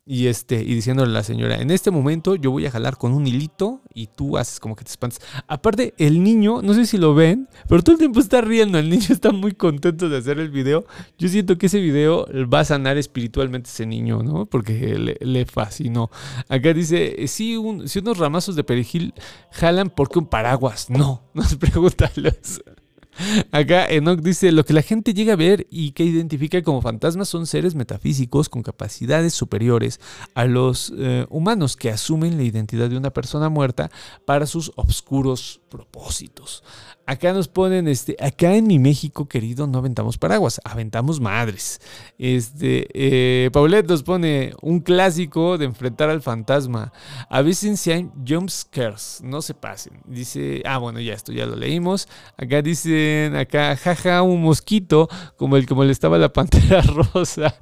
Y, 0.06 0.26
este, 0.26 0.62
y 0.62 0.74
diciéndole 0.74 1.10
a 1.10 1.14
la 1.14 1.22
señora, 1.22 1.60
en 1.60 1.70
este 1.70 1.90
momento 1.90 2.34
yo 2.34 2.50
voy 2.50 2.66
a 2.66 2.70
jalar 2.70 2.96
con 2.96 3.12
un 3.12 3.26
hilito 3.26 3.82
y 3.94 4.06
tú 4.08 4.38
haces 4.38 4.58
como 4.58 4.74
que 4.74 4.82
te 4.82 4.90
espantas. 4.90 5.20
Aparte, 5.46 5.94
el 5.98 6.22
niño, 6.24 6.62
no 6.62 6.74
sé 6.74 6.86
si 6.86 6.98
lo 6.98 7.14
ven, 7.14 7.48
pero 7.68 7.82
todo 7.82 7.92
el 7.92 7.98
tiempo 7.98 8.18
está 8.18 8.40
riendo. 8.40 8.78
El 8.78 8.88
niño 8.88 9.06
está 9.10 9.30
muy 9.30 9.52
contento 9.52 10.08
de 10.08 10.16
hacer 10.16 10.38
el 10.38 10.50
video. 10.50 10.84
Yo 11.18 11.28
siento 11.28 11.58
que 11.58 11.66
ese 11.66 11.80
video 11.80 12.26
va 12.52 12.60
a 12.60 12.64
sanar 12.64 12.96
espiritualmente 12.96 13.68
a 13.68 13.72
ese 13.72 13.86
niño, 13.86 14.22
¿no? 14.22 14.46
Porque 14.46 14.98
le, 14.98 15.16
le 15.20 15.44
fascinó. 15.44 16.10
Acá 16.48 16.72
dice, 16.72 17.26
si, 17.28 17.56
un, 17.56 17.86
si 17.86 17.98
unos 17.98 18.18
ramazos 18.18 18.56
de 18.56 18.64
perejil 18.64 19.14
jalan, 19.52 19.90
¿por 19.90 20.08
qué 20.08 20.18
un 20.18 20.26
paraguas? 20.26 20.88
No, 20.90 21.22
nos 21.34 21.56
preguntan 21.56 22.10
los... 22.16 22.62
Acá 23.52 23.86
Enoch 23.88 24.20
dice, 24.20 24.52
lo 24.52 24.64
que 24.64 24.72
la 24.72 24.82
gente 24.82 25.14
llega 25.14 25.34
a 25.34 25.36
ver 25.36 25.66
y 25.70 25.92
que 25.92 26.04
identifica 26.04 26.62
como 26.62 26.82
fantasmas 26.82 27.28
son 27.28 27.46
seres 27.46 27.74
metafísicos 27.74 28.48
con 28.48 28.62
capacidades 28.62 29.34
superiores 29.34 30.00
a 30.34 30.44
los 30.44 30.92
eh, 30.96 31.26
humanos 31.30 31.76
que 31.76 31.90
asumen 31.90 32.36
la 32.36 32.42
identidad 32.44 32.88
de 32.88 32.96
una 32.96 33.10
persona 33.10 33.48
muerta 33.48 33.90
para 34.24 34.46
sus 34.46 34.72
obscuros 34.76 35.60
propósitos. 35.68 36.62
Acá 37.10 37.32
nos 37.32 37.48
ponen, 37.48 37.88
este, 37.88 38.16
acá 38.20 38.54
en 38.54 38.68
mi 38.68 38.78
México 38.78 39.26
querido 39.26 39.66
no 39.66 39.78
aventamos 39.78 40.16
paraguas, 40.16 40.60
aventamos 40.62 41.18
madres. 41.18 41.80
Este, 42.18 42.86
eh, 42.94 43.50
Paulette 43.50 43.88
nos 43.88 44.04
pone 44.04 44.52
un 44.62 44.78
clásico 44.78 45.58
de 45.58 45.64
enfrentar 45.64 46.08
al 46.08 46.22
fantasma. 46.22 46.92
A 47.28 47.42
veces 47.42 47.80
si 47.80 47.90
hay 47.90 48.08
jump 48.24 48.48
scares, 48.48 49.18
no 49.24 49.42
se 49.42 49.54
pasen. 49.54 50.00
Dice, 50.06 50.62
ah 50.64 50.78
bueno, 50.78 51.00
ya 51.00 51.14
esto 51.14 51.32
ya 51.32 51.46
lo 51.46 51.56
leímos. 51.56 52.06
Acá 52.36 52.62
dicen, 52.62 53.34
acá, 53.34 53.74
jaja, 53.74 54.22
un 54.22 54.40
mosquito 54.40 55.08
como 55.36 55.56
el 55.56 55.66
que 55.66 55.74
molestaba 55.74 56.16
la 56.16 56.32
pantera 56.32 56.80
rosa. 57.12 57.56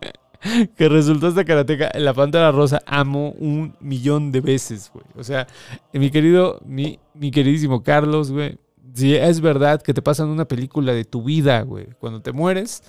que 0.77 0.91
resultó 0.91 1.29
esta 1.29 1.47
karateca, 1.47 1.91
la 1.95 2.13
pantera 2.13 2.53
rosa 2.53 2.83
amo 2.85 3.31
un 3.31 3.75
millón 3.81 4.31
de 4.31 4.43
veces, 4.43 4.91
güey. 4.93 5.07
O 5.17 5.25
sea, 5.25 5.47
mi 5.95 6.11
querido, 6.11 6.61
mi, 6.67 6.99
mi 7.15 7.31
queridísimo 7.31 7.83
Carlos, 7.83 8.31
güey. 8.31 8.59
Si 8.95 9.15
es 9.15 9.41
verdad 9.41 9.83
que 9.83 9.95
te 9.95 10.03
pasan 10.03 10.29
una 10.29 10.47
película 10.47 10.93
de 10.93 11.05
tu 11.05 11.23
vida, 11.23 11.63
güey. 11.63 11.87
Cuando 11.99 12.23
te 12.23 12.33
mueres, 12.33 12.83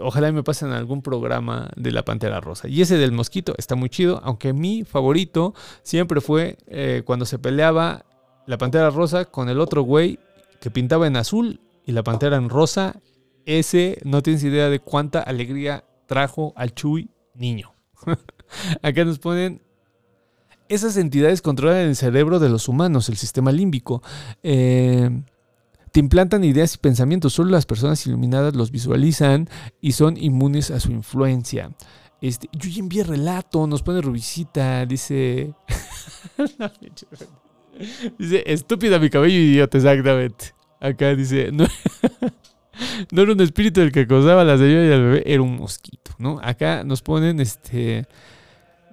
ojalá 0.00 0.30
me 0.32 0.42
pasen 0.42 0.70
algún 0.70 1.02
programa 1.02 1.70
de 1.76 1.92
la 1.92 2.04
Pantera 2.04 2.40
Rosa. 2.40 2.68
Y 2.68 2.82
ese 2.82 2.96
del 2.96 3.12
mosquito 3.12 3.54
está 3.58 3.74
muy 3.74 3.90
chido, 3.90 4.20
aunque 4.24 4.52
mi 4.52 4.84
favorito 4.84 5.54
siempre 5.82 6.20
fue 6.20 6.58
eh, 6.66 7.02
cuando 7.04 7.24
se 7.24 7.38
peleaba 7.38 8.04
la 8.46 8.58
Pantera 8.58 8.90
Rosa 8.90 9.26
con 9.26 9.48
el 9.48 9.60
otro 9.60 9.82
güey 9.82 10.18
que 10.60 10.70
pintaba 10.70 11.06
en 11.06 11.16
azul 11.16 11.60
y 11.84 11.92
la 11.92 12.02
Pantera 12.02 12.36
en 12.36 12.48
rosa. 12.48 13.00
Ese 13.44 13.98
no 14.04 14.22
tienes 14.22 14.44
idea 14.44 14.68
de 14.68 14.80
cuánta 14.80 15.20
alegría 15.20 15.84
trajo 16.06 16.52
al 16.56 16.74
Chuy 16.74 17.10
niño. 17.34 17.74
Acá 18.82 19.04
nos 19.04 19.18
ponen 19.18 19.62
esas 20.68 20.96
entidades 20.96 21.42
controlan 21.42 21.78
el 21.78 21.96
cerebro 21.96 22.38
de 22.38 22.48
los 22.48 22.68
humanos, 22.68 23.08
el 23.08 23.16
sistema 23.16 23.52
límbico. 23.52 24.02
Eh, 24.42 25.10
te 25.92 26.00
implantan 26.00 26.44
ideas 26.44 26.74
y 26.74 26.78
pensamientos. 26.78 27.32
Solo 27.32 27.50
las 27.50 27.66
personas 27.66 28.06
iluminadas 28.06 28.54
los 28.54 28.70
visualizan 28.70 29.48
y 29.80 29.92
son 29.92 30.16
inmunes 30.16 30.70
a 30.70 30.80
su 30.80 30.92
influencia. 30.92 31.70
Este, 32.20 32.48
yo 32.52 32.68
ya 32.68 33.04
relato, 33.04 33.66
nos 33.66 33.82
pone 33.82 34.00
Rubicita, 34.00 34.84
dice. 34.86 35.54
dice, 38.18 38.42
estúpida 38.46 38.98
mi 38.98 39.08
cabello 39.08 39.38
idiota, 39.38 39.78
exactamente. 39.78 40.54
Acá 40.80 41.14
dice, 41.14 41.50
no, 41.52 41.66
era 43.22 43.32
un 43.32 43.40
espíritu 43.40 43.80
el 43.80 43.92
que 43.92 44.00
acosaba 44.00 44.42
a 44.42 44.44
la 44.44 44.58
señora 44.58 44.86
y 44.86 44.92
al 44.92 45.02
bebé, 45.02 45.22
era 45.26 45.42
un 45.42 45.56
mosquito, 45.56 46.12
¿no? 46.18 46.40
Acá 46.42 46.82
nos 46.84 47.02
ponen 47.02 47.40
este. 47.40 48.06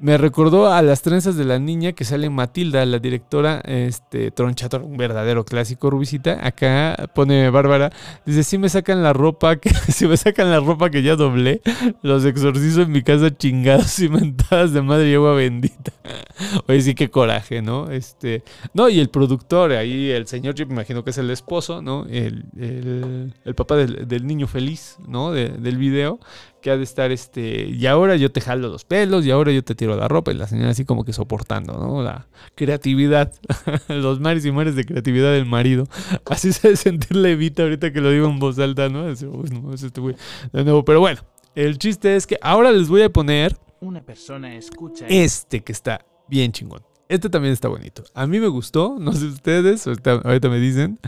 Me 0.02 0.18
recordó 0.18 0.72
a 0.74 0.82
las 0.82 1.02
trenzas 1.02 1.38
de 1.38 1.46
la 1.46 1.58
niña 1.58 1.94
que 1.94 2.04
sale 2.04 2.30
Matilda, 2.30 2.86
la 2.86 3.00
directora 3.00 3.62
este, 3.66 4.30
Tronchator, 4.30 4.82
un 4.82 4.98
verdadero 4.98 5.46
clásico 5.46 5.90
rubicita. 5.90 6.46
Acá 6.46 7.10
pone 7.16 7.50
Bárbara, 7.50 7.92
dice, 8.26 8.44
si 8.44 8.58
me 8.58 8.68
sacan 8.68 9.04
la 9.04 9.14
ropa, 9.14 9.58
si 9.88 10.06
me 10.08 10.18
sacan 10.18 10.52
la 10.52 10.60
ropa 10.60 10.90
que 10.90 11.02
ya 11.02 11.16
doblé, 11.16 11.62
los 12.02 12.26
exorcizo 12.26 12.82
en 12.82 12.92
mi 12.92 13.04
casa 13.04 13.36
chingados 13.36 13.98
y 14.00 14.10
mentadas 14.10 14.74
de 14.74 14.82
madre 14.82 15.10
y 15.10 15.14
agua 15.16 15.34
bendita. 15.34 15.94
Oye, 16.68 16.82
sí, 16.82 16.94
qué 16.94 17.10
coraje, 17.10 17.62
¿no? 17.62 17.90
Este, 17.90 18.44
no, 18.74 18.90
y 18.90 19.00
el 19.00 19.10
productor, 19.10 19.72
ahí 19.72 20.10
el 20.12 20.28
señor, 20.28 20.56
yo 20.56 20.66
me 20.68 20.74
imagino 20.74 21.06
que 21.06 21.12
es 21.12 21.18
el 21.20 21.30
esposo, 21.30 21.82
¿no? 21.82 22.06
El, 22.10 22.46
el, 22.60 23.34
el 23.46 23.56
papá 23.56 23.78
del, 23.78 24.08
del 24.10 24.28
niño 24.28 24.48
feliz, 24.48 24.98
¿no? 25.08 25.32
De- 25.32 25.50
del 25.50 25.78
video 25.78 26.20
que 26.66 26.72
ha 26.72 26.78
de 26.78 26.84
estar 26.84 27.12
este, 27.12 27.68
y 27.68 27.86
ahora 27.86 28.16
yo 28.16 28.32
te 28.32 28.42
jalo 28.42 28.70
los 28.70 28.86
pelos, 28.86 29.24
y 29.24 29.30
ahora 29.30 29.52
yo 29.52 29.64
te 29.64 29.76
tiro 29.76 29.96
la 29.96 30.08
ropa, 30.08 30.32
y 30.32 30.34
la 30.34 30.48
señora 30.48 30.72
así 30.72 30.84
como 30.84 31.06
que 31.06 31.14
soportando, 31.14 31.74
¿no? 31.78 32.02
La 32.02 32.28
creatividad, 32.56 33.32
los 33.88 34.20
mares 34.20 34.48
y 34.48 34.52
mares 34.52 34.76
de 34.76 34.84
creatividad 34.84 35.32
del 35.32 35.46
marido. 35.46 35.88
Así 36.28 36.52
se 36.54 36.70
debe 36.70 36.78
sentir 36.78 37.16
Levita 37.18 37.62
ahorita 37.62 37.94
que 37.94 38.02
lo 38.02 38.10
digo 38.10 38.28
en 38.28 38.40
voz 38.40 38.58
alta, 38.58 38.90
¿no? 38.90 39.06
Así, 39.06 39.28
"Uy, 39.28 39.48
no, 39.52 39.76
es 39.76 39.84
este 39.84 40.02
güey". 40.02 40.16
De 40.54 40.64
nuevo, 40.64 40.84
pero 40.84 41.00
bueno, 41.00 41.22
el 41.54 41.78
chiste 41.78 42.16
es 42.16 42.26
que 42.26 42.40
ahora 42.42 42.72
les 42.72 42.88
voy 42.88 43.04
a 43.04 43.12
poner 43.12 43.56
Una 43.82 44.02
persona 44.02 44.56
escucha 44.56 45.06
este 45.08 45.62
que 45.64 45.72
está 45.72 46.04
bien 46.28 46.52
chingón. 46.52 46.82
Este 47.10 47.30
también 47.30 47.54
está 47.54 47.68
bonito. 47.68 48.04
A 48.16 48.26
mí 48.26 48.40
me 48.40 48.48
gustó, 48.48 48.98
no 49.00 49.14
sé 49.14 49.28
ustedes, 49.28 49.86
ahorita, 49.86 50.14
ahorita 50.24 50.50
me 50.50 50.58
dicen, 50.60 51.00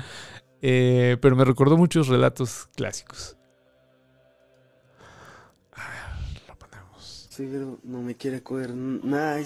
eh, 0.61 1.17
pero 1.19 1.35
me 1.35 1.45
recordó 1.45 1.77
muchos 1.77 2.09
relatos 2.09 2.69
clásicos. 2.75 3.36
No 7.39 8.01
me 8.01 8.15
quiere 8.15 8.41
coger 8.41 8.71
nada. 8.73 9.39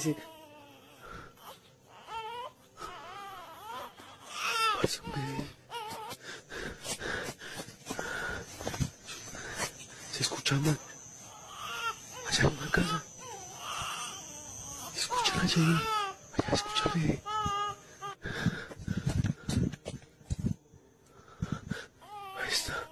Hombre. 5.03 5.47
Se 10.11 10.23
escucha 10.23 10.55
mal. 10.55 10.77
Allá 12.29 12.41
en 12.41 12.57
una 12.57 12.71
casa. 12.71 13.03
Escucha 14.95 15.41
allá. 15.41 15.81
Allá, 16.37 16.53
escúchame. 16.53 17.21
Ahí 22.37 22.49
está. 22.49 22.89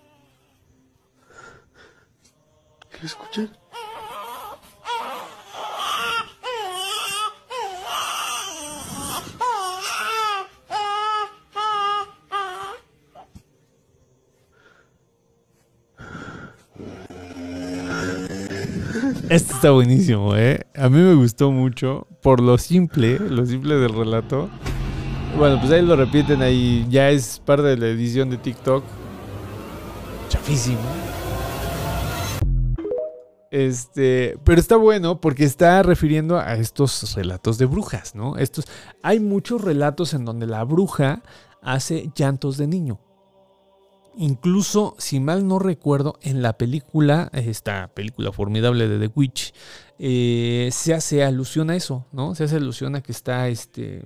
¿Qué 2.89 2.97
lo 2.99 3.05
escuchan? 3.05 3.58
Este 19.29 19.53
está 19.53 19.69
buenísimo, 19.69 20.35
¿eh? 20.35 20.65
A 20.75 20.89
mí 20.89 20.97
me 20.97 21.13
gustó 21.13 21.51
mucho 21.51 22.07
por 22.23 22.41
lo 22.41 22.57
simple, 22.57 23.19
lo 23.19 23.45
simple 23.45 23.75
del 23.75 23.93
relato. 23.93 24.49
Bueno, 25.37 25.59
pues 25.59 25.71
ahí 25.71 25.85
lo 25.85 25.95
repiten 25.95 26.41
ahí, 26.41 26.87
ya 26.89 27.11
es 27.11 27.39
parte 27.45 27.67
de 27.67 27.77
la 27.77 27.85
edición 27.89 28.31
de 28.31 28.37
TikTok. 28.37 28.83
Chafísimo. 30.29 30.79
Este, 33.51 34.39
pero 34.43 34.59
está 34.59 34.77
bueno 34.77 35.21
porque 35.21 35.43
está 35.43 35.83
refiriendo 35.83 36.39
a 36.39 36.55
estos 36.55 37.13
relatos 37.13 37.59
de 37.59 37.67
brujas, 37.67 38.15
¿no? 38.15 38.35
Estos, 38.35 38.65
hay 39.03 39.19
muchos 39.19 39.61
relatos 39.61 40.15
en 40.15 40.25
donde 40.25 40.47
la 40.47 40.63
bruja 40.63 41.21
hace 41.61 42.09
llantos 42.15 42.57
de 42.57 42.65
niño. 42.65 42.99
Incluso, 44.21 44.95
si 44.97 45.21
mal 45.21 45.47
no 45.47 45.59
recuerdo, 45.59 46.19
en 46.21 46.41
la 46.41 46.57
película, 46.57 47.29
esta 47.31 47.87
película 47.87 48.33
formidable 48.33 48.89
de 48.89 48.99
The 48.99 49.13
Witch, 49.15 49.53
eh, 49.97 50.67
se 50.73 50.93
hace 50.93 51.23
alusión 51.23 51.69
a 51.69 51.77
eso, 51.77 52.05
¿no? 52.11 52.35
Se 52.35 52.43
hace 52.43 52.57
alusión 52.57 52.97
a 52.97 53.01
que 53.01 53.13
está 53.13 53.47
este, 53.47 54.03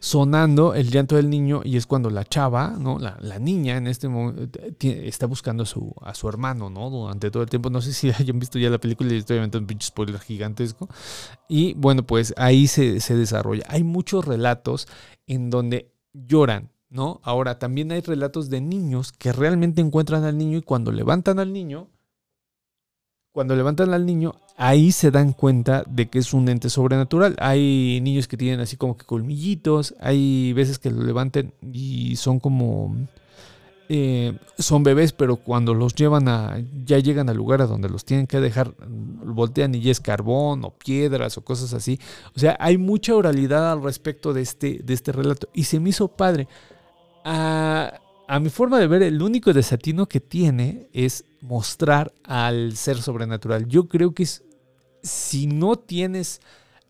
sonando 0.00 0.74
el 0.74 0.90
llanto 0.90 1.16
del 1.16 1.30
niño 1.30 1.62
y 1.64 1.78
es 1.78 1.86
cuando 1.86 2.10
la 2.10 2.24
chava, 2.24 2.76
¿no? 2.78 2.98
La, 2.98 3.16
la 3.22 3.38
niña 3.38 3.78
en 3.78 3.86
este 3.86 4.06
momento 4.06 4.60
está 4.80 5.26
buscando 5.26 5.62
a 5.62 5.66
su, 5.66 5.94
a 6.02 6.12
su 6.14 6.28
hermano, 6.28 6.68
¿no? 6.68 6.90
Durante 6.90 7.30
todo 7.30 7.42
el 7.42 7.48
tiempo. 7.48 7.70
No 7.70 7.80
sé 7.80 7.94
si 7.94 8.10
hayan 8.18 8.38
visto 8.38 8.58
ya 8.58 8.68
la 8.68 8.78
película 8.78 9.14
y 9.14 9.16
estoy 9.16 9.38
aventando 9.38 9.62
un 9.62 9.66
pinche 9.66 9.86
spoiler 9.86 10.20
gigantesco. 10.20 10.90
Y 11.48 11.72
bueno, 11.72 12.02
pues 12.02 12.34
ahí 12.36 12.66
se, 12.66 13.00
se 13.00 13.16
desarrolla. 13.16 13.64
Hay 13.68 13.82
muchos 13.82 14.26
relatos 14.26 14.88
en 15.26 15.48
donde 15.48 15.90
lloran, 16.12 16.70
¿no? 16.90 17.20
Ahora, 17.22 17.58
también 17.58 17.92
hay 17.92 18.00
relatos 18.00 18.50
de 18.50 18.60
niños 18.60 19.12
que 19.12 19.32
realmente 19.32 19.80
encuentran 19.80 20.24
al 20.24 20.38
niño 20.38 20.58
y 20.58 20.62
cuando 20.62 20.92
levantan 20.92 21.38
al 21.38 21.52
niño, 21.52 21.88
cuando 23.32 23.54
levantan 23.54 23.92
al 23.94 24.04
niño, 24.04 24.34
ahí 24.56 24.90
se 24.90 25.10
dan 25.12 25.32
cuenta 25.32 25.84
de 25.86 26.08
que 26.08 26.18
es 26.18 26.34
un 26.34 26.48
ente 26.48 26.70
sobrenatural. 26.70 27.36
Hay 27.38 28.00
niños 28.02 28.26
que 28.26 28.36
tienen 28.36 28.58
así 28.58 28.76
como 28.76 28.96
que 28.96 29.06
colmillitos, 29.06 29.94
hay 30.00 30.52
veces 30.54 30.78
que 30.78 30.90
lo 30.90 31.04
levanten 31.04 31.52
y 31.60 32.16
son 32.16 32.40
como... 32.40 32.96
eh, 33.88 34.36
son 34.58 34.82
bebés, 34.82 35.12
pero 35.12 35.36
cuando 35.36 35.72
los 35.74 35.94
llevan 35.94 36.26
a... 36.26 36.58
ya 36.84 36.98
llegan 36.98 37.28
al 37.28 37.36
lugar 37.36 37.62
a 37.62 37.66
donde 37.66 37.88
los 37.88 38.04
tienen 38.04 38.26
que 38.26 38.40
dejar, 38.40 38.74
voltean 38.88 39.72
y 39.74 39.88
es 39.88 40.00
carbón 40.00 40.64
o 40.64 40.70
piedras 40.70 41.38
o 41.38 41.44
cosas 41.44 41.74
así. 41.74 42.00
O 42.34 42.40
sea, 42.40 42.56
hay 42.58 42.76
mucha 42.76 43.14
oralidad 43.14 43.70
al 43.70 43.82
respecto 43.84 44.32
de 44.32 44.40
este, 44.40 44.80
de 44.82 44.94
este 44.94 45.12
relato. 45.12 45.48
Y 45.52 45.64
se 45.64 45.78
me 45.78 45.90
hizo 45.90 46.08
padre. 46.08 46.48
A, 47.24 48.00
a 48.26 48.40
mi 48.40 48.50
forma 48.50 48.78
de 48.78 48.86
ver, 48.86 49.02
el 49.02 49.22
único 49.22 49.52
desatino 49.52 50.06
que 50.06 50.20
tiene 50.20 50.88
es 50.92 51.24
mostrar 51.40 52.12
al 52.24 52.76
ser 52.76 53.00
sobrenatural. 53.00 53.66
Yo 53.68 53.88
creo 53.88 54.12
que 54.12 54.24
es, 54.24 54.44
si 55.02 55.46
no 55.46 55.76
tienes 55.76 56.40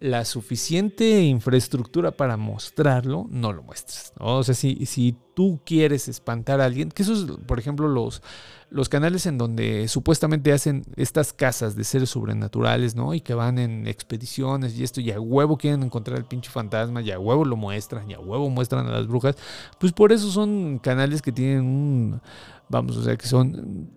la 0.00 0.24
suficiente 0.24 1.22
infraestructura 1.22 2.12
para 2.12 2.36
mostrarlo, 2.36 3.26
no 3.30 3.52
lo 3.52 3.62
muestres. 3.62 4.12
¿no? 4.18 4.38
O 4.38 4.44
sea, 4.44 4.54
si, 4.54 4.86
si 4.86 5.16
tú 5.38 5.60
quieres 5.64 6.08
espantar 6.08 6.60
a 6.60 6.64
alguien, 6.64 6.90
que 6.90 7.04
eso 7.04 7.12
es, 7.12 7.24
por 7.46 7.60
ejemplo, 7.60 7.86
los, 7.86 8.22
los 8.70 8.88
canales 8.88 9.24
en 9.24 9.38
donde 9.38 9.86
supuestamente 9.86 10.52
hacen 10.52 10.82
estas 10.96 11.32
casas 11.32 11.76
de 11.76 11.84
seres 11.84 12.10
sobrenaturales, 12.10 12.96
¿no? 12.96 13.14
Y 13.14 13.20
que 13.20 13.34
van 13.34 13.60
en 13.60 13.86
expediciones 13.86 14.76
y 14.76 14.82
esto, 14.82 15.00
y 15.00 15.12
a 15.12 15.20
huevo 15.20 15.56
quieren 15.56 15.84
encontrar 15.84 16.18
el 16.18 16.24
pinche 16.24 16.50
fantasma, 16.50 17.02
y 17.02 17.12
a 17.12 17.20
huevo 17.20 17.44
lo 17.44 17.54
muestran, 17.54 18.10
y 18.10 18.14
a 18.14 18.18
huevo 18.18 18.50
muestran 18.50 18.88
a 18.88 18.90
las 18.90 19.06
brujas. 19.06 19.36
Pues 19.78 19.92
por 19.92 20.10
eso 20.10 20.28
son 20.28 20.80
canales 20.80 21.22
que 21.22 21.30
tienen 21.30 21.60
un, 21.60 22.20
vamos, 22.68 22.96
o 22.96 23.04
sea, 23.04 23.16
que 23.16 23.28
son 23.28 23.92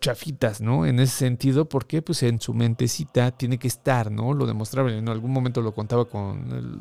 chafitas, 0.00 0.60
¿no? 0.60 0.84
En 0.84 0.98
ese 0.98 1.16
sentido, 1.16 1.68
porque 1.68 2.02
pues 2.02 2.24
en 2.24 2.40
su 2.40 2.54
mentecita 2.54 3.30
tiene 3.30 3.56
que 3.56 3.68
estar, 3.68 4.10
¿no? 4.10 4.34
Lo 4.34 4.46
demostrable. 4.46 4.98
En 4.98 5.08
algún 5.08 5.30
momento 5.30 5.62
lo 5.62 5.74
contaba 5.74 6.06
con 6.06 6.50
el, 6.50 6.80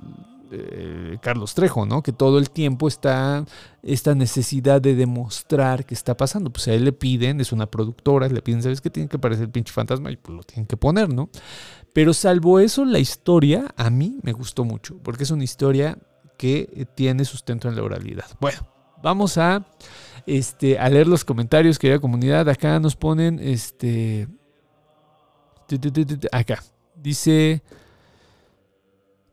eh, 0.51 1.17
Carlos 1.21 1.55
Trejo, 1.55 1.85
¿no? 1.85 2.03
Que 2.03 2.11
todo 2.11 2.37
el 2.37 2.49
tiempo 2.49 2.87
está 2.87 3.45
esta 3.83 4.13
necesidad 4.15 4.81
de 4.81 4.95
demostrar 4.95 5.85
que 5.85 5.93
está 5.93 6.15
pasando. 6.17 6.51
Pues 6.51 6.67
a 6.67 6.73
él 6.73 6.85
le 6.85 6.91
piden, 6.91 7.39
es 7.41 7.51
una 7.51 7.65
productora, 7.65 8.27
le 8.27 8.41
piden, 8.41 8.61
¿sabes 8.61 8.81
qué? 8.81 8.89
Tiene 8.89 9.09
que 9.09 9.17
aparecer 9.17 9.45
el 9.45 9.51
pinche 9.51 9.73
fantasma 9.73 10.11
y 10.11 10.17
pues 10.17 10.35
lo 10.35 10.43
tienen 10.43 10.65
que 10.65 10.77
poner, 10.77 11.13
¿no? 11.13 11.29
Pero 11.93 12.13
salvo 12.13 12.59
eso, 12.59 12.85
la 12.85 12.99
historia 12.99 13.73
a 13.77 13.89
mí 13.89 14.19
me 14.23 14.33
gustó 14.33 14.63
mucho, 14.63 14.97
porque 15.03 15.23
es 15.23 15.31
una 15.31 15.43
historia 15.43 15.97
que 16.37 16.87
tiene 16.95 17.25
sustento 17.25 17.67
en 17.67 17.75
la 17.75 17.83
oralidad. 17.83 18.25
Bueno, 18.39 18.67
vamos 19.01 19.37
a, 19.37 19.65
este, 20.25 20.79
a 20.79 20.89
leer 20.89 21.07
los 21.07 21.25
comentarios, 21.25 21.79
querida 21.79 21.99
comunidad. 21.99 22.49
Acá 22.49 22.79
nos 22.79 22.95
ponen, 22.95 23.39
este, 23.39 24.27
acá, 26.31 26.63
dice... 26.95 27.61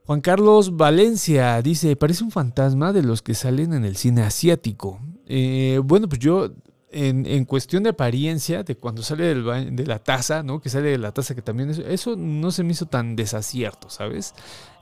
Juan 0.09 0.23
Carlos 0.23 0.75
Valencia 0.75 1.61
dice, 1.61 1.95
parece 1.95 2.25
un 2.25 2.31
fantasma 2.31 2.95
de 2.95 3.03
los 3.03 3.21
que 3.21 3.35
salen 3.35 3.75
en 3.75 3.85
el 3.85 3.95
cine 3.95 4.23
asiático. 4.23 4.99
Eh, 5.27 5.83
bueno, 5.85 6.09
pues 6.09 6.19
yo, 6.19 6.49
en, 6.91 7.27
en 7.27 7.45
cuestión 7.45 7.83
de 7.83 7.91
apariencia, 7.91 8.63
de 8.63 8.75
cuando 8.75 9.03
sale 9.03 9.25
del 9.25 9.77
de 9.77 9.85
la 9.85 9.99
taza, 9.99 10.43
¿no? 10.43 10.63
Que 10.63 10.71
sale 10.71 10.89
de 10.89 10.97
la 10.97 11.13
taza, 11.13 11.35
que 11.35 11.43
también 11.43 11.69
es, 11.69 11.81
eso 11.81 12.17
no 12.17 12.51
se 12.53 12.65
me 12.65 12.73
hizo 12.73 12.87
tan 12.87 13.17
desacierto, 13.17 13.91
¿sabes? 13.91 14.33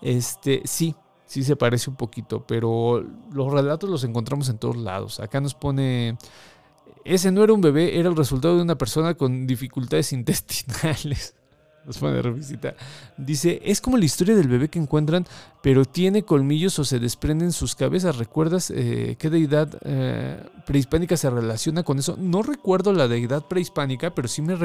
Este, 0.01 0.63
sí, 0.65 0.95
sí 1.25 1.43
se 1.43 1.57
parece 1.57 1.91
un 1.91 1.97
poquito, 1.97 2.47
pero 2.47 3.05
los 3.33 3.53
relatos 3.53 3.91
los 3.91 4.05
encontramos 4.05 4.49
en 4.49 4.59
todos 4.59 4.77
lados. 4.77 5.19
Acá 5.19 5.41
nos 5.41 5.55
pone, 5.55 6.19
ese 7.05 7.33
no 7.33 7.43
era 7.43 7.53
un 7.53 7.63
bebé, 7.63 7.99
era 7.99 8.09
el 8.09 8.17
resultado 8.17 8.55
de 8.55 8.63
una 8.63 8.79
persona 8.79 9.15
con 9.15 9.49
dificultades 9.49 10.13
intestinales. 10.13 11.35
Nos 11.87 11.99
pone 11.99 12.21
revisita. 12.21 12.75
Dice, 13.17 13.61
es 13.65 13.81
como 13.81 13.97
la 13.97 14.05
historia 14.05 14.35
del 14.35 14.49
bebé 14.49 14.69
que 14.69 14.81
encuentran, 14.81 15.25
pero 15.63 15.85
tiene 15.85 16.25
colmillos 16.25 16.79
o 16.81 16.85
se 16.85 16.99
desprenden 16.99 17.53
sus 17.53 17.77
cabezas. 17.77 18.17
¿Recuerdas 18.17 18.73
eh, 18.75 19.17
qué 19.19 19.31
deidad 19.31 19.69
eh, 19.85 20.43
prehispánica 20.67 21.17
se 21.17 21.31
relaciona 21.31 21.85
con 21.85 22.01
eso? 22.01 22.17
No 22.19 22.43
recuerdo 22.43 22.93
la 22.93 23.07
deidad 23.07 23.47
prehispánica, 23.47 24.15
pero 24.15 24.27
sí, 24.27 24.43
me 24.43 24.57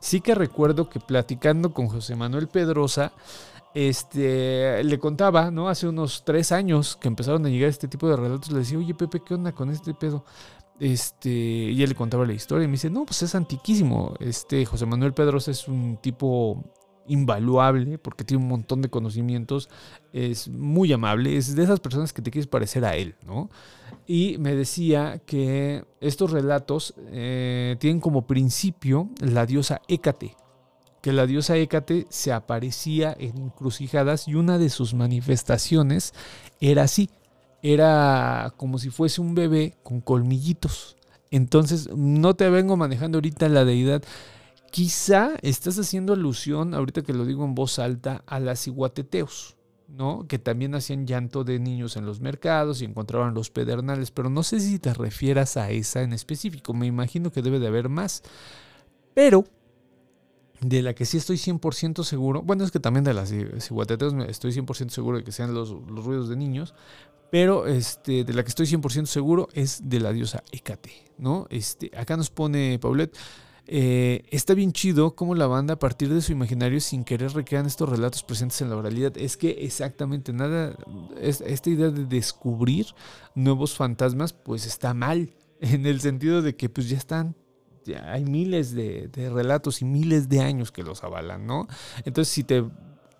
sí 0.00 0.20
que 0.20 0.34
recuerdo 0.34 0.90
que 0.90 0.98
platicando 0.98 1.72
con 1.72 1.86
José 1.86 2.16
Manuel 2.16 2.48
Pedrosa, 2.48 3.12
este, 3.76 4.82
le 4.84 4.98
contaba, 4.98 5.50
¿no? 5.50 5.68
Hace 5.68 5.86
unos 5.86 6.24
tres 6.24 6.50
años 6.50 6.96
que 6.96 7.08
empezaron 7.08 7.44
a 7.44 7.50
llegar 7.50 7.68
este 7.68 7.88
tipo 7.88 8.08
de 8.08 8.16
relatos, 8.16 8.50
le 8.50 8.60
decía, 8.60 8.78
oye 8.78 8.94
Pepe, 8.94 9.20
¿qué 9.20 9.34
onda 9.34 9.52
con 9.52 9.68
este 9.68 9.92
pedo? 9.92 10.24
Este, 10.78 11.30
y 11.30 11.82
él 11.82 11.88
le 11.88 11.94
contaba 11.94 12.26
la 12.26 12.34
historia 12.34 12.64
y 12.64 12.68
me 12.68 12.72
dice, 12.72 12.90
no, 12.90 13.04
pues 13.06 13.22
es 13.22 13.34
antiquísimo. 13.34 14.14
Este, 14.20 14.64
José 14.66 14.86
Manuel 14.86 15.14
Pedrosa 15.14 15.50
es 15.50 15.68
un 15.68 15.98
tipo 16.02 16.64
invaluable 17.08 17.98
porque 17.98 18.24
tiene 18.24 18.42
un 18.42 18.48
montón 18.48 18.82
de 18.82 18.90
conocimientos, 18.90 19.68
es 20.12 20.48
muy 20.48 20.92
amable, 20.92 21.36
es 21.36 21.54
de 21.54 21.62
esas 21.62 21.80
personas 21.80 22.12
que 22.12 22.22
te 22.22 22.30
quieres 22.30 22.48
parecer 22.48 22.84
a 22.84 22.96
él, 22.96 23.14
¿no? 23.24 23.50
Y 24.06 24.36
me 24.38 24.54
decía 24.54 25.20
que 25.24 25.84
estos 26.00 26.30
relatos 26.30 26.94
eh, 27.10 27.76
tienen 27.78 28.00
como 28.00 28.26
principio 28.26 29.10
la 29.20 29.46
diosa 29.46 29.82
Hécate, 29.88 30.36
que 31.00 31.12
la 31.12 31.26
diosa 31.26 31.56
Hécate 31.56 32.06
se 32.08 32.32
aparecía 32.32 33.14
en 33.18 33.36
encrucijadas 33.38 34.28
y 34.28 34.34
una 34.34 34.58
de 34.58 34.70
sus 34.70 34.94
manifestaciones 34.94 36.12
era 36.60 36.82
así, 36.82 37.10
era 37.62 38.52
como 38.56 38.78
si 38.78 38.90
fuese 38.90 39.20
un 39.20 39.34
bebé 39.34 39.76
con 39.82 40.00
colmillitos. 40.00 40.96
Entonces, 41.30 41.88
no 41.96 42.34
te 42.34 42.48
vengo 42.50 42.76
manejando 42.76 43.18
ahorita 43.18 43.48
la 43.48 43.64
deidad. 43.64 44.02
Quizá 44.70 45.32
estás 45.42 45.78
haciendo 45.78 46.12
alusión, 46.12 46.74
ahorita 46.74 47.02
que 47.02 47.14
lo 47.14 47.24
digo 47.24 47.44
en 47.44 47.54
voz 47.54 47.78
alta, 47.78 48.22
a 48.26 48.40
las 48.40 48.66
iguateteos, 48.66 49.56
¿no? 49.88 50.26
Que 50.28 50.38
también 50.38 50.74
hacían 50.74 51.06
llanto 51.06 51.44
de 51.44 51.58
niños 51.58 51.96
en 51.96 52.06
los 52.06 52.20
mercados 52.20 52.82
y 52.82 52.84
encontraban 52.84 53.34
los 53.34 53.50
pedernales, 53.50 54.10
pero 54.10 54.28
no 54.30 54.42
sé 54.42 54.60
si 54.60 54.78
te 54.78 54.92
refieras 54.92 55.56
a 55.56 55.70
esa 55.70 56.02
en 56.02 56.12
específico. 56.12 56.74
Me 56.74 56.86
imagino 56.86 57.32
que 57.32 57.42
debe 57.42 57.58
de 57.58 57.68
haber 57.68 57.88
más. 57.88 58.22
Pero 59.14 59.44
de 60.60 60.82
la 60.82 60.94
que 60.94 61.04
sí 61.04 61.18
estoy 61.18 61.36
100% 61.36 62.02
seguro, 62.02 62.42
bueno, 62.42 62.64
es 62.64 62.70
que 62.70 62.80
también 62.80 63.04
de 63.04 63.12
las 63.14 63.30
ciguateteos 63.60 64.14
me- 64.14 64.30
estoy 64.30 64.52
100% 64.52 64.94
seguro 64.94 65.18
de 65.18 65.24
que 65.24 65.32
sean 65.32 65.52
los, 65.54 65.70
los 65.70 66.04
ruidos 66.04 66.28
de 66.30 66.36
niños, 66.36 66.74
pero 67.30 67.66
este, 67.66 68.24
de 68.24 68.32
la 68.32 68.42
que 68.42 68.48
estoy 68.48 68.66
100% 68.66 69.06
seguro 69.06 69.48
es 69.52 69.88
de 69.88 70.00
la 70.00 70.12
diosa 70.12 70.42
Hécate, 70.52 70.92
¿no? 71.18 71.46
Este, 71.50 71.90
acá 71.96 72.16
nos 72.16 72.30
pone 72.30 72.78
Paulette, 72.78 73.16
eh, 73.68 74.22
está 74.30 74.54
bien 74.54 74.72
chido 74.72 75.16
cómo 75.16 75.34
la 75.34 75.48
banda 75.48 75.74
a 75.74 75.78
partir 75.78 76.08
de 76.14 76.22
su 76.22 76.30
imaginario 76.30 76.80
sin 76.80 77.02
querer 77.02 77.32
recrean 77.32 77.66
estos 77.66 77.88
relatos 77.88 78.22
presentes 78.22 78.60
en 78.62 78.70
la 78.70 78.76
oralidad. 78.76 79.16
Es 79.18 79.36
que 79.36 79.50
exactamente 79.64 80.32
nada, 80.32 80.76
es- 81.20 81.40
esta 81.40 81.70
idea 81.70 81.90
de 81.90 82.04
descubrir 82.04 82.86
nuevos 83.34 83.74
fantasmas 83.74 84.32
pues 84.32 84.66
está 84.66 84.94
mal, 84.94 85.34
en 85.60 85.86
el 85.86 86.00
sentido 86.00 86.42
de 86.42 86.54
que 86.54 86.68
pues 86.68 86.88
ya 86.88 86.96
están, 86.96 87.34
ya 87.84 88.12
hay 88.12 88.24
miles 88.24 88.72
de, 88.72 89.08
de 89.08 89.30
relatos 89.30 89.82
y 89.82 89.84
miles 89.84 90.28
de 90.28 90.40
años 90.40 90.70
que 90.70 90.82
los 90.84 91.02
avalan, 91.02 91.46
¿no? 91.46 91.66
Entonces 92.04 92.32
si 92.32 92.44
te 92.44 92.64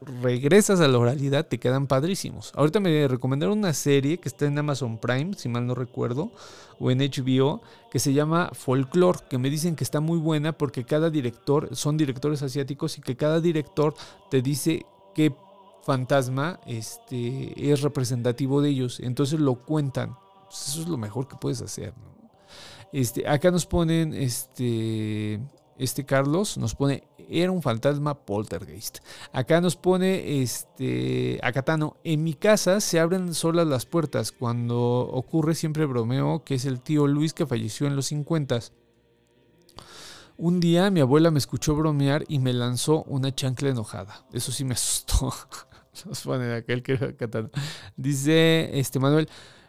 regresas 0.01 0.81
a 0.81 0.89
la 0.89 0.99
oralidad 0.99 1.47
te 1.47 1.59
quedan 1.59 1.87
padrísimos. 1.87 2.53
Ahorita 2.55 2.81
me 2.81 3.09
recomendaron 3.09 3.59
una 3.59 3.73
serie 3.73 4.19
que 4.19 4.29
está 4.29 4.47
en 4.47 4.59
Amazon 4.59 4.99
Prime, 4.99 5.35
si 5.35 5.49
mal 5.49 5.67
no 5.67 5.75
recuerdo, 5.75 6.31
o 6.79 6.91
en 6.91 6.99
HBO, 6.99 7.63
que 7.91 7.99
se 7.99 8.13
llama 8.13 8.51
Folklore, 8.53 9.21
que 9.29 9.39
me 9.39 9.51
dicen 9.51 9.77
que 9.77 9.85
está 9.85 10.01
muy 10.01 10.19
buena 10.19 10.53
porque 10.53 10.85
cada 10.85 11.11
director, 11.11 11.75
son 11.75 11.97
directores 11.97 12.43
asiáticos 12.43 12.99
y 12.99 13.01
que 13.01 13.17
cada 13.17 13.41
director 13.41 13.95
te 14.31 14.43
dice 14.43 14.85
qué 15.15 15.35
fantasma 15.83 16.61
este, 16.67 17.73
es 17.73 17.81
representativo 17.83 18.61
de 18.61 18.71
ellos. 18.71 19.01
Entonces 19.01 19.41
lo 19.41 19.55
cuentan. 19.55 20.17
Pues 20.45 20.69
eso 20.69 20.83
es 20.83 20.89
lo 20.89 20.97
mejor 20.99 21.27
que 21.29 21.37
puedes 21.37 21.63
hacer. 21.63 21.95
Este, 22.93 23.29
acá 23.29 23.51
nos 23.51 23.67
ponen, 23.67 24.15
este, 24.15 25.41
este 25.79 26.05
Carlos 26.05 26.57
nos 26.57 26.75
pone, 26.75 27.05
era 27.29 27.51
un 27.53 27.63
fantasma 27.63 28.15
poltergeist. 28.15 28.99
Acá 29.33 29.61
nos 29.61 29.77
pone, 29.77 30.43
este, 30.43 31.39
Acatano, 31.43 31.97
en 32.05 32.25
mi 32.25 32.35
casa 32.35 32.81
se 32.81 33.01
abren 33.01 33.35
solas 33.35 33.67
las 33.67 33.87
puertas. 33.87 34.33
Cuando 34.33 34.79
ocurre 34.79 35.55
siempre 35.55 35.87
bromeo 35.87 36.45
que 36.45 36.55
es 36.55 36.65
el 36.65 36.81
tío 36.81 37.07
Luis 37.07 37.33
que 37.33 37.47
falleció 37.47 37.87
en 37.87 37.97
los 37.97 38.07
50. 38.07 38.61
Un 40.39 40.61
día 40.61 40.91
mi 40.91 41.01
abuela 41.01 41.31
me 41.31 41.39
escuchó 41.39 41.75
bromear 41.75 42.25
y 42.29 42.39
me 42.39 42.53
lanzó 42.53 43.03
una 43.05 43.35
chancla 43.35 43.71
enojada. 43.71 44.27
Eso 44.33 44.53
sí 44.53 44.65
me 44.65 44.75
asustó. 44.75 45.33
Nos 46.05 46.21
pone 46.23 46.55
aquel 46.55 46.83
que 46.83 46.93
era 46.93 47.09
Acatano. 47.09 47.51
Dice 47.97 48.79
este 48.79 48.99
Manuel, 48.99 49.29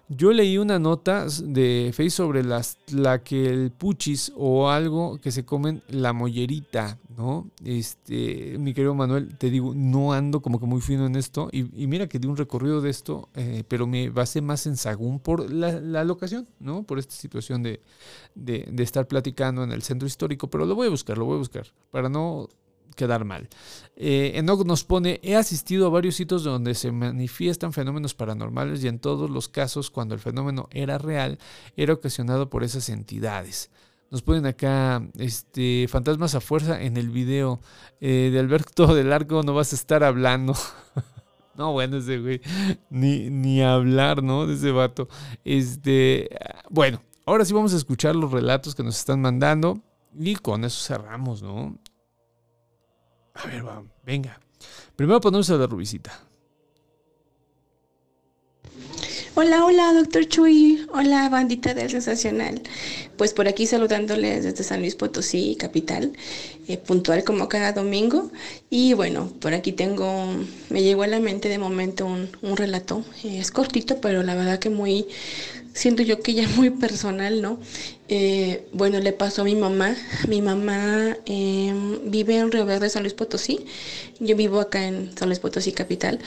yo 0.09 0.31
leí 0.31 0.57
una 0.57 0.79
nota 0.79 1.27
de 1.43 1.91
Face 1.93 2.11
sobre 2.11 2.43
las, 2.43 2.77
la 2.91 3.23
que 3.23 3.47
el 3.47 3.71
puchis 3.71 4.31
o 4.35 4.69
algo 4.69 5.19
que 5.19 5.31
se 5.31 5.43
comen 5.43 5.81
la 5.89 6.13
mollerita, 6.13 6.97
¿no? 7.17 7.49
Este, 7.65 8.57
mi 8.57 8.73
querido 8.73 8.95
Manuel, 8.95 9.37
te 9.37 9.49
digo, 9.49 9.73
no 9.75 10.13
ando 10.13 10.41
como 10.41 10.59
que 10.59 10.65
muy 10.65 10.81
fino 10.81 11.05
en 11.05 11.15
esto. 11.15 11.49
Y, 11.51 11.83
y 11.83 11.87
mira 11.87 12.07
que 12.07 12.19
di 12.19 12.27
un 12.27 12.37
recorrido 12.37 12.79
de 12.79 12.89
esto, 12.89 13.27
eh, 13.35 13.63
pero 13.67 13.85
me 13.85 14.09
basé 14.09 14.41
más 14.41 14.65
en 14.65 14.77
Sagún 14.77 15.19
por 15.19 15.51
la, 15.51 16.03
locación, 16.05 16.47
¿no? 16.59 16.83
Por 16.83 16.99
esta 16.99 17.15
situación 17.15 17.61
de, 17.63 17.81
de, 18.33 18.67
de 18.71 18.83
estar 18.83 19.07
platicando 19.07 19.63
en 19.63 19.71
el 19.71 19.81
centro 19.81 20.07
histórico. 20.07 20.49
Pero 20.49 20.65
lo 20.65 20.75
voy 20.75 20.87
a 20.87 20.91
buscar, 20.91 21.17
lo 21.17 21.25
voy 21.25 21.35
a 21.35 21.39
buscar, 21.39 21.67
para 21.91 22.07
no 22.07 22.47
quedar 22.97 23.23
mal. 23.23 23.47
Eh, 23.95 24.33
Enoch 24.35 24.65
nos 24.65 24.83
pone, 24.83 25.21
he 25.23 25.37
asistido 25.37 25.87
a 25.87 25.89
varios 25.89 26.15
sitios 26.15 26.43
donde 26.43 26.75
se 26.75 26.91
manifiestan 26.91 27.71
fenómenos 27.71 28.13
paranormales 28.13 28.83
y 28.83 28.89
en 28.89 28.99
todos 28.99 29.29
los 29.29 29.47
casos 29.47 29.89
cuando 29.89 30.13
el 30.13 30.19
fenómeno 30.19 30.67
era 30.71 30.97
real, 30.97 31.39
era 31.77 31.93
ocasionado 31.93 32.49
por 32.49 32.65
esas 32.65 32.89
entidades. 32.89 33.71
Nos 34.09 34.21
ponen 34.21 34.45
acá, 34.45 35.05
este, 35.17 35.87
fantasmas 35.89 36.35
a 36.35 36.41
fuerza 36.41 36.81
en 36.81 36.97
el 36.97 37.09
video 37.09 37.59
eh, 38.01 38.29
de 38.31 38.39
Alberto 38.39 38.87
del 38.95 39.13
Arco, 39.13 39.43
no 39.43 39.53
vas 39.53 39.71
a 39.71 39.75
estar 39.75 40.03
hablando. 40.03 40.53
no, 41.55 41.71
bueno, 41.73 41.97
ese 41.97 42.19
güey, 42.19 42.41
ni, 42.89 43.29
ni 43.29 43.61
hablar, 43.61 44.23
¿no? 44.23 44.47
De 44.47 44.55
ese 44.55 44.71
vato. 44.71 45.07
Este, 45.43 46.29
bueno, 46.69 47.01
ahora 47.25 47.45
sí 47.45 47.53
vamos 47.53 47.73
a 47.73 47.77
escuchar 47.77 48.15
los 48.15 48.31
relatos 48.31 48.75
que 48.75 48.83
nos 48.83 48.97
están 48.97 49.21
mandando 49.21 49.81
y 50.17 50.35
con 50.35 50.63
eso 50.63 50.81
cerramos, 50.81 51.41
¿no? 51.41 51.77
A 53.43 53.47
ver, 53.47 53.65
va, 53.65 53.83
venga. 54.05 54.39
Primero 54.95 55.21
ponemos 55.21 55.49
a 55.49 55.57
la 55.57 55.67
rubicita. 55.67 56.27
Hola, 59.35 59.65
hola, 59.65 59.93
doctor 59.93 60.27
Chuy. 60.27 60.87
Hola, 60.91 61.29
bandita 61.29 61.75
del 61.75 61.91
Sensacional. 61.91 62.63
Pues 63.17 63.33
por 63.33 63.47
aquí 63.47 63.67
saludándoles 63.67 64.43
desde 64.43 64.63
San 64.63 64.79
Luis 64.79 64.95
Potosí, 64.95 65.55
capital, 65.59 66.13
eh, 66.67 66.77
puntual 66.77 67.23
como 67.23 67.47
cada 67.47 67.71
domingo. 67.71 68.31
Y 68.71 68.93
bueno, 68.93 69.31
por 69.39 69.53
aquí 69.53 69.73
tengo, 69.73 70.25
me 70.69 70.81
llegó 70.81 71.03
a 71.03 71.07
la 71.07 71.19
mente 71.19 71.49
de 71.49 71.59
momento 71.59 72.07
un, 72.07 72.57
relato. 72.57 73.05
Es 73.23 73.51
cortito, 73.51 74.01
pero 74.01 74.23
la 74.23 74.33
verdad 74.33 74.57
que 74.57 74.71
muy, 74.71 75.05
siento 75.77 76.01
yo 76.01 76.21
que 76.21 76.33
ya 76.33 76.47
muy 76.49 76.71
personal, 76.71 77.41
¿no? 77.41 77.59
Eh, 78.09 78.67
bueno, 78.73 78.99
le 78.99 79.13
pasó 79.13 79.43
a 79.43 79.45
mi 79.45 79.55
mamá. 79.55 79.95
Mi 80.27 80.41
mamá 80.41 81.15
eh, 81.25 81.73
vive 82.03 82.37
en 82.37 82.51
Río 82.51 82.65
Verde, 82.65 82.89
San 82.89 83.03
Luis 83.03 83.13
Potosí. 83.13 83.65
Yo 84.19 84.35
vivo 84.35 84.59
acá 84.59 84.85
en 84.85 85.15
San 85.15 85.29
Luis 85.29 85.39
Potosí, 85.39 85.71
capital. 85.71 86.19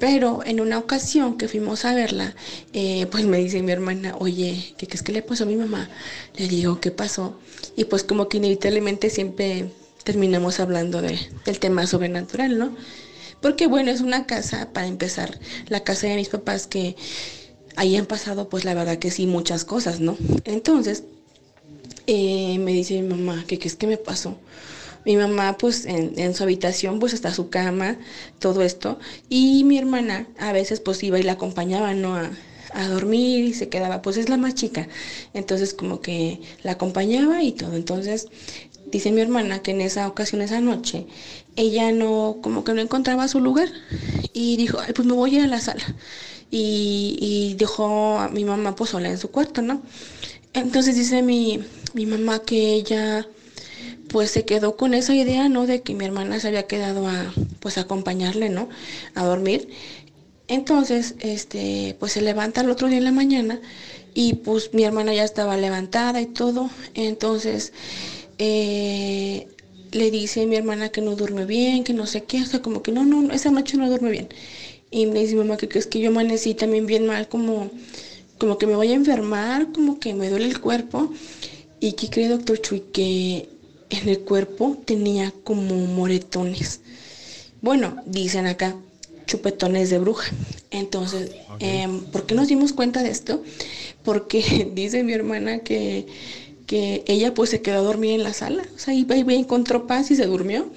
Pero 0.00 0.40
en 0.44 0.60
una 0.60 0.78
ocasión 0.78 1.38
que 1.38 1.46
fuimos 1.46 1.84
a 1.84 1.94
verla, 1.94 2.34
eh, 2.72 3.06
pues 3.10 3.24
me 3.26 3.38
dice 3.38 3.62
mi 3.62 3.70
hermana, 3.70 4.16
oye, 4.18 4.74
¿qué 4.76 4.88
es 4.90 5.02
que 5.02 5.12
le 5.12 5.22
pasó 5.22 5.44
a 5.44 5.46
mi 5.46 5.56
mamá? 5.56 5.88
Le 6.36 6.48
digo, 6.48 6.80
¿qué 6.80 6.90
pasó? 6.90 7.38
Y 7.76 7.84
pues 7.84 8.02
como 8.02 8.28
que 8.28 8.38
inevitablemente 8.38 9.08
siempre 9.10 9.70
terminamos 10.02 10.58
hablando 10.58 11.00
de, 11.00 11.18
del 11.44 11.58
tema 11.60 11.86
sobrenatural, 11.86 12.58
¿no? 12.58 12.76
Porque 13.40 13.68
bueno, 13.68 13.92
es 13.92 14.00
una 14.00 14.26
casa, 14.26 14.70
para 14.72 14.86
empezar, 14.86 15.38
la 15.68 15.84
casa 15.84 16.08
de 16.08 16.16
mis 16.16 16.28
papás 16.28 16.66
que 16.66 16.96
ahí 17.76 17.96
han 17.96 18.06
pasado, 18.06 18.48
pues 18.48 18.64
la 18.64 18.74
verdad 18.74 18.98
que 18.98 19.10
sí, 19.10 19.26
muchas 19.26 19.64
cosas, 19.64 20.00
¿no? 20.00 20.16
Entonces, 20.44 21.04
eh, 22.06 22.58
me 22.58 22.72
dice 22.72 23.00
mi 23.02 23.08
mamá, 23.08 23.44
¿qué, 23.46 23.58
qué 23.58 23.68
es 23.68 23.76
que 23.76 23.86
me 23.86 23.96
pasó? 23.96 24.36
Mi 25.04 25.16
mamá, 25.16 25.56
pues 25.58 25.86
en, 25.86 26.18
en, 26.18 26.34
su 26.34 26.42
habitación, 26.42 26.98
pues 26.98 27.12
está 27.12 27.32
su 27.32 27.48
cama, 27.48 27.98
todo 28.40 28.62
esto. 28.62 28.98
Y 29.28 29.64
mi 29.64 29.78
hermana 29.78 30.26
a 30.38 30.52
veces 30.52 30.80
pues 30.80 31.02
iba 31.02 31.18
y 31.18 31.22
la 31.22 31.32
acompañaba, 31.32 31.94
¿no? 31.94 32.16
A, 32.16 32.30
a 32.72 32.88
dormir 32.88 33.44
y 33.44 33.54
se 33.54 33.68
quedaba, 33.68 34.02
pues 34.02 34.16
es 34.16 34.28
la 34.28 34.36
más 34.36 34.54
chica. 34.54 34.88
Entonces 35.34 35.74
como 35.74 36.00
que 36.00 36.40
la 36.62 36.72
acompañaba 36.72 37.42
y 37.42 37.52
todo. 37.52 37.74
Entonces 37.74 38.28
dice 38.90 39.12
mi 39.12 39.20
hermana 39.20 39.60
que 39.60 39.72
en 39.72 39.80
esa 39.80 40.08
ocasión, 40.08 40.42
esa 40.42 40.60
noche, 40.60 41.06
ella 41.56 41.92
no, 41.92 42.38
como 42.42 42.64
que 42.64 42.74
no 42.74 42.80
encontraba 42.80 43.28
su 43.28 43.40
lugar. 43.40 43.68
Y 44.32 44.56
dijo, 44.56 44.78
Ay, 44.80 44.92
pues 44.94 45.06
me 45.06 45.14
voy 45.14 45.34
a 45.36 45.38
ir 45.38 45.44
a 45.44 45.46
la 45.48 45.60
sala. 45.60 45.84
Y, 46.50 47.16
y 47.20 47.54
dejó 47.54 48.18
a 48.18 48.28
mi 48.28 48.44
mamá 48.44 48.74
pues 48.76 48.90
sola 48.90 49.10
en 49.10 49.18
su 49.18 49.30
cuarto, 49.30 49.62
¿no? 49.62 49.82
Entonces 50.54 50.96
dice 50.96 51.22
mi, 51.22 51.60
mi 51.94 52.06
mamá 52.06 52.40
que 52.40 52.74
ella 52.74 53.26
pues 54.08 54.30
se 54.30 54.44
quedó 54.44 54.76
con 54.76 54.94
esa 54.94 55.14
idea, 55.14 55.48
¿no? 55.48 55.66
De 55.66 55.82
que 55.82 55.94
mi 55.94 56.04
hermana 56.04 56.40
se 56.40 56.48
había 56.48 56.66
quedado 56.66 57.08
a 57.08 57.32
pues 57.60 57.78
a 57.78 57.82
acompañarle, 57.82 58.48
¿no? 58.48 58.68
A 59.14 59.24
dormir. 59.24 59.68
Entonces, 60.48 61.16
este, 61.20 61.96
pues 61.98 62.12
se 62.12 62.20
levanta 62.22 62.60
el 62.60 62.70
otro 62.70 62.88
día 62.88 62.98
en 62.98 63.04
la 63.04 63.12
mañana 63.12 63.60
y 64.14 64.34
pues 64.34 64.72
mi 64.74 64.84
hermana 64.84 65.12
ya 65.14 65.24
estaba 65.24 65.56
levantada 65.56 66.20
y 66.20 66.26
todo. 66.26 66.70
Entonces, 66.94 67.72
eh, 68.38 69.48
le 69.92 70.10
dice 70.10 70.42
a 70.42 70.46
mi 70.46 70.56
hermana 70.56 70.90
que 70.90 71.00
no 71.00 71.16
duerme 71.16 71.44
bien, 71.46 71.84
que 71.84 71.92
no 71.92 72.04
o 72.04 72.06
sea, 72.06 72.22
como 72.62 72.82
que 72.82 72.92
no, 72.92 73.04
no, 73.04 73.32
esa 73.32 73.50
noche 73.50 73.76
no 73.76 73.88
duerme 73.88 74.10
bien. 74.10 74.28
Y 74.96 75.04
me 75.04 75.20
dice 75.20 75.36
mamá 75.36 75.58
que, 75.58 75.78
es 75.78 75.86
que 75.86 76.00
yo 76.00 76.08
amanecí 76.08 76.54
también 76.54 76.86
bien 76.86 77.04
mal, 77.06 77.28
como, 77.28 77.70
como 78.38 78.56
que 78.56 78.66
me 78.66 78.76
voy 78.76 78.92
a 78.92 78.94
enfermar, 78.94 79.70
como 79.70 80.00
que 80.00 80.14
me 80.14 80.30
duele 80.30 80.46
el 80.46 80.58
cuerpo. 80.58 81.12
Y 81.80 81.92
que 81.92 82.08
cree 82.08 82.28
doctor 82.28 82.58
Chuy 82.62 82.80
que 82.94 83.46
en 83.90 84.08
el 84.08 84.20
cuerpo 84.20 84.78
tenía 84.86 85.34
como 85.44 85.74
moretones. 85.74 86.80
Bueno, 87.60 88.02
dicen 88.06 88.46
acá, 88.46 88.74
chupetones 89.26 89.90
de 89.90 89.98
bruja. 89.98 90.32
Entonces, 90.70 91.30
em, 91.58 92.00
¿por 92.06 92.24
qué 92.24 92.34
nos 92.34 92.48
dimos 92.48 92.72
cuenta 92.72 93.02
de 93.02 93.10
esto? 93.10 93.44
Porque 94.02 94.70
dice 94.74 95.02
mi 95.02 95.12
hermana 95.12 95.58
que, 95.58 96.06
que 96.66 97.04
ella 97.06 97.34
pues 97.34 97.50
se 97.50 97.60
quedó 97.60 97.80
a 97.80 97.82
dormir 97.82 98.12
en 98.12 98.22
la 98.22 98.32
sala. 98.32 98.66
O 98.74 98.78
sea, 98.78 98.94
iba 98.94 99.14
y 99.14 99.36
encontró 99.36 99.86
paz 99.86 100.10
y 100.10 100.16
se 100.16 100.24
durmió. 100.24 100.70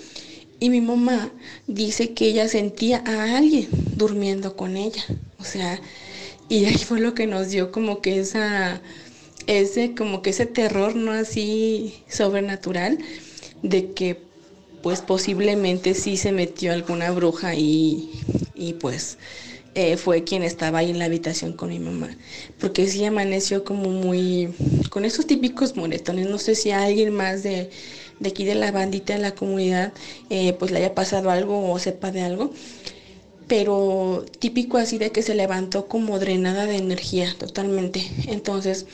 Y 0.60 0.69
mi 0.69 0.81
mamá 0.81 1.31
dice 1.68 2.14
que 2.14 2.27
ella 2.27 2.48
sentía 2.49 3.03
a 3.06 3.38
alguien 3.38 3.69
durmiendo 3.95 4.56
con 4.56 4.76
ella. 4.77 5.03
O 5.40 5.44
sea, 5.44 5.80
y 6.49 6.65
ahí 6.65 6.77
fue 6.77 6.99
lo 6.99 7.14
que 7.14 7.27
nos 7.27 7.49
dio 7.49 7.72
como 7.72 8.02
que 8.02 8.19
esa, 8.19 8.81
ese, 9.48 9.95
como 9.95 10.22
que 10.22 10.31
ese 10.31 10.45
terror, 10.45 10.95
¿no? 10.95 11.11
Así 11.11 12.03
sobrenatural, 12.10 12.98
de 13.64 13.94
que 13.94 14.18
pues 14.84 15.02
posiblemente 15.02 15.94
sí 15.94 16.18
se 16.18 16.31
metió 16.31 16.72
alguna 16.73 17.11
bruja 17.11 17.56
y, 17.56 18.10
y 18.56 18.73
pues 18.73 19.18
eh, 19.76 19.98
fue 19.98 20.23
quien 20.23 20.44
estaba 20.44 20.80
ahí 20.80 20.90
en 20.90 20.99
la 20.99 21.06
habitación 21.06 21.53
con 21.53 21.69
mi 21.69 21.80
mamá. 21.80 22.10
Porque 22.60 22.88
sí 22.88 23.06
amaneció 23.06 23.64
como 23.64 23.90
muy, 23.90 24.49
con 24.90 25.06
esos 25.06 25.27
típicos 25.27 25.76
moretones. 25.76 26.27
No 26.30 26.38
sé 26.38 26.56
si 26.56 26.72
alguien 26.72 27.14
más 27.14 27.44
de, 27.44 27.69
de 28.20 28.30
aquí 28.30 28.46
de 28.46 28.56
la 28.56 28.72
bandita 28.72 29.14
de 29.14 29.20
la 29.20 29.36
comunidad 29.36 29.94
eh, 30.30 30.54
pues 30.54 30.72
le 30.72 30.80
haya 30.80 30.96
pasado 30.96 31.30
algo 31.30 31.72
o 31.72 31.80
sepa 31.80 32.12
de 32.12 32.22
algo. 32.22 32.54
Pero 33.48 34.26
típico 34.38 34.78
así 34.78 35.00
de 35.00 35.12
que 35.12 35.24
se 35.24 35.34
levantó 35.34 35.88
como 35.88 36.20
drenada 36.20 36.68
de 36.68 36.78
energía 36.78 37.34
totalmente. 37.40 38.08
Entonces, 38.28 38.86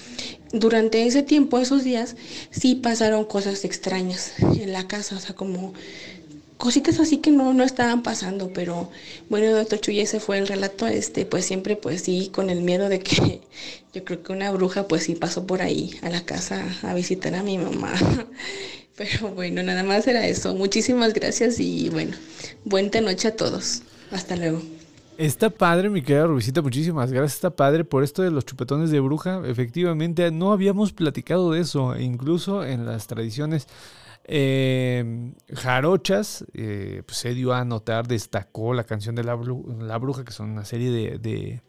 durante 0.53 1.05
ese 1.05 1.23
tiempo, 1.23 1.59
esos 1.59 1.83
días, 1.83 2.15
sí 2.51 2.75
pasaron 2.75 3.25
cosas 3.25 3.65
extrañas 3.65 4.33
en 4.39 4.71
la 4.71 4.87
casa, 4.87 5.17
o 5.17 5.19
sea, 5.19 5.35
como 5.35 5.73
cositas 6.57 6.99
así 6.99 7.17
que 7.17 7.31
no, 7.31 7.53
no 7.53 7.63
estaban 7.63 8.01
pasando, 8.01 8.51
pero 8.53 8.89
bueno, 9.29 9.55
doctor 9.55 9.79
Chuy, 9.79 9.99
ese 9.99 10.19
fue 10.19 10.37
el 10.37 10.47
relato, 10.47 10.87
este, 10.87 11.25
pues 11.25 11.45
siempre, 11.45 11.75
pues 11.75 12.01
sí, 12.01 12.31
con 12.33 12.49
el 12.49 12.61
miedo 12.61 12.89
de 12.89 12.99
que 12.99 13.41
yo 13.93 14.03
creo 14.05 14.23
que 14.23 14.31
una 14.31 14.51
bruja, 14.51 14.87
pues 14.87 15.03
sí 15.03 15.15
pasó 15.15 15.45
por 15.45 15.61
ahí 15.61 15.99
a 16.01 16.09
la 16.09 16.25
casa 16.25 16.65
a 16.83 16.93
visitar 16.93 17.35
a 17.35 17.43
mi 17.43 17.57
mamá. 17.57 17.93
Pero 18.97 19.29
bueno, 19.29 19.61
nada 19.63 19.83
más 19.83 20.07
era 20.07 20.25
eso. 20.25 20.55
Muchísimas 20.55 21.13
gracias 21.13 21.59
y 21.59 21.89
bueno, 21.89 22.15
buena 22.63 23.01
noche 23.01 23.27
a 23.27 23.35
todos. 23.35 23.81
Hasta 24.11 24.35
luego. 24.35 24.61
Está 25.17 25.49
padre, 25.49 25.89
mi 25.89 26.01
querida 26.01 26.27
Rubicita, 26.27 26.61
muchísimas 26.61 27.11
gracias. 27.11 27.35
Está 27.35 27.49
padre 27.49 27.83
por 27.85 28.03
esto 28.03 28.21
de 28.21 28.31
los 28.31 28.45
chupetones 28.45 28.91
de 28.91 28.99
bruja. 28.99 29.41
Efectivamente, 29.45 30.29
no 30.31 30.51
habíamos 30.51 30.91
platicado 30.93 31.51
de 31.51 31.61
eso, 31.61 31.95
e 31.95 32.03
incluso 32.03 32.65
en 32.65 32.85
las 32.85 33.07
tradiciones 33.07 33.67
eh, 34.25 35.31
jarochas, 35.53 36.45
eh, 36.53 37.03
pues 37.05 37.17
se 37.17 37.33
dio 37.33 37.53
a 37.53 37.63
notar, 37.63 38.07
destacó 38.07 38.73
la 38.73 38.83
canción 38.83 39.15
de 39.15 39.23
la, 39.23 39.37
la 39.79 39.97
bruja, 39.97 40.25
que 40.25 40.33
son 40.33 40.49
una 40.51 40.65
serie 40.65 40.89
de- 40.91 41.61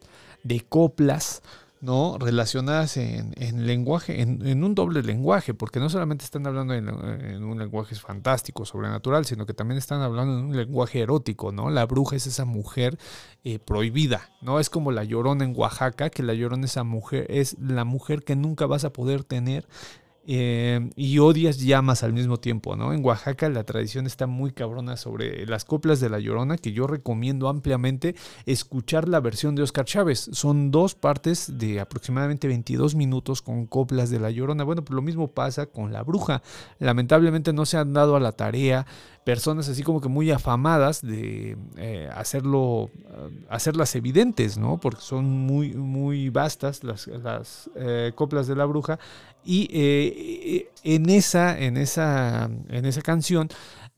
de 0.42 0.60
coplas. 0.60 1.42
¿No? 1.80 2.16
relacionadas 2.18 2.96
en, 2.96 3.34
en 3.36 3.66
lenguaje, 3.66 4.20
en, 4.20 4.64
un 4.64 4.74
doble 4.74 5.02
lenguaje, 5.02 5.54
porque 5.54 5.80
no 5.80 5.90
solamente 5.90 6.24
están 6.24 6.46
hablando 6.46 6.74
en, 6.74 6.88
en 6.88 7.44
un 7.44 7.58
lenguaje 7.58 7.94
fantástico, 7.94 8.64
sobrenatural, 8.64 9.24
sino 9.24 9.46
que 9.46 9.54
también 9.54 9.78
están 9.78 10.00
hablando 10.00 10.38
en 10.38 10.44
un 10.46 10.56
lenguaje 10.56 11.00
erótico, 11.00 11.52
¿no? 11.52 11.70
La 11.70 11.86
bruja 11.86 12.16
es 12.16 12.26
esa 12.26 12.44
mujer 12.44 12.98
eh, 13.44 13.58
prohibida, 13.58 14.30
¿no? 14.40 14.58
Es 14.58 14.70
como 14.70 14.90
la 14.92 15.04
llorona 15.04 15.44
en 15.44 15.54
Oaxaca, 15.56 16.10
que 16.10 16.22
la 16.22 16.34
llorona 16.34 16.66
esa 16.66 16.84
mujer, 16.84 17.26
es 17.28 17.56
la 17.60 17.84
mujer 17.84 18.24
que 18.24 18.36
nunca 18.36 18.66
vas 18.66 18.84
a 18.84 18.92
poder 18.92 19.24
tener 19.24 19.66
eh, 20.28 20.90
y 20.96 21.18
odias 21.20 21.60
llamas 21.60 22.02
al 22.02 22.12
mismo 22.12 22.38
tiempo, 22.38 22.74
¿no? 22.74 22.92
En 22.92 23.04
Oaxaca 23.04 23.48
la 23.48 23.62
tradición 23.62 24.06
está 24.06 24.26
muy 24.26 24.50
cabrona 24.50 24.96
sobre 24.96 25.46
las 25.46 25.64
coplas 25.64 26.00
de 26.00 26.10
La 26.10 26.18
Llorona, 26.18 26.56
que 26.56 26.72
yo 26.72 26.88
recomiendo 26.88 27.48
ampliamente 27.48 28.16
escuchar 28.44 29.08
la 29.08 29.20
versión 29.20 29.54
de 29.54 29.62
Oscar 29.62 29.84
Chávez. 29.84 30.28
Son 30.32 30.72
dos 30.72 30.96
partes 30.96 31.58
de 31.58 31.78
aproximadamente 31.78 32.48
22 32.48 32.96
minutos 32.96 33.40
con 33.40 33.66
coplas 33.66 34.10
de 34.10 34.18
La 34.18 34.30
Llorona. 34.30 34.64
Bueno, 34.64 34.84
pues 34.84 34.96
lo 34.96 35.02
mismo 35.02 35.28
pasa 35.28 35.66
con 35.66 35.92
La 35.92 36.02
Bruja. 36.02 36.42
Lamentablemente 36.80 37.52
no 37.52 37.64
se 37.64 37.76
han 37.76 37.92
dado 37.92 38.16
a 38.16 38.20
la 38.20 38.32
tarea 38.32 38.86
personas 39.26 39.68
así 39.68 39.82
como 39.82 40.00
que 40.00 40.08
muy 40.08 40.30
afamadas 40.30 41.02
de 41.02 41.56
eh, 41.76 42.08
hacerlo, 42.14 42.90
eh, 42.94 43.44
hacerlas 43.50 43.96
evidentes, 43.96 44.56
¿no? 44.56 44.78
Porque 44.78 45.00
son 45.00 45.24
muy, 45.24 45.74
muy 45.74 46.30
vastas 46.30 46.84
las, 46.84 47.08
las 47.08 47.68
eh, 47.74 48.12
coplas 48.14 48.46
de 48.46 48.54
la 48.54 48.66
bruja. 48.66 49.00
Y 49.44 50.68
en, 50.84 51.10
esa, 51.10 51.58
en, 51.58 51.76
esa, 51.76 52.48
en 52.68 52.84
esa 52.84 53.02
canción 53.02 53.48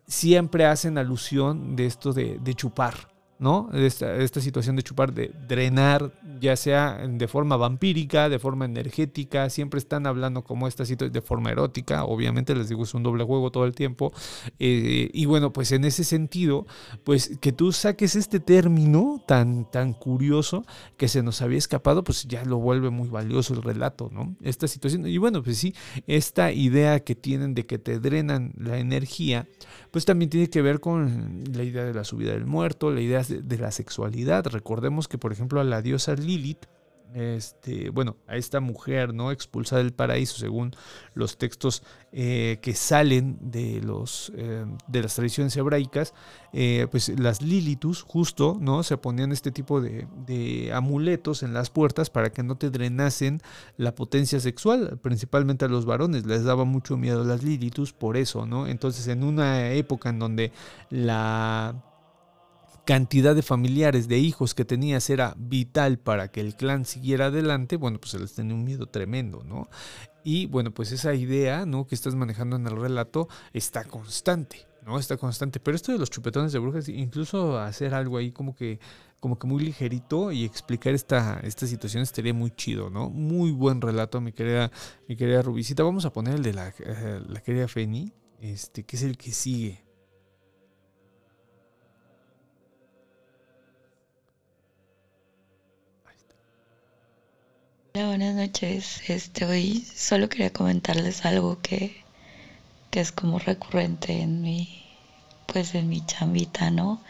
siempre 0.06 0.64
hacen 0.64 0.96
alusión 0.96 1.76
de 1.76 1.84
esto 1.84 2.14
de 2.14 2.54
chupar, 2.54 2.94
¿no? 3.38 3.70
Esta, 3.72 4.16
esta, 4.16 4.40
situación 4.40 4.76
de 4.76 4.82
chupar, 4.82 5.12
de 5.12 5.32
drenar, 5.46 6.12
ya 6.40 6.56
sea 6.56 6.98
de 7.06 7.28
forma 7.28 7.56
vampírica, 7.56 8.28
de 8.28 8.38
forma 8.38 8.64
energética, 8.64 9.48
siempre 9.50 9.78
están 9.78 10.06
hablando 10.06 10.42
como 10.42 10.66
esta 10.66 10.84
situación 10.84 11.12
de 11.12 11.22
forma 11.22 11.50
erótica, 11.50 12.04
obviamente 12.04 12.54
les 12.54 12.68
digo 12.68 12.82
es 12.82 12.94
un 12.94 13.02
doble 13.02 13.24
juego 13.24 13.50
todo 13.50 13.64
el 13.64 13.74
tiempo, 13.74 14.12
eh, 14.58 15.10
y 15.12 15.26
bueno, 15.26 15.52
pues 15.52 15.72
en 15.72 15.84
ese 15.84 16.04
sentido, 16.04 16.66
pues 17.04 17.38
que 17.40 17.52
tú 17.52 17.72
saques 17.72 18.16
este 18.16 18.40
término 18.40 19.22
tan, 19.26 19.70
tan 19.70 19.92
curioso 19.92 20.64
que 20.96 21.08
se 21.08 21.22
nos 21.22 21.40
había 21.42 21.58
escapado, 21.58 22.02
pues 22.02 22.24
ya 22.24 22.44
lo 22.44 22.58
vuelve 22.58 22.90
muy 22.90 23.08
valioso 23.08 23.54
el 23.54 23.62
relato, 23.62 24.10
¿no? 24.12 24.36
Esta 24.42 24.66
situación, 24.66 25.06
y 25.06 25.18
bueno, 25.18 25.42
pues 25.42 25.58
sí, 25.58 25.74
esta 26.06 26.50
idea 26.52 27.00
que 27.00 27.14
tienen 27.14 27.54
de 27.54 27.66
que 27.66 27.78
te 27.78 28.00
drenan 28.00 28.52
la 28.56 28.78
energía, 28.78 29.46
pues 29.90 30.04
también 30.04 30.30
tiene 30.30 30.50
que 30.50 30.62
ver 30.62 30.80
con 30.80 31.44
la 31.52 31.62
idea 31.62 31.84
de 31.84 31.94
la 31.94 32.04
subida 32.04 32.32
del 32.32 32.46
muerto, 32.46 32.90
la 32.90 33.00
idea 33.00 33.22
de, 33.22 33.58
la 33.58 33.70
sexualidad. 33.70 34.46
Recordemos 34.46 35.08
que, 35.08 35.18
por 35.18 35.32
ejemplo, 35.32 35.60
a 35.60 35.64
la 35.64 35.82
diosa 35.82 36.14
Lilith, 36.14 36.66
este, 37.14 37.90
bueno, 37.90 38.16
a 38.26 38.36
esta 38.36 38.60
mujer, 38.60 39.14
¿no? 39.14 39.32
Expulsada 39.32 39.82
del 39.82 39.92
paraíso, 39.92 40.36
según 40.36 40.72
los 41.14 41.38
textos 41.38 41.82
eh, 42.12 42.58
que 42.62 42.74
salen 42.74 43.38
de, 43.40 43.80
los, 43.80 44.32
eh, 44.36 44.64
de 44.86 45.02
las 45.02 45.14
tradiciones 45.14 45.56
hebraicas, 45.56 46.14
eh, 46.52 46.86
pues 46.90 47.08
las 47.18 47.42
Lilitus, 47.42 48.02
justo, 48.02 48.58
¿no? 48.60 48.82
Se 48.82 48.96
ponían 48.96 49.32
este 49.32 49.50
tipo 49.50 49.80
de, 49.80 50.06
de, 50.26 50.72
amuletos 50.72 51.42
en 51.42 51.54
las 51.54 51.70
puertas 51.70 52.10
para 52.10 52.30
que 52.30 52.42
no 52.42 52.56
te 52.56 52.70
drenasen 52.70 53.40
la 53.76 53.94
potencia 53.94 54.40
sexual, 54.40 54.98
principalmente 55.02 55.64
a 55.64 55.68
los 55.68 55.86
varones, 55.86 56.26
les 56.26 56.44
daba 56.44 56.64
mucho 56.64 56.96
miedo 56.96 57.24
las 57.24 57.42
Lilitus 57.42 57.92
por 57.92 58.16
eso, 58.16 58.46
¿no? 58.46 58.66
Entonces, 58.66 59.06
en 59.08 59.24
una 59.24 59.72
época 59.72 60.10
en 60.10 60.18
donde 60.18 60.52
la 60.90 61.87
cantidad 62.88 63.34
de 63.34 63.42
familiares, 63.42 64.08
de 64.08 64.18
hijos 64.18 64.54
que 64.54 64.64
tenías 64.64 65.10
era 65.10 65.34
vital 65.36 65.98
para 65.98 66.28
que 66.28 66.40
el 66.40 66.56
clan 66.56 66.86
siguiera 66.86 67.26
adelante, 67.26 67.76
bueno, 67.76 68.00
pues 68.00 68.12
se 68.12 68.18
les 68.18 68.32
tenía 68.32 68.54
un 68.54 68.64
miedo 68.64 68.86
tremendo, 68.86 69.44
¿no? 69.44 69.68
Y 70.24 70.46
bueno, 70.46 70.72
pues 70.72 70.90
esa 70.92 71.12
idea, 71.12 71.66
¿no? 71.66 71.86
Que 71.86 71.94
estás 71.94 72.14
manejando 72.14 72.56
en 72.56 72.66
el 72.66 72.74
relato 72.74 73.28
está 73.52 73.84
constante, 73.84 74.66
¿no? 74.86 74.98
Está 74.98 75.18
constante. 75.18 75.60
Pero 75.60 75.76
esto 75.76 75.92
de 75.92 75.98
los 75.98 76.08
chupetones 76.08 76.50
de 76.50 76.60
brujas, 76.60 76.88
incluso 76.88 77.58
hacer 77.58 77.92
algo 77.92 78.16
ahí 78.16 78.32
como 78.32 78.54
que 78.54 78.80
como 79.20 79.38
que 79.38 79.46
muy 79.46 79.62
ligerito 79.62 80.32
y 80.32 80.46
explicar 80.46 80.94
esta, 80.94 81.40
esta 81.40 81.66
situación 81.66 82.02
estaría 82.02 82.32
muy 82.32 82.52
chido, 82.52 82.88
¿no? 82.88 83.10
Muy 83.10 83.50
buen 83.50 83.82
relato, 83.82 84.22
mi 84.22 84.32
querida, 84.32 84.70
mi 85.06 85.14
querida 85.14 85.42
Rubicita. 85.42 85.82
Vamos 85.82 86.06
a 86.06 86.12
poner 86.14 86.36
el 86.36 86.42
de 86.42 86.54
la, 86.54 86.68
eh, 86.78 87.20
la 87.28 87.42
querida 87.42 87.68
Feni, 87.68 88.14
este, 88.40 88.84
que 88.84 88.96
es 88.96 89.02
el 89.02 89.18
que 89.18 89.32
sigue. 89.32 89.87
Hola, 97.98 98.06
buenas 98.06 98.36
noches. 98.36 99.02
Este, 99.08 99.44
hoy 99.44 99.84
solo 99.92 100.28
quería 100.28 100.52
comentarles 100.52 101.24
algo 101.26 101.58
que, 101.60 102.04
que 102.92 103.00
es 103.00 103.10
como 103.10 103.40
recurrente 103.40 104.20
en 104.20 104.40
mi, 104.40 104.68
pues 105.52 105.74
en 105.74 105.88
mi 105.88 106.06
chambita, 106.06 106.70
¿no? 106.70 107.02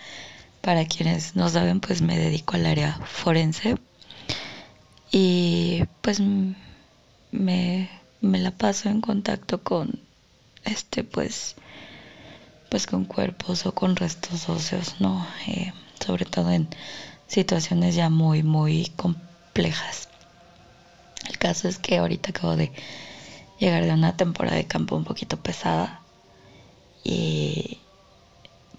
Para 0.62 0.86
quienes 0.86 1.36
no 1.36 1.50
saben, 1.50 1.80
pues 1.80 2.00
me 2.00 2.16
dedico 2.16 2.56
al 2.56 2.64
área 2.64 2.98
forense 3.04 3.76
Y 5.12 5.84
pues 6.00 6.20
me, 6.20 7.90
me 8.22 8.38
la 8.38 8.52
paso 8.52 8.88
en 8.88 9.02
contacto 9.02 9.62
con 9.62 10.00
este 10.64 11.04
pues 11.04 11.54
pues 12.70 12.86
con 12.86 13.04
cuerpos 13.04 13.66
o 13.66 13.74
con 13.74 13.94
restos 13.94 14.48
óseos, 14.48 14.94
¿no? 15.00 15.26
Eh, 15.48 15.70
sobre 16.02 16.24
todo 16.24 16.50
en 16.50 16.66
situaciones 17.26 17.94
ya 17.94 18.08
muy, 18.08 18.42
muy 18.42 18.86
complejas. 18.96 20.07
Caso 21.38 21.68
es 21.68 21.78
que 21.78 21.98
ahorita 21.98 22.30
acabo 22.30 22.56
de 22.56 22.72
llegar 23.58 23.84
de 23.84 23.92
una 23.92 24.16
temporada 24.16 24.56
de 24.56 24.66
campo 24.66 24.96
un 24.96 25.04
poquito 25.04 25.38
pesada 25.38 26.00
y 27.04 27.78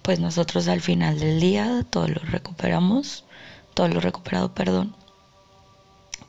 pues 0.01 0.19
nosotros 0.19 0.67
al 0.67 0.81
final 0.81 1.19
del 1.19 1.39
día 1.39 1.85
todo 1.89 2.07
lo 2.07 2.21
recuperamos, 2.21 3.25
todo 3.73 3.87
lo 3.87 3.99
recuperado, 3.99 4.53
perdón, 4.53 4.95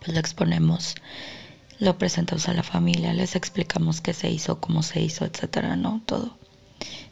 pues 0.01 0.13
lo 0.13 0.21
exponemos, 0.21 0.97
lo 1.79 1.99
presentamos 1.99 2.49
a 2.49 2.55
la 2.55 2.63
familia, 2.63 3.13
les 3.13 3.37
explicamos 3.37 4.01
qué 4.01 4.13
se 4.13 4.31
hizo, 4.31 4.61
cómo 4.61 4.83
se 4.83 5.01
hizo, 5.01 5.25
etcétera, 5.25 5.77
¿no? 5.77 6.03
Todo 6.07 6.41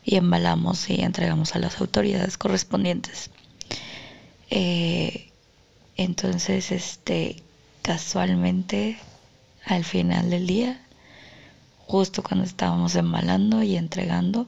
y 0.08 0.16
embalamos 0.16 0.88
y 0.88 1.02
entregamos 1.02 1.54
a 1.54 1.58
las 1.58 1.80
autoridades 1.82 2.38
correspondientes. 2.38 3.30
Eh, 4.48 5.30
entonces, 5.96 6.72
este, 6.72 7.42
casualmente, 7.82 8.98
al 9.64 9.84
final 9.84 10.30
del 10.30 10.46
día, 10.46 10.80
justo 11.86 12.22
cuando 12.22 12.44
estábamos 12.44 12.94
embalando 12.94 13.62
y 13.62 13.76
entregando, 13.76 14.46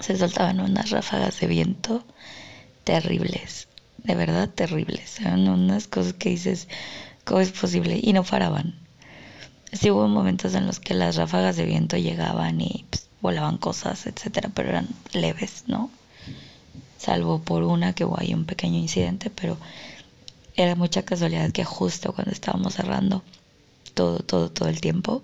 se 0.00 0.16
soltaban 0.16 0.60
unas 0.60 0.90
ráfagas 0.90 1.40
de 1.40 1.46
viento 1.46 2.04
terribles, 2.84 3.68
de 3.98 4.14
verdad 4.14 4.48
terribles. 4.48 5.20
Eran 5.20 5.48
unas 5.48 5.88
cosas 5.88 6.12
que 6.12 6.30
dices, 6.30 6.68
¿cómo 7.24 7.40
es 7.40 7.50
posible? 7.50 7.98
Y 8.02 8.12
no 8.12 8.22
paraban. 8.22 8.74
Sí 9.72 9.90
hubo 9.90 10.06
momentos 10.06 10.54
en 10.54 10.66
los 10.66 10.80
que 10.80 10.94
las 10.94 11.16
ráfagas 11.16 11.56
de 11.56 11.64
viento 11.64 11.96
llegaban 11.96 12.60
y 12.60 12.86
pues, 12.90 13.08
volaban 13.20 13.58
cosas, 13.58 14.06
etcétera, 14.06 14.50
pero 14.54 14.68
eran 14.68 14.88
leves, 15.12 15.64
¿no? 15.66 15.90
Salvo 16.98 17.40
por 17.40 17.62
una 17.62 17.92
que 17.92 18.04
hubo 18.04 18.18
ahí 18.18 18.32
un 18.32 18.44
pequeño 18.44 18.78
incidente, 18.78 19.30
pero 19.30 19.58
era 20.54 20.74
mucha 20.74 21.02
casualidad 21.02 21.50
que 21.52 21.64
justo 21.64 22.12
cuando 22.12 22.32
estábamos 22.32 22.74
cerrando 22.74 23.22
todo, 23.96 24.18
todo, 24.20 24.50
todo 24.50 24.68
el 24.68 24.80
tiempo, 24.80 25.22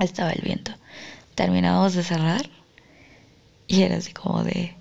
estaba 0.00 0.32
el 0.32 0.40
viento. 0.40 0.72
Terminábamos 1.34 1.94
de 1.94 2.02
cerrar 2.02 2.48
y 3.68 3.82
era 3.82 3.98
así 3.98 4.12
como 4.12 4.42
de 4.42 4.74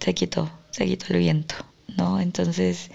se 0.00 0.14
quitó, 0.14 0.50
se 0.70 0.86
quitó 0.86 1.12
el 1.12 1.18
viento, 1.18 1.54
¿no? 1.96 2.18
Entonces 2.18 2.90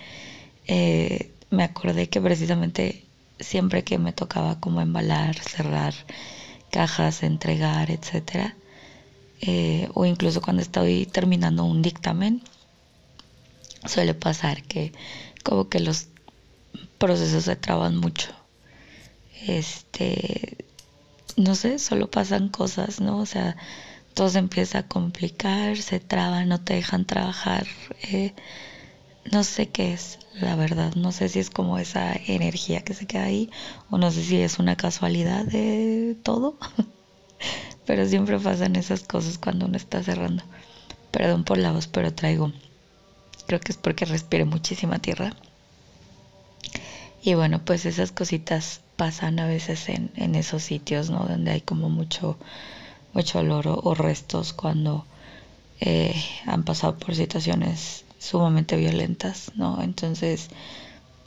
eh, 0.68 1.32
me 1.52 1.64
acordé 1.64 2.10
que 2.10 2.20
precisamente 2.20 3.06
siempre 3.40 3.84
que 3.84 4.00
me 4.00 4.14
tocaba 4.14 4.60
como 4.60 4.82
embalar, 4.82 5.38
cerrar 5.38 5.94
cajas, 6.72 7.22
entregar, 7.22 7.92
etcétera, 7.92 8.56
eh, 9.42 9.90
o 9.94 10.06
incluso 10.06 10.42
cuando 10.42 10.64
estoy 10.64 11.06
terminando 11.06 11.66
un 11.66 11.84
dictamen, 11.84 12.42
suele 13.86 14.16
pasar 14.16 14.64
que 14.64 14.92
como 15.44 15.70
que 15.70 15.80
los 15.80 16.08
procesos 17.04 17.44
se 17.44 17.58
traban 17.58 17.98
mucho. 17.98 18.30
Este, 19.46 20.66
no 21.36 21.54
sé, 21.54 21.78
solo 21.78 22.10
pasan 22.10 22.48
cosas, 22.48 23.02
¿no? 23.02 23.18
O 23.18 23.26
sea, 23.26 23.58
todo 24.14 24.30
se 24.30 24.40
empieza 24.40 24.80
a 24.80 24.88
complicar, 24.88 25.76
se 25.76 26.00
traban, 26.00 26.48
no 26.48 26.62
te 26.62 26.76
dejan 26.76 27.04
trabajar. 27.04 27.68
eh, 28.04 28.34
no 29.30 29.44
sé 29.44 29.68
qué 29.68 29.92
es, 29.92 30.18
la 30.40 30.56
verdad. 30.56 30.96
No 30.96 31.12
sé 31.12 31.28
si 31.28 31.40
es 31.40 31.50
como 31.50 31.78
esa 31.78 32.14
energía 32.14 32.86
que 32.86 32.94
se 32.94 33.06
queda 33.06 33.26
ahí 33.26 33.50
o 33.90 33.98
no 33.98 34.10
sé 34.10 34.24
si 34.24 34.38
es 34.38 34.58
una 34.58 34.78
casualidad 34.78 35.44
de 35.44 36.16
todo. 36.24 36.58
pero 37.86 38.08
siempre 38.08 38.40
pasan 38.40 38.78
esas 38.78 39.04
cosas 39.04 39.38
cuando 39.38 39.66
uno 39.66 39.76
está 39.76 40.02
cerrando. 40.04 40.44
Perdón 41.12 41.44
por 41.44 41.58
la 41.58 41.74
voz, 41.74 41.88
pero 41.88 42.14
traigo. 42.14 42.54
Creo 43.46 43.60
que 43.60 43.74
es 43.74 43.78
porque 43.78 44.06
respiré 44.06 44.46
muchísima 44.46 45.00
tierra. 45.00 45.34
Y 47.26 47.36
bueno, 47.36 47.64
pues 47.64 47.86
esas 47.86 48.12
cositas 48.12 48.82
pasan 48.98 49.40
a 49.40 49.48
veces 49.48 49.88
en, 49.88 50.12
en 50.18 50.36
esos 50.36 50.62
sitios, 50.62 51.10
¿no? 51.10 51.20
Donde 51.26 51.52
hay 51.52 51.62
como 51.62 51.90
mucho, 51.90 52.38
mucho 53.14 53.40
olor 53.40 53.66
o, 53.68 53.96
restos 53.96 54.52
cuando 54.52 55.06
eh, 55.80 56.14
han 56.46 56.64
pasado 56.64 56.98
por 56.98 57.16
situaciones 57.16 58.04
sumamente 58.20 58.76
violentas, 58.76 59.54
¿no? 59.56 59.82
Entonces, 59.82 60.50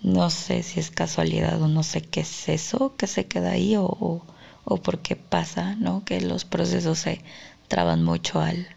no 0.02 0.28
sé 0.28 0.62
si 0.62 0.80
es 0.80 0.90
casualidad 0.90 1.62
o 1.62 1.68
no 1.68 1.82
sé 1.82 2.02
qué 2.02 2.20
es 2.20 2.50
eso 2.50 2.94
que 2.98 3.06
se 3.06 3.24
queda 3.24 3.52
ahí 3.52 3.74
o, 3.76 3.86
o, 3.86 4.22
o 4.66 4.76
por 4.76 4.98
qué 4.98 5.16
pasa, 5.16 5.76
¿no? 5.76 6.04
Que 6.04 6.20
los 6.20 6.44
procesos 6.44 6.98
se 6.98 7.22
traban 7.68 8.04
mucho 8.04 8.40
al, 8.40 8.68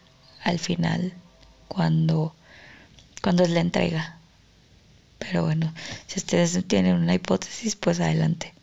al 0.41 0.57
final 0.57 1.13
cuando, 1.67 2.33
cuando 3.21 3.43
es 3.43 3.49
la 3.49 3.59
entrega. 3.59 4.18
Pero 5.19 5.43
bueno, 5.43 5.73
si 6.07 6.19
ustedes 6.19 6.65
tienen 6.65 6.95
una 6.95 7.13
hipótesis, 7.13 7.75
pues 7.75 7.99
adelante. 7.99 8.53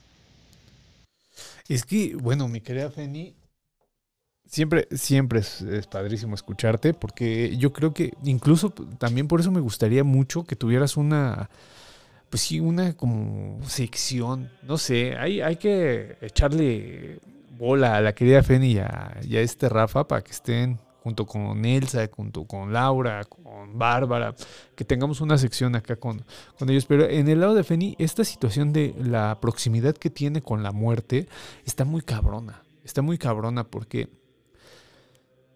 Es 1.69 1.85
que, 1.85 2.16
bueno, 2.16 2.49
mi 2.49 2.61
querida 2.61 2.91
Feni, 2.91 3.35
siempre, 4.47 4.89
siempre 4.93 5.41
es, 5.41 5.61
es 5.62 5.87
padrísimo 5.87 6.35
escucharte, 6.35 6.95
porque 6.95 7.57
yo 7.57 7.73
creo 7.73 7.93
que 7.93 8.15
incluso 8.24 8.70
también 8.70 9.28
por 9.28 9.41
eso 9.41 9.51
me 9.51 9.61
gustaría 9.61 10.05
mucho 10.05 10.45
que 10.45 10.57
tuvieras 10.57 10.97
una, 10.97 11.51
pues 12.31 12.43
sí, 12.43 12.61
una 12.61 12.97
como 12.97 13.61
sección, 13.69 14.51
no 14.62 14.78
sé, 14.78 15.16
hay, 15.16 15.41
hay 15.41 15.57
que 15.57 16.16
echarle 16.20 17.20
bola 17.59 17.97
a 17.97 18.01
la 18.01 18.15
querida 18.15 18.43
Feni 18.43 18.73
y 18.73 18.78
a, 18.78 19.19
y 19.23 19.37
a 19.37 19.41
este 19.41 19.69
Rafa 19.69 20.07
para 20.07 20.23
que 20.23 20.33
estén 20.33 20.78
junto 21.07 21.24
con 21.24 21.65
Elsa, 21.65 22.09
junto 22.11 22.47
con 22.47 22.73
Laura, 22.73 23.23
con 23.27 23.78
Bárbara, 23.78 24.35
que 24.74 24.85
tengamos 24.85 25.20
una 25.20 25.39
sección 25.39 25.77
acá 25.77 25.95
con, 25.95 26.24
con 26.59 26.69
ellos. 26.69 26.85
Pero 26.85 27.09
en 27.09 27.28
el 27.28 27.39
lado 27.39 27.55
de 27.55 27.62
Feni, 27.62 27.95
esta 28.01 28.24
situación 28.24 28.73
de 28.73 28.93
la 28.99 29.39
proximidad 29.41 29.95
que 29.95 30.11
tiene 30.11 30.43
con 30.43 30.65
la 30.65 30.73
muerte 30.73 31.28
está 31.65 31.85
muy 31.85 32.03
cabrona. 32.03 32.65
Está 32.83 33.03
muy 33.03 33.19
cabrona 33.19 33.62
porque, 33.62 34.09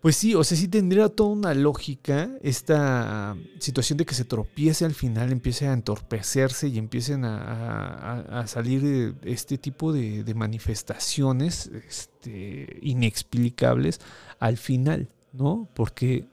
pues 0.01 0.15
sí, 0.15 0.37
o 0.37 0.45
sea, 0.45 0.57
sí 0.57 0.69
tendría 0.69 1.09
toda 1.09 1.31
una 1.31 1.53
lógica 1.53 2.31
esta 2.43 3.37
situación 3.59 3.97
de 3.97 4.07
que 4.07 4.15
se 4.15 4.25
tropiece 4.25 4.85
al 4.85 4.95
final, 4.95 5.33
empiece 5.33 5.67
a 5.67 5.73
entorpecerse 5.73 6.69
y 6.69 6.79
empiecen 6.79 7.25
a, 7.25 8.45
salir 8.47 9.17
este 9.25 9.59
tipo 9.59 9.93
de, 9.93 10.23
de 10.23 10.35
manifestaciones 10.35 11.67
este, 11.89 12.79
inexplicables 12.83 14.01
al 14.39 14.57
final, 14.59 15.09
¿no? 15.33 15.69
Porque 15.75 16.27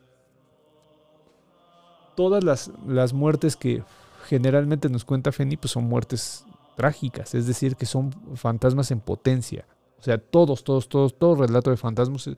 todas 2.15 2.43
las, 2.43 2.71
las 2.85 3.13
muertes 3.13 3.55
que 3.55 3.83
generalmente 4.27 4.89
nos 4.89 5.05
cuenta 5.05 5.31
Feni, 5.31 5.57
pues 5.57 5.71
son 5.71 5.85
muertes 5.85 6.45
trágicas, 6.75 7.33
es 7.35 7.47
decir, 7.47 7.75
que 7.75 7.85
son 7.85 8.11
fantasmas 8.35 8.91
en 8.91 8.99
potencia. 8.99 9.65
O 9.99 10.03
sea, 10.03 10.17
todos, 10.17 10.63
todos, 10.63 10.89
todos, 10.89 11.17
todo 11.17 11.35
relato 11.35 11.71
de 11.71 11.77
fantasmas 11.77 12.29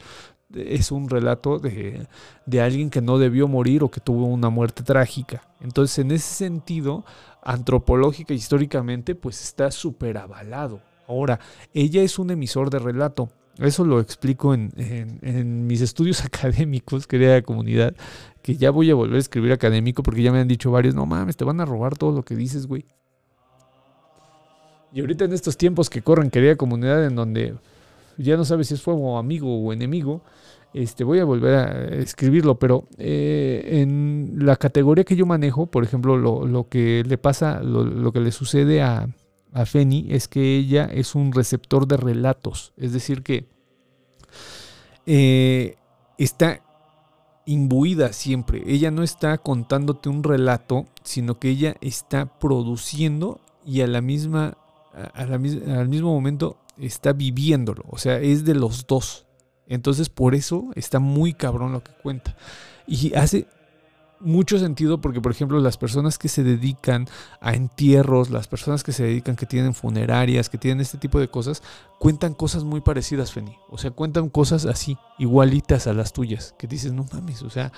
es, 0.53 0.91
un 0.91 1.09
relato 1.09 1.59
de, 1.59 2.07
de 2.45 2.61
alguien 2.61 2.89
que 2.89 3.01
no 3.01 3.17
debió 3.17 3.47
morir 3.47 3.83
o 3.83 3.91
que 3.91 3.99
tuvo 3.99 4.25
una 4.25 4.49
muerte 4.49 4.83
trágica. 4.83 5.43
Entonces, 5.59 5.99
en 5.99 6.11
ese 6.11 6.33
sentido, 6.33 7.03
antropológica 7.43 8.33
e 8.33 8.37
históricamente, 8.37 9.13
pues 9.13 9.41
está 9.43 9.71
súper 9.71 10.17
avalado. 10.17 10.81
Ahora, 11.07 11.39
ella 11.73 12.01
es 12.01 12.17
un 12.17 12.31
emisor 12.31 12.69
de 12.69 12.79
relato. 12.79 13.29
Eso 13.59 13.83
lo 13.83 13.99
explico 13.99 14.53
en, 14.53 15.67
mis 15.67 15.81
estudios 15.81 16.23
académicos, 16.25 17.07
querida 17.07 17.41
comunidad, 17.41 17.93
que 18.41 18.55
ya 18.55 18.71
voy 18.71 18.89
a 18.89 18.95
volver 18.95 19.17
a 19.17 19.19
escribir 19.19 19.51
académico 19.51 20.01
porque 20.03 20.23
ya 20.23 20.31
me 20.31 20.39
han 20.39 20.47
dicho 20.47 20.71
varios, 20.71 20.95
no 20.95 21.05
mames, 21.05 21.35
te 21.35 21.43
van 21.43 21.59
a 21.59 21.65
robar 21.65 21.97
todo 21.97 22.11
lo 22.11 22.23
que 22.23 22.35
dices, 22.35 22.67
güey. 22.67 22.85
Y 24.93 25.01
ahorita 25.01 25.25
en 25.25 25.33
estos 25.33 25.57
tiempos 25.57 25.89
que 25.89 26.01
corren, 26.01 26.31
querida 26.31 26.55
comunidad, 26.55 27.05
en 27.05 27.15
donde 27.15 27.53
ya 28.17 28.37
no 28.37 28.45
sabes 28.45 28.67
si 28.67 28.73
es 28.73 28.81
fuego 28.81 29.17
amigo 29.17 29.63
o 29.63 29.71
enemigo, 29.73 30.21
este, 30.73 31.03
voy 31.03 31.19
a 31.19 31.25
volver 31.25 31.55
a 31.55 31.85
escribirlo, 31.95 32.55
pero 32.55 32.87
eh, 32.97 33.81
en 33.81 34.33
la 34.39 34.55
categoría 34.55 35.03
que 35.03 35.15
yo 35.15 35.25
manejo, 35.25 35.65
por 35.67 35.83
ejemplo, 35.83 36.17
lo, 36.17 36.45
lo 36.45 36.69
que 36.69 37.03
le 37.05 37.17
pasa, 37.17 37.61
lo, 37.61 37.83
lo 37.83 38.11
que 38.11 38.19
le 38.19 38.31
sucede 38.31 38.81
a, 38.81 39.07
a 39.53 39.65
Feni 39.65 40.07
es 40.09 40.27
que 40.27 40.57
ella 40.57 40.85
es 40.85 41.15
un 41.15 41.31
receptor 41.31 41.87
de 41.87 41.97
relatos, 41.97 42.73
es 42.77 42.93
decir, 42.93 43.23
que 43.23 43.47
eh, 45.05 45.75
está 46.17 46.61
imbuida 47.45 48.13
siempre. 48.13 48.61
Ella 48.67 48.91
no 48.91 49.01
está 49.03 49.37
contándote 49.39 50.09
un 50.09 50.23
relato, 50.23 50.85
sino 51.03 51.39
que 51.39 51.49
ella 51.49 51.75
está 51.81 52.37
produciendo 52.39 53.41
y 53.65 53.81
a 53.81 53.87
la 53.87 54.01
misma, 54.01 54.57
a- 54.93 55.25
la 55.25 55.35
al 55.35 55.89
mismo 55.89 56.13
momento 56.13 56.57
está 56.77 57.13
viviéndolo. 57.13 57.83
O 57.89 57.97
sea, 57.97 58.19
es 58.19 58.45
de 58.45 58.53
los 58.53 58.85
dos. 58.85 59.25
Entonces, 59.67 60.09
por 60.09 60.35
eso 60.35 60.69
está 60.75 60.99
muy 60.99 61.33
cabrón 61.33 61.71
lo 61.71 61.83
que 61.83 61.91
cuenta. 62.03 62.35
Y 62.87 63.13
hace. 63.15 63.47
Mucho 64.19 64.59
sentido 64.59 65.01
porque, 65.01 65.21
por 65.21 65.31
ejemplo, 65.31 65.59
las 65.59 65.77
personas 65.77 66.17
que 66.17 66.27
se 66.27 66.43
dedican 66.43 67.07
a 67.41 67.53
entierros, 67.53 68.29
las 68.29 68.47
personas 68.47 68.83
que 68.83 68.91
se 68.91 69.03
dedican, 69.03 69.35
que 69.35 69.45
tienen 69.45 69.73
funerarias, 69.73 70.49
que 70.49 70.57
tienen 70.57 70.81
este 70.81 70.97
tipo 70.97 71.19
de 71.19 71.29
cosas, 71.29 71.63
cuentan 71.99 72.33
cosas 72.33 72.63
muy 72.63 72.81
parecidas, 72.81 73.31
Feni. 73.31 73.57
O 73.69 73.77
sea, 73.77 73.91
cuentan 73.91 74.29
cosas 74.29 74.65
así, 74.65 74.97
igualitas 75.17 75.87
a 75.87 75.93
las 75.93 76.13
tuyas, 76.13 76.55
que 76.57 76.67
dices, 76.67 76.93
no 76.93 77.05
mames, 77.11 77.41
o 77.43 77.49
sea, 77.49 77.71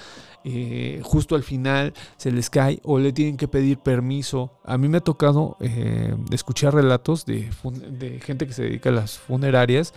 eh, 0.44 1.02
justo 1.04 1.36
al 1.36 1.44
final 1.44 1.94
se 2.18 2.32
les 2.32 2.50
cae 2.50 2.80
o 2.84 3.00
le 3.00 3.14
tienen 3.14 3.38
que 3.38 3.48
pedir 3.48 3.78
permiso. 3.78 4.52
A 4.64 4.78
mí 4.78 4.90
me 4.90 4.98
ha 4.98 5.02
tocado 5.02 5.58
eh, 5.60 6.16
escuchar 6.32 6.74
relatos 6.74 7.26
de, 7.26 7.50
de 7.92 8.20
gente 8.20 8.48
que 8.48 8.54
se 8.54 8.64
dedica 8.64 8.90
a 8.90 8.94
las 8.94 9.18
funerarias 9.18 9.94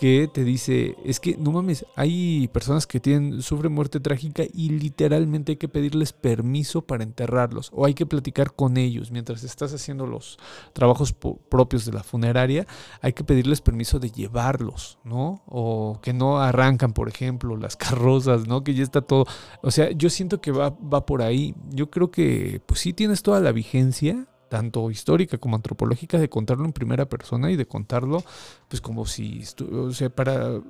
que 0.00 0.30
te 0.32 0.44
dice, 0.44 0.96
es 1.04 1.20
que 1.20 1.36
no 1.36 1.52
mames, 1.52 1.84
hay 1.94 2.48
personas 2.48 2.86
que 2.86 3.00
tienen, 3.00 3.42
sufren 3.42 3.70
muerte 3.70 4.00
trágica 4.00 4.42
y 4.50 4.70
literalmente 4.70 5.52
hay 5.52 5.56
que 5.56 5.68
pedirles 5.68 6.14
permiso 6.14 6.80
para 6.80 7.04
enterrarlos 7.04 7.68
o 7.74 7.84
hay 7.84 7.92
que 7.92 8.06
platicar 8.06 8.54
con 8.54 8.78
ellos 8.78 9.10
mientras 9.10 9.44
estás 9.44 9.74
haciendo 9.74 10.06
los 10.06 10.38
trabajos 10.72 11.12
propios 11.12 11.84
de 11.84 11.92
la 11.92 12.02
funeraria, 12.02 12.66
hay 13.02 13.12
que 13.12 13.24
pedirles 13.24 13.60
permiso 13.60 13.98
de 13.98 14.10
llevarlos, 14.10 14.96
¿no? 15.04 15.42
O 15.44 15.98
que 16.00 16.14
no 16.14 16.40
arrancan, 16.40 16.94
por 16.94 17.10
ejemplo, 17.10 17.58
las 17.58 17.76
carrozas, 17.76 18.48
¿no? 18.48 18.64
Que 18.64 18.72
ya 18.72 18.84
está 18.84 19.02
todo, 19.02 19.26
o 19.60 19.70
sea, 19.70 19.90
yo 19.90 20.08
siento 20.08 20.40
que 20.40 20.50
va, 20.50 20.70
va 20.70 21.04
por 21.04 21.20
ahí, 21.20 21.54
yo 21.68 21.90
creo 21.90 22.10
que 22.10 22.62
pues 22.64 22.80
sí 22.80 22.94
tienes 22.94 23.22
toda 23.22 23.40
la 23.40 23.52
vigencia 23.52 24.29
tanto 24.50 24.90
histórica 24.90 25.38
como 25.38 25.54
antropológica, 25.54 26.18
de 26.18 26.28
contarlo 26.28 26.64
en 26.64 26.72
primera 26.72 27.08
persona 27.08 27.52
y 27.52 27.56
de 27.56 27.66
contarlo, 27.66 28.24
pues 28.68 28.80
como 28.80 29.06
si, 29.06 29.44
o 29.72 29.92
sea, 29.92 30.10
para, 30.10 30.60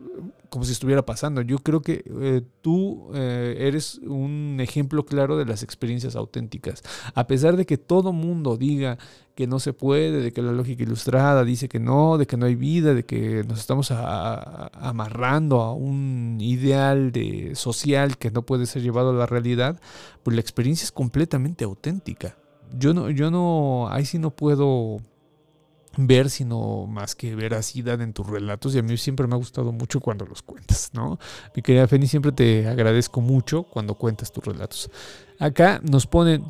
como 0.50 0.66
si 0.66 0.72
estuviera 0.72 1.06
pasando. 1.06 1.40
Yo 1.40 1.58
creo 1.60 1.80
que 1.80 2.04
eh, 2.06 2.42
tú 2.60 3.10
eh, 3.14 3.56
eres 3.58 3.94
un 4.04 4.58
ejemplo 4.60 5.06
claro 5.06 5.38
de 5.38 5.46
las 5.46 5.62
experiencias 5.62 6.14
auténticas. 6.14 6.82
A 7.14 7.26
pesar 7.26 7.56
de 7.56 7.64
que 7.64 7.78
todo 7.78 8.12
mundo 8.12 8.58
diga 8.58 8.98
que 9.34 9.46
no 9.46 9.58
se 9.58 9.72
puede, 9.72 10.20
de 10.20 10.30
que 10.30 10.42
la 10.42 10.52
lógica 10.52 10.82
ilustrada 10.82 11.42
dice 11.42 11.66
que 11.66 11.80
no, 11.80 12.18
de 12.18 12.26
que 12.26 12.36
no 12.36 12.44
hay 12.44 12.56
vida, 12.56 12.92
de 12.92 13.06
que 13.06 13.44
nos 13.48 13.60
estamos 13.60 13.90
amarrando 13.90 15.62
a 15.62 15.72
un 15.72 16.36
ideal 16.38 17.12
de 17.12 17.54
social 17.54 18.18
que 18.18 18.30
no 18.30 18.42
puede 18.42 18.66
ser 18.66 18.82
llevado 18.82 19.10
a 19.10 19.14
la 19.14 19.24
realidad, 19.24 19.80
pues 20.22 20.34
la 20.34 20.42
experiencia 20.42 20.84
es 20.84 20.92
completamente 20.92 21.64
auténtica 21.64 22.36
yo 22.78 22.94
no, 22.94 23.10
yo 23.10 23.30
no, 23.30 23.88
ahí 23.90 24.04
sí 24.04 24.18
no 24.18 24.30
puedo 24.30 24.98
ver 25.96 26.30
sino 26.30 26.86
más 26.86 27.14
que 27.14 27.34
veracidad 27.34 28.00
en 28.00 28.12
tus 28.12 28.26
relatos 28.26 28.74
y 28.74 28.78
a 28.78 28.82
mí 28.82 28.96
siempre 28.96 29.26
me 29.26 29.34
ha 29.34 29.38
gustado 29.38 29.72
mucho 29.72 30.00
cuando 30.00 30.24
los 30.24 30.42
cuentas, 30.42 30.90
¿no? 30.92 31.18
Mi 31.54 31.62
querida 31.62 31.88
Feni, 31.88 32.06
siempre 32.06 32.32
te 32.32 32.68
agradezco 32.68 33.20
mucho 33.20 33.64
cuando 33.64 33.94
cuentas 33.94 34.32
tus 34.32 34.44
relatos. 34.44 34.90
Acá 35.38 35.80
nos 35.82 36.06
ponen 36.06 36.44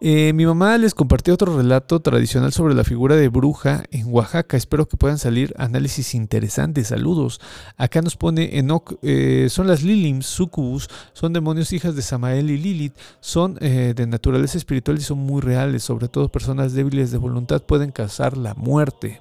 eh, 0.00 0.32
mi 0.34 0.44
mamá 0.44 0.76
les 0.76 0.94
compartió 0.94 1.34
otro 1.34 1.56
relato 1.56 2.00
tradicional 2.00 2.52
sobre 2.52 2.74
la 2.74 2.84
figura 2.84 3.16
de 3.16 3.28
bruja 3.28 3.84
en 3.90 4.12
Oaxaca. 4.12 4.56
Espero 4.56 4.86
que 4.86 4.96
puedan 4.96 5.18
salir 5.18 5.54
análisis 5.56 6.14
interesantes. 6.14 6.88
Saludos. 6.88 7.40
Acá 7.76 8.02
nos 8.02 8.16
pone 8.16 8.58
Enoch. 8.58 8.98
Eh, 9.02 9.48
son 9.50 9.66
las 9.66 9.82
Lilims, 9.82 10.26
Sucubus. 10.26 10.88
Son 11.12 11.32
demonios 11.32 11.72
hijas 11.72 11.96
de 11.96 12.02
Samael 12.02 12.50
y 12.50 12.58
Lilith. 12.58 12.94
Son 13.20 13.56
eh, 13.60 13.94
de 13.96 14.06
naturaleza 14.06 14.58
espiritual 14.58 14.98
y 14.98 15.02
son 15.02 15.18
muy 15.18 15.40
reales. 15.40 15.82
Sobre 15.82 16.08
todo 16.08 16.28
personas 16.28 16.74
débiles 16.74 17.10
de 17.10 17.18
voluntad 17.18 17.62
pueden 17.62 17.90
causar 17.90 18.36
la 18.36 18.54
muerte. 18.54 19.20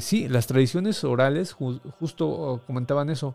sí, 0.00 0.28
las 0.28 0.46
tradiciones 0.46 1.04
orales 1.04 1.52
justo 1.52 2.28
oh, 2.28 2.60
comentaban 2.66 3.10
eso. 3.10 3.34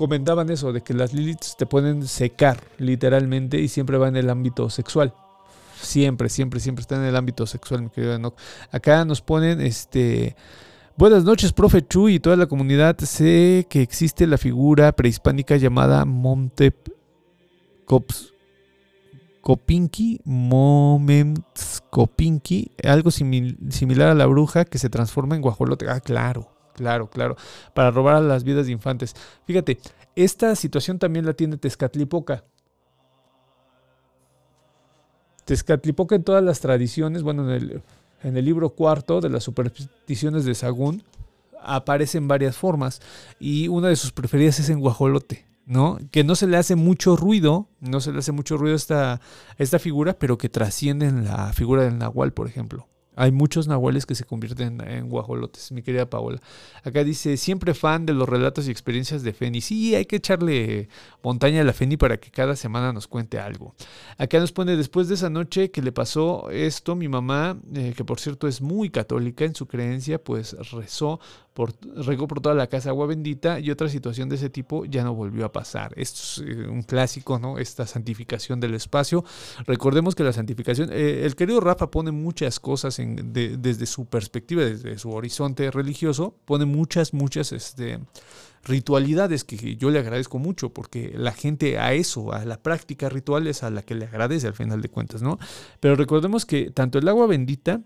Comentaban 0.00 0.48
eso, 0.48 0.72
de 0.72 0.80
que 0.80 0.94
las 0.94 1.12
Liliths 1.12 1.58
te 1.58 1.66
pueden 1.66 2.08
secar 2.08 2.58
literalmente 2.78 3.60
y 3.60 3.68
siempre 3.68 3.98
va 3.98 4.08
en 4.08 4.16
el 4.16 4.30
ámbito 4.30 4.70
sexual. 4.70 5.12
Siempre, 5.78 6.30
siempre, 6.30 6.58
siempre 6.58 6.80
está 6.80 6.96
en 6.96 7.02
el 7.02 7.16
ámbito 7.16 7.46
sexual, 7.46 7.82
mi 7.82 7.90
querido 7.90 8.14
Enoch. 8.14 8.34
Acá 8.72 9.04
nos 9.04 9.20
ponen, 9.20 9.60
este... 9.60 10.36
Buenas 10.96 11.24
noches, 11.24 11.52
profe 11.52 11.86
Chu 11.86 12.08
y 12.08 12.18
toda 12.18 12.36
la 12.36 12.46
comunidad. 12.46 12.96
Sé 13.00 13.66
que 13.68 13.82
existe 13.82 14.26
la 14.26 14.38
figura 14.38 14.92
prehispánica 14.92 15.58
llamada 15.58 16.06
Montep 16.06 16.88
Cops, 17.84 18.32
Kopinki, 19.42 20.22
Kopinki, 21.90 22.70
algo 22.84 23.10
similar 23.10 24.08
a 24.08 24.14
la 24.14 24.24
bruja 24.24 24.64
que 24.64 24.78
se 24.78 24.88
transforma 24.88 25.36
en 25.36 25.42
guajolote. 25.42 25.90
Ah, 25.90 26.00
claro, 26.00 26.50
Claro, 26.80 27.10
claro. 27.10 27.36
Para 27.74 27.90
robar 27.90 28.16
a 28.16 28.20
las 28.22 28.42
vidas 28.42 28.64
de 28.64 28.72
infantes. 28.72 29.14
Fíjate, 29.44 29.78
esta 30.16 30.56
situación 30.56 30.98
también 30.98 31.26
la 31.26 31.34
tiene 31.34 31.58
Tezcatlipoca. 31.58 32.42
Tezcatlipoca 35.44 36.14
en 36.14 36.24
todas 36.24 36.42
las 36.42 36.60
tradiciones, 36.60 37.22
bueno, 37.22 37.44
en 37.44 37.50
el, 37.50 37.82
en 38.22 38.38
el 38.38 38.46
libro 38.46 38.70
cuarto 38.70 39.20
de 39.20 39.28
las 39.28 39.44
supersticiones 39.44 40.46
de 40.46 40.54
Sagún, 40.54 41.02
aparecen 41.62 42.26
varias 42.28 42.56
formas. 42.56 43.02
Y 43.38 43.68
una 43.68 43.88
de 43.88 43.96
sus 43.96 44.10
preferidas 44.10 44.58
es 44.58 44.70
en 44.70 44.80
guajolote. 44.80 45.44
¿no? 45.66 45.98
Que 46.10 46.24
no 46.24 46.34
se 46.34 46.46
le 46.46 46.56
hace 46.56 46.76
mucho 46.76 47.14
ruido, 47.14 47.68
no 47.78 48.00
se 48.00 48.10
le 48.10 48.20
hace 48.20 48.32
mucho 48.32 48.56
ruido 48.56 48.72
a 48.72 48.76
esta, 48.76 49.20
esta 49.58 49.78
figura, 49.78 50.18
pero 50.18 50.38
que 50.38 50.48
trasciende 50.48 51.06
en 51.06 51.26
la 51.26 51.52
figura 51.52 51.82
del 51.82 51.98
Nahual, 51.98 52.32
por 52.32 52.48
ejemplo. 52.48 52.88
Hay 53.20 53.32
muchos 53.32 53.68
nahuales 53.68 54.06
que 54.06 54.14
se 54.14 54.24
convierten 54.24 54.80
en 54.80 55.10
guajolotes, 55.10 55.72
mi 55.72 55.82
querida 55.82 56.08
Paola. 56.08 56.40
Acá 56.82 57.04
dice, 57.04 57.36
siempre 57.36 57.74
fan 57.74 58.06
de 58.06 58.14
los 58.14 58.26
relatos 58.26 58.66
y 58.66 58.70
experiencias 58.70 59.22
de 59.22 59.34
Feni. 59.34 59.60
Sí, 59.60 59.94
hay 59.94 60.06
que 60.06 60.16
echarle 60.16 60.88
montaña 61.22 61.60
a 61.60 61.64
la 61.64 61.74
Feni 61.74 61.98
para 61.98 62.16
que 62.16 62.30
cada 62.30 62.56
semana 62.56 62.94
nos 62.94 63.06
cuente 63.06 63.38
algo. 63.38 63.74
Acá 64.16 64.40
nos 64.40 64.52
pone, 64.52 64.74
después 64.74 65.08
de 65.08 65.16
esa 65.16 65.28
noche 65.28 65.70
que 65.70 65.82
le 65.82 65.92
pasó 65.92 66.48
esto, 66.48 66.96
mi 66.96 67.08
mamá, 67.08 67.58
eh, 67.74 67.92
que 67.94 68.06
por 68.06 68.20
cierto 68.20 68.48
es 68.48 68.62
muy 68.62 68.88
católica 68.88 69.44
en 69.44 69.54
su 69.54 69.66
creencia, 69.66 70.24
pues 70.24 70.56
rezó 70.72 71.20
por, 71.54 71.74
regó 71.96 72.28
por 72.28 72.40
toda 72.40 72.54
la 72.54 72.68
casa 72.68 72.90
agua 72.90 73.06
bendita 73.06 73.58
y 73.60 73.70
otra 73.70 73.88
situación 73.88 74.28
de 74.28 74.36
ese 74.36 74.50
tipo 74.50 74.84
ya 74.84 75.02
no 75.04 75.14
volvió 75.14 75.44
a 75.44 75.52
pasar. 75.52 75.92
Esto 75.96 76.20
es 76.20 76.44
eh, 76.46 76.68
un 76.68 76.82
clásico, 76.82 77.38
¿no? 77.38 77.58
Esta 77.58 77.86
santificación 77.86 78.60
del 78.60 78.74
espacio. 78.74 79.24
Recordemos 79.66 80.14
que 80.14 80.24
la 80.24 80.32
santificación, 80.32 80.90
eh, 80.92 81.22
el 81.24 81.34
querido 81.34 81.60
Rafa 81.60 81.90
pone 81.90 82.12
muchas 82.12 82.60
cosas 82.60 83.00
desde 83.00 83.86
su 83.86 84.06
perspectiva, 84.06 84.62
desde 84.62 84.98
su 84.98 85.10
horizonte 85.10 85.70
religioso, 85.70 86.34
pone 86.44 86.64
muchas, 86.64 87.12
muchas 87.12 87.52
este, 87.52 87.98
ritualidades 88.64 89.44
que 89.44 89.76
yo 89.76 89.90
le 89.90 89.98
agradezco 89.98 90.38
mucho 90.38 90.70
porque 90.70 91.12
la 91.16 91.32
gente 91.32 91.78
a 91.78 91.92
eso, 91.94 92.32
a 92.32 92.44
la 92.44 92.62
práctica 92.62 93.08
ritual 93.08 93.46
es 93.46 93.62
a 93.62 93.70
la 93.70 93.82
que 93.82 93.94
le 93.94 94.06
agradece 94.06 94.46
al 94.46 94.54
final 94.54 94.82
de 94.82 94.88
cuentas, 94.88 95.22
¿no? 95.22 95.38
Pero 95.80 95.96
recordemos 95.96 96.46
que 96.46 96.70
tanto 96.70 96.98
el 96.98 97.08
agua 97.08 97.26
bendita 97.26 97.80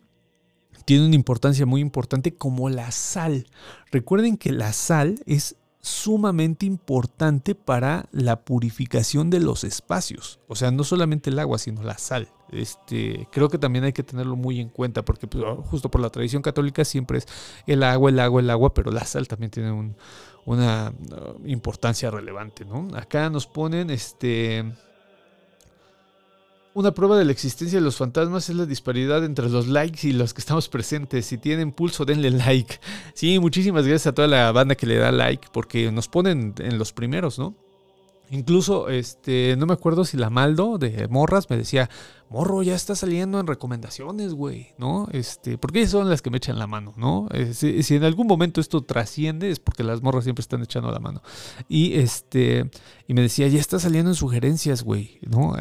tiene 0.85 1.07
una 1.07 1.15
importancia 1.15 1.67
muy 1.67 1.81
importante 1.81 2.35
como 2.35 2.69
la 2.69 2.91
sal. 2.91 3.47
Recuerden 3.91 4.37
que 4.37 4.53
la 4.53 4.73
sal 4.73 5.21
es 5.27 5.57
sumamente 5.85 6.65
importante 6.65 7.55
para 7.55 8.09
la 8.11 8.41
purificación 8.41 9.29
de 9.29 9.41
los 9.41 9.65
espacios. 9.65 10.41
O 10.49 10.55
sea, 10.55 10.71
no 10.71 10.83
solamente 10.83 11.29
el 11.29 11.39
agua, 11.39 11.59
sino 11.59 11.83
la 11.83 11.99
sal. 11.99 12.29
Este, 12.51 13.29
creo 13.31 13.49
que 13.51 13.59
también 13.59 13.85
hay 13.85 13.93
que 13.93 14.03
tenerlo 14.03 14.35
muy 14.35 14.61
en 14.61 14.71
cuenta 14.71 15.05
porque 15.05 15.27
pues, 15.27 15.45
justo 15.65 15.91
por 15.91 16.01
la 16.01 16.09
tradición 16.09 16.41
católica 16.41 16.85
siempre 16.85 17.19
es 17.19 17.27
el 17.67 17.83
agua, 17.83 18.11
el 18.11 18.19
agua, 18.19 18.41
el 18.41 18.49
agua, 18.49 18.73
pero 18.73 18.91
la 18.91 19.05
sal 19.05 19.29
también 19.29 19.51
tiene 19.51 19.93
una 20.47 20.91
uh, 20.91 21.47
importancia 21.47 22.11
relevante, 22.11 22.65
¿no? 22.65 22.89
Acá 22.95 23.29
nos 23.29 23.47
ponen 23.47 23.91
este 23.91 24.65
una 26.75 26.93
prueba 26.93 27.17
de 27.17 27.25
la 27.25 27.33
existencia 27.33 27.79
de 27.79 27.85
los 27.85 27.97
fantasmas 27.97 28.51
es 28.51 28.57
la 28.57 28.67
disparidad 28.67 29.25
entre 29.25 29.49
los 29.49 29.69
likes 29.69 30.07
y 30.07 30.13
los 30.13 30.35
que 30.35 30.41
estamos 30.41 30.69
presentes. 30.69 31.27
Si 31.27 31.39
tienen 31.39 31.73
pulso, 31.73 32.05
denle 32.05 32.31
like. 32.31 32.81
Sí, 33.15 33.39
muchísimas 33.39 33.87
gracias 33.87 34.09
a 34.09 34.15
toda 34.15 34.29
la 34.29 34.53
banda 34.53 34.75
que 34.75 34.87
le 34.87 34.97
da 34.97 35.13
like 35.13 35.49
porque 35.53 35.91
nos 35.93 36.09
ponen 36.09 36.55
en 36.59 36.79
los 36.79 36.93
primeros, 36.93 37.39
¿no? 37.39 37.55
Incluso, 38.31 38.89
este, 38.89 39.55
no 39.57 39.67
me 39.67 39.75
acuerdo 39.75 40.05
si 40.05 40.17
la 40.17 40.31
Maldo 40.31 40.79
de 40.79 41.09
Morras 41.09 41.51
me 41.51 41.57
decía, 41.57 41.91
morro, 42.31 42.63
ya 42.63 42.75
está 42.75 42.97
saliendo 42.97 43.39
en 43.39 43.47
recomendaciones, 43.47 44.35
güey, 44.35 44.69
¿no? 44.79 45.07
Este, 45.13 45.59
porque 45.59 45.81
ellas 45.81 45.93
son 45.93 46.09
las 46.09 46.23
que 46.23 46.31
me 46.31 46.39
echan 46.39 46.59
la 46.59 46.67
mano, 46.67 46.95
¿no? 46.97 47.29
Eh, 47.33 47.55
si, 47.55 47.95
en 47.95 48.05
algún 48.05 48.27
momento 48.27 48.61
esto 48.61 48.81
trasciende 48.81 49.51
es 49.51 49.61
porque 49.61 49.85
las 49.85 50.03
morras 50.03 50.25
siempre 50.25 50.41
están 50.41 50.63
echando 50.63 50.91
la 50.91 50.99
mano. 50.99 51.23
Y 51.69 51.95
este, 51.95 52.71
y 53.07 53.15
me 53.15 53.23
decía, 53.23 53.47
ya 53.49 53.61
está 53.61 53.79
saliendo 53.79 54.11
en 54.11 54.17
sugerencias, 54.17 54.83
güey, 54.83 55.21
¿no? 55.23 55.55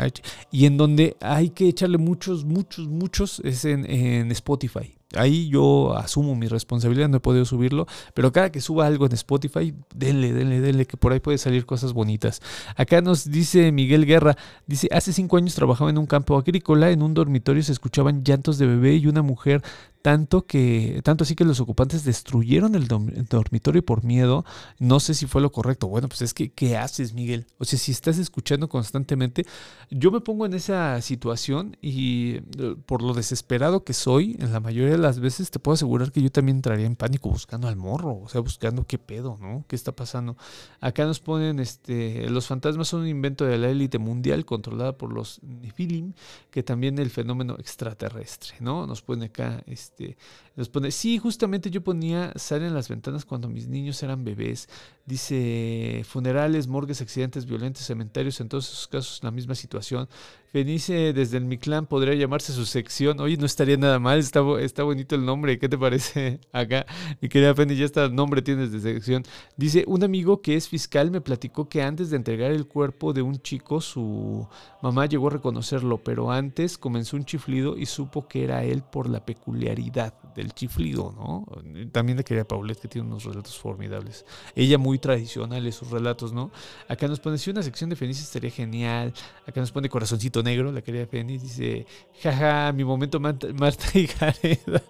Y 0.52 0.65
en 0.65 0.77
donde 0.77 1.15
hay 1.22 1.49
que 1.49 1.68
echarle 1.68 1.98
muchos, 1.98 2.45
muchos, 2.45 2.88
muchos 2.88 3.40
es 3.44 3.65
en, 3.65 3.90
en 3.90 4.31
Spotify. 4.31 4.95
Ahí 5.15 5.49
yo 5.49 5.95
asumo 5.98 6.35
mi 6.35 6.48
responsabilidad, 6.48 7.10
no 7.10 7.18
he 7.18 7.19
podido 7.19 7.45
subirlo, 7.45 7.88
pero 8.14 8.31
cada 8.31 8.52
que 8.52 8.61
suba 8.61 8.88
algo 8.88 9.06
en 9.06 9.14
Spotify, 9.14 9.73
denle, 9.94 10.34
denle, 10.34 10.61
denle, 10.61 10.85
que 10.85 10.98
por 10.98 11.14
ahí 11.14 11.19
puede 11.19 11.38
salir 11.38 11.65
cosas 11.65 11.94
bonitas. 11.94 12.41
Acá 12.76 13.02
nos 13.02 13.30
dice 13.30 13.72
Miguel 13.72 14.06
Guerra, 14.06 14.35
dice, 14.68 14.88
hace 14.91 15.14
cinco 15.14 15.38
años 15.38 15.56
trabajaba 15.56 15.90
en 15.90 15.98
un 15.98 16.06
campo 16.06 16.38
agrícola, 16.38 16.91
en 16.91 17.02
un 17.02 17.14
dormitorio 17.14 17.64
se 17.64 17.72
escuchaban 17.72 18.23
llantos 18.23 18.57
de 18.57 18.68
bebé 18.68 18.95
y 18.95 19.07
una 19.07 19.22
mujer 19.22 19.64
tanto 20.03 20.45
que 20.45 20.99
tanto 21.03 21.23
así 21.23 21.34
que 21.34 21.45
los 21.45 21.61
ocupantes 21.61 22.03
destruyeron 22.03 22.76
el, 22.76 22.88
dormitorio 22.88 23.84
por 23.84 24.03
miedo. 24.03 24.45
No 24.77 24.99
sé 24.99 25.14
si 25.14 25.27
fue 25.27 25.41
lo 25.41 25.52
correcto. 25.53 25.88
Bueno, 25.88 26.10
pues 26.10 26.22
es 26.22 26.34
que 26.34 26.52
¿qué 26.52 26.76
haces, 26.77 27.14
Miguel? 27.14 27.48
O 27.57 27.65
sea, 27.65 27.80
si 27.80 27.94
estás 27.94 28.18
escuchando 28.18 28.68
constantemente, 28.68 29.45
yo 29.90 30.11
me 30.11 30.19
pongo 30.19 30.45
en 30.45 30.53
esa 30.53 31.02
situación 31.02 31.77
y 31.81 32.41
eh, 32.60 32.76
por 32.85 33.02
lo 33.02 33.14
desesperado 33.14 33.85
que 33.85 33.94
soy, 33.94 34.35
en 34.40 34.52
la 34.52 34.60
mayoría 34.60 34.91
de 34.91 34.98
las 35.04 35.20
veces 35.20 35.52
te 35.52 35.60
puedo 35.60 35.74
asegurar 35.74 36.12
que 36.12 36.22
yo 36.22 36.32
también 36.32 36.58
entraría 36.58 36.86
en 36.86 36.96
pánico 36.96 37.30
buscando 37.30 37.68
al 37.68 37.76
morro, 37.76 38.22
o 38.24 38.30
sea, 38.30 38.42
buscando 38.42 38.86
qué 38.88 38.98
pedo, 38.98 39.38
¿no? 39.40 39.66
¿Qué 39.68 39.76
está 39.76 39.92
pasando? 39.92 40.38
Acá 40.80 41.06
nos 41.06 41.20
ponen 41.20 41.60
este 41.60 42.30
los 42.30 42.48
fantasmas 42.48 42.88
son 42.88 43.02
un 43.02 43.08
invento 43.08 43.46
de 43.46 43.58
la 43.58 43.70
élite 43.70 44.00
mundial 44.00 44.46
controlada 44.46 44.98
por 44.98 45.12
los 45.14 45.44
Nephilim, 45.44 46.14
que 46.50 46.64
también 46.64 46.98
el 47.00 47.10
fenómeno 47.10 47.56
extraterrestre, 47.60 48.56
¿no? 48.62 48.88
Nos 48.88 49.02
pone 49.02 49.26
acá 49.26 49.62
este 49.68 50.18
nos 50.56 50.70
pone, 50.70 50.92
sí, 50.92 51.18
justamente 51.18 51.72
yo 51.72 51.84
ponía 51.84 52.32
sal 52.36 52.62
en 52.62 52.74
las 52.74 52.88
ventanas 52.88 53.26
cuando 53.26 53.50
mis 53.50 53.68
niños 53.68 54.02
eran 54.04 54.24
bebés. 54.24 54.70
Dice, 55.06 56.02
funerales, 56.06 56.68
morgues, 56.68 57.02
accidentes 57.02 57.46
violentos, 57.46 57.84
cementerios, 57.84 58.40
en 58.40 58.48
todos 58.48 58.70
esos 58.70 58.88
casos 58.88 59.20
la 59.22 59.32
misma 59.32 59.54
situación. 59.54 60.08
Fenice 60.54 61.14
desde 61.14 61.38
el 61.38 61.46
Miclán 61.46 61.88
podría 61.88 62.14
llamarse 62.14 62.54
su 62.54 62.66
sección. 62.66 63.20
Oye, 63.20 63.36
no 63.36 63.46
estaría 63.46 63.76
nada 63.76 64.00
mal, 64.00 64.20
está, 64.20 64.42
está 64.62 64.84
bonito 64.84 65.16
el 65.16 65.26
nombre. 65.26 65.60
¿Qué 65.60 65.68
te 65.68 65.78
parece 65.78 66.40
acá? 66.54 66.86
Mi 67.20 67.28
querida 67.28 67.54
Penny, 67.54 67.76
ya 67.76 67.86
está, 67.86 68.08
nombre 68.08 68.42
tienes 68.42 68.72
de 68.72 68.80
sección. 68.80 69.24
Dice, 69.58 69.84
un 69.88 70.04
amigo 70.04 70.42
que 70.42 70.56
es 70.56 70.70
fiscal 70.70 71.12
me 71.12 71.22
platicó 71.22 71.68
que 71.68 71.82
antes 71.82 72.10
de 72.10 72.18
entregar 72.18 72.52
el 72.52 72.68
cuerpo 72.68 73.12
de 73.12 73.24
un 73.24 73.42
chico, 73.42 73.82
su 73.82 74.48
mamá 74.82 75.08
llegó 75.08 75.28
a 75.28 75.32
reconocerlo, 75.32 75.98
pero 75.98 76.32
antes 76.32 76.78
comenzó 76.78 77.18
un 77.18 77.26
chiflido 77.26 77.76
y 77.76 77.88
supo 77.88 78.28
que 78.28 78.44
era 78.44 78.64
él 78.64 78.84
por 78.84 79.10
la 79.10 79.26
peculiaridad 79.26 80.14
del 80.36 80.54
chiflido, 80.54 81.14
¿no? 81.16 81.46
También 81.92 82.18
la 82.18 82.24
querida 82.24 82.44
Paulette, 82.44 82.82
que 82.82 82.88
tiene 82.88 83.08
unos 83.08 83.24
relatos 83.24 83.58
formidables. 83.58 84.26
Ella 84.56 84.78
muy 84.78 84.93
tradicional 84.99 85.65
en 85.65 85.72
sus 85.72 85.90
relatos, 85.90 86.34
¿no? 86.34 86.52
Acá 86.88 87.07
nos 87.07 87.20
pone, 87.20 87.38
si 87.38 87.49
una 87.49 87.64
sección 87.64 87.90
de 87.90 87.95
Fenice 87.95 88.24
estaría 88.24 88.52
genial. 88.52 89.14
Acá 89.48 89.61
nos 89.61 89.72
pone 89.72 89.90
corazoncito 89.90 90.44
negro, 90.44 90.72
la 90.72 90.82
querida 90.82 91.06
Fenice. 91.06 91.45
Dice, 91.45 91.86
jaja, 92.22 92.72
mi 92.72 92.84
momento 92.84 93.20
Marta, 93.20 93.48
y 93.94 94.07
Gareda. 94.07 94.82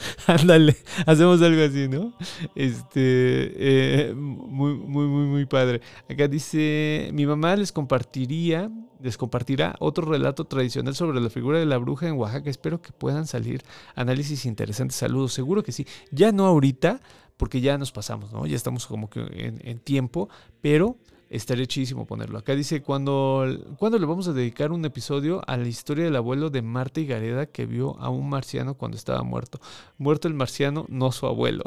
Ándale, 0.26 0.76
hacemos 1.06 1.40
algo 1.42 1.62
así, 1.62 1.88
¿no? 1.88 2.12
Este, 2.54 3.00
eh, 3.00 4.14
muy, 4.14 4.74
muy, 4.74 5.06
muy, 5.06 5.26
muy 5.26 5.46
padre. 5.46 5.80
Acá 6.08 6.28
dice, 6.28 7.10
mi 7.12 7.26
mamá 7.26 7.56
les 7.56 7.72
compartiría, 7.72 8.70
les 9.00 9.16
compartirá 9.16 9.76
otro 9.78 10.06
relato 10.06 10.44
tradicional 10.44 10.94
sobre 10.94 11.20
la 11.20 11.30
figura 11.30 11.58
de 11.58 11.66
la 11.66 11.78
bruja 11.78 12.08
en 12.08 12.14
Oaxaca. 12.14 12.50
Espero 12.50 12.80
que 12.80 12.92
puedan 12.92 13.26
salir 13.26 13.62
análisis 13.94 14.46
interesantes. 14.46 14.96
Saludos, 14.96 15.32
seguro 15.32 15.62
que 15.62 15.72
sí. 15.72 15.86
Ya 16.10 16.32
no 16.32 16.46
ahorita, 16.46 17.00
porque 17.40 17.60
ya 17.60 17.76
nos 17.76 17.90
pasamos, 17.90 18.30
¿no? 18.32 18.46
Ya 18.46 18.54
estamos 18.54 18.86
como 18.86 19.10
que 19.10 19.20
en 19.64 19.78
tiempo, 19.80 20.28
pero 20.60 20.96
Estaría 21.30 21.64
chidísimo 21.64 22.06
ponerlo. 22.06 22.38
Acá 22.38 22.56
dice, 22.56 22.82
cuando, 22.82 23.46
cuando 23.78 24.00
le 24.00 24.06
vamos 24.06 24.26
a 24.26 24.32
dedicar 24.32 24.72
un 24.72 24.84
episodio 24.84 25.40
a 25.46 25.56
la 25.56 25.68
historia 25.68 26.04
del 26.04 26.16
abuelo 26.16 26.50
de 26.50 26.60
Marta 26.60 26.98
y 26.98 27.06
Gareda 27.06 27.46
que 27.46 27.66
vio 27.66 27.96
a 28.00 28.08
un 28.08 28.28
marciano 28.28 28.74
cuando 28.74 28.96
estaba 28.96 29.22
muerto. 29.22 29.60
Muerto 29.96 30.26
el 30.26 30.34
marciano, 30.34 30.86
no 30.88 31.12
su 31.12 31.26
abuelo. 31.26 31.62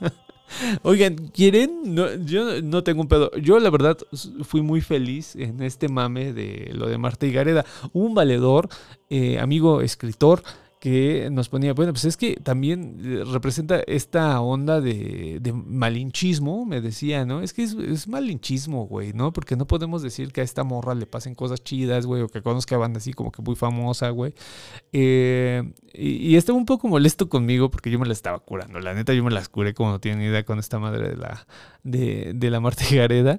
Oigan, 0.82 1.16
¿quieren? 1.28 1.96
yo 2.26 2.60
no 2.60 2.84
tengo 2.84 3.00
un 3.00 3.08
pedo. 3.08 3.30
Yo 3.38 3.58
la 3.58 3.70
verdad 3.70 3.96
fui 4.42 4.60
muy 4.60 4.82
feliz 4.82 5.34
en 5.34 5.62
este 5.62 5.88
mame 5.88 6.34
de 6.34 6.70
lo 6.74 6.86
de 6.86 6.98
Marta 6.98 7.24
y 7.24 7.32
Gareda. 7.32 7.64
Un 7.94 8.12
valedor, 8.12 8.68
eh, 9.08 9.38
amigo 9.38 9.80
escritor, 9.80 10.42
que 10.80 11.28
nos 11.30 11.50
ponía, 11.50 11.74
bueno, 11.74 11.92
pues 11.92 12.06
es 12.06 12.16
que 12.16 12.36
también 12.36 12.96
eh, 13.04 13.22
representa 13.30 13.80
esta 13.86 14.40
onda 14.40 14.80
de, 14.80 15.38
malinchismo, 15.52 16.64
me 16.64 16.80
decía, 16.80 17.26
¿no? 17.26 17.42
Es 17.42 17.52
que 17.52 17.64
es, 17.64 18.08
malinchismo, 18.08 18.86
güey, 18.86 19.12
¿no? 19.12 19.30
Porque 19.30 19.56
no 19.56 19.66
podemos 19.66 20.00
decir 20.00 20.32
que 20.32 20.40
a 20.40 20.44
esta 20.44 20.64
morra 20.64 20.94
le 20.94 21.04
pasen 21.04 21.34
cosas 21.34 21.62
chidas, 21.62 22.06
güey, 22.06 22.22
o 22.22 22.28
que 22.28 22.40
conozca 22.40 22.78
banda 22.78 22.96
así 22.96 23.12
como 23.12 23.30
que 23.30 23.42
muy 23.42 23.56
famosa, 23.56 24.08
güey. 24.08 24.32
Eh, 24.92 25.70
y, 25.92 26.36
estaba 26.36 26.56
un 26.56 26.64
poco 26.64 26.88
molesto 26.88 27.28
conmigo 27.28 27.70
porque 27.70 27.90
yo 27.90 27.98
me 27.98 28.06
la 28.06 28.14
estaba 28.14 28.38
curando. 28.38 28.80
La 28.80 28.94
neta, 28.94 29.12
yo 29.12 29.22
me 29.22 29.30
las 29.30 29.50
curé 29.50 29.74
como 29.74 29.90
no 29.90 30.00
tienen 30.00 30.22
idea 30.22 30.44
con 30.44 30.58
esta 30.58 30.78
madre 30.78 31.10
de 31.10 31.16
la, 31.16 31.46
de, 31.82 32.32
de 32.34 32.50
la 32.50 32.60
Marta 32.60 32.84
Gareda. 32.90 33.38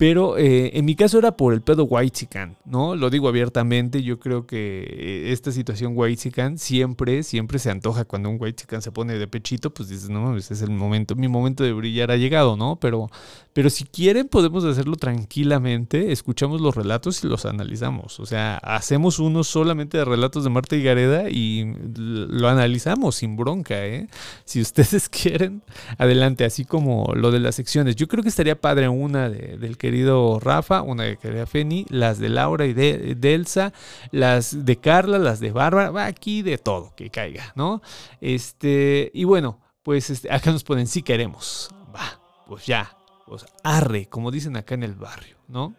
Pero 0.00 0.38
eh, 0.38 0.78
en 0.78 0.86
mi 0.86 0.96
caso 0.96 1.18
era 1.18 1.36
por 1.36 1.52
el 1.52 1.60
pedo 1.60 1.84
Whitezican, 1.84 2.56
¿no? 2.64 2.96
Lo 2.96 3.10
digo 3.10 3.28
abiertamente, 3.28 4.02
yo 4.02 4.18
creo 4.18 4.46
que 4.46 4.80
eh, 4.82 5.30
esta 5.30 5.52
situación 5.52 5.92
Whitezican 5.94 6.56
siempre, 6.56 7.22
siempre 7.22 7.58
se 7.58 7.70
antoja 7.70 8.06
cuando 8.06 8.30
un 8.30 8.38
Whitezican 8.40 8.80
se 8.80 8.92
pone 8.92 9.18
de 9.18 9.28
pechito, 9.28 9.74
pues 9.74 9.90
dices, 9.90 10.08
no 10.08 10.22
mames, 10.22 10.50
es 10.50 10.62
el 10.62 10.70
momento, 10.70 11.16
mi 11.16 11.28
momento 11.28 11.64
de 11.64 11.74
brillar 11.74 12.10
ha 12.12 12.16
llegado, 12.16 12.56
¿no? 12.56 12.76
Pero, 12.80 13.10
pero 13.52 13.68
si 13.68 13.84
quieren 13.84 14.26
podemos 14.26 14.64
hacerlo 14.64 14.96
tranquilamente, 14.96 16.12
escuchamos 16.12 16.62
los 16.62 16.74
relatos 16.74 17.22
y 17.22 17.26
los 17.26 17.44
analizamos. 17.44 18.20
O 18.20 18.24
sea, 18.24 18.56
hacemos 18.56 19.18
uno 19.18 19.44
solamente 19.44 19.98
de 19.98 20.06
relatos 20.06 20.44
de 20.44 20.48
Marta 20.48 20.76
y 20.76 20.82
Gareda 20.82 21.28
y 21.28 21.74
lo 21.94 22.48
analizamos 22.48 23.16
sin 23.16 23.36
bronca, 23.36 23.84
¿eh? 23.84 24.08
Si 24.46 24.62
ustedes 24.62 25.08
quieren, 25.10 25.60
adelante, 25.98 26.46
así 26.46 26.64
como 26.64 27.12
lo 27.14 27.30
de 27.30 27.40
las 27.40 27.56
secciones. 27.56 27.96
Yo 27.96 28.08
creo 28.08 28.22
que 28.22 28.30
estaría 28.30 28.58
padre 28.58 28.88
una 28.88 29.28
del 29.28 29.76
que 29.76 29.89
querido 29.90 30.38
Rafa, 30.38 30.82
una 30.82 31.02
de 31.02 31.16
querida 31.16 31.46
Feni, 31.46 31.84
las 31.88 32.20
de 32.20 32.28
Laura 32.28 32.64
y 32.64 32.74
de, 32.74 33.18
Elsa, 33.20 33.72
las 34.12 34.64
de 34.64 34.76
Carla, 34.76 35.18
las 35.18 35.40
de 35.40 35.50
Bárbara, 35.50 36.06
aquí 36.06 36.42
de 36.42 36.58
todo 36.58 36.94
que 36.94 37.10
caiga, 37.10 37.52
¿no? 37.56 37.82
Este, 38.20 39.10
y 39.12 39.24
bueno, 39.24 39.58
pues 39.82 40.10
este, 40.10 40.32
acá 40.32 40.52
nos 40.52 40.62
ponen 40.62 40.86
si 40.86 41.02
queremos, 41.02 41.70
va, 41.92 42.20
pues 42.46 42.66
ya, 42.66 42.96
pues 43.26 43.44
arre, 43.64 44.06
como 44.06 44.30
dicen 44.30 44.56
acá 44.56 44.76
en 44.76 44.84
el 44.84 44.94
barrio, 44.94 45.38
¿no? 45.48 45.74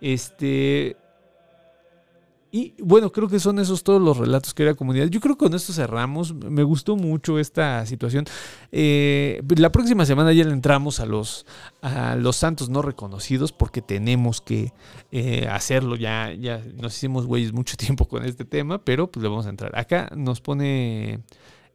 Este, 0.00 0.96
y 2.52 2.74
bueno, 2.82 3.12
creo 3.12 3.28
que 3.28 3.38
son 3.38 3.60
esos 3.60 3.84
todos 3.84 4.02
los 4.02 4.16
relatos 4.16 4.54
que 4.54 4.64
era 4.64 4.74
comunidad. 4.74 5.06
Yo 5.06 5.20
creo 5.20 5.36
que 5.36 5.44
con 5.44 5.54
esto 5.54 5.72
cerramos. 5.72 6.34
Me 6.34 6.64
gustó 6.64 6.96
mucho 6.96 7.38
esta 7.38 7.86
situación. 7.86 8.24
Eh, 8.72 9.40
la 9.56 9.70
próxima 9.70 10.04
semana 10.04 10.32
ya 10.32 10.44
le 10.44 10.52
entramos 10.52 10.98
a 10.98 11.06
los, 11.06 11.46
a 11.80 12.16
los 12.16 12.36
santos 12.36 12.68
no 12.68 12.82
reconocidos 12.82 13.52
porque 13.52 13.82
tenemos 13.82 14.40
que 14.40 14.72
eh, 15.12 15.46
hacerlo. 15.48 15.94
Ya, 15.94 16.32
ya 16.32 16.60
nos 16.76 16.96
hicimos 16.96 17.26
güeyes 17.26 17.52
mucho 17.52 17.76
tiempo 17.78 18.06
con 18.06 18.24
este 18.24 18.44
tema, 18.44 18.78
pero 18.78 19.08
pues 19.08 19.22
le 19.22 19.28
vamos 19.28 19.46
a 19.46 19.50
entrar. 19.50 19.78
Acá 19.78 20.10
nos 20.16 20.40
pone 20.40 21.20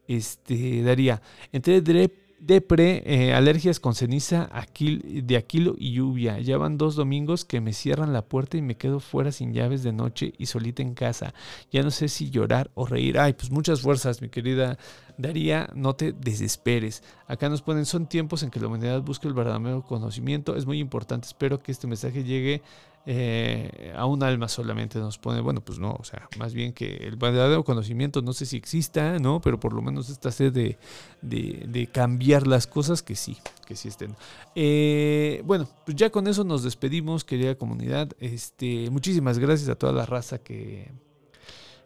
este 0.08 0.84
Daría. 0.84 1.22
Entre 1.54 1.80
Drep 1.82 2.25
Depre, 2.46 3.02
eh, 3.08 3.34
alergias 3.34 3.80
con 3.80 3.96
ceniza 3.96 4.52
de 4.78 5.36
aquilo 5.36 5.74
y 5.80 5.94
lluvia. 5.94 6.40
Ya 6.40 6.60
van 6.60 6.78
dos 6.78 6.96
domingos 6.96 7.44
que 7.44 7.60
me 7.60 7.74
cierran 7.74 8.14
la 8.14 8.22
puerta 8.22 8.56
y 8.56 8.62
me 8.62 8.78
quedo 8.78 9.00
fuera 9.00 9.32
sin 9.32 9.52
llaves 9.52 9.82
de 9.82 9.92
noche 9.92 10.32
y 10.38 10.46
solita 10.46 10.84
en 10.84 10.94
casa. 10.94 11.34
Ya 11.72 11.82
no 11.82 11.90
sé 11.90 12.08
si 12.08 12.30
llorar 12.30 12.70
o 12.76 12.86
reír. 12.86 13.18
Ay, 13.18 13.34
pues 13.34 13.50
muchas 13.50 13.82
fuerzas, 13.82 14.22
mi 14.22 14.30
querida 14.30 14.78
Daría, 15.18 15.70
no 15.74 15.96
te 15.96 16.12
desesperes. 16.12 17.02
Acá 17.26 17.50
nos 17.50 17.64
ponen, 17.64 17.86
son 17.86 18.06
tiempos 18.06 18.44
en 18.44 18.52
que 18.52 18.60
la 18.60 18.68
humanidad 18.68 19.02
busca 19.02 19.28
el 19.28 19.34
verdadero 19.34 19.82
conocimiento. 19.82 20.56
Es 20.56 20.68
muy 20.68 20.80
importante. 20.80 21.26
Espero 21.26 21.64
que 21.64 21.72
este 21.72 21.88
mensaje 21.88 22.24
llegue 22.24 22.62
eh, 23.08 23.94
a 23.96 24.06
un 24.06 24.24
alma 24.24 24.48
solamente 24.48 24.98
nos 25.00 25.18
pone, 25.18 25.40
bueno, 25.40 25.62
pues 25.62 25.78
no, 25.78 25.96
o 26.00 26.04
sea, 26.04 26.28
más 26.40 26.54
bien 26.54 26.74
que 26.74 26.96
el 26.98 27.18
verdadero 27.18 27.64
conocimiento 27.64 28.22
no 28.22 28.34
sé 28.34 28.46
si 28.46 28.58
exista, 28.58 29.20
¿no? 29.20 29.42
Pero 29.42 29.60
por 29.60 29.74
lo 29.74 29.82
menos 29.82 30.10
esta 30.10 30.32
sed 30.32 30.52
de, 30.52 30.78
de, 31.22 31.88
cambiar 31.88 32.48
las 32.48 32.66
cosas 32.66 33.04
que 33.04 33.16
sí, 33.16 33.38
que 33.68 33.76
sí 33.76 33.90
estén. 33.90 34.16
Eh, 34.56 35.44
bueno, 35.46 35.68
pues 35.86 35.96
ya 35.96 36.10
con 36.10 36.28
eso 36.28 36.44
nos 36.44 36.64
despedimos, 36.64 37.24
querida 37.24 37.56
comunidad. 37.56 38.12
Este, 38.20 38.90
muchísimas 38.90 39.38
gracias 39.38 39.70
a 39.70 39.76
toda 39.76 39.94
la 39.94 40.06
raza 40.06 40.40
que, 40.40 40.92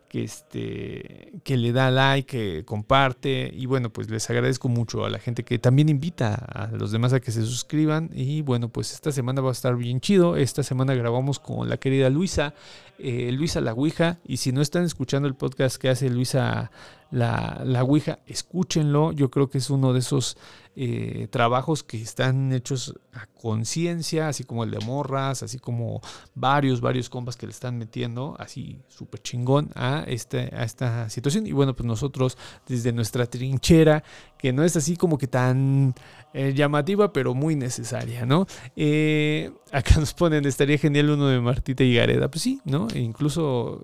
que, 0.09 0.23
este, 0.23 1.31
que 1.43 1.55
le 1.55 1.71
da 1.71 1.91
like, 1.91 2.29
que 2.29 2.65
comparte. 2.65 3.49
Y 3.53 3.65
bueno, 3.67 3.91
pues 3.91 4.09
les 4.09 4.29
agradezco 4.29 4.67
mucho 4.67 5.05
a 5.05 5.09
la 5.09 5.19
gente 5.19 5.43
que 5.43 5.59
también 5.59 5.87
invita 5.87 6.33
a 6.33 6.67
los 6.67 6.91
demás 6.91 7.13
a 7.13 7.19
que 7.21 7.31
se 7.31 7.43
suscriban. 7.43 8.09
Y 8.13 8.41
bueno, 8.41 8.69
pues 8.69 8.91
esta 8.91 9.11
semana 9.11 9.41
va 9.41 9.49
a 9.49 9.53
estar 9.53 9.77
bien 9.77 10.01
chido. 10.01 10.35
Esta 10.35 10.63
semana 10.63 10.95
grabamos 10.95 11.39
con 11.39 11.69
la 11.69 11.77
querida 11.77 12.09
Luisa, 12.09 12.53
eh, 12.99 13.31
Luisa 13.31 13.61
La 13.61 13.73
Ouija. 13.73 14.19
Y 14.25 14.37
si 14.37 14.51
no 14.51 14.61
están 14.61 14.83
escuchando 14.83 15.27
el 15.27 15.35
podcast 15.35 15.77
que 15.77 15.89
hace 15.89 16.09
Luisa 16.09 16.71
la, 17.11 17.61
la 17.65 17.83
Ouija, 17.83 18.19
escúchenlo. 18.27 19.11
Yo 19.11 19.31
creo 19.31 19.49
que 19.49 19.57
es 19.57 19.69
uno 19.69 19.93
de 19.93 19.99
esos 19.99 20.37
eh, 20.75 21.27
trabajos 21.31 21.83
que 21.83 22.01
están 22.01 22.53
hechos 22.53 22.93
a 23.13 23.25
conciencia, 23.25 24.29
así 24.29 24.43
como 24.43 24.63
el 24.63 24.71
de 24.71 24.79
Morras, 24.79 25.43
así 25.43 25.59
como 25.59 26.01
varios, 26.35 26.79
varios 26.79 27.09
compas 27.09 27.35
que 27.35 27.47
le 27.47 27.51
están 27.51 27.77
metiendo 27.77 28.35
así 28.39 28.79
súper 28.87 29.21
chingón 29.21 29.71
a, 29.75 30.03
este, 30.07 30.49
a 30.55 30.63
esta 30.63 31.09
situación. 31.09 31.47
Y 31.47 31.51
bueno, 31.51 31.75
pues 31.75 31.85
nosotros 31.85 32.37
desde 32.67 32.93
nuestra 32.93 33.25
trinchera, 33.25 34.03
que 34.39 34.53
no 34.53 34.63
es 34.63 34.75
así 34.77 34.95
como 34.95 35.17
que 35.17 35.27
tan 35.27 35.93
eh, 36.33 36.53
llamativa, 36.55 37.11
pero 37.13 37.35
muy 37.35 37.55
necesaria, 37.55 38.25
¿no? 38.25 38.47
Eh, 38.75 39.51
acá 39.71 39.99
nos 39.99 40.13
ponen, 40.13 40.45
estaría 40.45 40.77
genial 40.77 41.11
uno 41.11 41.27
de 41.27 41.39
Martita 41.41 41.83
y 41.83 41.93
Gareda. 41.93 42.31
Pues 42.31 42.41
sí, 42.41 42.61
¿no? 42.63 42.87
E 42.93 42.99
incluso 42.99 43.83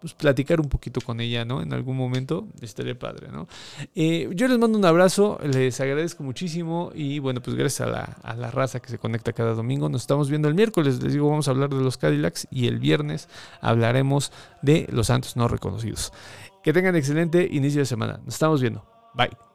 pues, 0.00 0.12
platicar 0.14 0.60
un 0.60 0.68
poquito 0.68 1.00
con 1.00 1.20
ella, 1.20 1.44
¿no? 1.44 1.62
En 1.62 1.72
algún 1.72 1.96
momento 1.96 2.48
estaría 2.60 2.98
padre, 2.98 3.28
¿no? 3.28 3.46
Eh, 3.94 4.28
yo 4.34 4.48
les 4.48 4.58
mando 4.58 4.76
un 4.76 4.84
abrazo, 4.84 5.38
les 5.44 5.80
agradezco 5.80 6.24
muchísimo 6.24 6.90
y 6.94 7.20
bueno, 7.20 7.40
pues 7.40 7.56
gracias 7.56 7.86
a 7.86 7.90
la, 7.90 8.02
a 8.24 8.34
la 8.34 8.50
raza 8.50 8.80
que 8.80 8.90
se 8.90 8.98
conecta 8.98 9.32
cada 9.32 9.54
domingo. 9.54 9.88
Nos 9.88 10.02
estamos 10.02 10.28
viendo 10.28 10.48
el 10.48 10.54
miércoles, 10.54 11.00
les 11.00 11.12
digo, 11.12 11.30
vamos 11.30 11.46
a 11.46 11.52
hablar 11.52 11.70
de 11.70 11.80
los 11.80 11.96
Cadillacs 11.96 12.48
y 12.50 12.66
el 12.66 12.80
viernes 12.80 13.28
hablaremos 13.60 14.32
de 14.62 14.88
los 14.90 15.06
santos 15.06 15.36
no 15.36 15.46
reconocidos. 15.46 16.12
Que 16.64 16.72
tengan 16.72 16.96
excelente 16.96 17.48
inicio 17.48 17.80
de 17.80 17.86
semana. 17.86 18.20
Nos 18.24 18.34
estamos 18.34 18.60
viendo. 18.60 18.84
Bye. 19.14 19.51